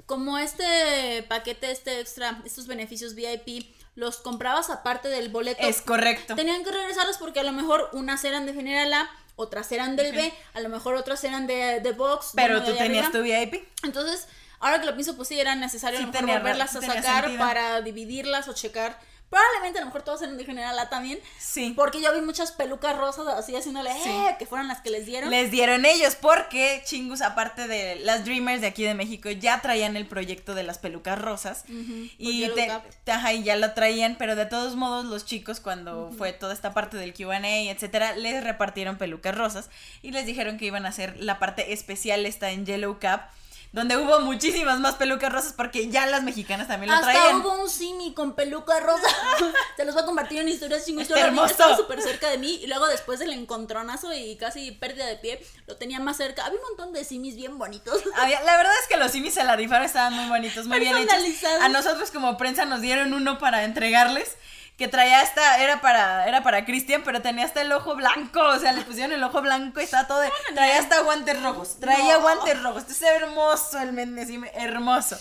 como 0.05 0.37
este 0.37 1.23
paquete, 1.29 1.71
este 1.71 1.99
extra, 1.99 2.41
estos 2.45 2.67
beneficios 2.67 3.15
VIP, 3.15 3.75
los 3.95 4.17
comprabas 4.17 4.69
aparte 4.69 5.07
del 5.07 5.29
boleto. 5.29 5.61
Es 5.61 5.81
correcto. 5.81 6.35
Tenían 6.35 6.63
que 6.63 6.71
regresarlos 6.71 7.17
porque 7.17 7.39
a 7.39 7.43
lo 7.43 7.51
mejor 7.51 7.89
unas 7.93 8.23
eran 8.23 8.45
de 8.45 8.53
General 8.53 8.91
A, 8.93 9.09
otras 9.35 9.71
eran 9.71 9.95
del 9.95 10.13
B, 10.15 10.33
a 10.53 10.59
lo 10.59 10.69
mejor 10.69 10.95
otras 10.95 11.23
eran 11.23 11.47
de, 11.47 11.79
de 11.79 11.91
Box. 11.91 12.31
Pero 12.35 12.63
tú 12.63 12.73
tenías 12.75 13.11
tu 13.11 13.21
VIP. 13.21 13.55
Entonces, 13.83 14.27
ahora 14.59 14.79
que 14.79 14.85
lo 14.85 14.93
pienso, 14.93 15.15
pues 15.15 15.27
sí, 15.27 15.39
era 15.39 15.55
necesario 15.55 15.99
a 15.99 16.01
lo 16.01 16.07
mejor 16.11 16.25
volverlas 16.25 16.75
a 16.75 16.81
sacar 16.81 17.37
para 17.37 17.81
dividirlas 17.81 18.47
o 18.47 18.53
checar 18.53 18.99
Probablemente 19.33 19.79
a 19.79 19.81
lo 19.81 19.87
mejor 19.87 20.03
todos 20.03 20.21
eran 20.21 20.37
de 20.37 20.45
General 20.45 20.77
A 20.77 20.89
también. 20.89 21.19
Sí. 21.39 21.73
Porque 21.75 21.99
yo 21.99 22.13
vi 22.13 22.21
muchas 22.21 22.51
pelucas 22.51 22.95
rosas 22.95 23.25
así 23.29 23.55
haciéndole, 23.55 23.89
eh, 23.89 24.35
que 24.37 24.45
fueron 24.45 24.67
las 24.67 24.81
que 24.81 24.91
les 24.91 25.07
dieron. 25.07 25.31
Les 25.31 25.49
dieron 25.49 25.87
ellos, 25.87 26.13
porque 26.13 26.83
chingus, 26.85 27.21
aparte 27.21 27.67
de 27.67 27.95
las 27.95 28.25
Dreamers 28.25 28.61
de 28.61 28.67
aquí 28.67 28.83
de 28.83 28.93
México, 28.93 29.31
ya 29.31 29.59
traían 29.59 29.95
el 29.95 30.05
proyecto 30.05 30.53
de 30.53 30.61
las 30.61 30.77
pelucas 30.77 31.19
rosas. 31.19 31.63
y, 31.67 32.47
te, 32.49 33.11
ajá, 33.11 33.33
y 33.33 33.41
ya 33.41 33.55
lo 33.55 33.73
traían, 33.73 34.17
pero 34.19 34.35
de 34.35 34.45
todos 34.45 34.75
modos, 34.75 35.05
los 35.05 35.25
chicos, 35.25 35.59
cuando 35.59 36.11
fue 36.15 36.31
toda 36.31 36.53
esta 36.53 36.75
parte 36.75 36.97
del 36.97 37.15
QA, 37.15 37.39
etcétera, 37.43 38.15
les 38.15 38.43
repartieron 38.43 38.99
pelucas 38.99 39.35
rosas 39.35 39.71
y 40.03 40.11
les 40.11 40.27
dijeron 40.27 40.59
que 40.59 40.65
iban 40.65 40.85
a 40.85 40.89
hacer 40.89 41.17
la 41.19 41.39
parte 41.39 41.73
especial 41.73 42.27
esta 42.27 42.51
en 42.51 42.67
Yellow 42.67 42.99
Cap 42.99 43.31
donde 43.73 43.97
hubo 43.97 44.19
muchísimas 44.19 44.79
más 44.79 44.95
pelucas 44.95 45.33
rosas 45.33 45.53
porque 45.53 45.89
ya 45.89 46.05
las 46.05 46.21
mexicanas 46.21 46.67
también 46.67 46.93
lo 46.93 47.01
traían. 47.01 47.23
Hasta 47.23 47.37
hubo 47.37 47.63
un 47.63 47.67
simi 47.67 48.13
con 48.13 48.35
peluca 48.35 48.79
rosa. 48.79 49.07
Se 49.77 49.83
los 49.83 49.95
voy 49.95 50.03
a 50.03 50.05
compartir 50.05 50.41
en 50.41 50.47
historias 50.47 50.85
sin 50.85 50.99
historia. 50.99 51.25
Hermoso. 51.25 51.75
súper 51.75 51.99
cerca 51.99 52.29
de 52.29 52.37
mí 52.37 52.59
y 52.61 52.67
luego 52.67 52.85
después 52.85 53.17
del 53.17 53.33
encontronazo 53.33 54.13
y 54.13 54.37
casi 54.37 54.71
pérdida 54.71 55.07
de 55.07 55.15
pie, 55.15 55.43
lo 55.65 55.75
tenía 55.75 55.99
más 55.99 56.17
cerca. 56.17 56.45
Había 56.45 56.59
un 56.59 56.65
montón 56.67 56.93
de 56.93 57.03
simis 57.03 57.35
bien 57.35 57.57
bonitos. 57.57 57.99
la 58.15 58.57
verdad 58.57 58.73
es 58.83 58.87
que 58.87 58.97
los 58.97 59.11
simis 59.11 59.33
se 59.33 59.43
la 59.43 59.55
rifaron, 59.55 59.87
estaban 59.87 60.13
muy 60.13 60.29
bonitos, 60.29 60.67
muy 60.67 60.79
bien 60.79 60.95
hechos. 60.95 61.17
A 61.59 61.67
nosotros 61.67 62.11
como 62.11 62.37
prensa 62.37 62.65
nos 62.65 62.79
dieron 62.81 63.11
uno 63.11 63.39
para 63.39 63.63
entregarles 63.63 64.37
que 64.77 64.87
traía 64.87 65.21
esta, 65.21 65.59
era 65.63 65.81
para, 65.81 66.27
era 66.27 66.41
para 66.43 66.65
Cristian, 66.65 67.03
pero 67.03 67.21
tenía 67.21 67.45
hasta 67.45 67.61
el 67.61 67.71
ojo 67.71 67.95
blanco, 67.95 68.41
o 68.41 68.59
sea, 68.59 68.73
le 68.73 68.81
pusieron 68.81 69.11
el 69.11 69.23
ojo 69.23 69.41
blanco 69.41 69.79
y 69.79 69.83
estaba 69.83 70.07
todo 70.07 70.19
de, 70.19 70.31
traía 70.53 70.79
hasta 70.79 71.01
guantes 71.01 71.41
rojos, 71.41 71.79
traía 71.79 72.17
guantes 72.17 72.61
rojos, 72.61 72.83
este 72.87 72.93
es 72.93 73.01
hermoso 73.21 73.79
el 73.79 73.93
Méndez, 73.93 74.29
hermoso. 74.55 75.17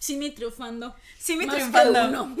Simi 0.00 0.30
triunfando. 0.30 0.96
Simi 1.18 1.46
triunfando. 1.46 2.34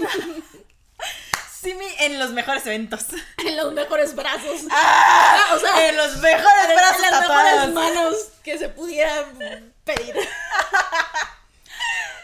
Simi 1.60 1.84
en 2.00 2.18
los 2.18 2.30
mejores 2.30 2.66
eventos. 2.66 3.06
En 3.36 3.56
los 3.56 3.72
mejores 3.74 4.14
brazos. 4.14 4.62
Ah, 4.70 5.44
ah 5.50 5.54
o 5.54 5.58
sea, 5.58 5.88
en 5.88 5.96
los 5.96 6.16
mejores 6.16 6.66
brazos. 6.74 7.04
En 7.04 7.10
las 7.10 7.20
mejores 7.20 7.68
manos 7.74 8.16
que 8.42 8.58
se 8.58 8.70
pudieran 8.70 9.74
pedir. 9.84 10.14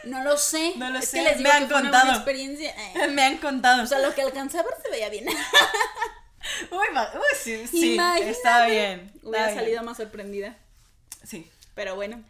No 0.05 0.23
lo 0.23 0.37
sé. 0.39 0.75
No 0.77 0.91
lo 0.91 1.03
sé. 1.03 1.23
me 1.39 1.51
han 1.51 1.69
contado. 1.69 2.13
experiencia. 2.13 2.75
Me 3.11 3.23
han 3.23 3.39
contado. 3.39 3.83
O 3.83 3.87
sea, 3.87 3.99
lo 3.99 4.15
que 4.15 4.23
alcancé 4.23 4.59
a 4.59 4.63
ver 4.63 4.75
se 4.83 4.91
veía 4.91 5.09
bien. 5.09 5.27
Uy, 6.71 6.87
sí, 7.43 7.67
sí 7.67 7.99
está 8.23 8.67
bien. 8.67 9.13
Hubiera 9.23 9.53
salido 9.53 9.83
más 9.83 9.97
sorprendida. 9.97 10.57
Sí. 11.25 11.51
Pero 11.75 11.97
bueno. 11.97 12.23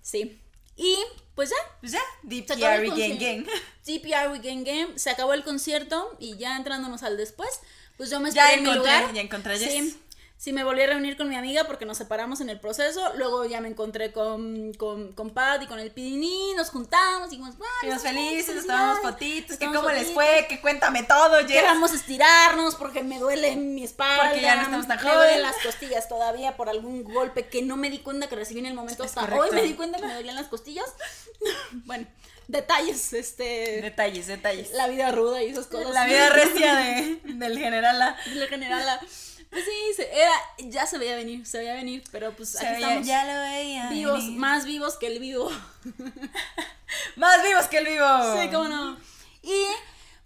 Sí. 0.00 0.40
Y 0.76 0.96
pues 1.34 1.50
ya. 1.50 1.56
Pues 1.80 1.92
ya. 1.92 2.00
DPR 2.22 2.86
Gang 2.88 3.18
Gang. 3.18 3.46
DPR 3.84 4.40
Gang 4.42 4.64
Gang. 4.64 4.98
Se 4.98 5.10
acabó 5.10 5.34
el 5.34 5.44
concierto 5.44 6.16
y 6.18 6.36
ya 6.38 6.56
entrándonos 6.56 7.02
al 7.02 7.16
después, 7.16 7.60
pues 7.96 8.10
yo 8.10 8.18
me 8.20 8.30
esperé 8.30 8.46
ya 8.46 8.54
en 8.54 8.62
mi 8.62 8.72
lugar. 8.74 9.12
Ya 9.12 9.20
encontré, 9.20 9.58
Sí. 9.58 10.00
Sí, 10.36 10.52
me 10.52 10.62
volví 10.62 10.82
a 10.82 10.88
reunir 10.88 11.16
con 11.16 11.28
mi 11.28 11.36
amiga 11.36 11.64
porque 11.64 11.86
nos 11.86 11.96
separamos 11.96 12.40
en 12.40 12.50
el 12.50 12.60
proceso. 12.60 13.14
Luego 13.16 13.46
ya 13.46 13.60
me 13.62 13.68
encontré 13.68 14.12
con, 14.12 14.74
con, 14.74 15.12
con 15.12 15.30
Pat 15.30 15.62
y 15.62 15.66
con 15.66 15.78
el 15.78 15.90
Pidini. 15.90 16.52
Nos 16.54 16.68
juntamos, 16.68 17.30
dijimos, 17.30 17.54
"Ay, 17.54 17.64
Fuimos 17.80 18.04
estamos 18.04 18.22
felices, 18.22 18.54
nos 18.56 18.66
tomamos 18.66 19.00
fotitos, 19.00 19.56
que 19.56 19.66
cómo 19.66 19.88
les 19.88 20.08
fotitos". 20.08 20.12
fue, 20.14 20.46
que 20.48 20.60
cuéntame 20.60 21.02
todo, 21.04 21.38
Jess. 21.38 21.46
Queramos 21.46 21.94
estirarnos 21.94 22.74
porque 22.74 23.02
me 23.02 23.18
duele 23.18 23.56
mi 23.56 23.84
espalda. 23.84 24.24
Porque 24.24 24.42
ya 24.42 24.56
no 24.56 24.62
estamos 24.62 24.86
tan 24.88 25.02
Me 25.02 25.14
duelen 25.14 25.42
las 25.42 25.56
costillas 25.64 26.08
todavía 26.08 26.56
por 26.56 26.68
algún 26.68 27.04
golpe 27.04 27.46
que 27.46 27.62
no 27.62 27.76
me 27.76 27.88
di 27.88 28.00
cuenta 28.00 28.28
que 28.28 28.36
recibí 28.36 28.60
en 28.60 28.66
el 28.66 28.74
momento. 28.74 29.04
Hasta 29.04 29.24
hoy 29.34 29.50
me 29.52 29.62
di 29.62 29.74
cuenta 29.74 29.98
que 29.98 30.06
me 30.06 30.14
dolían 30.14 30.34
las 30.34 30.48
costillas. 30.48 30.92
bueno, 31.86 32.06
detalles, 32.48 33.12
este. 33.14 33.80
Detalles, 33.80 34.26
detalles. 34.26 34.72
la 34.72 34.88
vida 34.88 35.10
ruda 35.10 35.42
y 35.42 35.50
esas 35.50 35.68
cosas. 35.68 35.94
La 35.94 36.04
vida 36.04 36.28
recia 36.30 36.74
de, 36.76 37.20
del 37.24 37.58
general 37.58 38.02
A. 38.02 38.16
La 38.34 38.46
general. 38.46 38.98
Pues 39.00 39.33
sí, 39.54 39.94
se- 39.96 40.10
era, 40.12 40.32
ya 40.58 40.86
se 40.86 40.98
veía 40.98 41.16
venir, 41.16 41.46
se 41.46 41.58
veía 41.58 41.74
venir, 41.74 42.02
pero 42.10 42.34
pues 42.34 42.50
Se 42.50 42.58
aquí 42.66 42.74
veía- 42.76 42.86
estamos 42.88 43.06
ya 43.06 43.24
lo 43.24 43.40
veía. 43.42 43.88
vivos, 43.90 44.18
venir. 44.24 44.38
más 44.38 44.64
vivos 44.64 44.96
que 44.96 45.06
el 45.08 45.18
vivo. 45.18 45.50
Más 47.16 47.42
vivos 47.42 47.66
que 47.66 47.78
el 47.78 47.86
vivo. 47.86 48.06
Sí, 48.40 48.48
cómo 48.50 48.68
no. 48.68 48.96
Y 49.42 49.64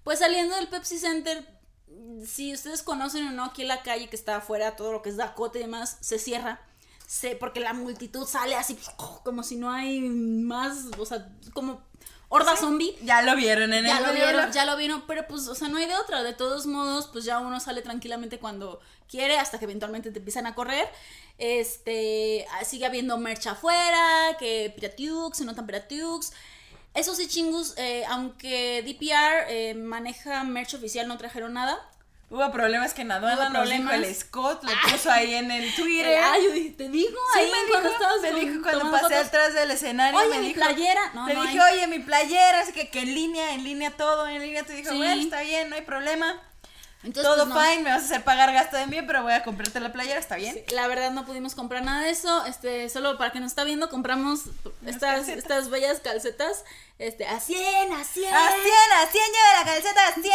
pues 0.05 0.19
saliendo 0.19 0.55
del 0.57 0.69
Pepsi 0.69 0.99
Center, 0.99 1.47
si 2.27 2.53
ustedes 2.53 2.83
conocen 2.83 3.27
o 3.29 3.31
no 3.33 3.45
aquí 3.45 3.63
en 3.63 3.69
la 3.69 3.83
calle 3.83 4.09
que 4.09 4.17
está 4.17 4.37
afuera, 4.37 4.77
todo 4.77 4.93
lo 4.93 5.03
que 5.03 5.09
es 5.11 5.17
Dakota 5.17 5.59
y 5.59 5.63
demás, 5.63 5.97
se 6.01 6.19
cierra. 6.19 6.61
Se, 7.07 7.37
porque 7.37 7.61
la 7.61 7.73
multitud 7.73 8.27
sale 8.27 8.55
así 8.55 8.79
como 9.25 9.43
si 9.43 9.57
no 9.57 9.71
hay 9.71 10.01
más, 10.01 10.77
o 10.99 11.07
sea, 11.07 11.27
como 11.55 11.83
horda 12.29 12.57
zombie. 12.57 12.97
Ya 13.03 13.23
lo 13.23 13.37
vieron 13.37 13.73
en 13.73 13.85
Ya 13.85 13.99
el 13.99 14.05
lo 14.05 14.13
video, 14.13 14.27
vieron, 14.27 14.53
ya 14.53 14.65
lo 14.65 14.77
vieron, 14.77 15.03
pero 15.07 15.27
pues, 15.27 15.49
o 15.49 15.55
sea, 15.55 15.69
no 15.69 15.79
hay 15.79 15.87
de 15.87 15.97
otra. 15.97 16.23
De 16.23 16.33
todos 16.33 16.67
modos, 16.67 17.09
pues 17.13 17.25
ya 17.25 17.39
uno 17.41 17.61
sale 17.61 17.83
tranquilamente 17.83 18.39
cuando 18.39 18.81
quiere, 19.09 19.39
hasta 19.39 19.59
que 19.59 19.65
eventualmente 19.65 20.11
te 20.11 20.19
empiezan 20.19 20.47
a 20.47 20.55
correr. 20.55 20.89
Este, 21.39 22.47
ah, 22.53 22.65
sigue 22.65 22.87
habiendo 22.87 23.17
merch 23.19 23.47
afuera, 23.47 24.37
que 24.39 24.73
Piratiux, 24.75 25.37
se 25.39 25.45
notan 25.45 25.67
Piratiux. 25.67 26.33
Eso 26.95 27.15
sí, 27.15 27.29
chingus, 27.29 27.75
eh, 27.77 28.05
aunque 28.09 28.83
DPR 28.83 29.47
eh, 29.49 29.75
maneja 29.75 30.43
merch 30.45 30.75
oficial, 30.75 31.07
no 31.07 31.17
trajeron 31.17 31.53
nada. 31.55 31.79
Hubo 32.31 32.53
problemas 32.53 32.93
que 32.93 33.03
en 33.03 33.11
aduana 33.13 33.49
Hubo 33.49 33.59
nos 33.61 33.71
dijo 33.71 33.91
el 33.91 34.15
Scott, 34.15 34.63
lo 34.63 34.71
puso 34.91 35.11
ahí 35.11 35.35
en 35.35 35.51
el 35.51 35.75
Twitter. 35.75 36.21
Ay, 36.23 36.45
yo 36.45 36.51
dije, 36.53 36.71
te 36.71 36.89
digo, 36.91 37.17
Sí, 37.33 37.39
ahí 37.39 37.47
me 37.47 37.71
cuando 37.71 37.89
dijo, 37.89 38.03
estabas 38.03 38.21
me 38.21 38.41
dijo 38.41 38.63
cuando 38.63 38.91
pasé 38.91 39.05
fotos. 39.15 39.27
atrás 39.29 39.55
del 39.55 39.71
escenario. 39.71 40.21
Oye, 40.21 40.29
me 40.29 40.39
mi 40.41 40.49
dijo, 40.49 40.61
playera. 40.61 41.01
No, 41.15 41.27
te 41.27 41.33
no 41.35 41.43
dije, 41.43 41.59
hay. 41.61 41.75
oye, 41.75 41.87
mi 41.87 41.99
playera, 42.01 42.61
así 42.61 42.73
que, 42.73 42.91
que 42.91 43.01
en 43.01 43.15
línea, 43.15 43.55
en 43.55 43.65
línea 43.65 43.91
todo, 43.93 44.29
en 44.29 44.43
línea. 44.43 44.63
Te 44.63 44.75
dijo, 44.75 44.91
Sí. 44.91 44.97
bueno, 44.99 45.23
está 45.23 45.41
bien, 45.41 45.71
no 45.71 45.77
hay 45.77 45.83
problema. 45.83 46.43
Entonces, 47.05 47.23
todo 47.33 47.45
pues, 47.47 47.49
no. 47.49 47.61
fine, 47.61 47.85
me 47.85 47.91
vas 47.91 48.03
a 48.03 48.05
hacer 48.07 48.25
pagar 48.25 48.53
gasto 48.53 48.77
de 48.77 48.83
envío, 48.83 49.05
pero 49.07 49.23
voy 49.23 49.33
a 49.33 49.45
comprarte 49.45 49.79
la 49.79 49.93
playera, 49.93 50.19
está 50.19 50.35
bien. 50.35 50.55
Sí, 50.55 50.75
la 50.75 50.89
verdad 50.89 51.13
no 51.13 51.25
pudimos 51.25 51.55
comprar 51.55 51.85
nada 51.85 52.03
de 52.03 52.11
eso, 52.11 52.45
este, 52.47 52.89
solo 52.89 53.17
para 53.17 53.31
que 53.31 53.39
nos 53.39 53.53
está 53.53 53.63
viendo 53.63 53.89
compramos 53.89 54.47
estas, 54.85 55.15
calcetas. 55.15 55.39
estas 55.39 55.71
bellas 55.71 56.01
calcetas, 56.01 56.65
este, 56.99 57.25
a 57.25 57.39
100, 57.39 57.93
a 57.93 58.03
100. 58.03 58.03
A 58.03 58.05
100, 58.05 58.25
a 58.35 59.07
100, 59.07 59.25
lleva 59.27 59.61
la 59.61 59.65
calceta 59.65 60.09
a 60.09 60.15
100. 60.15 60.33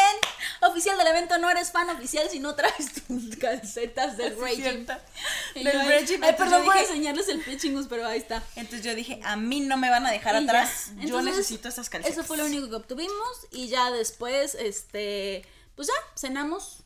Oficial 0.71 0.97
del 0.97 1.07
evento, 1.07 1.37
no 1.37 1.49
eres 1.49 1.69
fan 1.69 1.89
oficial 1.89 2.29
si 2.29 2.39
no 2.39 2.55
traes 2.55 2.93
tus 3.07 3.35
calcetas 3.41 4.15
del 4.15 4.39
Raging. 4.39 4.85
Del 5.55 5.89
Raging, 5.89 6.23
Ay, 6.23 6.33
perdón 6.37 6.63
por 6.63 6.77
enseñarles 6.77 7.27
el 7.27 7.41
pie 7.41 7.57
chingus, 7.57 7.87
pero 7.89 8.07
ahí 8.07 8.19
está. 8.19 8.41
Entonces 8.55 8.85
yo 8.85 8.95
dije, 8.95 9.19
a 9.25 9.35
mí 9.35 9.59
no 9.59 9.75
me 9.75 9.89
van 9.89 10.05
a 10.05 10.11
dejar 10.11 10.41
Y 10.41 10.45
atrás. 10.45 10.91
Yo 11.01 11.21
necesito 11.21 11.67
estas 11.67 11.89
calcetas. 11.89 12.17
Eso 12.17 12.25
fue 12.25 12.37
lo 12.37 12.45
único 12.45 12.69
que 12.69 12.75
obtuvimos 12.75 13.47
y 13.51 13.67
ya 13.67 13.91
después, 13.91 14.55
este, 14.55 15.45
pues 15.75 15.87
ya, 15.87 15.93
cenamos, 16.15 16.83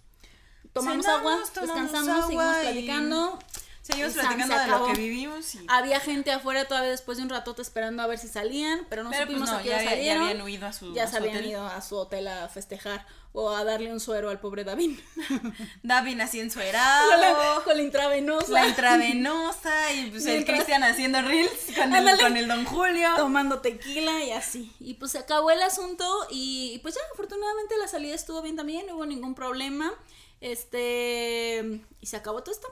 tomamos 0.74 1.06
Cenamos, 1.06 1.20
agua, 1.22 1.50
tomamos 1.54 1.76
descansamos, 1.92 2.26
seguimos 2.26 2.44
agua 2.46 2.60
y- 2.60 2.66
platicando. 2.66 3.40
Seguimos 3.88 4.14
san- 4.14 4.26
platicando 4.26 4.56
se 4.56 4.62
de 4.62 4.68
lo 4.68 4.86
que 4.88 4.94
vivimos. 4.94 5.56
Y... 5.56 5.66
Había 5.70 6.00
gente 6.00 6.32
afuera 6.32 6.68
todavía 6.68 6.92
después 6.92 7.18
de 7.18 7.24
un 7.24 7.30
ratote 7.30 7.62
esperando 7.62 8.04
a 8.04 8.08
ver 8.08 8.20
si 8.20 8.28
salían, 8.28 8.86
pero 8.90 9.04
no 9.04 9.12
Pero 9.12 9.26
pues 9.26 9.38
supimos 9.38 9.50
no, 9.52 9.58
a 9.58 9.62
qué 9.62 9.70
ya, 9.70 9.76
había- 9.78 9.90
ya 9.90 9.96
salieron. 9.96 10.24
habían 10.24 10.42
huido 10.42 10.68
a 10.68 10.74
su, 10.74 10.94
ya 10.94 11.04
a 11.04 11.08
se 11.08 11.12
su 11.12 11.18
habían 11.18 11.36
hotel. 11.38 11.50
ido 11.50 11.66
a 11.66 11.82
su 11.82 11.96
hotel 11.98 12.28
a 12.28 12.50
festejar 12.50 13.06
o 13.34 13.52
a 13.52 13.64
darle 13.64 13.92
un 13.94 14.00
suero 14.00 14.30
al 14.30 14.40
pobre 14.40 14.64
David. 14.64 15.00
David 15.84 16.20
así 16.22 16.40
ensuerado. 16.40 17.64
con 17.64 17.78
la 17.78 17.84
intravenosa. 17.84 18.52
La 18.52 18.68
intravenosa 18.68 19.94
y 19.94 20.10
pues 20.10 20.26
el 20.26 20.44
Cristian 20.46 20.84
haciendo 20.84 21.22
reels 21.22 21.52
con 21.76 21.94
el, 21.94 22.20
con 22.20 22.36
el 22.38 22.48
Don 22.48 22.66
Julio. 22.66 23.10
tomando 23.16 23.60
tequila 23.62 24.24
y 24.24 24.32
así. 24.32 24.74
Y 24.80 24.96
pues 24.96 25.12
se 25.12 25.20
acabó 25.20 25.52
el 25.52 25.62
asunto 25.62 26.06
y 26.32 26.80
pues 26.82 26.96
ya, 26.96 27.02
afortunadamente 27.14 27.78
la 27.78 27.88
salida 27.88 28.16
estuvo 28.16 28.42
bien 28.42 28.56
también, 28.56 28.88
no 28.88 28.96
hubo 28.96 29.06
ningún 29.06 29.36
problema. 29.36 29.94
Este, 30.42 31.82
y 32.02 32.06
se 32.08 32.18
acabó 32.18 32.42
todo 32.44 32.54
esto. 32.54 32.68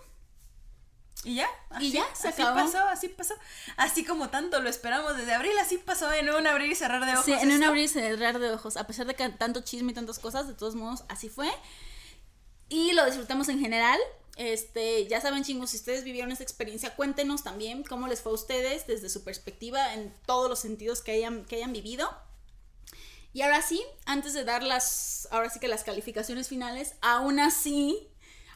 Y 1.26 1.36
ya, 1.36 1.50
Y 1.72 1.76
así, 1.76 1.92
ya, 1.92 2.06
se 2.16 2.28
así 2.28 2.42
acabó. 2.44 2.60
pasó, 2.62 2.78
así 2.88 3.10
pasó. 3.10 3.34
Así 3.78 4.06
como 4.06 4.30
tanto 4.30 4.62
lo 4.62 4.70
esperamos 4.70 5.18
desde 5.18 5.34
abril, 5.34 5.54
así 5.60 5.80
pasó 5.80 6.14
en 6.14 6.30
un 6.30 6.46
abrir 6.46 6.72
y 6.72 6.76
cerrar 6.76 7.04
de 7.04 7.14
ojos. 7.14 7.26
Sí, 7.26 7.34
en 7.34 7.52
un 7.52 7.64
abrir 7.64 7.86
y 7.86 7.88
cerrar 7.88 8.38
de 8.38 8.52
ojos, 8.52 8.78
a 8.78 8.86
pesar 8.86 9.08
de 9.08 9.16
que 9.16 9.28
tanto 9.30 9.62
chisme 9.62 9.92
y 9.92 9.96
tantas 9.96 10.20
cosas, 10.20 10.48
de 10.48 10.54
todos 10.54 10.76
modos, 10.76 11.04
así 11.10 11.28
fue. 11.30 11.52
Y 12.70 12.94
lo 12.94 13.04
disfrutamos 13.06 13.50
en 13.50 13.60
general. 13.60 14.00
Este, 14.38 15.08
ya 15.08 15.20
saben, 15.20 15.44
chingos, 15.44 15.72
si 15.72 15.78
ustedes 15.78 16.04
vivieron 16.04 16.32
esta 16.32 16.44
experiencia, 16.44 16.96
cuéntenos 16.96 17.44
también 17.44 17.84
cómo 17.84 18.08
les 18.08 18.22
fue 18.22 18.32
a 18.32 18.36
ustedes 18.36 18.86
desde 18.86 19.10
su 19.10 19.24
perspectiva 19.24 19.94
en 19.94 20.14
todos 20.28 20.50
los 20.50 20.60
sentidos 20.60 21.02
que 21.02 21.14
hayan, 21.14 21.46
que 21.46 21.56
hayan 21.56 21.74
vivido. 21.74 22.10
Y 23.34 23.42
ahora 23.42 23.62
sí, 23.62 23.84
antes 24.06 24.34
de 24.34 24.44
dar 24.46 24.64
las, 24.64 25.28
ahora 25.32 25.50
sí 25.50 25.60
que 25.60 25.68
las 25.68 25.84
calificaciones 25.84 26.48
finales, 26.48 26.96
aún 27.02 27.40
así, 27.40 28.10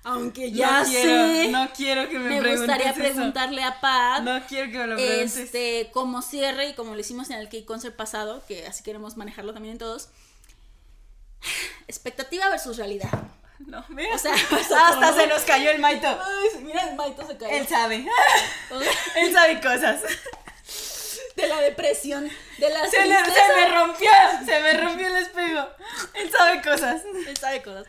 aunque 0.03 0.51
ya 0.51 0.81
no 0.83 0.89
quiero, 0.89 1.27
sé, 1.27 1.47
no 1.49 1.69
quiero 1.75 2.09
que 2.09 2.19
me, 2.19 2.29
me 2.29 2.41
preguntes 2.41 2.59
gustaría 2.59 2.91
eso. 2.91 2.99
preguntarle 2.99 3.63
a 3.63 3.79
Pat. 3.81 4.23
No 4.23 4.41
quiero 4.47 4.71
que 4.71 4.77
me 4.77 4.87
lo 4.87 4.95
preguntes. 4.95 5.37
Este, 5.37 5.89
como 5.91 6.21
cierre 6.21 6.69
y 6.69 6.73
como 6.73 6.93
lo 6.93 6.99
hicimos 6.99 7.29
en 7.29 7.37
el 7.37 7.49
K-Concert 7.49 7.95
pasado, 7.95 8.41
que 8.47 8.65
así 8.65 8.83
queremos 8.83 9.17
manejarlo 9.17 9.53
también 9.53 9.73
en 9.73 9.79
todos. 9.79 10.09
Expectativa 11.87 12.49
versus 12.49 12.77
realidad. 12.77 13.09
No, 13.59 13.83
mira. 13.89 14.15
O 14.15 14.17
sea, 14.17 14.33
hasta 14.51 15.13
se 15.17 15.27
nos 15.27 15.41
cayó 15.43 15.71
el 15.71 15.79
Maito. 15.79 16.07
Ay, 16.07 16.63
mira, 16.63 16.89
el 16.89 16.95
Maito 16.95 17.25
se 17.27 17.37
cayó. 17.37 17.51
Él 17.55 17.67
sabe. 17.67 18.05
O 18.71 18.79
sea, 18.81 18.91
Él 19.17 19.33
sabe 19.33 19.59
cosas. 19.61 20.01
de 21.35 21.47
la 21.47 21.59
depresión, 21.61 22.29
de 22.57 22.69
la 22.69 22.85
Se, 22.85 22.97
se 22.97 23.05
me 23.05 23.69
rompió, 23.69 24.09
se 24.45 24.59
me 24.61 24.73
rompió 24.73 25.07
el 25.07 25.15
espejo. 25.17 25.67
Él 26.13 26.31
sabe 26.31 26.61
cosas. 26.61 27.01
Él 27.27 27.37
sabe 27.37 27.61
cosas. 27.61 27.85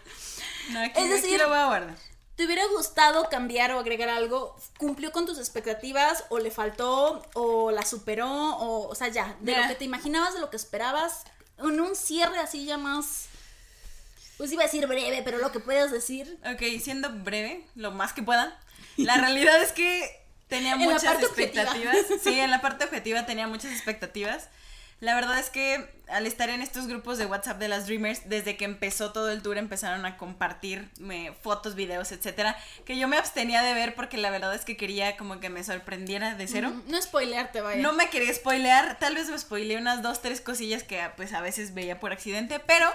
No, 0.72 0.80
aquí, 0.80 1.00
Es 1.00 1.04
aquí 1.04 1.08
decir- 1.22 1.38
lo 1.38 1.48
voy 1.48 1.58
a 1.58 1.66
guardar. 1.66 1.96
¿Te 2.36 2.46
hubiera 2.46 2.64
gustado 2.68 3.28
cambiar 3.28 3.72
o 3.72 3.78
agregar 3.78 4.08
algo? 4.08 4.56
¿Cumplió 4.78 5.12
con 5.12 5.26
tus 5.26 5.38
expectativas? 5.38 6.24
¿O 6.30 6.38
le 6.38 6.50
faltó? 6.50 7.22
¿O 7.34 7.70
la 7.70 7.84
superó? 7.84 8.28
O, 8.56 8.88
o 8.88 8.94
sea, 8.94 9.08
ya, 9.08 9.36
de 9.40 9.54
lo 9.54 9.68
que 9.68 9.74
te 9.74 9.84
imaginabas, 9.84 10.32
de 10.32 10.40
lo 10.40 10.48
que 10.48 10.56
esperabas. 10.56 11.24
En 11.58 11.78
un 11.80 11.94
cierre 11.94 12.38
así 12.38 12.64
ya 12.64 12.78
más. 12.78 13.26
Pues 14.38 14.50
iba 14.52 14.62
a 14.62 14.66
decir 14.66 14.86
breve, 14.86 15.20
pero 15.22 15.36
lo 15.36 15.52
que 15.52 15.60
puedas 15.60 15.92
decir. 15.92 16.38
Ok, 16.50 16.62
siendo 16.82 17.10
breve, 17.12 17.66
lo 17.74 17.90
más 17.90 18.14
que 18.14 18.22
pueda. 18.22 18.58
La 18.96 19.16
realidad 19.18 19.62
es 19.62 19.72
que 19.72 20.18
tenía 20.48 20.76
muchas 20.76 21.04
objetiva. 21.22 21.26
expectativas. 21.26 21.96
Sí, 22.22 22.40
en 22.40 22.50
la 22.50 22.60
parte 22.62 22.86
objetiva 22.86 23.26
tenía 23.26 23.46
muchas 23.48 23.70
expectativas. 23.72 24.48
La 25.00 25.14
verdad 25.14 25.38
es 25.38 25.48
que 25.50 25.88
al 26.08 26.26
estar 26.26 26.50
en 26.50 26.60
estos 26.60 26.86
grupos 26.86 27.16
de 27.16 27.24
WhatsApp 27.24 27.58
de 27.58 27.68
las 27.68 27.86
Dreamers, 27.86 28.28
desde 28.28 28.56
que 28.56 28.64
empezó 28.66 29.12
todo 29.12 29.30
el 29.30 29.40
tour 29.42 29.56
empezaron 29.56 30.04
a 30.04 30.16
compartirme 30.18 31.32
fotos, 31.40 31.74
videos, 31.74 32.12
etcétera, 32.12 32.56
que 32.84 32.98
yo 32.98 33.08
me 33.08 33.16
abstenía 33.16 33.62
de 33.62 33.72
ver 33.74 33.94
porque 33.94 34.18
la 34.18 34.30
verdad 34.30 34.54
es 34.54 34.64
que 34.64 34.76
quería 34.76 35.16
como 35.16 35.40
que 35.40 35.48
me 35.48 35.64
sorprendiera 35.64 36.34
de 36.34 36.46
cero. 36.46 36.70
Mm, 36.70 36.90
No 36.90 37.00
spoilearte, 37.00 37.60
vaya. 37.60 37.80
No 37.80 37.92
me 37.92 38.10
quería 38.10 38.32
spoilear, 38.34 38.98
tal 38.98 39.14
vez 39.14 39.28
me 39.30 39.38
spoileé 39.38 39.78
unas 39.78 40.02
dos, 40.02 40.20
tres 40.20 40.40
cosillas 40.40 40.82
que 40.82 41.00
pues 41.16 41.32
a 41.32 41.40
veces 41.40 41.72
veía 41.74 41.98
por 42.00 42.12
accidente, 42.12 42.58
pero 42.60 42.86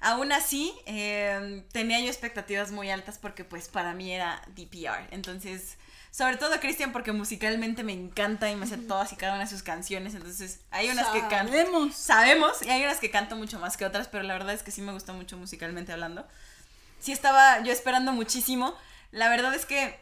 aún 0.00 0.32
así 0.32 0.72
eh, 0.86 1.64
tenía 1.72 2.00
yo 2.00 2.06
expectativas 2.06 2.70
muy 2.70 2.90
altas 2.90 3.18
porque 3.18 3.44
pues 3.44 3.68
para 3.68 3.92
mí 3.92 4.12
era 4.12 4.40
DPR. 4.54 5.08
Entonces, 5.10 5.76
sobre 6.16 6.38
todo 6.38 6.58
Christian 6.60 6.92
porque 6.92 7.12
musicalmente 7.12 7.82
me 7.84 7.92
encanta 7.92 8.50
y 8.50 8.56
me 8.56 8.66
sé 8.66 8.78
todas 8.78 9.12
y 9.12 9.16
cada 9.16 9.34
una 9.34 9.44
de 9.44 9.50
sus 9.50 9.62
canciones, 9.62 10.14
entonces 10.14 10.60
hay 10.70 10.88
unas 10.88 11.08
que 11.08 11.20
canto. 11.28 11.52
Sabemos. 11.52 11.94
Sabemos, 11.94 12.62
y 12.62 12.70
hay 12.70 12.82
unas 12.84 12.98
que 13.00 13.10
canto 13.10 13.36
mucho 13.36 13.58
más 13.58 13.76
que 13.76 13.84
otras, 13.84 14.08
pero 14.08 14.24
la 14.24 14.32
verdad 14.32 14.54
es 14.54 14.62
que 14.62 14.70
sí 14.70 14.80
me 14.80 14.92
gustó 14.92 15.12
mucho 15.12 15.36
musicalmente 15.36 15.92
hablando. 15.92 16.26
Sí 17.00 17.12
estaba 17.12 17.60
yo 17.62 17.70
esperando 17.70 18.12
muchísimo. 18.12 18.74
La 19.10 19.28
verdad 19.28 19.52
es 19.54 19.66
que 19.66 20.00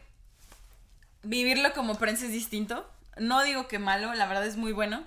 vivirlo 1.24 1.72
como 1.72 1.96
Prince 1.98 2.26
es 2.26 2.32
distinto. 2.32 2.88
No 3.16 3.42
digo 3.42 3.66
que 3.66 3.80
malo, 3.80 4.14
la 4.14 4.26
verdad 4.26 4.46
es 4.46 4.56
muy 4.56 4.70
bueno. 4.70 5.02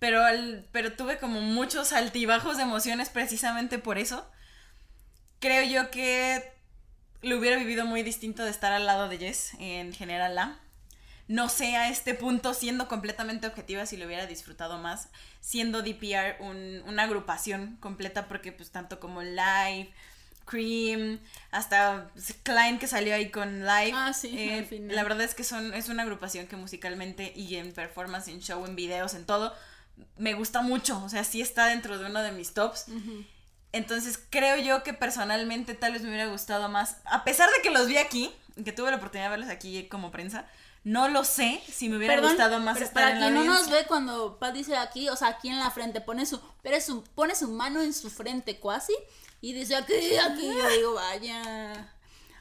Pero, 0.00 0.24
al- 0.24 0.66
pero 0.72 0.92
tuve 0.94 1.18
como 1.18 1.40
muchos 1.40 1.92
altibajos 1.92 2.56
de 2.56 2.64
emociones 2.64 3.10
precisamente 3.10 3.78
por 3.78 3.96
eso. 3.98 4.28
Creo 5.38 5.64
yo 5.64 5.90
que 5.92 6.52
lo 7.22 7.38
hubiera 7.38 7.56
vivido 7.56 7.84
muy 7.86 8.02
distinto 8.02 8.44
de 8.44 8.50
estar 8.50 8.72
al 8.72 8.86
lado 8.86 9.08
de 9.08 9.18
Jess 9.18 9.52
en 9.58 9.92
general 9.92 10.34
la. 10.34 10.58
No 11.26 11.50
sé 11.50 11.76
a 11.76 11.90
este 11.90 12.14
punto, 12.14 12.54
siendo 12.54 12.88
completamente 12.88 13.46
objetiva, 13.46 13.84
si 13.84 13.98
lo 13.98 14.06
hubiera 14.06 14.26
disfrutado 14.26 14.78
más, 14.78 15.08
siendo 15.40 15.82
DPR 15.82 16.36
un- 16.40 16.82
una 16.86 17.02
agrupación 17.02 17.76
completa, 17.80 18.28
porque 18.28 18.50
pues 18.50 18.70
tanto 18.70 18.98
como 18.98 19.20
live, 19.22 19.90
Cream, 20.46 21.20
hasta 21.50 22.10
Klein 22.42 22.78
que 22.78 22.86
salió 22.86 23.14
ahí 23.14 23.28
con 23.30 23.60
Live. 23.66 23.92
Ah, 23.94 24.14
sí, 24.14 24.30
Eh, 24.38 24.54
al 24.60 24.64
final. 24.64 24.96
la 24.96 25.02
verdad 25.02 25.20
es 25.20 25.34
que 25.34 25.44
son, 25.44 25.74
es 25.74 25.90
una 25.90 26.04
agrupación 26.04 26.46
que 26.46 26.56
musicalmente 26.56 27.34
y 27.36 27.56
en 27.56 27.72
performance, 27.72 28.28
en 28.28 28.40
show, 28.40 28.64
en 28.64 28.74
videos, 28.74 29.12
en 29.12 29.26
todo, 29.26 29.54
me 30.16 30.32
gusta 30.32 30.62
mucho. 30.62 31.04
O 31.04 31.10
sea, 31.10 31.24
sí 31.24 31.42
está 31.42 31.66
dentro 31.66 31.98
de 31.98 32.06
uno 32.06 32.22
de 32.22 32.32
mis 32.32 32.54
tops. 32.54 32.86
Entonces 33.72 34.18
creo 34.30 34.56
yo 34.56 34.82
que 34.82 34.94
personalmente 34.94 35.74
tal 35.74 35.92
vez 35.92 36.02
me 36.02 36.08
hubiera 36.08 36.26
gustado 36.26 36.68
más, 36.68 36.96
a 37.04 37.24
pesar 37.24 37.50
de 37.50 37.62
que 37.62 37.70
los 37.70 37.86
vi 37.86 37.98
aquí, 37.98 38.32
que 38.64 38.72
tuve 38.72 38.90
la 38.90 38.96
oportunidad 38.96 39.26
de 39.26 39.36
verlos 39.36 39.50
aquí 39.50 39.86
como 39.88 40.10
prensa, 40.10 40.46
no 40.84 41.08
lo 41.08 41.24
sé 41.24 41.60
si 41.70 41.88
me 41.88 41.98
hubiera 41.98 42.14
Perdón, 42.14 42.30
gustado 42.30 42.60
más 42.60 42.80
estar 42.80 42.94
para 42.94 43.10
en 43.10 43.20
la 43.20 43.26
quien 43.26 43.34
no 43.34 43.44
nos 43.44 43.68
ve 43.68 43.84
cuando 43.86 44.38
Pat 44.38 44.54
dice 44.54 44.76
aquí, 44.76 45.08
o 45.08 45.16
sea, 45.16 45.28
aquí 45.28 45.48
en 45.48 45.58
la 45.58 45.70
frente, 45.70 46.00
pone 46.00 46.24
su, 46.24 46.40
pero 46.62 46.80
su, 46.80 47.04
pone 47.04 47.34
su 47.34 47.48
mano 47.48 47.82
en 47.82 47.92
su 47.92 48.08
frente 48.10 48.58
cuasi 48.58 48.94
y 49.40 49.52
dice 49.52 49.76
aquí, 49.76 49.92
aquí, 50.16 50.46
yo 50.46 50.68
digo, 50.70 50.94
vaya, 50.94 51.92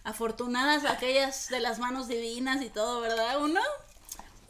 afortunadas 0.03 0.85
aquellas 0.89 1.49
de 1.49 1.59
las 1.59 1.79
manos 1.79 2.07
divinas 2.07 2.61
y 2.61 2.69
todo, 2.69 3.01
¿verdad? 3.01 3.41
Uno, 3.41 3.59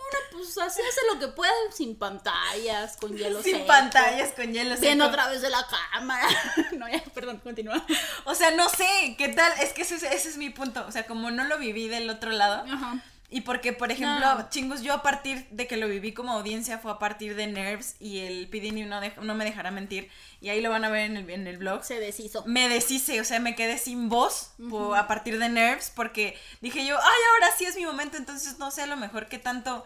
uno 0.10 0.20
pues 0.40 0.58
así 0.58 0.82
hace 0.82 1.02
lo 1.14 1.20
que 1.20 1.28
puede, 1.30 1.52
sin 1.74 1.98
pantallas, 1.98 2.98
con 2.98 3.12
hielo 3.18 3.42
Sin 3.44 3.56
seco, 3.56 3.68
pantallas, 3.68 4.32
con 4.32 4.54
hielo 4.54 4.76
Viendo 4.78 5.06
a 5.06 5.08
seco. 5.08 5.16
través 5.22 5.42
de 5.42 5.50
la 5.50 5.66
cámara. 5.92 6.28
no, 6.78 6.88
ya, 6.90 7.04
perdón, 7.14 7.40
continúa. 7.40 7.84
O 8.26 8.36
sea, 8.36 8.52
no 8.52 8.70
sé, 8.70 9.16
¿qué 9.18 9.30
tal? 9.30 9.52
Es 9.62 9.74
que 9.74 9.82
ese, 9.84 9.96
es- 9.96 10.04
ese 10.04 10.30
es 10.30 10.38
mi 10.38 10.50
punto. 10.50 10.86
O 10.88 10.92
sea, 10.92 11.06
como 11.06 11.32
no 11.32 11.44
lo 11.46 11.58
viví 11.58 11.88
del 11.88 12.10
otro 12.10 12.32
lado. 12.32 12.64
Ajá. 12.72 13.00
Y 13.30 13.42
porque, 13.42 13.74
por 13.74 13.92
ejemplo, 13.92 14.36
No. 14.36 14.50
chingos, 14.50 14.82
yo 14.84 14.94
a 14.94 15.02
partir 15.02 15.46
de 15.52 15.68
que 15.68 15.76
lo 15.76 15.90
viví 15.90 16.14
como 16.14 16.32
audiencia 16.32 16.78
fue 16.78 16.92
a 16.94 16.98
partir 16.98 17.36
de 17.36 17.46
Nerves 17.48 17.98
y 18.00 18.20
el 18.20 18.48
Pidini 18.48 18.84
no, 18.84 19.02
no 19.22 19.36
me 19.36 19.44
dejará 19.44 19.70
mentir. 19.70 20.10
Y 20.40 20.48
ahí 20.48 20.62
lo 20.62 20.70
van 20.70 20.86
a 20.86 20.90
ver 20.90 21.02
en 21.02 21.18
el, 21.18 21.30
en 21.30 21.46
el 21.46 21.58
blog. 21.58 21.84
Se 21.84 22.00
deshizo. 22.00 22.46
Me 22.46 22.70
deshice, 22.70 23.20
o 23.20 23.26
sea, 23.26 23.42
me 23.42 23.54
quedé 23.54 23.78
sin 23.80 24.08
voz 24.08 24.52
a 24.96 25.08
partir 25.08 25.40
de 25.40 25.50
Nerves 25.50 25.92
porque 25.94 26.40
dije 26.62 26.86
yo, 26.86 26.96
ay, 26.98 27.20
ahora 27.34 27.54
sí 27.58 27.66
es 27.66 27.76
mi 27.76 27.86
momento, 27.86 28.16
entonces 28.16 28.60
no 28.60 28.72
sé 28.72 28.84
a 28.84 28.88
lo 28.88 28.96
mejor 28.96 29.28
qué 29.28 29.40
tanto... 29.40 29.86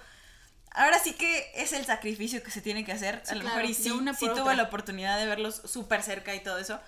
Ahora 0.74 1.00
sí 1.00 1.14
que 1.14 1.52
es 1.56 1.74
el 1.74 1.86
sacrificio 1.86 2.42
que 2.44 2.52
se 2.52 2.62
tiene 2.62 2.86
que 2.86 2.92
hacer. 2.94 3.22
Sí, 3.26 3.32
a 3.32 3.36
lo 3.36 3.42
claro, 3.42 3.56
mejor 3.58 3.70
y 3.72 3.74
sí, 3.74 3.92
una 3.92 4.14
sí 4.14 4.26
por 4.26 4.36
tuve 4.38 4.56
la 4.56 4.64
oportunidad 4.64 5.18
de 5.18 5.26
verlos 5.26 5.62
súper 5.66 6.02
cerca 6.04 6.34
y 6.34 6.40
todo 6.42 6.58
eso. 6.58 6.80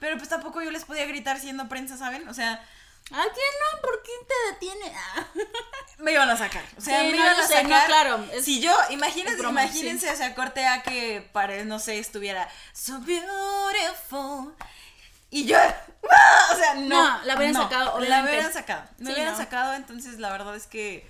Pero 0.00 0.16
pues 0.16 0.28
tampoco 0.28 0.60
yo 0.62 0.70
les 0.70 0.84
podía 0.84 1.06
gritar 1.06 1.38
siendo 1.40 1.68
prensa, 1.68 1.96
¿saben? 1.96 2.28
O 2.28 2.34
sea, 2.34 2.52
¿A 3.10 3.22
quién 3.22 3.22
no? 3.24 3.80
¿Por 3.80 4.02
quién 4.02 4.18
te 4.26 4.66
detiene? 4.66 4.92
Me 5.98 6.12
iban 6.12 6.28
a 6.30 6.36
sacar. 6.36 6.62
O 6.76 6.80
sea, 6.80 7.00
Sí, 7.00 7.06
me 7.06 7.10
no, 7.12 7.24
iban 7.24 7.40
a 7.40 7.46
sé, 7.46 7.54
sacar. 7.54 7.68
no, 7.70 7.86
claro, 7.86 8.24
es- 8.32 8.44
si 8.44 8.60
yo, 8.60 8.72
imagínense, 8.90 9.38
broma, 9.38 9.62
imagínense, 9.64 10.10
o 10.10 10.16
sea, 10.16 10.34
corte 10.34 10.66
a 10.66 10.82
que 10.82 11.26
pare, 11.32 11.64
no 11.64 11.78
sé, 11.78 11.98
estuviera 11.98 12.48
so 12.72 13.00
beautiful. 13.00 14.54
Y 15.30 15.46
yo, 15.46 15.56
¡ah! 15.58 16.48
o 16.52 16.56
sea, 16.56 16.74
no. 16.74 16.88
No, 17.18 17.24
la 17.24 17.36
hubieran 17.36 17.54
sacado, 17.54 17.84
La 17.86 17.92
obviamente. 17.94 18.30
hubieran 18.30 18.52
sacado. 18.52 18.84
Me 18.98 19.06
Sí, 19.06 19.12
hubieran 19.14 19.36
sacado, 19.36 19.74
entonces 19.74 20.18
la 20.18 20.30
verdad 20.30 20.54
es 20.54 20.66
que. 20.66 21.08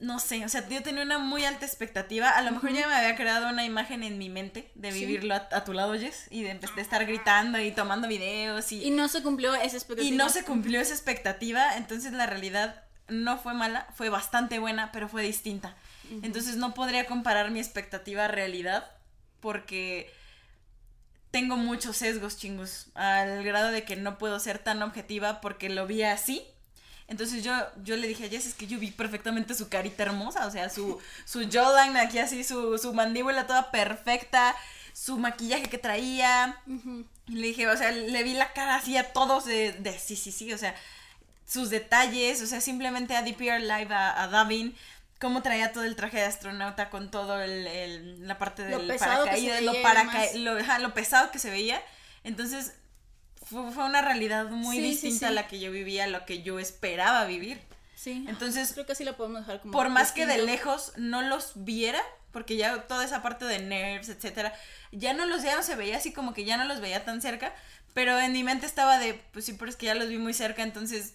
No 0.00 0.18
sé, 0.18 0.44
o 0.44 0.48
sea, 0.48 0.66
yo 0.66 0.82
tenía 0.82 1.02
una 1.02 1.18
muy 1.18 1.44
alta 1.44 1.66
expectativa. 1.66 2.30
A 2.30 2.40
lo 2.42 2.52
mejor 2.52 2.72
ya 2.72 2.88
me 2.88 2.94
había 2.94 3.14
creado 3.16 3.48
una 3.48 3.64
imagen 3.66 4.02
en 4.02 4.16
mi 4.18 4.28
mente 4.30 4.70
de 4.74 4.92
Sí. 4.92 5.00
vivirlo 5.00 5.34
a, 5.34 5.46
a 5.52 5.62
tu 5.64 5.74
lado, 5.74 5.92
Jess, 5.94 6.26
y 6.30 6.42
de, 6.42 6.54
de 6.54 6.80
estar 6.82 7.04
gritando 7.04 7.60
y 7.60 7.70
tomando 7.70 8.08
videos 8.08 8.72
Y 8.72 8.90
no 8.90 9.08
se 9.08 9.22
cumplió 9.22 9.54
esa 9.54 9.76
expectativa. 9.76 10.08
y 10.14 10.16
no 10.16 10.28
se 10.30 10.42
cumplió 10.44 10.80
esa 10.80 10.94
expectativa, 10.94 11.76
entonces 11.76 12.12
la 12.14 12.24
realidad 12.26 12.82
no 13.08 13.36
fue 13.38 13.52
mala, 13.54 13.86
fue 13.94 14.08
bastante 14.08 14.58
buena, 14.58 14.90
pero 14.90 15.08
fue 15.08 15.22
distinta. 15.22 15.76
Entonces 16.22 16.56
no 16.56 16.72
podría 16.74 17.04
comparar 17.06 17.50
mi 17.50 17.60
expectativa 17.60 18.24
a 18.24 18.28
realidad 18.28 18.90
porque 19.40 20.10
tengo 21.30 21.56
muchos 21.56 21.96
sesgos 21.98 22.36
chingos, 22.38 22.88
al 22.94 23.44
grado 23.44 23.70
de 23.70 23.84
que 23.84 23.96
no 23.96 24.18
puedo 24.18 24.40
ser 24.40 24.58
tan 24.58 24.82
objetiva 24.82 25.40
porque 25.40 25.68
lo 25.68 25.86
vi 25.86 26.02
así. 26.02 26.44
Entonces 27.10 27.44
yo, 27.44 27.52
yo 27.84 27.96
le 27.96 28.08
dije 28.08 28.24
a 28.26 28.28
Jess, 28.30 28.46
es 28.46 28.54
que 28.54 28.66
yo 28.66 28.78
vi 28.78 28.90
perfectamente 28.92 29.54
su 29.54 29.68
carita 29.68 30.04
hermosa, 30.04 30.46
o 30.46 30.50
sea, 30.50 30.70
su, 30.70 30.98
su 31.26 31.46
jawline 31.50 31.96
aquí 31.98 32.18
así, 32.18 32.42
su, 32.44 32.78
su 32.78 32.94
mandíbula 32.94 33.46
toda 33.46 33.70
perfecta, 33.70 34.56
su 34.94 35.18
maquillaje 35.18 35.64
que 35.64 35.76
traía, 35.78 36.56
y 37.26 37.34
le 37.34 37.48
dije, 37.48 37.68
o 37.68 37.76
sea, 37.76 37.90
le 37.92 38.22
vi 38.22 38.34
la 38.34 38.52
cara 38.52 38.76
así 38.76 38.96
a 38.96 39.12
todos 39.12 39.44
de, 39.44 39.72
de 39.72 39.98
sí, 39.98 40.16
sí, 40.16 40.32
sí, 40.32 40.52
o 40.52 40.58
sea, 40.58 40.74
sus 41.46 41.68
detalles, 41.70 42.40
o 42.42 42.46
sea, 42.46 42.60
simplemente 42.60 43.16
a 43.16 43.22
DPR 43.22 43.60
Live, 43.60 43.92
a, 43.94 44.22
a 44.22 44.28
Davin, 44.28 44.76
cómo 45.20 45.42
traía 45.42 45.72
todo 45.72 45.84
el 45.84 45.96
traje 45.96 46.18
de 46.18 46.24
astronauta 46.24 46.90
con 46.90 47.10
todo 47.10 47.40
el, 47.42 47.66
el- 47.66 48.26
la 48.28 48.38
parte 48.38 48.68
Lo 48.70 48.78
del 48.78 48.86
pesado 48.86 49.24
paracaídas, 49.24 49.62
lo, 49.62 49.72
paraca 49.82 50.26
lo, 50.36 50.58
ajá, 50.58 50.78
lo 50.78 50.94
pesado 50.94 51.30
que 51.32 51.38
se 51.40 51.50
veía. 51.50 51.82
Entonces, 52.24 52.72
fue, 53.50 53.70
fue 53.72 53.84
una 53.84 54.00
realidad 54.02 54.46
muy 54.46 54.76
Sí, 54.76 54.82
distinta 54.82 55.18
sí. 55.18 55.24
a 55.26 55.30
la 55.30 55.46
que 55.48 55.58
yo 55.60 55.70
vivía, 55.72 56.04
a 56.04 56.06
lo 56.08 56.24
que 56.24 56.42
yo 56.42 56.58
esperaba 56.58 57.24
vivir. 57.24 57.60
Sí. 57.96 58.24
Entonces, 58.28 58.72
creo 58.72 58.86
que 58.86 58.92
así 58.92 59.04
la 59.04 59.16
podemos 59.16 59.40
dejar 59.40 59.60
como. 59.60 59.72
por 59.72 59.88
más 59.90 60.12
que 60.12 60.24
de 60.26 60.38
lejos 60.38 60.92
no 60.96 61.20
los 61.22 61.52
viera, 61.54 62.00
porque 62.32 62.56
ya 62.56 62.82
toda 62.86 63.04
esa 63.04 63.22
parte 63.22 63.44
de 63.44 63.58
nerves, 63.58 64.08
etcétera, 64.08 64.54
ya 64.92 65.12
no 65.12 65.26
los 65.26 65.42
ya 65.42 65.56
no 65.56 65.62
se 65.62 65.74
veía 65.74 65.96
así 65.98 66.12
como 66.12 66.32
que 66.32 66.44
ya 66.44 66.56
no 66.56 66.64
los 66.64 66.80
veía 66.80 67.04
tan 67.04 67.20
cerca, 67.20 67.54
pero 67.92 68.18
en 68.18 68.32
mi 68.32 68.44
mente 68.44 68.64
estaba 68.66 68.98
de, 68.98 69.14
pues 69.32 69.44
sí, 69.44 69.52
pero 69.54 69.68
es 69.70 69.76
que 69.76 69.86
ya 69.86 69.94
los 69.94 70.08
vi 70.08 70.16
muy 70.16 70.32
cerca, 70.32 70.62
entonces 70.62 71.14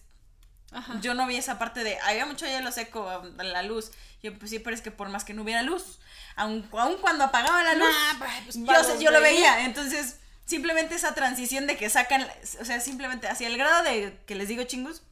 Ajá. 0.72 0.99
yo 1.02 1.14
no 1.14 1.26
vi 1.26 1.38
esa 1.38 1.57
parte 1.57 1.84
de, 1.84 1.98
había 2.02 2.26
mucho 2.26 2.45
hielo 2.45 2.72
seco 2.72 3.10
a 3.10 3.24
a 3.40 3.44
la 3.44 3.64
luz. 3.64 3.91
Yo, 4.22 4.38
pues 4.38 4.49
sí, 4.52 4.60
pero 4.60 4.76
es 4.76 4.82
que 4.82 4.91
por 4.91 5.10
más 5.10 5.24
que 5.24 5.34
no 5.34 5.44
hubiera 5.44 5.62
luz, 5.62 5.99
aun, 6.36 6.68
aun 6.74 6.98
cuando 6.98 7.24
apagaba 7.24 7.64
la 7.64 7.76
luz, 7.76 7.88
Nah, 7.88 8.26
pues, 8.44 8.56
yo, 8.56 8.99
yo 8.99 9.12
lo 9.12 9.22
veía. 9.22 9.66
Entonces, 9.66 10.20
simplemente 10.46 10.96
esa 10.96 11.14
transición 11.14 11.68
de 11.68 11.78
que 11.78 11.90
sacan, 11.90 12.26
o 12.60 12.66
sea, 12.66 12.80
simplemente 12.80 13.28
hacia 13.28 13.48
el 13.48 13.58
grado 13.58 13.84
de 13.84 14.18
que 14.26 14.36
les 14.36 14.48
digo 14.48 14.64
chingus, 14.64 15.04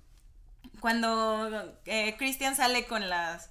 cuando 0.79 1.77
eh, 1.85 2.15
Christian 2.17 2.55
sale 2.55 2.85
con 2.85 3.09
las, 3.09 3.49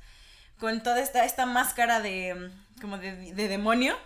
con 0.58 0.82
toda 0.82 1.00
esta, 1.00 1.24
esta 1.24 1.46
máscara 1.46 2.00
de, 2.00 2.50
como 2.80 2.98
de, 2.98 3.32
de 3.32 3.48
demonio, 3.48 3.96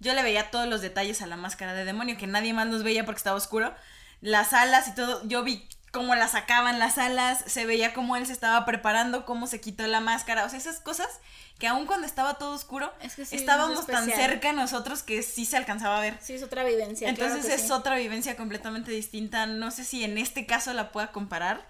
yo 0.00 0.14
le 0.14 0.22
veía 0.22 0.50
todos 0.50 0.66
los 0.66 0.80
detalles 0.80 1.20
a 1.20 1.26
la 1.26 1.36
máscara 1.36 1.74
de 1.74 1.84
demonio, 1.84 2.16
que 2.16 2.26
nadie 2.26 2.54
más 2.54 2.68
los 2.68 2.82
veía 2.82 3.04
porque 3.04 3.18
estaba 3.18 3.36
oscuro. 3.36 3.74
Las 4.22 4.52
alas 4.52 4.88
y 4.88 4.94
todo, 4.94 5.26
yo 5.26 5.42
vi 5.42 5.68
cómo 5.90 6.14
la 6.14 6.28
sacaban 6.28 6.78
las 6.78 6.98
alas, 6.98 7.42
se 7.46 7.66
veía 7.66 7.92
cómo 7.92 8.16
él 8.16 8.26
se 8.26 8.32
estaba 8.32 8.64
preparando, 8.64 9.24
cómo 9.24 9.46
se 9.46 9.60
quitó 9.60 9.86
la 9.86 10.00
máscara, 10.00 10.44
o 10.44 10.48
sea, 10.48 10.58
esas 10.58 10.80
cosas 10.80 11.08
que 11.58 11.66
aun 11.66 11.86
cuando 11.86 12.06
estaba 12.06 12.34
todo 12.34 12.54
oscuro, 12.54 12.92
Es 13.02 13.16
que 13.16 13.26
sí, 13.26 13.36
es 13.36 13.42
estábamos 13.42 13.86
tan 13.86 14.06
cerca 14.06 14.52
nosotros 14.52 15.02
que 15.02 15.22
sí 15.22 15.44
se 15.44 15.56
alcanzaba 15.56 15.98
a 15.98 16.00
ver. 16.00 16.16
Sí, 16.20 16.32
es 16.32 16.42
otra 16.42 16.64
vivencia. 16.64 17.08
Entonces 17.08 17.40
claro 17.40 17.54
es 17.54 17.62
sí. 17.62 17.72
otra 17.72 17.96
vivencia 17.96 18.34
completamente 18.36 18.90
distinta. 18.90 19.44
No 19.46 19.70
sé 19.70 19.84
si 19.84 20.02
en 20.02 20.16
este 20.16 20.46
caso 20.46 20.72
la 20.72 20.90
pueda 20.90 21.12
comparar, 21.12 21.68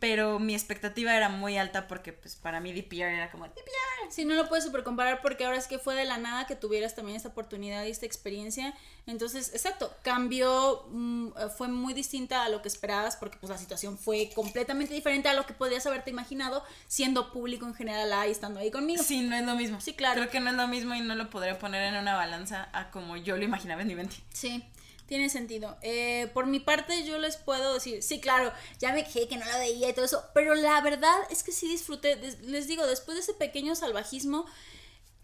Pero 0.00 0.38
mi 0.38 0.54
expectativa 0.54 1.16
era 1.16 1.28
muy 1.28 1.56
alta 1.56 1.88
porque 1.88 2.12
pues 2.12 2.36
para 2.36 2.60
mí 2.60 2.72
DPR 2.72 3.14
era 3.14 3.30
como 3.30 3.46
DPR. 3.46 4.10
Sí, 4.10 4.24
no 4.24 4.34
lo 4.34 4.48
puedes 4.48 4.64
super 4.64 4.82
comparar 4.82 5.22
porque 5.22 5.44
ahora 5.44 5.56
es 5.56 5.66
que 5.66 5.78
fue 5.78 5.94
de 5.94 6.04
la 6.04 6.18
nada 6.18 6.46
que 6.46 6.56
tuvieras 6.56 6.94
también 6.94 7.16
esta 7.16 7.30
oportunidad 7.30 7.84
y 7.84 7.90
esta 7.90 8.06
experiencia. 8.06 8.74
Entonces, 9.06 9.52
exacto, 9.52 9.94
cambió, 10.02 10.86
mm, 10.90 11.28
eh, 11.28 11.48
fue 11.56 11.68
muy 11.68 11.94
distinta 11.94 12.44
a 12.44 12.48
lo 12.48 12.60
que 12.60 12.68
esperabas 12.68 13.16
porque 13.16 13.38
pues 13.38 13.50
la 13.50 13.58
situación 13.58 13.96
fue 13.96 14.30
completamente 14.34 14.92
diferente 14.92 15.28
a 15.28 15.34
lo 15.34 15.46
que 15.46 15.54
podrías 15.54 15.86
haberte 15.86 16.10
imaginado 16.10 16.62
siendo 16.86 17.32
público 17.32 17.66
en 17.66 17.74
general 17.74 18.12
ahí, 18.12 18.30
estando 18.30 18.60
ahí 18.60 18.70
conmigo. 18.70 19.02
Sí, 19.02 19.22
no 19.22 19.36
es 19.36 19.44
lo 19.44 19.54
mismo. 19.54 19.80
Sí, 19.80 19.94
claro. 19.94 20.20
Creo 20.20 20.30
que 20.30 20.40
no 20.40 20.50
es 20.50 20.56
lo 20.56 20.68
mismo 20.68 20.94
y 20.94 21.00
no 21.00 21.14
lo 21.14 21.30
podría 21.30 21.58
poner 21.58 21.82
en 21.82 21.96
una 22.00 22.14
balanza 22.14 22.68
a 22.72 22.90
como 22.90 23.16
yo 23.16 23.36
lo 23.36 23.44
imaginaba 23.44 23.82
en 23.82 23.88
mi 23.88 23.94
mente. 23.94 24.16
Sí, 24.32 24.64
tiene 25.06 25.30
sentido. 25.30 25.76
Eh, 25.82 26.28
por 26.34 26.46
mi 26.46 26.60
parte, 26.60 27.04
yo 27.04 27.18
les 27.18 27.36
puedo 27.36 27.74
decir, 27.74 28.02
sí, 28.02 28.20
claro, 28.20 28.52
ya 28.78 28.92
me 28.92 29.04
quejé 29.04 29.28
que 29.28 29.36
no 29.36 29.44
la 29.46 29.58
veía 29.58 29.88
y 29.88 29.92
todo 29.92 30.04
eso, 30.04 30.24
pero 30.34 30.54
la 30.54 30.80
verdad 30.80 31.16
es 31.30 31.42
que 31.42 31.52
sí 31.52 31.68
disfruté, 31.68 32.16
les 32.42 32.66
digo, 32.66 32.86
después 32.86 33.16
de 33.16 33.22
ese 33.22 33.34
pequeño 33.34 33.74
salvajismo, 33.74 34.46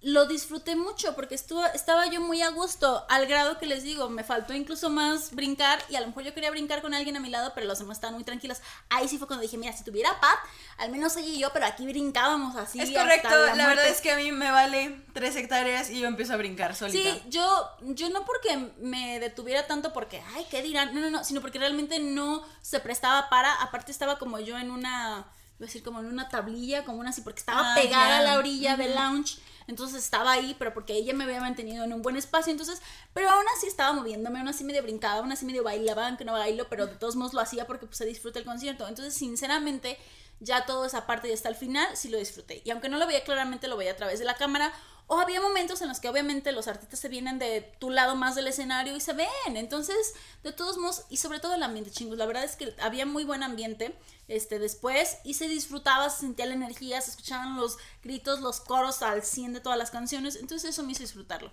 lo 0.02 0.26
disfruté 0.26 0.74
mucho 0.74 1.14
porque 1.14 1.36
estuvo, 1.36 1.64
estaba 1.66 2.06
yo 2.08 2.20
muy 2.20 2.42
a 2.42 2.50
gusto, 2.50 3.06
al 3.08 3.26
grado 3.26 3.58
que 3.58 3.66
les 3.66 3.84
digo, 3.84 4.10
me 4.10 4.24
faltó 4.24 4.52
incluso 4.52 4.90
más 4.90 5.32
brincar 5.32 5.80
y 5.88 5.94
a 5.94 6.00
lo 6.00 6.08
mejor 6.08 6.24
yo 6.24 6.34
quería 6.34 6.50
brincar 6.50 6.82
con 6.82 6.92
alguien 6.92 7.16
a 7.16 7.20
mi 7.20 7.30
lado, 7.30 7.52
pero 7.54 7.68
los 7.68 7.78
demás 7.78 7.98
estaban 7.98 8.14
muy 8.14 8.24
tranquilos. 8.24 8.58
Ahí 8.90 9.06
sí 9.06 9.18
fue 9.18 9.28
cuando 9.28 9.42
dije, 9.42 9.56
mira, 9.58 9.72
si 9.72 9.84
tuviera 9.84 10.20
Pat, 10.20 10.38
al 10.78 10.90
menos 10.90 11.16
ella 11.16 11.28
y 11.28 11.38
yo, 11.38 11.52
pero 11.52 11.66
aquí 11.66 11.86
brincábamos 11.86 12.56
así. 12.56 12.80
es 12.80 12.90
correcto, 12.90 13.28
la, 13.54 13.66
verdad 13.68 13.86
es 13.86 14.00
que 14.00 14.10
a 14.10 14.16
mí 14.16 14.32
me 14.32 14.50
vale 14.50 15.04
tres 15.12 15.36
hectáreas 15.36 15.88
y 15.88 16.00
yo 16.00 16.08
empiezo 16.08 16.32
a 16.32 16.36
brincar 16.36 16.74
solita. 16.74 16.98
Sí, 16.98 17.22
yo, 17.28 17.70
yo 17.82 18.10
no 18.10 18.24
porque 18.24 18.72
me 18.80 19.20
detuviera 19.20 19.68
tanto 19.68 19.92
porque, 19.92 20.20
ay, 20.34 20.44
¿qué 20.50 20.62
dirán? 20.62 20.92
No, 20.94 21.00
no, 21.00 21.10
no, 21.10 21.22
sino 21.24 21.40
porque 21.40 21.60
realmente 21.60 22.00
no 22.00 22.42
se 22.60 22.80
prestaba 22.80 23.28
para, 23.28 23.54
aparte 23.62 23.92
estaba 23.92 24.18
como 24.18 24.40
yo 24.40 24.58
en 24.58 24.72
una, 24.72 25.26
iba 25.58 25.60
a 25.60 25.66
decir 25.66 25.84
como 25.84 26.00
en 26.00 26.06
una 26.06 26.28
tablilla, 26.28 26.84
como 26.84 26.98
una 26.98 27.10
así, 27.10 27.20
porque 27.20 27.38
estaba 27.38 27.72
Ah, 27.72 27.74
pegada 27.76 28.18
a 28.18 28.22
la 28.22 28.38
orilla 28.38 28.76
del 28.76 28.96
lounge, 28.96 29.38
entonces 29.66 30.02
estaba 30.02 30.32
ahí, 30.32 30.56
pero 30.58 30.74
porque 30.74 30.94
ella 30.94 31.14
me 31.14 31.24
había 31.24 31.40
mantenido 31.40 31.84
en 31.84 31.92
un 31.92 32.02
buen 32.02 32.16
espacio, 32.16 32.50
entonces, 32.50 32.80
pero 33.12 33.30
aún 33.30 33.44
así 33.56 33.66
estaba 33.66 33.92
moviéndome, 33.92 34.38
aún 34.38 34.48
así 34.48 34.64
medio 34.64 34.82
brincaba, 34.82 35.20
aún 35.20 35.32
así 35.32 35.44
medio 35.44 35.62
bailaba, 35.62 36.08
aunque 36.08 36.24
no 36.24 36.32
bailo, 36.32 36.68
pero 36.68 36.86
de 36.86 36.96
todos 36.96 37.16
modos 37.16 37.34
lo 37.34 37.40
hacía 37.40 37.66
porque 37.66 37.86
pues 37.86 37.98
se 37.98 38.06
disfruta 38.06 38.38
el 38.38 38.44
concierto, 38.44 38.86
entonces 38.88 39.14
sinceramente 39.14 39.98
ya 40.42 40.66
toda 40.66 40.86
esa 40.86 41.06
parte 41.06 41.28
y 41.28 41.32
hasta 41.32 41.48
el 41.48 41.54
final 41.54 41.96
sí 41.96 42.08
lo 42.08 42.18
disfruté. 42.18 42.62
Y 42.64 42.70
aunque 42.70 42.88
no 42.88 42.98
lo 42.98 43.06
veía 43.06 43.22
claramente, 43.22 43.68
lo 43.68 43.76
veía 43.76 43.92
a 43.92 43.96
través 43.96 44.18
de 44.18 44.24
la 44.24 44.34
cámara. 44.34 44.72
O 45.06 45.18
había 45.18 45.40
momentos 45.40 45.82
en 45.82 45.88
los 45.88 46.00
que 46.00 46.08
obviamente 46.08 46.52
los 46.52 46.68
artistas 46.68 46.98
se 46.98 47.08
vienen 47.08 47.38
de 47.38 47.60
tu 47.78 47.90
lado 47.90 48.16
más 48.16 48.34
del 48.34 48.46
escenario 48.46 48.96
y 48.96 49.00
se 49.00 49.12
ven. 49.12 49.28
Entonces, 49.56 50.14
de 50.42 50.52
todos 50.52 50.78
modos, 50.78 51.04
y 51.10 51.18
sobre 51.18 51.40
todo 51.40 51.54
el 51.54 51.62
ambiente 51.62 51.90
chingos. 51.90 52.18
La 52.18 52.26
verdad 52.26 52.44
es 52.44 52.56
que 52.56 52.74
había 52.80 53.04
muy 53.04 53.24
buen 53.24 53.42
ambiente 53.42 53.94
este, 54.28 54.58
después 54.58 55.18
y 55.24 55.34
se 55.34 55.48
disfrutaba, 55.48 56.08
se 56.08 56.20
sentía 56.20 56.46
la 56.46 56.54
energía, 56.54 57.00
se 57.00 57.10
escuchaban 57.10 57.56
los 57.56 57.76
gritos, 58.02 58.40
los 58.40 58.60
coros 58.60 59.02
al 59.02 59.22
100 59.22 59.54
de 59.54 59.60
todas 59.60 59.78
las 59.78 59.90
canciones. 59.90 60.36
Entonces 60.36 60.70
eso 60.70 60.82
me 60.82 60.92
hizo 60.92 61.02
disfrutarlo. 61.02 61.50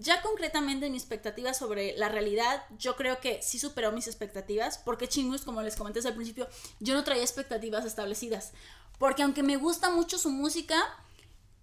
Ya 0.00 0.22
concretamente 0.22 0.90
mi 0.90 0.96
expectativa 0.96 1.52
sobre 1.54 1.96
la 1.96 2.08
realidad, 2.08 2.62
yo 2.78 2.94
creo 2.94 3.18
que 3.18 3.42
sí 3.42 3.58
superó 3.58 3.90
mis 3.90 4.06
expectativas, 4.06 4.78
porque 4.78 5.08
Chingus, 5.08 5.42
como 5.42 5.60
les 5.60 5.74
comenté 5.74 6.06
al 6.06 6.14
principio, 6.14 6.48
yo 6.78 6.94
no 6.94 7.02
traía 7.02 7.22
expectativas 7.22 7.84
establecidas. 7.84 8.52
Porque 8.98 9.24
aunque 9.24 9.42
me 9.42 9.56
gusta 9.56 9.90
mucho 9.90 10.16
su 10.16 10.30
música, 10.30 10.80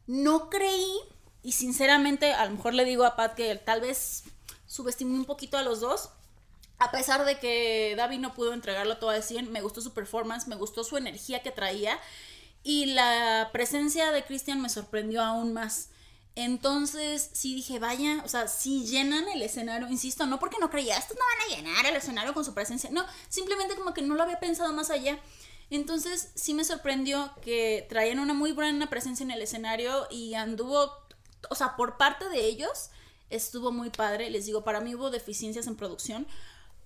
no 0.06 0.50
creí, 0.50 1.00
y 1.46 1.52
sinceramente 1.52 2.34
a 2.34 2.44
lo 2.46 2.52
mejor 2.52 2.74
le 2.74 2.86
digo 2.86 3.06
a 3.06 3.16
Pat 3.16 3.36
que 3.36 3.56
tal 3.56 3.80
vez 3.80 4.24
subestimé 4.66 5.14
un 5.14 5.26
poquito 5.26 5.58
a 5.58 5.62
los 5.62 5.80
dos, 5.80 6.10
a 6.80 6.90
pesar 6.90 7.24
de 7.24 7.38
que 7.38 7.94
David 7.96 8.18
no 8.18 8.34
pudo 8.34 8.52
entregarlo 8.52 8.98
todo 8.98 9.12
al 9.12 9.22
100, 9.22 9.52
me 9.52 9.62
gustó 9.62 9.80
su 9.80 9.94
performance, 9.94 10.48
me 10.48 10.56
gustó 10.56 10.84
su 10.84 10.98
energía 10.98 11.44
que 11.44 11.52
traía 11.52 12.00
y 12.64 12.88
la 12.88 13.52
presencia 13.54 14.12
de 14.12 14.26
Christian 14.26 14.60
me 14.60 14.70
sorprendió 14.70 15.22
aún 15.22 15.54
más. 15.54 15.90
Entonces, 16.34 17.30
sí 17.32 17.54
dije, 17.54 17.78
vaya, 17.78 18.24
o 18.26 18.28
sea, 18.28 18.48
si 18.48 18.88
llenan 18.88 19.28
el 19.30 19.44
escenario, 19.44 19.88
insisto, 19.88 20.26
no 20.26 20.40
porque 20.40 20.58
no 20.60 20.72
creía, 20.72 20.98
estos 20.98 21.16
no 21.16 21.24
van 21.24 21.48
a 21.48 21.56
llenar 21.56 21.86
el 21.86 21.96
escenario 21.96 22.34
con 22.34 22.44
su 22.44 22.56
presencia, 22.56 22.90
no, 22.92 23.06
simplemente 23.30 23.76
como 23.76 23.94
que 23.94 24.02
no 24.02 24.16
lo 24.16 24.24
había 24.24 24.40
pensado 24.40 24.74
más 24.74 24.90
allá. 24.90 25.20
Entonces, 25.70 26.32
sí 26.34 26.56
me 26.56 26.66
sorprendió 26.66 27.32
que 27.42 27.86
traían 27.88 28.20
una 28.20 28.34
muy 28.34 28.52
buena 28.52 28.90
presencia 28.90 29.24
en 29.24 29.32
el 29.32 29.42
escenario 29.42 30.08
y 30.10 30.34
anduvo, 30.34 31.05
o 31.50 31.56
sea, 31.56 31.76
por 31.76 31.98
parte 31.98 32.30
de 32.30 32.46
ellos, 32.46 32.90
estuvo 33.30 33.72
muy 33.72 33.90
padre. 33.90 34.30
Les 34.30 34.46
digo, 34.46 34.64
para 34.64 34.82
mí 34.82 34.96
hubo 34.96 35.10
deficiencias 35.10 35.68
en 35.68 35.76
producción, 35.76 36.28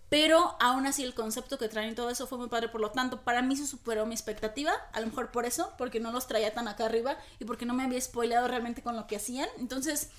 pero 0.09 0.55
aún 0.59 0.87
así 0.87 1.03
el 1.03 1.13
concepto 1.13 1.57
que 1.57 1.69
traen 1.69 1.91
y 1.91 1.95
todo 1.95 2.09
eso 2.09 2.25
fue 2.25 2.37
muy 2.37 2.47
padre, 2.47 2.69
por 2.69 2.81
lo 2.81 2.91
tanto, 2.91 3.21
para 3.21 3.41
mí 3.41 3.55
se 3.55 3.67
superó 3.67 4.05
mi 4.05 4.15
expectativa, 4.15 4.71
a 4.91 4.99
lo 4.99 5.07
mejor 5.07 5.31
por 5.31 5.45
eso, 5.45 5.73
porque 5.77 5.99
no 5.99 6.11
los 6.11 6.27
traía 6.27 6.53
tan 6.53 6.67
acá 6.67 6.85
arriba 6.85 7.17
y 7.39 7.45
porque 7.45 7.65
no 7.65 7.73
me 7.73 7.83
había 7.83 8.01
spoileado 8.01 8.47
realmente 8.47 8.81
con 8.81 8.95
lo 8.95 9.05
que 9.05 9.17
hacían. 9.17 9.47
Entonces, 9.59 10.09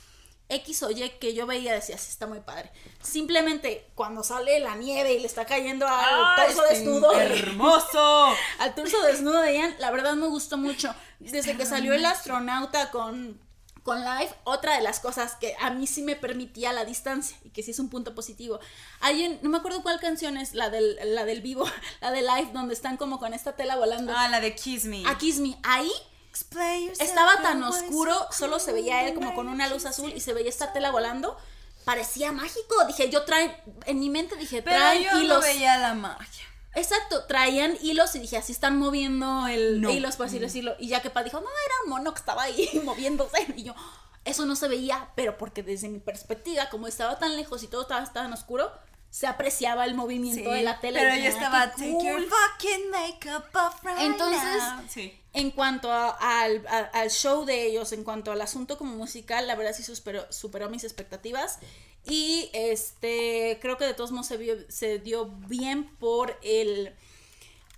X 0.49 0.83
o 0.85 0.91
Y 0.91 1.09
que 1.21 1.35
yo 1.35 1.47
veía 1.47 1.73
decía, 1.73 1.99
sí, 1.99 2.09
está 2.09 2.29
muy 2.29 2.41
padre. 2.41 2.71
Simplemente 3.03 3.91
cuando 3.97 4.23
sale 4.23 4.61
la 4.61 4.77
nieve 4.77 5.15
y 5.15 5.21
le 5.21 5.27
está 5.27 5.45
cayendo 5.45 5.87
al 5.89 6.37
torso 6.37 6.63
desnudo. 6.69 7.13
¡Hermoso! 7.21 8.35
al 8.59 8.75
torso 8.75 9.01
desnudo 9.03 9.41
de 9.41 9.55
Ian, 9.55 9.75
la 9.79 9.91
verdad 9.91 10.15
me 10.15 10.29
gustó 10.29 10.57
mucho. 10.57 10.95
Desde 11.19 11.57
que 11.57 11.67
salió 11.67 11.95
el 11.95 12.05
astronauta 12.05 12.91
con 12.91 13.41
con 13.83 14.01
live, 14.01 14.31
otra 14.45 14.77
de 14.77 14.83
las 14.83 15.01
cosas 15.01 15.37
que 15.37 15.57
a 15.61 15.71
mí 15.71 15.87
sí 15.87 16.03
me 16.03 16.17
permitía 16.17 16.73
la 16.73 16.85
distancia 16.85 17.37
y 17.45 17.51
que 17.51 17.63
sí 17.63 17.71
es 17.71 17.79
un 17.79 17.89
punto 17.89 18.15
positivo. 18.15 18.61
Hay 19.01 19.25
en, 19.25 19.39
no 19.43 19.51
me 19.51 19.59
acuerdo 19.59 19.83
cuál 19.83 20.01
canción 20.01 20.37
es, 20.37 20.55
la 20.55 20.71
del, 20.71 20.99
la 21.15 21.25
del 21.25 21.41
vivo, 21.41 21.65
la 22.01 22.11
de 22.11 22.23
live, 22.23 22.51
donde 22.53 22.75
están 22.75 22.97
como 22.97 23.19
con 23.19 23.35
esta 23.35 23.57
tela 23.57 23.77
volando. 23.77 24.13
Ah, 24.17 24.29
la 24.29 24.41
de 24.41 24.55
Kiss 24.55 24.85
Me. 24.85 25.03
A 25.07 25.17
Kiss 25.19 25.39
Me. 25.39 25.59
Ahí 25.63 25.91
estaba 26.99 27.43
tan 27.43 27.63
oscuro, 27.63 28.15
solo 28.31 28.59
se 28.59 28.73
veía 28.73 29.07
él 29.07 29.15
como 29.15 29.35
con 29.35 29.49
una 29.49 29.69
luz 29.69 29.85
azul 29.87 30.13
y 30.15 30.21
se 30.21 30.33
veía 30.33 30.49
esta 30.49 30.73
tela 30.73 30.91
volando. 30.91 31.37
Parecía 31.85 32.31
mágico. 32.31 32.85
Dije, 32.87 33.09
yo 33.11 33.25
trae, 33.25 33.63
en 33.87 33.99
mi 33.99 34.11
mente 34.11 34.37
dije, 34.37 34.63
Pero 34.63 34.79
yo 34.95 35.23
no 35.25 35.41
veía 35.41 35.79
la 35.79 35.95
magia. 35.95 36.45
Exacto, 36.75 37.25
traían 37.25 37.77
hilos 37.83 38.15
y 38.15 38.21
dije, 38.21 38.37
así 38.37 38.53
están 38.53 38.79
moviendo 38.79 39.47
el 39.49 39.85
hilos, 39.85 40.17
por 40.17 40.27
así 40.27 40.39
decirlo. 40.39 40.77
Y 40.79 40.89
ya 40.89 41.03
que 41.03 41.11
Pa 41.11 41.25
dijo, 41.25 41.41
no, 41.41 41.47
era 41.47 41.75
un 41.85 41.91
mono 41.91 42.13
que 42.13 42.21
estaba 42.21 42.45
ahí 42.45 42.69
moviéndose. 42.85 43.47
Y 43.57 43.65
yo, 43.65 43.75
eso 44.25 44.47
no 44.47 44.55
se 44.55 44.69
veía, 44.69 45.11
pero 45.17 45.37
porque 45.37 45.63
desde 45.63 45.89
mi 45.89 45.99
perspectiva, 45.99 46.69
como 46.71 46.87
estaba 46.87 47.19
tan 47.19 47.37
lejos 47.37 47.63
y 47.63 47.69
todo 47.69 47.83
estaba 47.83 48.05
tan 48.13 48.33
oscuro, 48.33 48.71
se 49.11 49.27
apreciaba 49.27 49.85
el 49.85 49.95
movimiento 49.95 50.51
de 50.51 50.63
la 50.63 50.79
tele. 50.81 51.01
Pero 51.01 51.17
yo 51.17 51.29
estaba, 51.29 51.71
take 51.73 52.05
your 52.05 52.23
fucking 52.23 52.91
makeup 52.91 53.45
off 53.55 53.83
right 53.83 53.99
Entonces, 53.99 55.19
en 55.33 55.51
cuanto 55.51 55.93
al, 55.93 56.67
al, 56.93 57.11
show 57.11 57.45
de 57.45 57.67
ellos, 57.67 57.93
en 57.93 58.03
cuanto 58.03 58.33
al 58.33 58.41
asunto 58.41 58.77
como 58.77 58.97
musical, 58.97 59.47
la 59.47 59.55
verdad 59.55 59.73
sí 59.75 59.83
superó, 59.83 60.27
superó 60.31 60.69
mis 60.69 60.85
expectativas. 60.85 61.59
Y 62.05 62.51
este, 62.53 63.59
creo 63.61 63.77
que 63.77 63.85
de 63.85 63.95
todos 63.95 64.11
modos 64.11 64.27
se, 64.27 64.71
se 64.71 64.99
dio 64.99 65.27
bien 65.27 65.85
por 65.99 66.39
el 66.43 66.95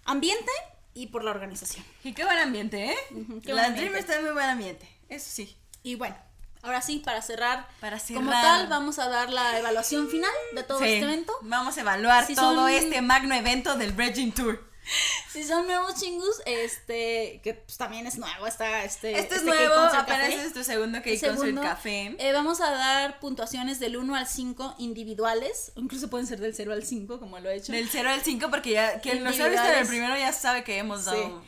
ambiente 0.05 0.51
y 0.95 1.09
por 1.09 1.25
la 1.25 1.31
organización. 1.31 1.85
Y 2.05 2.13
qué 2.13 2.25
buen 2.25 2.39
ambiente, 2.39 2.93
¿eh? 2.93 2.97
la 3.45 3.71
Dream 3.71 3.95
está 3.97 4.17
en 4.17 4.25
muy 4.25 4.33
buen 4.33 4.49
ambiente, 4.49 4.89
eso 5.09 5.27
sí. 5.29 5.57
Y 5.83 5.97
bueno, 5.97 6.17
ahora 6.63 6.81
sí, 6.81 6.99
para 6.99 7.21
cerrar, 7.23 7.69
para 7.81 7.99
cerrar. 7.99 8.23
como 8.23 8.33
tal, 8.33 8.69
vamos 8.69 8.99
a 8.99 9.09
dar 9.09 9.31
la 9.31 9.59
evaluación 9.59 10.09
final 10.09 10.31
de 10.55 10.63
todo 10.63 10.79
este 10.79 11.01
evento. 11.01 11.33
Vamos 11.43 11.77
a 11.77 11.81
evaluar 11.81 12.27
todo 12.35 12.69
este 12.69 13.03
magno 13.03 13.35
evento 13.35 13.77
del 13.77 13.93
Bridging 13.93 14.33
Tour. 14.33 14.72
si 15.33 15.45
son 15.45 15.67
nuevos 15.67 15.95
chingus, 15.95 16.43
este, 16.47 17.41
que 17.43 17.55
pues 17.55 17.77
también 17.77 18.07
es 18.07 18.19
nuevo, 18.19 18.47
está 18.47 18.85
este. 18.85 19.19
Este 19.19 19.37
es 19.37 19.45
nuevo, 19.45 19.75
apenas 19.75 20.31
es 20.31 20.53
tu 20.53 20.65
segundo 20.65 21.03
que 21.03 21.19
con 21.21 21.49
el 21.49 21.61
café. 21.61 22.17
Eh, 22.19 22.33
vamos 22.33 22.61
a 22.61 22.71
dar 22.71 23.21
puntuaciones 23.21 23.81
del 23.81 23.97
1 23.97 24.15
al 24.15 24.27
5 24.27 24.77
individuales, 24.79 25.73
incluso 25.77 26.09
pueden 26.09 26.27
ser 26.27 26.41
del 26.41 26.55
0 26.55 26.73
al 26.73 26.85
5, 26.85 27.19
como 27.19 27.39
lo 27.39 27.51
he 27.51 27.57
hecho. 27.57 27.73
Del 27.73 27.89
0 27.89 28.11
al 28.11 28.23
5, 28.23 28.51
porque 28.51 28.73
ya 28.73 29.01
quien 29.01 29.23
nos 29.25 29.39
ha 29.41 29.49
visto 29.49 29.67
en 29.67 29.79
el 29.79 29.87
primero 29.87 30.17
ya 30.17 30.33
sabe 30.33 30.65
que 30.65 30.79
hemos 30.79 31.05
dado. 31.05 31.43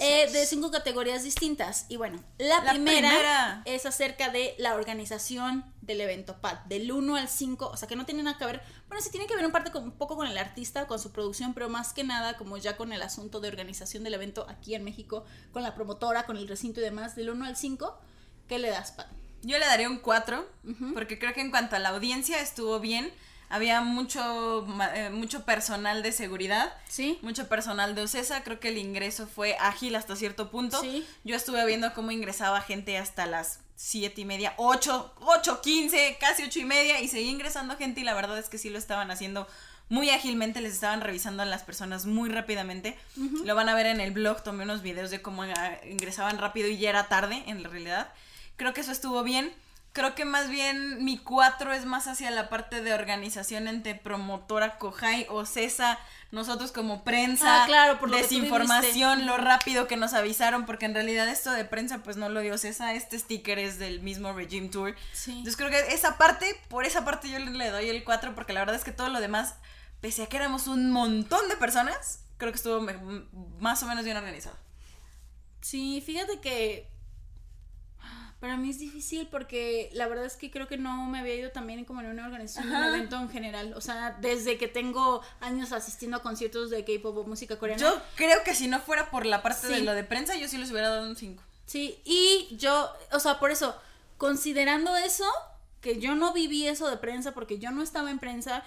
Eh, 0.00 0.30
de 0.32 0.46
cinco 0.46 0.70
categorías 0.70 1.24
distintas. 1.24 1.86
Y 1.88 1.96
bueno, 1.96 2.22
la, 2.38 2.62
primera, 2.70 3.62
es 3.64 3.84
acerca 3.84 4.30
de 4.30 4.54
la 4.58 4.74
organización 4.74 5.64
del 5.88 6.02
evento 6.02 6.40
PAD, 6.40 6.58
del 6.66 6.92
1 6.92 7.16
al 7.16 7.28
5, 7.28 7.66
o 7.66 7.76
sea 7.76 7.88
que 7.88 7.96
no 7.96 8.06
tiene 8.06 8.22
nada 8.22 8.38
que 8.38 8.44
ver, 8.44 8.62
bueno, 8.86 9.02
sí 9.02 9.10
tiene 9.10 9.26
que 9.26 9.34
ver 9.34 9.44
un 9.44 9.50
parte 9.50 9.72
con, 9.72 9.82
un 9.82 9.92
poco 9.92 10.16
con 10.16 10.28
el 10.28 10.38
artista, 10.38 10.86
con 10.86 11.00
su 11.00 11.10
producción, 11.10 11.54
pero 11.54 11.68
más 11.68 11.92
que 11.92 12.04
nada 12.04 12.36
como 12.36 12.58
ya 12.58 12.76
con 12.76 12.92
el 12.92 13.02
asunto 13.02 13.40
de 13.40 13.48
organización 13.48 14.04
del 14.04 14.14
evento 14.14 14.46
aquí 14.48 14.74
en 14.74 14.84
México, 14.84 15.24
con 15.50 15.64
la 15.64 15.74
promotora, 15.74 16.26
con 16.26 16.36
el 16.36 16.46
recinto 16.46 16.80
y 16.80 16.84
demás, 16.84 17.16
del 17.16 17.30
1 17.30 17.44
al 17.44 17.56
5, 17.56 17.98
¿qué 18.46 18.58
le 18.58 18.68
das, 18.68 18.92
PAD? 18.92 19.06
Yo 19.42 19.58
le 19.58 19.66
daría 19.66 19.88
un 19.88 19.98
4, 19.98 20.46
porque 20.94 21.18
creo 21.18 21.32
que 21.32 21.40
en 21.40 21.50
cuanto 21.50 21.74
a 21.74 21.78
la 21.78 21.88
audiencia 21.88 22.40
estuvo 22.40 22.78
bien 22.80 23.10
había 23.50 23.80
mucho, 23.80 24.66
eh, 24.94 25.08
mucho 25.10 25.44
personal 25.46 26.02
de 26.02 26.12
seguridad, 26.12 26.70
sí. 26.86 27.18
mucho 27.22 27.48
personal 27.48 27.94
de 27.94 28.02
OCESA, 28.02 28.42
creo 28.42 28.60
que 28.60 28.68
el 28.68 28.76
ingreso 28.76 29.26
fue 29.26 29.56
ágil 29.58 29.96
hasta 29.96 30.16
cierto 30.16 30.50
punto. 30.50 30.82
Yo 31.24 31.34
estuve 31.34 31.64
viendo 31.64 31.94
cómo 31.94 32.10
ingresaba 32.10 32.60
gente 32.60 32.98
hasta 32.98 33.24
las 33.24 33.60
siete 33.80 34.22
y 34.22 34.24
media, 34.24 34.54
ocho, 34.56 35.14
ocho, 35.20 35.60
quince, 35.60 36.16
casi 36.18 36.42
ocho 36.42 36.58
y 36.58 36.64
media, 36.64 37.00
y 37.00 37.06
seguía 37.06 37.30
ingresando 37.30 37.76
gente 37.76 38.00
y 38.00 38.04
la 38.04 38.12
verdad 38.12 38.36
es 38.36 38.48
que 38.48 38.58
sí 38.58 38.70
lo 38.70 38.78
estaban 38.78 39.12
haciendo 39.12 39.46
muy 39.88 40.10
ágilmente, 40.10 40.60
les 40.60 40.74
estaban 40.74 41.00
revisando 41.00 41.44
a 41.44 41.46
las 41.46 41.62
personas 41.62 42.04
muy 42.04 42.28
rápidamente. 42.28 42.98
Lo 43.44 43.54
van 43.54 43.68
a 43.68 43.76
ver 43.76 43.86
en 43.86 44.00
el 44.00 44.10
blog, 44.10 44.42
tomé 44.42 44.64
unos 44.64 44.82
videos 44.82 45.10
de 45.10 45.22
cómo 45.22 45.44
ah, 45.44 45.78
ingresaban 45.88 46.38
rápido 46.38 46.68
y 46.68 46.76
ya 46.76 46.90
era 46.90 47.06
tarde, 47.08 47.44
en 47.46 47.62
la 47.62 47.68
realidad. 47.68 48.12
Creo 48.56 48.74
que 48.74 48.80
eso 48.80 48.90
estuvo 48.90 49.22
bien 49.22 49.54
creo 49.92 50.14
que 50.14 50.24
más 50.24 50.48
bien 50.48 51.04
mi 51.04 51.18
cuatro 51.18 51.72
es 51.72 51.84
más 51.84 52.06
hacia 52.06 52.30
la 52.30 52.48
parte 52.48 52.82
de 52.82 52.92
organización 52.92 53.68
entre 53.68 53.94
promotora 53.94 54.78
Cojai 54.78 55.26
o 55.30 55.44
CESA, 55.44 55.98
nosotros 56.30 56.72
como 56.72 57.04
prensa, 57.04 57.64
ah, 57.64 57.66
claro, 57.66 57.98
por 57.98 58.10
desinformación, 58.10 59.26
lo 59.26 59.38
rápido 59.38 59.88
que 59.88 59.96
nos 59.96 60.12
avisaron, 60.12 60.66
porque 60.66 60.86
en 60.86 60.94
realidad 60.94 61.28
esto 61.28 61.50
de 61.50 61.64
prensa 61.64 61.98
pues 62.02 62.16
no 62.16 62.28
lo 62.28 62.40
dio 62.40 62.58
CESA, 62.58 62.94
este 62.94 63.18
sticker 63.18 63.58
es 63.58 63.78
del 63.78 64.00
mismo 64.00 64.32
Regime 64.32 64.68
Tour. 64.68 64.94
Entonces 65.26 65.56
creo 65.56 65.70
que 65.70 65.92
esa 65.92 66.18
parte, 66.18 66.54
por 66.68 66.84
esa 66.84 67.04
parte 67.04 67.30
yo 67.30 67.38
le 67.38 67.70
doy 67.70 67.88
el 67.88 68.04
cuatro, 68.04 68.34
porque 68.34 68.52
la 68.52 68.60
verdad 68.60 68.76
es 68.76 68.84
que 68.84 68.92
todo 68.92 69.08
lo 69.08 69.20
demás, 69.20 69.54
pese 70.00 70.24
a 70.24 70.26
que 70.26 70.36
éramos 70.36 70.66
un 70.66 70.92
montón 70.92 71.48
de 71.48 71.56
personas, 71.56 72.20
creo 72.36 72.52
que 72.52 72.56
estuvo 72.56 72.86
más 73.58 73.82
o 73.82 73.86
menos 73.86 74.04
bien 74.04 74.16
organizado. 74.16 74.56
Sí, 75.60 76.02
fíjate 76.04 76.40
que 76.40 76.88
para 78.40 78.56
mí 78.56 78.70
es 78.70 78.78
difícil 78.78 79.26
porque 79.26 79.90
la 79.92 80.06
verdad 80.06 80.24
es 80.24 80.36
que 80.36 80.50
creo 80.50 80.68
que 80.68 80.76
no 80.76 81.06
me 81.06 81.18
había 81.18 81.34
ido 81.34 81.50
también 81.50 81.84
como 81.84 82.00
en 82.00 82.06
una 82.06 82.26
organización 82.26 82.70
de 82.70 82.76
un 82.76 82.84
evento 82.84 83.16
en 83.16 83.28
general. 83.30 83.74
O 83.74 83.80
sea, 83.80 84.16
desde 84.20 84.58
que 84.58 84.68
tengo 84.68 85.22
años 85.40 85.72
asistiendo 85.72 86.18
a 86.18 86.22
conciertos 86.22 86.70
de 86.70 86.84
K-pop 86.84 87.16
o 87.16 87.24
música 87.24 87.58
coreana. 87.58 87.80
Yo 87.82 88.00
creo 88.14 88.44
que 88.44 88.54
si 88.54 88.68
no 88.68 88.80
fuera 88.80 89.10
por 89.10 89.26
la 89.26 89.42
parte 89.42 89.66
de 89.66 89.80
lo 89.80 89.92
de 89.92 90.04
prensa, 90.04 90.36
yo 90.36 90.46
sí 90.46 90.56
les 90.56 90.70
hubiera 90.70 90.88
dado 90.88 91.08
un 91.08 91.16
5. 91.16 91.42
Sí, 91.66 92.00
y 92.04 92.48
yo, 92.56 92.90
o 93.12 93.20
sea, 93.20 93.38
por 93.38 93.50
eso, 93.50 93.76
considerando 94.16 94.96
eso, 94.96 95.26
que 95.80 96.00
yo 96.00 96.14
no 96.14 96.32
viví 96.32 96.66
eso 96.66 96.88
de 96.88 96.96
prensa 96.96 97.32
porque 97.32 97.58
yo 97.58 97.70
no 97.72 97.82
estaba 97.82 98.10
en 98.10 98.18
prensa, 98.18 98.62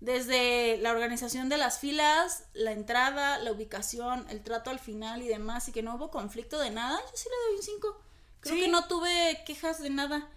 desde 0.00 0.78
la 0.78 0.90
organización 0.90 1.48
de 1.48 1.56
las 1.56 1.80
filas, 1.80 2.44
la 2.54 2.72
entrada, 2.72 3.38
la 3.38 3.52
ubicación, 3.52 4.26
el 4.30 4.42
trato 4.42 4.70
al 4.70 4.78
final 4.78 5.22
y 5.22 5.28
demás, 5.28 5.68
y 5.68 5.72
que 5.72 5.82
no 5.82 5.96
hubo 5.96 6.10
conflicto 6.10 6.58
de 6.58 6.70
nada, 6.70 6.98
yo 6.98 7.16
sí 7.16 7.28
le 7.28 7.46
doy 7.48 7.56
un 7.56 7.62
5. 7.62 8.02
Creo 8.40 8.56
que 8.56 8.68
no 8.68 8.86
tuve 8.86 9.42
quejas 9.46 9.80
de 9.80 9.90
nada. 9.90 10.28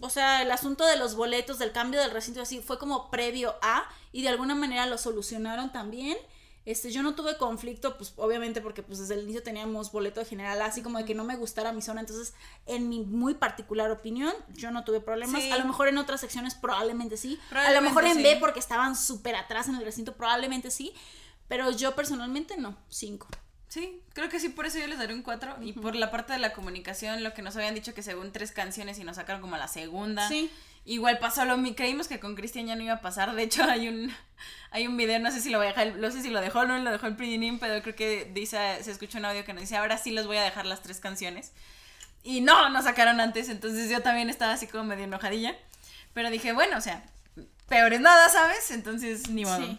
O 0.00 0.10
sea, 0.10 0.42
el 0.42 0.50
asunto 0.50 0.84
de 0.86 0.96
los 0.96 1.16
boletos, 1.16 1.58
del 1.58 1.72
cambio 1.72 2.00
del 2.00 2.10
recinto, 2.10 2.40
así, 2.40 2.60
fue 2.60 2.78
como 2.78 3.10
previo 3.10 3.56
a, 3.62 3.88
y 4.12 4.22
de 4.22 4.28
alguna 4.28 4.54
manera 4.54 4.86
lo 4.86 4.98
solucionaron 4.98 5.72
también. 5.72 6.16
Este, 6.64 6.92
yo 6.92 7.02
no 7.02 7.14
tuve 7.14 7.38
conflicto, 7.38 7.96
pues 7.96 8.12
obviamente 8.16 8.60
porque 8.60 8.82
pues 8.82 8.98
desde 8.98 9.14
el 9.14 9.22
inicio 9.22 9.42
teníamos 9.42 9.90
boleto 9.90 10.20
de 10.20 10.26
general, 10.26 10.60
así 10.60 10.82
como 10.82 10.98
de 10.98 11.06
que 11.06 11.14
no 11.14 11.24
me 11.24 11.34
gustara 11.34 11.72
mi 11.72 11.80
zona, 11.80 12.00
entonces 12.00 12.34
en 12.66 12.90
mi 12.90 13.00
muy 13.00 13.32
particular 13.32 13.90
opinión, 13.90 14.34
yo 14.50 14.70
no 14.70 14.84
tuve 14.84 15.00
problemas. 15.00 15.42
Sí. 15.42 15.50
A 15.50 15.56
lo 15.56 15.64
mejor 15.64 15.88
en 15.88 15.96
otras 15.96 16.20
secciones 16.20 16.54
probablemente 16.54 17.16
sí. 17.16 17.40
a 17.52 17.72
lo 17.72 17.80
mejor 17.80 18.04
en 18.04 18.16
sí. 18.16 18.22
B 18.22 18.36
porque 18.38 18.60
estaban 18.60 18.96
súper 18.96 19.34
atrás 19.34 19.68
en 19.68 19.76
el 19.76 19.84
recinto, 19.84 20.14
probablemente 20.14 20.70
sí. 20.70 20.92
Pero 21.48 21.70
yo 21.70 21.96
personalmente 21.96 22.58
no, 22.58 22.76
cinco. 22.90 23.28
Sí, 23.68 24.00
creo 24.14 24.30
que 24.30 24.40
sí, 24.40 24.48
por 24.48 24.66
eso 24.66 24.78
yo 24.78 24.86
les 24.86 24.98
daré 24.98 25.12
un 25.14 25.22
4. 25.22 25.56
Y 25.62 25.72
por 25.72 25.94
la 25.94 26.10
parte 26.10 26.32
de 26.32 26.38
la 26.38 26.52
comunicación, 26.52 27.22
lo 27.22 27.34
que 27.34 27.42
nos 27.42 27.54
habían 27.56 27.74
dicho 27.74 27.94
que 27.94 28.02
según 28.02 28.32
tres 28.32 28.52
canciones 28.52 28.98
y 28.98 29.04
nos 29.04 29.16
sacaron 29.16 29.42
como 29.42 29.56
la 29.56 29.68
segunda. 29.68 30.26
Sí. 30.28 30.50
Igual 30.86 31.18
pasó 31.18 31.44
lo 31.44 31.58
mismo, 31.58 31.76
creímos 31.76 32.08
que 32.08 32.18
con 32.18 32.34
Cristian 32.34 32.66
ya 32.66 32.74
no 32.74 32.82
iba 32.82 32.94
a 32.94 33.00
pasar. 33.02 33.34
De 33.34 33.42
hecho, 33.42 33.62
hay 33.68 33.88
un 33.88 34.12
hay 34.70 34.86
un 34.86 34.96
video, 34.96 35.18
no 35.18 35.30
sé 35.30 35.40
si 35.40 35.50
lo 35.50 35.58
voy 35.58 35.66
a 35.66 35.70
dejar, 35.70 35.96
no 35.96 36.10
sé 36.10 36.22
si 36.22 36.30
lo 36.30 36.40
dejó 36.40 36.60
o 36.60 36.64
no 36.64 36.78
lo 36.78 36.90
dejó 36.90 37.06
el 37.06 37.16
Pridinim, 37.16 37.58
pero 37.58 37.82
creo 37.82 37.94
que 37.94 38.30
dice, 38.32 38.82
se 38.82 38.90
escucha 38.90 39.18
un 39.18 39.26
audio 39.26 39.44
que 39.44 39.52
nos 39.52 39.62
dice, 39.62 39.76
ahora 39.76 39.98
sí 39.98 40.10
les 40.12 40.26
voy 40.26 40.38
a 40.38 40.42
dejar 40.42 40.64
las 40.64 40.82
tres 40.82 41.00
canciones. 41.00 41.52
Y 42.22 42.40
no, 42.40 42.68
nos 42.70 42.84
sacaron 42.84 43.20
antes, 43.20 43.48
entonces 43.48 43.90
yo 43.90 44.02
también 44.02 44.30
estaba 44.30 44.52
así 44.52 44.66
como 44.66 44.84
medio 44.84 45.04
enojadilla. 45.04 45.56
Pero 46.14 46.30
dije, 46.30 46.52
bueno, 46.52 46.78
o 46.78 46.80
sea, 46.80 47.04
peor 47.68 47.92
es 47.92 48.00
nada, 48.00 48.28
¿sabes? 48.28 48.70
Entonces, 48.70 49.28
ni 49.28 49.44
modo. 49.44 49.58
Sí. 49.58 49.78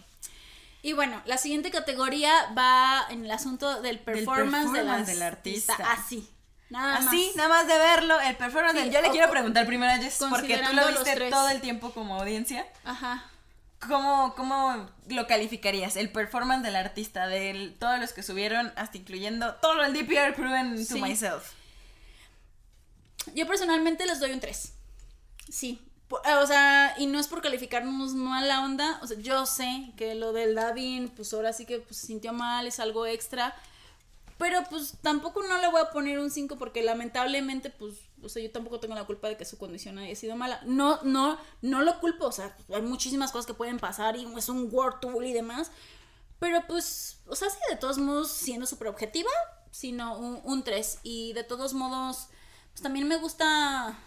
Y 0.81 0.93
bueno, 0.93 1.21
la 1.25 1.37
siguiente 1.37 1.71
categoría 1.71 2.31
va 2.57 3.05
en 3.09 3.25
el 3.25 3.31
asunto 3.31 3.81
del 3.81 3.99
performance, 3.99 4.71
de 4.71 4.79
performance 4.79 5.07
del 5.07 5.21
artista. 5.21 5.75
Así. 5.91 6.29
Nada 6.69 6.97
Así, 6.97 7.27
más. 7.27 7.35
nada 7.35 7.49
más 7.49 7.67
de 7.67 7.77
verlo, 7.77 8.19
el 8.21 8.35
performance. 8.37 8.77
Sí, 8.77 8.83
del- 8.85 8.93
yo 8.93 9.01
le 9.01 9.09
quiero 9.09 9.29
preguntar 9.31 9.65
primero 9.65 9.91
a 9.91 9.97
Jess, 9.97 10.19
porque 10.29 10.57
tú 10.57 10.73
lo 10.75 10.87
viste 10.87 11.29
todo 11.29 11.49
el 11.49 11.61
tiempo 11.61 11.91
como 11.91 12.15
audiencia. 12.19 12.65
Ajá. 12.85 13.25
¿Cómo, 13.87 14.35
¿Cómo 14.35 14.89
lo 15.07 15.25
calificarías? 15.25 15.95
El 15.95 16.11
performance 16.11 16.63
del 16.63 16.75
artista, 16.75 17.27
de 17.27 17.75
todos 17.79 17.97
los 17.99 18.13
que 18.13 18.23
subieron, 18.23 18.71
hasta 18.75 18.97
incluyendo 18.97 19.55
todo 19.55 19.83
el 19.83 19.93
DPR 19.93 20.33
crew 20.35 20.53
en 20.53 20.85
To. 20.87 20.97
Myself. 20.97 21.53
Yo 23.35 23.47
personalmente 23.47 24.05
les 24.05 24.19
doy 24.19 24.31
un 24.31 24.39
3. 24.39 24.73
Sí. 25.49 25.81
Eh, 26.25 26.35
O 26.41 26.47
sea, 26.47 26.95
y 26.97 27.05
no 27.05 27.19
es 27.19 27.27
por 27.27 27.41
calificarnos 27.41 28.13
mala 28.13 28.63
onda. 28.63 28.99
O 29.01 29.07
sea, 29.07 29.17
yo 29.19 29.45
sé 29.45 29.91
que 29.97 30.15
lo 30.15 30.33
del 30.33 30.55
Davin, 30.55 31.09
pues 31.09 31.33
ahora 31.33 31.53
sí 31.53 31.65
que 31.65 31.79
pues, 31.79 31.97
se 31.97 32.07
sintió 32.07 32.33
mal, 32.33 32.67
es 32.67 32.79
algo 32.79 33.05
extra. 33.05 33.55
Pero 34.37 34.63
pues 34.69 34.93
tampoco 35.01 35.43
no 35.43 35.57
le 35.59 35.67
voy 35.67 35.81
a 35.81 35.91
poner 35.91 36.17
un 36.17 36.31
5 36.31 36.57
porque 36.57 36.81
lamentablemente, 36.81 37.69
pues, 37.69 37.95
o 38.23 38.29
sea, 38.29 38.41
yo 38.41 38.49
tampoco 38.51 38.79
tengo 38.79 38.95
la 38.95 39.05
culpa 39.05 39.27
de 39.27 39.35
que 39.35 39.43
su 39.43 39.57
condición 39.57 39.97
haya 39.97 40.15
sido 40.15 40.35
mala. 40.37 40.61
No, 40.65 40.99
no, 41.03 41.37
no 41.61 41.81
lo 41.83 41.99
culpo. 41.99 42.27
O 42.27 42.31
sea, 42.31 42.55
hay 42.73 42.81
muchísimas 42.81 43.31
cosas 43.31 43.45
que 43.45 43.53
pueden 43.53 43.79
pasar 43.79 44.15
y 44.15 44.25
es 44.37 44.49
un 44.49 44.69
World 44.71 45.01
Tour 45.01 45.25
y 45.25 45.33
demás. 45.33 45.71
Pero 46.39 46.65
pues, 46.67 47.19
o 47.27 47.35
sea, 47.35 47.49
sí, 47.49 47.57
de 47.69 47.75
todos 47.75 47.97
modos, 47.97 48.31
siendo 48.31 48.65
súper 48.65 48.87
objetiva, 48.87 49.29
sino 49.71 50.17
un 50.17 50.63
3. 50.63 50.99
Y 51.03 51.33
de 51.33 51.43
todos 51.43 51.73
modos, 51.73 52.29
pues 52.71 52.81
también 52.81 53.09
me 53.09 53.17
gusta 53.17 53.97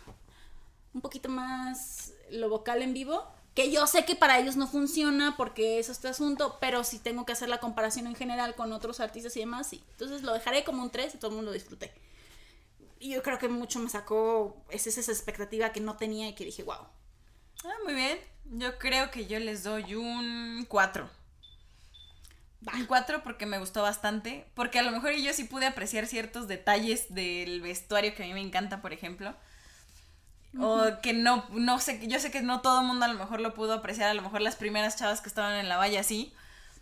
un 0.94 1.01
poquito 1.01 1.28
más 1.28 2.12
lo 2.31 2.48
vocal 2.48 2.82
en 2.82 2.94
vivo. 2.94 3.27
Que 3.55 3.70
yo 3.70 3.86
sé 3.86 4.06
que 4.06 4.16
para 4.16 4.39
ellos 4.39 4.56
no 4.56 4.66
funciona 4.66 5.36
porque 5.36 5.78
es 5.78 5.90
este 5.90 6.09
asunto, 6.09 6.56
pero 6.59 6.85
si 6.85 6.98
tengo 6.98 7.27
que 7.27 7.32
hacer 7.32 7.51
la 7.51 7.60
comparación 7.60 8.06
en 8.06 8.14
general 8.14 8.55
con 8.55 8.73
otros 8.73 8.98
artistas 8.98 9.36
y 9.36 9.40
demás, 9.40 9.69
sí. 9.69 9.85
Entonces 9.90 10.23
lo 10.23 10.32
dejaré 10.32 10.64
como 10.64 10.82
un 10.82 10.90
3 10.90 11.14
y 11.14 11.19
todo 11.19 11.31
el 11.32 11.36
mundo 11.36 11.51
lo 11.51 11.55
disfruté. 11.55 11.93
Y 12.98 13.10
yo 13.10 13.23
creo 13.23 13.39
que 13.39 13.48
mucho 13.48 13.78
me 13.78 13.90
sacó 13.90 14.56
es 14.70 14.86
esa 14.86 15.12
expectativa 15.12 15.70
que 15.70 15.81
no 15.81 15.97
tenía 15.97 16.28
y 16.28 16.35
que 16.35 16.47
dije, 16.47 16.62
wow. 16.62 16.86
Ah, 17.64 17.74
muy 17.85 17.94
bien. 17.94 18.19
Yo 18.44 18.78
creo 18.78 19.10
que 19.10 19.27
yo 19.27 19.39
les 19.39 19.64
doy 19.64 19.97
un 19.97 20.64
4. 20.66 21.10
Va. 22.66 22.73
Un 22.74 22.86
4 22.86 23.23
porque 23.23 23.44
me 23.44 23.59
gustó 23.59 23.82
bastante. 23.82 24.47
Porque 24.55 24.78
a 24.78 24.82
lo 24.82 24.93
mejor 24.93 25.12
yo 25.12 25.32
sí 25.35 25.44
pude 25.44 25.66
apreciar 25.66 26.06
ciertos 26.06 26.48
detalles 26.48 27.12
del 27.12 27.60
vestuario 27.60 28.14
que 28.14 28.23
a 28.23 28.27
mí 28.27 28.32
me 28.32 28.40
encanta, 28.40 28.81
por 28.81 28.94
ejemplo. 28.94 29.35
O 30.60 30.84
que 31.02 31.12
no, 31.14 31.44
no 31.52 31.78
sé, 31.80 32.06
yo 32.06 32.18
sé 32.20 32.30
que 32.30 32.42
no 32.42 32.60
todo 32.60 32.80
el 32.80 32.86
mundo 32.86 33.06
a 33.06 33.08
lo 33.08 33.14
mejor 33.18 33.40
lo 33.40 33.54
pudo 33.54 33.72
apreciar, 33.72 34.10
a 34.10 34.14
lo 34.14 34.22
mejor 34.22 34.42
las 34.42 34.56
primeras 34.56 34.96
chavas 34.96 35.20
que 35.22 35.28
estaban 35.28 35.54
en 35.58 35.68
la 35.68 35.76
valla 35.78 36.02
sí. 36.02 36.32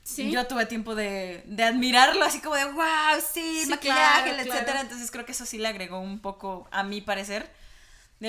Sí. 0.02 0.30
Yo 0.30 0.46
tuve 0.46 0.66
tiempo 0.66 0.94
de, 0.94 1.42
de 1.46 1.62
admirarlo, 1.62 2.24
así 2.24 2.40
como 2.40 2.56
de, 2.56 2.64
wow, 2.64 2.84
sí, 3.32 3.62
Sí, 3.64 3.70
maquillaje, 3.70 4.22
claro, 4.30 4.38
etcétera. 4.38 4.64
claro. 4.64 4.80
Entonces 4.80 5.10
creo 5.10 5.24
que 5.26 5.32
eso 5.32 5.44
sí 5.46 5.58
le 5.58 5.68
agregó 5.68 6.00
un 6.00 6.20
poco, 6.20 6.66
a 6.72 6.82
mi 6.82 7.00
parecer. 7.00 7.50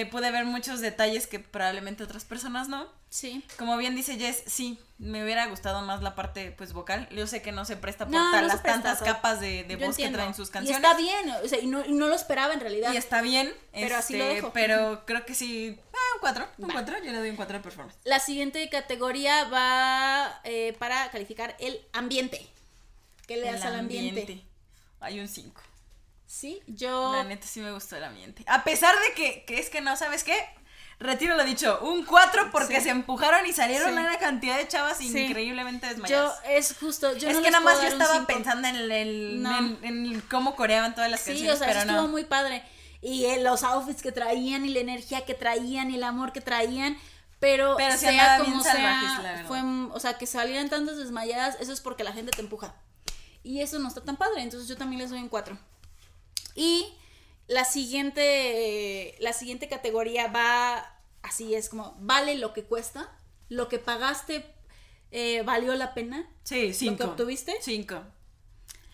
Pude 0.09 0.31
ver 0.31 0.45
muchos 0.45 0.80
detalles 0.80 1.27
que 1.27 1.39
probablemente 1.39 2.03
otras 2.03 2.23
personas 2.23 2.69
no. 2.69 2.88
Sí. 3.09 3.43
Como 3.57 3.76
bien 3.76 3.93
dice 3.93 4.18
Jess, 4.18 4.41
sí, 4.45 4.80
me 4.97 5.22
hubiera 5.22 5.47
gustado 5.47 5.81
más 5.81 6.01
la 6.01 6.15
parte 6.15 6.51
pues 6.53 6.72
vocal. 6.72 7.09
Yo 7.11 7.27
sé 7.27 7.41
que 7.41 7.51
no 7.51 7.65
se 7.65 7.76
presta 7.76 8.05
por 8.05 8.13
No, 8.13 8.31
las 8.31 8.61
presta, 8.61 8.63
tantas 8.72 9.01
capas 9.01 9.41
de, 9.41 9.65
de 9.65 9.76
voz 9.76 9.97
que 9.97 10.03
entiendo. 10.03 10.19
traen 10.19 10.34
sus 10.34 10.47
Y 10.47 10.51
canciones. 10.53 10.81
está 10.81 10.97
bien, 10.97 11.30
o 11.43 11.47
sea, 11.47 11.59
y 11.59 11.68
no, 11.68 11.85
y 11.85 11.91
no 11.91 12.07
lo 12.07 12.15
esperaba 12.15 12.53
en 12.53 12.61
realidad. 12.61 12.93
Y 12.93 12.97
está 12.97 13.22
bien. 13.22 13.53
Pero 13.73 13.97
así 13.97 14.18
lo 14.18 14.23
este, 14.23 14.35
dejo. 14.35 14.53
Pero 14.53 15.05
creo 15.05 15.26
que 15.26 15.35
sí. 15.35 15.77
Ah, 15.93 15.97
un 16.15 16.19
4. 16.22 16.47
Un 16.59 16.69
Va. 16.69 16.73
4. 16.73 16.97
Yo 17.03 17.11
le 17.11 17.18
doy 17.18 17.30
un 17.30 17.35
4 17.35 17.57
de 17.57 17.63
performance. 17.63 17.97
La 18.05 18.19
siguiente 18.22 18.69
categoría 18.69 19.43
va 19.49 20.39
eh, 20.45 20.73
para 20.80 21.11
calificar 21.11 21.57
el 21.59 21.81
ambiente. 21.91 22.47
¿Qué 23.27 23.35
le 23.35 23.51
das 23.51 23.63
al 23.65 23.76
ambiente? 23.77 24.41
Hay 25.01 25.19
un 25.19 25.27
5. 25.27 25.61
Sí, 26.34 26.62
yo. 26.66 27.12
La 27.14 27.26
neta 27.26 27.45
sí 27.45 27.60
me 27.60 27.72
gustó 27.74 27.98
el 27.98 28.06
ambiente. 28.06 28.44
A 28.48 28.64
pesar 28.64 28.95
de 28.98 29.14
que, 29.16 29.44
que 29.45 29.60
es 29.60 29.70
que 29.70 29.82
no, 29.82 29.98
¿sabes 29.98 30.24
qué? 30.24 30.34
Retiro 30.98 31.36
lo 31.36 31.44
dicho, 31.44 31.80
un 31.82 32.06
4 32.06 32.52
porque 32.52 32.78
Sí. 32.78 32.84
se 32.84 32.90
empujaron 32.91 33.45
y 33.45 33.52
salieron 33.52 33.90
Sí. 33.90 33.94
una 33.99 34.18
cantidad 34.18 34.56
de 34.58 34.66
chavas 34.68 34.98
Sí. 34.99 35.08
increíblemente 35.26 35.88
Yo, 35.88 35.94
desmayadas. 35.94 36.40
es 36.48 36.76
justo. 36.80 37.18
Yo 37.18 37.28
es 37.30 37.36
no 37.36 37.41
que 37.41 37.52
nada 37.52 37.64
más 37.64 37.82
yo 37.82 37.88
estaba 37.90 38.26
pensando 38.28 38.68
en, 38.70 38.76
el, 38.78 39.41
No. 39.44 39.58
en, 39.58 39.80
en 39.84 40.22
cómo 40.30 40.56
coreaban 40.56 40.95
todas 40.95 41.12
las 41.12 41.20
Sí, 41.20 41.32
canciones, 41.32 41.56
o 41.56 41.58
sea, 41.58 41.68
pero 41.68 41.80
eso 41.82 41.88
no. 41.88 41.94
estuvo 41.95 42.08
muy 42.12 42.24
padre. 42.24 42.64
Y 43.02 43.26
eh, 43.26 43.41
los 43.44 43.64
outfits 43.64 44.02
que 44.02 44.12
traían, 44.14 44.64
y 44.66 44.70
la 44.70 44.80
energía 44.80 45.26
que 45.26 45.34
traían, 45.34 45.91
y 45.91 45.95
el 45.95 46.03
amor 46.03 46.32
que 46.32 46.40
traían. 46.40 46.98
Pero, 47.40 47.74
Pero 47.76 47.94
sí 47.94 47.99
sea 48.06 48.38
como 48.38 48.64
salvajes, 48.64 49.10
sea, 49.10 49.22
la 49.24 49.32
verdad. 49.32 49.48
fue, 49.48 49.60
o 49.91 49.99
sea, 49.99 50.18
que 50.20 50.28
salieran 50.28 50.70
tantas 50.70 50.98
desmayadas, 50.98 51.58
eso 51.60 51.74
es 51.74 51.82
porque 51.82 52.03
la 52.06 52.14
gente 52.14 52.32
te 52.32 52.41
empuja. 52.41 52.76
Y 53.44 53.62
eso 53.62 53.80
no 53.80 53.88
está 53.90 54.02
tan 54.02 54.16
padre, 54.16 54.44
entonces 54.44 54.70
yo 54.70 54.78
también 54.78 55.02
les 55.02 55.10
doy 55.10 55.20
un 55.20 55.28
4. 55.30 55.58
Y 56.56 56.86
la 57.48 57.65
siguiente, 57.65 59.15
la 59.19 59.34
siguiente 59.34 59.68
categoría 59.68 60.28
va, 60.28 60.98
así 61.22 61.53
es 61.56 61.69
como, 61.69 61.95
vale 61.99 62.36
lo 62.36 62.53
que 62.53 62.64
cuesta, 62.64 63.10
lo 63.49 63.68
que 63.68 63.80
pagaste 63.80 64.45
eh, 65.11 65.44
valió 65.44 65.76
la 65.76 65.94
pena. 65.94 66.30
Sí, 66.44 66.73
5. 66.73 67.03
obtuviste? 67.03 67.56
5. 67.61 68.02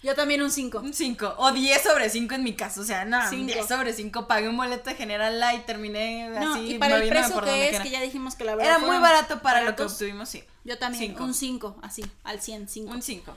Yo 0.03 0.15
también 0.15 0.41
un 0.41 0.51
5. 0.51 0.79
Un 0.79 0.93
5. 0.93 1.35
O 1.37 1.51
10 1.51 1.81
sobre 1.81 2.09
5 2.09 2.35
en 2.35 2.43
mi 2.43 2.53
caso. 2.55 2.81
O 2.81 2.83
sea, 2.83 3.03
no, 3.05 3.19
Cinco. 3.29 3.53
10 3.53 3.67
sobre 3.67 3.93
5. 3.93 4.27
Pagué 4.27 4.47
un 4.47 4.55
boleto 4.57 4.89
de 4.89 4.95
general 4.95 5.39
light, 5.39 5.65
terminé 5.65 6.29
No, 6.29 6.53
así. 6.53 6.73
y 6.75 6.77
para 6.77 6.97
el 6.97 7.09
precio 7.09 7.33
por 7.33 7.45
que 7.45 7.63
es, 7.65 7.69
quiera. 7.71 7.83
que 7.83 7.89
ya 7.91 8.01
dijimos 8.01 8.35
que 8.35 8.43
la 8.45 8.55
verdad 8.55 8.75
Era 8.77 8.85
muy 8.85 8.97
barato 8.99 9.41
para 9.41 9.61
lo 9.61 9.65
que 9.67 9.71
baratos. 9.73 9.93
obtuvimos, 9.93 10.29
sí. 10.29 10.43
Yo 10.63 10.77
también, 10.77 11.11
Cinco. 11.11 11.23
un 11.23 11.33
5, 11.33 11.77
así, 11.81 12.03
al 12.23 12.39
100, 12.41 12.69
5. 12.69 12.91
Un 12.91 13.01
5. 13.01 13.33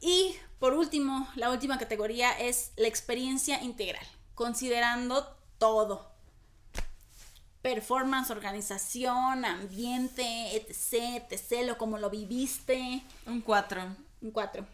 Y 0.00 0.34
por 0.58 0.74
último, 0.74 1.28
la 1.36 1.50
última 1.50 1.78
categoría 1.78 2.32
es 2.32 2.72
la 2.76 2.88
experiencia 2.88 3.62
integral, 3.62 4.06
considerando 4.34 5.36
todo. 5.58 6.12
Performance, 7.62 8.30
organización, 8.30 9.44
ambiente, 9.44 10.56
etc, 10.56 11.24
etc, 11.30 11.66
lo 11.66 11.78
como 11.78 11.98
lo 11.98 12.10
viviste. 12.10 13.02
Un 13.26 13.40
4. 13.40 13.96
Un 14.20 14.30
4. 14.30 14.66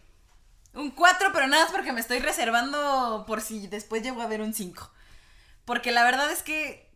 Un 0.74 0.90
4, 0.90 1.30
pero 1.32 1.46
nada 1.46 1.64
más 1.64 1.72
porque 1.72 1.92
me 1.92 2.00
estoy 2.00 2.18
reservando 2.18 3.24
por 3.26 3.40
si 3.40 3.66
después 3.66 4.02
llego 4.02 4.22
a 4.22 4.26
ver 4.26 4.40
un 4.40 4.54
5. 4.54 4.90
Porque 5.64 5.92
la 5.92 6.02
verdad 6.04 6.30
es 6.30 6.42
que 6.42 6.90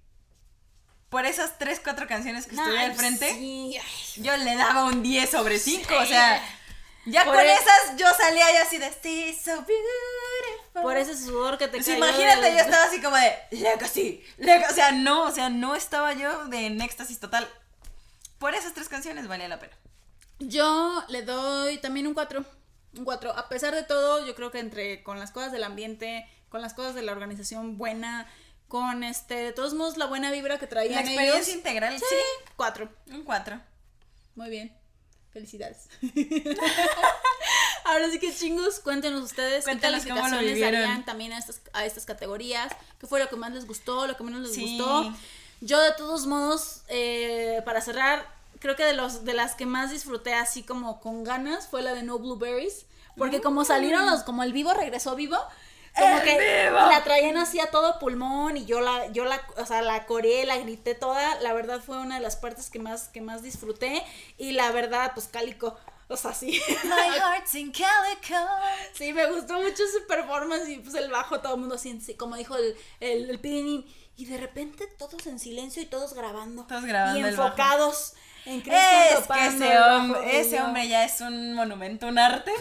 por 1.08 1.26
esas 1.26 1.58
3, 1.58 1.80
4 1.82 2.08
canciones 2.08 2.46
que 2.46 2.56
estuve 2.56 2.80
al 2.80 2.94
frente, 2.94 3.32
Sí, 3.34 3.76
yo 4.16 4.36
le 4.36 4.56
daba 4.56 4.84
un 4.84 5.00
10 5.02 5.30
sobre 5.30 5.60
5. 5.60 5.94
O 6.02 6.06
sea, 6.06 6.42
ya 7.06 7.24
Por 7.24 7.34
con 7.36 7.44
e- 7.44 7.52
esas 7.54 7.96
yo 7.96 8.06
salía 8.16 8.50
ya 8.52 8.62
así 8.62 8.78
de, 8.78 8.90
sí, 9.02 9.38
so 9.42 9.52
beautiful. 9.56 10.82
por 10.82 10.96
ese 10.96 11.16
sudor 11.16 11.58
que 11.58 11.66
te 11.68 11.72
Pues 11.78 11.86
cayó 11.86 11.98
imagínate, 11.98 12.40
del- 12.42 12.54
yo 12.56 12.60
estaba 12.60 12.84
así 12.84 13.00
como 13.00 13.16
de 13.16 13.32
Legacy, 13.50 14.24
Legacy. 14.38 14.72
O 14.72 14.74
sea, 14.74 14.92
no, 14.92 15.24
o 15.24 15.30
sea, 15.30 15.50
no 15.50 15.74
estaba 15.76 16.12
yo 16.14 16.46
de 16.46 16.66
en 16.66 16.80
éxtasis 16.80 17.20
total. 17.20 17.48
Por 18.38 18.54
esas 18.54 18.74
tres 18.74 18.88
canciones 18.88 19.28
valía 19.28 19.48
la 19.48 19.58
pena. 19.60 19.74
Yo 20.40 21.02
le 21.08 21.22
doy 21.22 21.78
también 21.78 22.06
un 22.06 22.14
4. 22.14 22.44
Un 22.96 23.04
4. 23.04 23.32
A 23.36 23.48
pesar 23.48 23.74
de 23.74 23.82
todo, 23.84 24.24
yo 24.26 24.34
creo 24.34 24.50
que 24.50 24.58
entre 24.58 25.02
con 25.02 25.18
las 25.18 25.30
cosas 25.30 25.52
del 25.52 25.64
ambiente, 25.64 26.28
con 26.48 26.60
las 26.62 26.74
cosas 26.74 26.94
de 26.94 27.02
la 27.02 27.12
organización 27.12 27.78
buena, 27.78 28.26
con 28.68 29.04
este, 29.04 29.34
de 29.34 29.52
todos 29.52 29.74
modos, 29.74 29.96
la 29.96 30.06
buena 30.06 30.30
vibra 30.30 30.58
que 30.58 30.64
La 30.66 30.70
traían 30.70 30.98
experiencia 31.00 31.36
ellos. 31.42 31.48
integral, 31.48 31.98
Sí, 31.98 32.04
sí. 32.08 32.16
4. 32.56 32.88
Un 33.12 33.22
4. 33.24 33.60
Muy 34.34 34.50
bien. 34.50 34.76
Felicidades. 35.34 35.88
Ahora 37.84 38.10
sí 38.10 38.18
que 38.18 38.34
chingos, 38.34 38.80
cuéntenos 38.80 39.22
ustedes 39.22 39.64
Cuéntanos 39.64 40.02
qué 40.04 40.08
cómo 40.10 40.22
lo 40.22 40.30
calificaciones 40.36 40.72
darían 40.72 41.04
también 41.04 41.32
a 41.34 41.38
estas, 41.38 41.60
a 41.74 41.84
estas 41.84 42.06
categorías, 42.06 42.72
qué 42.98 43.06
fue 43.06 43.20
lo 43.20 43.28
que 43.28 43.36
más 43.36 43.52
les 43.52 43.66
gustó, 43.66 44.06
lo 44.06 44.16
que 44.16 44.22
menos 44.24 44.40
les 44.40 44.54
Sí. 44.54 44.78
gustó. 44.78 45.12
Yo 45.60 45.80
de 45.82 45.92
todos 45.92 46.26
modos, 46.26 46.82
eh, 46.88 47.60
para 47.66 47.80
cerrar, 47.82 48.26
creo 48.60 48.76
que 48.76 48.84
de 48.84 48.94
los 48.94 49.24
de 49.24 49.34
las 49.34 49.54
que 49.54 49.66
más 49.66 49.90
disfruté 49.90 50.32
así 50.34 50.62
como 50.62 51.00
con 51.00 51.24
ganas 51.24 51.68
fue 51.68 51.82
la 51.82 51.92
de 51.94 52.02
No 52.02 52.18
Blueberries. 52.18 52.86
Porque 53.16 53.40
como 53.40 53.64
salieron 53.64 54.06
los, 54.06 54.24
como 54.24 54.42
el 54.42 54.52
vivo 54.52 54.72
regresó 54.74 55.14
vivo, 55.14 55.36
como 55.96 56.20
que 56.22 56.70
la 56.70 57.04
traían 57.04 57.36
así 57.36 57.60
a 57.60 57.70
todo 57.70 57.98
pulmón 57.98 58.56
y 58.56 58.64
yo 58.64 58.80
la, 58.80 59.06
yo 59.12 59.24
la, 59.24 59.40
o 59.56 59.64
sea, 59.66 59.82
la 59.82 60.06
coreé, 60.06 60.44
la 60.44 60.56
grité 60.58 60.94
toda. 60.94 61.40
La 61.40 61.52
verdad 61.52 61.80
fue 61.80 61.98
una 61.98 62.16
de 62.16 62.20
las 62.20 62.36
partes 62.36 62.70
que 62.70 62.78
más, 62.78 63.08
que 63.08 63.20
más 63.20 63.42
disfruté. 63.42 64.02
Y 64.38 64.52
la 64.52 64.70
verdad, 64.72 65.12
pues 65.14 65.28
cálico. 65.28 65.76
O 66.08 66.16
sea, 66.16 66.34
sí. 66.34 66.60
My 66.84 67.16
heart's 67.16 67.54
in 67.54 67.72
calico. 67.72 68.40
Sí, 68.92 69.12
me 69.12 69.26
gustó 69.30 69.54
mucho 69.54 69.82
su 69.86 70.06
performance 70.06 70.68
y 70.68 70.78
pues 70.78 70.94
el 70.96 71.10
bajo, 71.10 71.40
todo 71.40 71.54
el 71.54 71.60
mundo 71.60 71.76
así, 71.76 71.98
como 72.16 72.36
dijo 72.36 72.56
el, 72.56 72.76
el, 73.00 73.30
el. 73.30 73.84
Y 74.16 74.26
de 74.26 74.36
repente 74.38 74.86
todos 74.98 75.26
en 75.26 75.38
silencio 75.38 75.82
y 75.82 75.86
todos 75.86 76.12
grabando. 76.14 76.64
Todos 76.66 76.84
grabando 76.84 77.18
Y 77.18 77.22
el 77.22 77.34
bajo. 77.36 77.48
enfocados 77.48 78.12
en 78.44 78.60
Cristian 78.60 78.80
Es 79.10 79.26
que 79.26 79.46
ese, 79.46 79.72
el 79.72 79.78
bajo 79.80 80.24
y 80.24 80.36
ese 80.36 80.62
hombre 80.62 80.88
ya 80.88 81.04
es 81.04 81.20
un 81.20 81.54
monumento, 81.54 82.06
un 82.06 82.18
arte. 82.18 82.52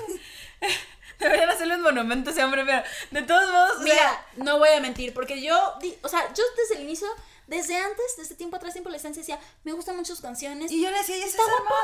Deberían 1.20 1.50
hacerle 1.50 1.76
un 1.76 1.82
monumento 1.82 2.30
a 2.30 2.34
ese 2.34 2.44
hombre, 2.44 2.64
pero 2.66 2.84
de 3.12 3.22
todos 3.24 3.50
modos, 3.52 3.74
sea, 3.76 3.84
Mira, 3.84 4.26
no 4.38 4.58
voy 4.58 4.70
a 4.70 4.80
mentir, 4.82 5.14
porque 5.14 5.42
yo, 5.42 5.78
o 6.02 6.10
sea, 6.10 6.34
yo 6.34 6.44
desde 6.58 6.76
el 6.76 6.82
inicio, 6.84 7.08
desde 7.48 7.76
antes, 7.78 8.06
desde 8.18 8.36
tiempo 8.36 8.58
atrás, 8.58 8.74
tiempo 8.74 8.90
la 8.90 8.98
estancia, 8.98 9.22
decía, 9.22 9.40
me 9.64 9.74
gustan 9.74 9.96
muchas 9.96 10.20
canciones. 10.22 10.72
y 10.72 10.82
yo 10.82 10.90
le 10.92 10.98
decía, 10.98 11.18
y 11.18 11.22
está 11.24 11.42
es 11.42 11.48
guapo, 11.50 11.76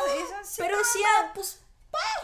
pero 0.57 0.77
decía, 0.77 1.07
pues, 1.33 1.59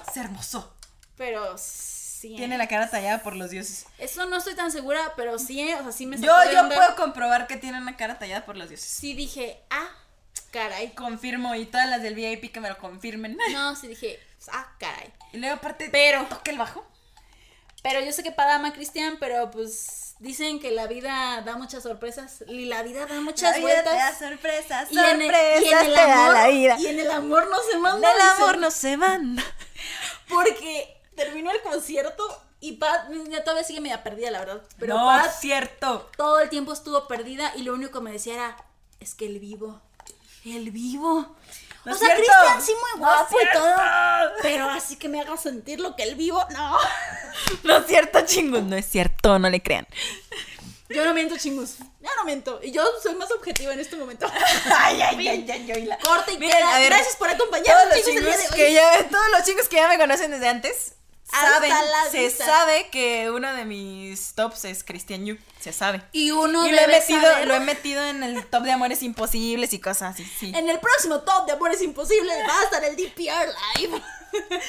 es 0.07 0.18
hermoso. 0.18 0.73
pero 1.15 1.57
sí. 1.57 2.36
Tiene 2.38 2.57
la 2.57 2.68
cara 2.68 2.90
tallada 2.90 3.22
por 3.22 3.36
los 3.36 3.52
dioses. 3.52 3.86
Eso 3.98 4.26
no 4.26 4.38
estoy 4.38 4.56
tan 4.56 4.72
segura, 4.72 5.14
pero 5.15 5.38
sí, 5.38 5.61
o 5.73 5.84
sea, 5.84 5.91
sí 5.91 6.06
me 6.06 6.18
Yo, 6.18 6.34
yo 6.52 6.68
puedo 6.68 6.95
comprobar 6.95 7.45
que 7.48 7.57
tiene 7.57 7.80
una 7.80 7.98
cara 7.98 8.18
tallada 8.18 8.45
por 8.45 8.57
los 8.57 8.69
dioses. 8.69 8.90
Sí 8.90 9.14
dije, 9.14 9.61
ah, 9.69 9.90
caray. 10.52 10.94
Confirmo, 10.95 11.53
y 11.56 11.65
todas 11.65 11.90
las 11.90 12.02
del 12.02 12.15
VIP 12.15 12.52
que 12.52 12.60
me 12.60 12.69
lo 12.69 12.77
confirmen. 12.77 13.38
No, 13.52 13.76
sí 13.80 13.88
dije, 13.88 14.19
ah, 14.52 14.73
caray. 14.80 15.14
Y 15.34 15.38
luego 15.38 15.56
aparte, 15.56 15.90
Pero- 15.91 16.26
toca 16.26 16.49
el 16.52 16.57
bajo. 16.57 16.86
Pero 17.86 17.99
yo 18.03 18.12
sé 18.12 18.24
que 18.24 18.32
para 18.32 18.56
ama 18.56 18.74
Cristian, 18.74 19.18
pero 19.20 19.52
pues 19.52 20.16
dicen 20.18 20.60
que 20.60 20.72
la 20.72 20.88
vida 20.88 21.44
da 21.45 21.56
muchas 21.56 21.84
sorpresas 21.84 22.44
y 22.48 22.66
la 22.66 22.82
vida 22.82 23.06
da 23.06 23.22
muchas 23.22 23.52
La 23.52 23.57
vida 23.60 23.84
te 23.84 23.90
da 23.90 23.95
vueltas. 23.95 24.18
sorpresas, 24.18 24.91
Y 24.91 24.98
en, 24.98 25.22
el, 25.22 25.32
sorpresas 25.32 25.64
y 25.64 25.70
en 25.70 25.86
el 25.86 25.95
amor, 25.99 26.34
la 26.34 26.48
vida. 26.48 26.76
y 26.80 26.88
en 26.88 26.99
el 26.99 27.12
amor 27.12 27.48
no 27.48 27.57
se 27.72 27.78
manda. 27.78 28.07
Del 28.10 28.18
dicen. 28.18 28.41
amor 28.41 28.57
no 28.57 28.72
se 28.72 28.98
manda. 28.98 29.44
Porque 30.28 30.99
terminó 31.16 31.52
el 31.52 31.62
concierto 31.62 32.24
y 32.60 32.72
Pat 32.72 33.07
ya 33.30 33.44
todavía 33.44 33.64
sigue 33.64 33.82
media 33.82 34.02
perdida, 34.02 34.32
la 34.32 34.40
verdad. 34.40 34.64
Pero 34.80 34.98
no, 34.98 35.06
Pat 35.06 35.32
cierto. 35.40 36.10
todo 36.18 36.40
el 36.40 36.49
tiempo 36.49 36.74
estuvo 36.74 37.07
perdida 37.07 37.53
y 37.56 37.62
lo 37.62 37.76
único 37.76 37.91
que 37.99 38.03
me 38.03 38.12
decía 38.12 38.34
era, 38.34 38.57
es 38.99 39.14
que 39.14 39.28
el 39.28 39.38
vivo, 39.40 39.80
el 40.44 40.72
vivo. 40.72 41.36
No 41.86 41.94
o 41.94 41.98
sea. 41.98 42.16
Cristian 42.16 42.62
sí 42.62 42.72
muy 42.74 42.99
No 43.02 43.07
guapo 43.07 43.38
y 43.41 43.53
todo. 43.53 43.76
Pero 44.41 44.70
así 44.70 44.95
que 44.98 45.07
me 45.10 45.22
haga 45.22 45.38
sentir 45.38 45.80
lo 45.80 45.95
que 45.95 46.03
el 46.03 46.16
vivo, 46.16 46.44
no. 46.52 46.78
No 47.64 47.78
es 47.78 47.86
cierto, 47.88 48.22
chingos. 48.26 48.64
No 48.64 48.76
es 48.76 48.86
cierto, 48.90 49.38
no 49.40 49.49
le 49.49 49.62
crean. 49.62 49.88
Yo 50.90 51.03
no 51.03 51.14
miento, 51.14 51.36
chingus. 51.38 51.78
Ya 51.99 52.10
no 52.18 52.26
miento. 52.26 52.60
Y 52.64 52.72
yo 52.72 52.84
soy 53.02 53.16
más 53.16 53.32
objetiva 53.32 53.74
en 53.74 53.80
este 53.80 53.95
momento. 53.95 54.28
Ay, 54.78 55.02
ay, 55.02 55.28
ay, 55.28 55.48
ay, 55.52 55.72
ay. 55.72 55.86
la- 55.86 55.98
Corta 55.98 56.32
y 56.32 56.38
Miren, 56.38 56.56
queda. 56.57 56.76
a 56.76 56.80
ver, 56.80 56.90
Gracias 56.91 57.16
por 57.16 57.28
Todos 57.30 57.40
acompañarnos, 57.41 57.95
chicos, 58.06 58.14
chingos 58.14 58.52
que 58.56 58.74
ya, 58.74 59.07
todos 59.10 59.26
los 59.32 59.44
chicos 59.44 59.68
que 59.68 59.78
ya 59.78 59.88
me 59.88 59.98
conocen 59.98 60.30
desde 60.32 60.48
antes 60.48 60.94
saben, 61.30 61.72
se 62.11 62.30
sabe 62.30 62.89
que 62.89 63.30
uno 63.31 63.53
de 63.53 63.65
mis 63.65 64.34
tops 64.34 64.65
es 64.65 64.84
Christian 64.84 65.26
Yu, 65.26 65.38
se 65.60 65.73
sabe. 65.73 66.02
Y 66.11 66.31
uno 66.31 66.65
y 66.68 66.72
lo 66.72 66.77
he 66.80 66.88
metido, 66.88 67.22
saber- 67.22 67.47
lo 67.47 67.56
he 67.56 67.60
metido 67.60 68.06
en 68.06 68.23
el 68.23 68.45
top 68.45 68.64
de 68.64 68.72
amores 68.72 69.02
imposibles 69.03 69.73
y 69.73 69.80
cosas 69.80 70.14
así, 70.14 70.26
sí. 70.26 70.52
En 70.56 70.69
el 70.69 70.80
próximo 70.80 71.22
top 71.22 71.45
de 71.47 71.53
Amores 71.53 71.81
Imposibles 71.81 72.38
va 72.47 72.60
a 72.60 72.64
estar 72.64 72.84
el 72.84 72.95
DPR 72.95 73.53
Live. 73.77 74.02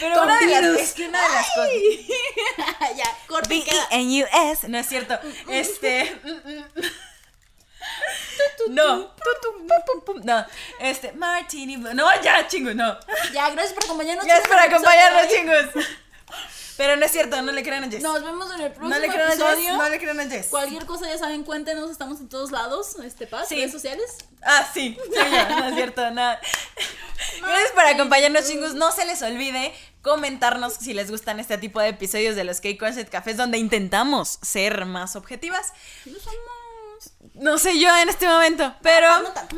Pero 0.00 0.14
con 0.14 0.24
una 0.24 0.38
de 0.38 0.46
las, 0.46 0.80
es 0.80 0.92
que 0.92 1.08
una 1.08 1.22
de 1.22 1.28
las 1.34 1.46
cosas. 1.50 1.70
Ya, 2.96 3.18
corta 3.26 3.48
queda. 3.48 3.86
B-E-N-U-S, 3.90 4.68
no 4.68 4.78
es 4.78 4.86
cierto. 4.86 5.18
Este. 5.48 6.20
No, 8.70 9.12
no, 10.22 10.46
este, 10.80 11.12
Martini. 11.12 11.76
No, 11.76 12.08
ya, 12.22 12.46
chingo, 12.48 12.72
no. 12.72 12.98
Ya, 13.32 13.50
gracias 13.50 13.74
por 13.74 13.84
acompañarnos. 13.84 14.24
Gracias 14.24 14.48
por 14.48 14.56
en 14.58 14.64
acompañarnos, 14.72 15.28
chingos. 15.28 15.86
Pero 16.76 16.96
no 16.96 17.04
es 17.06 17.12
cierto, 17.12 17.40
no 17.42 17.52
le 17.52 17.62
crean 17.62 17.84
a 17.84 17.88
Jess. 17.90 18.02
Nos 18.02 18.22
vemos 18.24 18.52
en 18.54 18.60
el 18.62 18.72
próximo 18.72 18.88
no 18.88 18.98
le 18.98 19.08
crean 19.08 19.28
a 19.28 19.30
Jess, 19.30 19.40
episodio. 19.40 19.76
no 19.76 19.88
le 19.88 19.98
crean 20.00 20.20
a 20.20 20.24
Jess. 20.28 20.46
Cualquier 20.48 20.86
cosa 20.86 21.06
ya 21.08 21.16
saben, 21.18 21.44
cuéntenos, 21.44 21.90
estamos 21.90 22.18
en 22.20 22.28
todos 22.28 22.50
lados, 22.50 22.96
este 23.04 23.26
paz, 23.28 23.48
Sí. 23.48 23.56
redes 23.56 23.70
sociales. 23.72 24.16
Ah, 24.42 24.68
sí, 24.74 24.96
sí, 25.04 25.10
ya, 25.30 25.48
no 25.60 25.66
es 25.68 25.74
cierto, 25.76 26.10
nada. 26.10 26.40
Gracias 27.40 27.70
por 27.72 27.84
acompañarnos, 27.86 28.46
chingos. 28.48 28.74
No 28.74 28.90
se 28.92 29.06
les 29.06 29.22
olvide 29.22 29.72
comentarnos 30.02 30.74
si 30.74 30.92
les 30.94 31.10
gustan 31.10 31.38
este 31.40 31.56
tipo 31.58 31.80
de 31.80 31.88
episodios 31.88 32.34
de 32.36 32.44
los 32.44 32.60
K-Concept 32.60 33.10
Cafés 33.10 33.36
donde 33.36 33.58
intentamos 33.58 34.38
ser 34.42 34.84
más 34.84 35.16
objetivas. 35.16 35.72
No 36.06 36.18
somos. 36.18 37.12
No 37.34 37.58
sé 37.58 37.78
yo 37.78 37.94
en 37.96 38.08
este 38.08 38.26
momento, 38.26 38.74
pero... 38.82 39.22
No 39.22 39.32
tanto. 39.32 39.56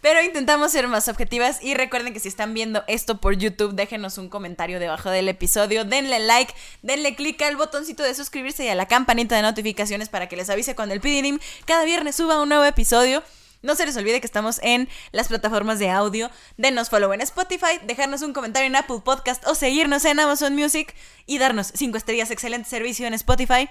Pero 0.00 0.22
intentamos 0.22 0.72
ser 0.72 0.88
más 0.88 1.08
objetivas 1.08 1.62
y 1.62 1.74
recuerden 1.74 2.14
que 2.14 2.20
si 2.20 2.28
están 2.28 2.54
viendo 2.54 2.84
esto 2.86 3.20
por 3.20 3.36
YouTube, 3.36 3.74
déjenos 3.74 4.18
un 4.18 4.28
comentario 4.28 4.80
debajo 4.80 5.10
del 5.10 5.28
episodio, 5.28 5.84
denle 5.84 6.18
like, 6.20 6.54
denle 6.82 7.14
clic 7.14 7.40
al 7.42 7.56
botoncito 7.56 8.02
de 8.02 8.14
suscribirse 8.14 8.64
y 8.64 8.68
a 8.68 8.74
la 8.74 8.86
campanita 8.86 9.36
de 9.36 9.42
notificaciones 9.42 10.08
para 10.08 10.28
que 10.28 10.36
les 10.36 10.48
avise 10.48 10.74
cuando 10.74 10.94
el 10.94 11.00
Pidinim 11.00 11.38
cada 11.66 11.84
viernes 11.84 12.16
suba 12.16 12.40
un 12.40 12.48
nuevo 12.48 12.64
episodio. 12.64 13.22
No 13.62 13.74
se 13.74 13.84
les 13.84 13.96
olvide 13.96 14.20
que 14.20 14.26
estamos 14.26 14.58
en 14.62 14.88
las 15.12 15.28
plataformas 15.28 15.78
de 15.78 15.90
audio. 15.90 16.30
Denos 16.56 16.88
follow 16.88 17.12
en 17.12 17.20
Spotify, 17.20 17.78
dejarnos 17.84 18.22
un 18.22 18.32
comentario 18.32 18.66
en 18.66 18.76
Apple 18.76 19.00
Podcast 19.04 19.46
o 19.46 19.54
seguirnos 19.54 20.06
en 20.06 20.18
Amazon 20.18 20.54
Music 20.54 20.94
y 21.26 21.38
darnos 21.38 21.70
5 21.74 21.98
estrellas, 21.98 22.30
excelente 22.30 22.70
servicio 22.70 23.06
en 23.06 23.12
Spotify. 23.12 23.68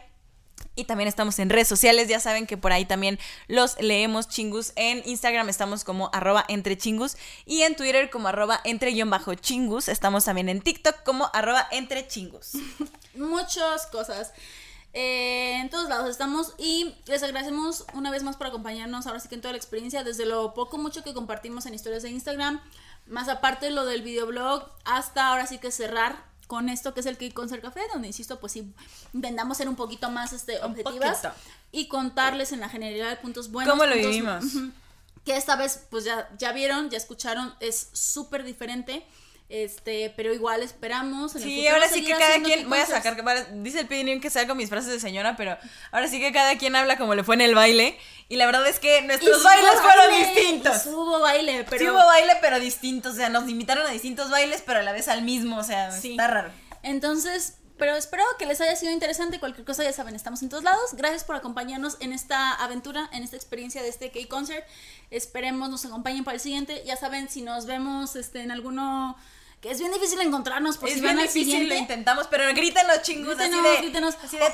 Y 0.80 0.86
también 0.86 1.10
estamos 1.10 1.38
en 1.40 1.50
redes 1.50 1.68
sociales, 1.68 2.08
ya 2.08 2.22
saben 2.22 2.48
que 2.48 2.56
por 2.56 2.72
ahí 2.72 2.86
también 2.86 3.20
los 3.50 3.78
leemos 3.82 4.30
chingus. 4.30 4.72
En 4.78 5.02
Instagram 5.06 5.50
estamos 5.50 5.84
como 5.84 6.10
arroba 6.14 6.46
entre 6.48 6.78
chingus 6.78 7.18
y 7.46 7.64
en 7.64 7.76
Twitter 7.76 8.10
como 8.10 8.30
arroba 8.30 8.62
entre 8.64 8.92
guion 8.92 9.10
bajo 9.10 9.36
chingus. 9.36 9.90
Estamos 9.90 10.24
también 10.24 10.48
en 10.48 10.62
TikTok 10.62 11.04
como 11.04 11.30
arroba 11.34 11.68
entre 11.72 12.08
chingus. 12.08 12.52
Muchas 13.16 13.88
cosas. 13.88 14.32
Eh, 14.94 15.60
en 15.60 15.70
todos 15.70 15.90
lados 15.90 16.10
estamos 16.10 16.54
y 16.58 16.96
les 17.08 17.24
agradecemos 17.24 17.86
una 17.94 18.10
vez 18.10 18.24
más 18.24 18.38
por 18.38 18.48
acompañarnos 18.48 19.06
ahora 19.06 19.20
sí 19.20 19.28
que 19.28 19.36
en 19.36 19.42
toda 19.42 19.52
la 19.52 19.58
experiencia, 19.58 20.06
desde 20.06 20.26
lo 20.26 20.54
poco 20.54 20.78
mucho 20.78 21.04
que 21.04 21.14
compartimos 21.14 21.66
en 21.66 21.74
historias 21.74 22.04
de 22.04 22.10
Instagram, 22.12 22.62
más 23.06 23.28
aparte 23.28 23.70
lo 23.70 23.86
del 23.86 24.02
videoblog, 24.02 24.64
hasta 24.86 25.28
ahora 25.28 25.46
sí 25.46 25.58
que 25.58 25.72
cerrar 25.72 26.24
con 26.50 26.68
esto 26.68 26.96
que 26.96 27.02
es 27.02 27.06
el 27.06 27.16
Cake 27.16 27.36
Concert 27.36 27.62
Café, 27.62 27.82
donde 27.94 28.08
insisto, 28.08 28.40
pues 28.40 28.54
sí, 28.54 28.74
intentamos 29.14 29.56
ser 29.56 29.70
un 29.70 29.76
poquito 29.76 30.10
más 30.10 30.34
este, 30.34 30.60
objetivas 30.64 31.22
y 31.72 31.88
contarles 31.88 32.52
en 32.54 32.60
la 32.60 32.70
generalidad 32.70 33.22
puntos 33.22 33.52
buenos. 33.52 33.72
¿Cómo 33.72 33.86
lo 33.86 33.94
puntos- 33.94 34.10
vivimos? 34.12 34.74
Que 35.24 35.38
esta 35.38 35.56
vez, 35.56 35.84
pues 35.92 36.06
ya, 36.06 36.28
ya 36.40 36.52
vieron, 36.52 36.90
ya 36.90 36.98
escucharon, 36.98 37.54
es 37.60 37.90
súper 37.94 38.44
diferente. 38.44 39.06
Este, 39.50 40.14
pero 40.16 40.32
igual 40.32 40.62
esperamos. 40.62 41.36
En 41.36 41.42
Sí, 41.42 41.68
ahora 41.68 41.90
sí 41.90 42.06
que 42.06 42.12
cada 42.12 42.40
quien, 42.44 42.70
voy 42.70 42.78
a 42.78 42.86
sacar, 42.86 43.18
dice 43.64 43.80
el 43.80 43.88
Pidinim 43.88 44.22
que 44.22 44.30
salgo 44.30 44.54
mis 44.54 44.70
frases 44.70 44.92
de 44.92 45.00
señora, 45.00 45.36
pero 45.36 45.58
ahora 45.92 46.08
sí 46.08 46.20
que 46.20 46.32
cada 46.32 46.56
quien 46.60 46.76
habla 46.76 46.98
como 47.00 47.16
le 47.16 47.24
fue 47.24 47.34
en 47.34 47.42
el 47.42 47.56
baile. 47.56 47.98
Y 48.28 48.36
la 48.36 48.46
verdad 48.46 48.68
es 48.68 48.78
que 48.78 49.02
nuestros 49.02 49.42
bailes 49.44 49.72
fueron 49.82 50.08
baile, 50.12 50.28
distintos. 50.28 50.86
hubo 50.86 51.20
baile, 51.20 51.66
pero. 51.68 51.84
Sí 51.84 51.90
hubo 51.90 51.98
baile, 51.98 52.34
pero 52.42 52.60
distintos. 52.60 53.14
O 53.14 53.16
sea, 53.16 53.30
nos 53.30 53.50
invitaron 53.50 53.88
a 53.88 53.90
distintos 53.90 54.30
bailes, 54.30 54.62
pero 54.64 54.80
a 54.82 54.84
la 54.84 54.92
vez 54.92 55.08
al 55.08 55.24
mismo. 55.24 55.58
O 55.58 55.64
sea, 55.64 55.92
Sí. 55.92 56.12
está 56.12 56.28
raro. 56.28 56.52
Entonces, 56.84 57.56
pero 57.80 57.96
espero 57.96 58.24
que 58.38 58.46
les 58.46 58.62
haya 58.62 58.76
sido 58.76 58.92
interesante. 58.92 59.40
Cualquier 59.40 59.66
cosa, 59.66 59.84
ya 59.84 59.94
saben, 59.94 60.14
estamos 60.16 60.44
en 60.44 60.50
todos 60.50 60.64
lados. 60.64 60.94
Gracias 60.94 61.24
por 61.24 61.36
acompañarnos 61.36 61.98
en 62.02 62.14
esta 62.14 62.52
aventura, 62.54 63.10
en 63.14 63.24
esta 63.24 63.36
experiencia 63.36 63.82
de 63.82 63.90
este 63.90 64.12
K-Concert. 64.12 64.64
Esperemos 65.10 65.70
nos 65.70 65.86
acompañen 65.86 66.24
para 66.24 66.36
el 66.36 66.42
siguiente. 66.42 66.84
Ya 66.86 66.98
saben, 66.98 67.30
si 67.30 67.42
nos 67.42 67.66
vemos 67.66 68.16
este, 68.16 68.42
en 68.42 68.52
alguno. 68.52 69.18
Que 69.62 69.72
es 69.72 69.80
bien 69.80 69.92
difícil 69.92 70.22
encontrarnos 70.22 70.78
por 70.78 70.88
es 70.88 70.96
si 70.96 71.02
bien 71.02 71.18
van 71.18 71.26
difícil, 71.26 71.68
lo 71.68 71.76
intentamos, 71.76 72.28
pero 72.28 72.46
grítenos 72.54 73.02
chingos 73.02 73.36
Grítenos, 73.36 73.60
así 73.60 73.70
de, 73.70 73.78
grítenos. 73.78 74.16
así 74.24 74.38
de 74.38 74.46
un 74.46 74.54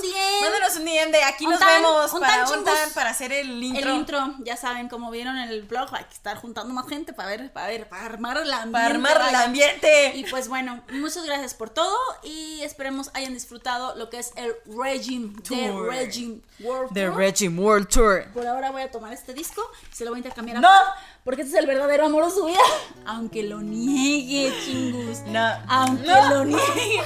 DM. 0.00 0.40
Mándenos 0.40 0.76
un 0.76 0.84
DM 0.84 1.10
de 1.10 1.24
aquí 1.24 1.46
nos 1.46 1.58
tan, 1.58 1.82
vemos 1.82 2.12
para 2.12 2.44
tan, 2.44 2.92
para 2.94 3.10
hacer 3.10 3.32
el 3.32 3.60
intro. 3.60 3.90
El 3.90 3.96
intro, 3.96 4.34
ya 4.44 4.56
saben, 4.56 4.88
como 4.88 5.10
vieron 5.10 5.36
en 5.36 5.48
el 5.48 5.62
blog, 5.62 5.92
hay 5.96 6.04
que 6.04 6.14
estar 6.14 6.36
juntando 6.36 6.72
más 6.72 6.88
gente 6.88 7.12
para 7.12 7.30
ver, 7.30 7.52
para 7.52 7.66
ver, 7.66 7.88
para 7.88 8.04
armar 8.04 8.36
el 8.36 8.52
ambiente. 8.52 8.72
para 8.72 8.86
armar 8.86 9.28
el 9.28 9.34
ambiente. 9.34 10.12
Y 10.14 10.24
pues 10.30 10.46
bueno, 10.46 10.80
muchas 10.92 11.24
gracias 11.24 11.54
por 11.54 11.70
todo 11.70 11.96
y 12.22 12.60
esperemos 12.62 13.10
hayan 13.14 13.34
disfrutado 13.34 13.96
lo 13.96 14.10
que 14.10 14.20
es 14.20 14.30
el 14.36 14.54
Regime 14.66 15.34
Tour. 15.42 15.88
Regime 15.88 16.40
World 16.60 16.94
The 16.94 17.06
Tour. 17.06 17.16
Regime 17.16 17.60
World 17.60 17.88
Tour. 17.88 18.32
Por 18.32 18.46
ahora 18.46 18.70
voy 18.70 18.82
a 18.82 18.92
tomar 18.92 19.12
este 19.12 19.34
disco 19.34 19.68
y 19.90 19.96
se 19.96 20.04
lo 20.04 20.12
voy 20.12 20.18
a 20.18 20.20
intercambiar 20.20 20.58
a 20.58 20.60
No. 20.60 20.68
Porque 21.24 21.42
este 21.42 21.54
es 21.56 21.60
el 21.60 21.66
verdadero 21.66 22.06
amor 22.06 22.24
de 22.26 22.30
su 22.30 22.44
vida. 22.46 22.58
Aunque 23.06 23.42
lo 23.42 23.60
niegue, 23.60 24.52
chingus. 24.64 25.20
No. 25.28 25.46
Aunque 25.68 26.06
No. 26.06 26.28
lo 26.30 26.44
niegue. 26.44 26.62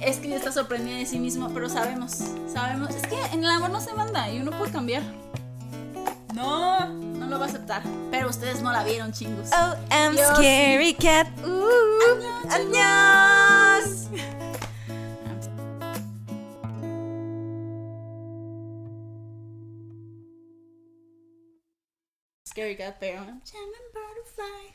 Es 0.00 0.16
que 0.16 0.30
ya 0.30 0.36
está 0.36 0.50
sorprendida 0.50 0.96
de 0.96 1.04
sí 1.04 1.18
mismo, 1.18 1.50
pero 1.52 1.68
sabemos, 1.68 2.12
sabemos. 2.50 2.88
Es 2.94 3.02
que 3.06 3.20
en 3.34 3.44
el 3.44 3.50
amor 3.50 3.68
no 3.68 3.82
se 3.82 3.92
manda 3.92 4.30
y 4.30 4.40
uno 4.40 4.50
puede 4.52 4.72
cambiar. 4.72 5.02
No. 6.34 6.88
No 6.88 7.26
lo 7.26 7.38
va 7.38 7.44
a 7.44 7.48
aceptar. 7.50 7.82
Pero 8.10 8.30
ustedes 8.30 8.62
no 8.62 8.72
la 8.72 8.82
vieron, 8.82 9.12
chingus. 9.12 9.50
Oh, 9.52 9.74
I'm 9.90 10.16
Dios. 10.16 10.36
scary 10.38 10.94
cat. 10.94 11.26
Ooh. 11.46 11.68
Adiós. 12.48 14.06
Scary 22.50 22.76
Cat, 22.76 22.96
pero. 22.98 23.20
Butterfly. 23.22 24.74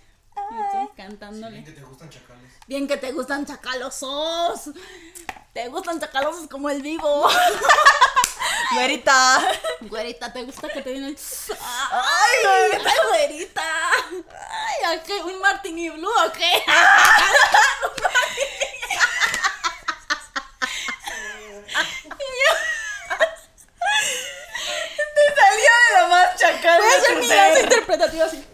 Estoy 0.65 0.88
cantándole. 0.95 1.52
Bien 1.52 1.65
que 1.65 1.72
te 1.73 1.81
gustan 1.81 2.10
chacales. 2.10 2.52
Bien 2.68 2.88
que 2.88 2.95
te 2.97 3.11
gustan 3.11 3.45
chacalosos. 3.45 4.69
Te 5.53 5.68
gustan 5.68 5.99
chacalosos 5.99 6.47
como 6.47 6.69
el 6.69 6.81
vivo. 6.81 7.30
Güerita. 8.73 9.45
Güerita, 9.81 10.31
¿te 10.31 10.43
gusta 10.43 10.69
que 10.69 10.81
te 10.81 10.91
den 10.91 11.03
el. 11.03 11.18
Ay, 11.91 12.38
¡Ay, 12.45 12.80
güerita! 13.10 13.91
¡Ay, 14.39 14.97
¿a 14.97 15.03
qué? 15.03 15.22
¿Un 15.22 15.38
martini 15.39 15.89
blue 15.89 16.07
o 16.07 16.31
qué? 16.31 16.64
chacal. 26.35 26.81
Voy 26.81 27.15
a 27.15 27.19
mi 27.19 27.27
danza 27.27 27.59
interpretativa 27.61 28.25
así. 28.25 28.45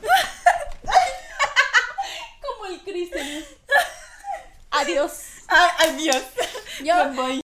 Como 2.42 2.66
el 2.68 2.80
Cristian. 2.82 3.46
Adiós. 4.72 5.12
Adiós. 5.80 6.24
Yo. 6.84 7.14
Voy. 7.14 7.40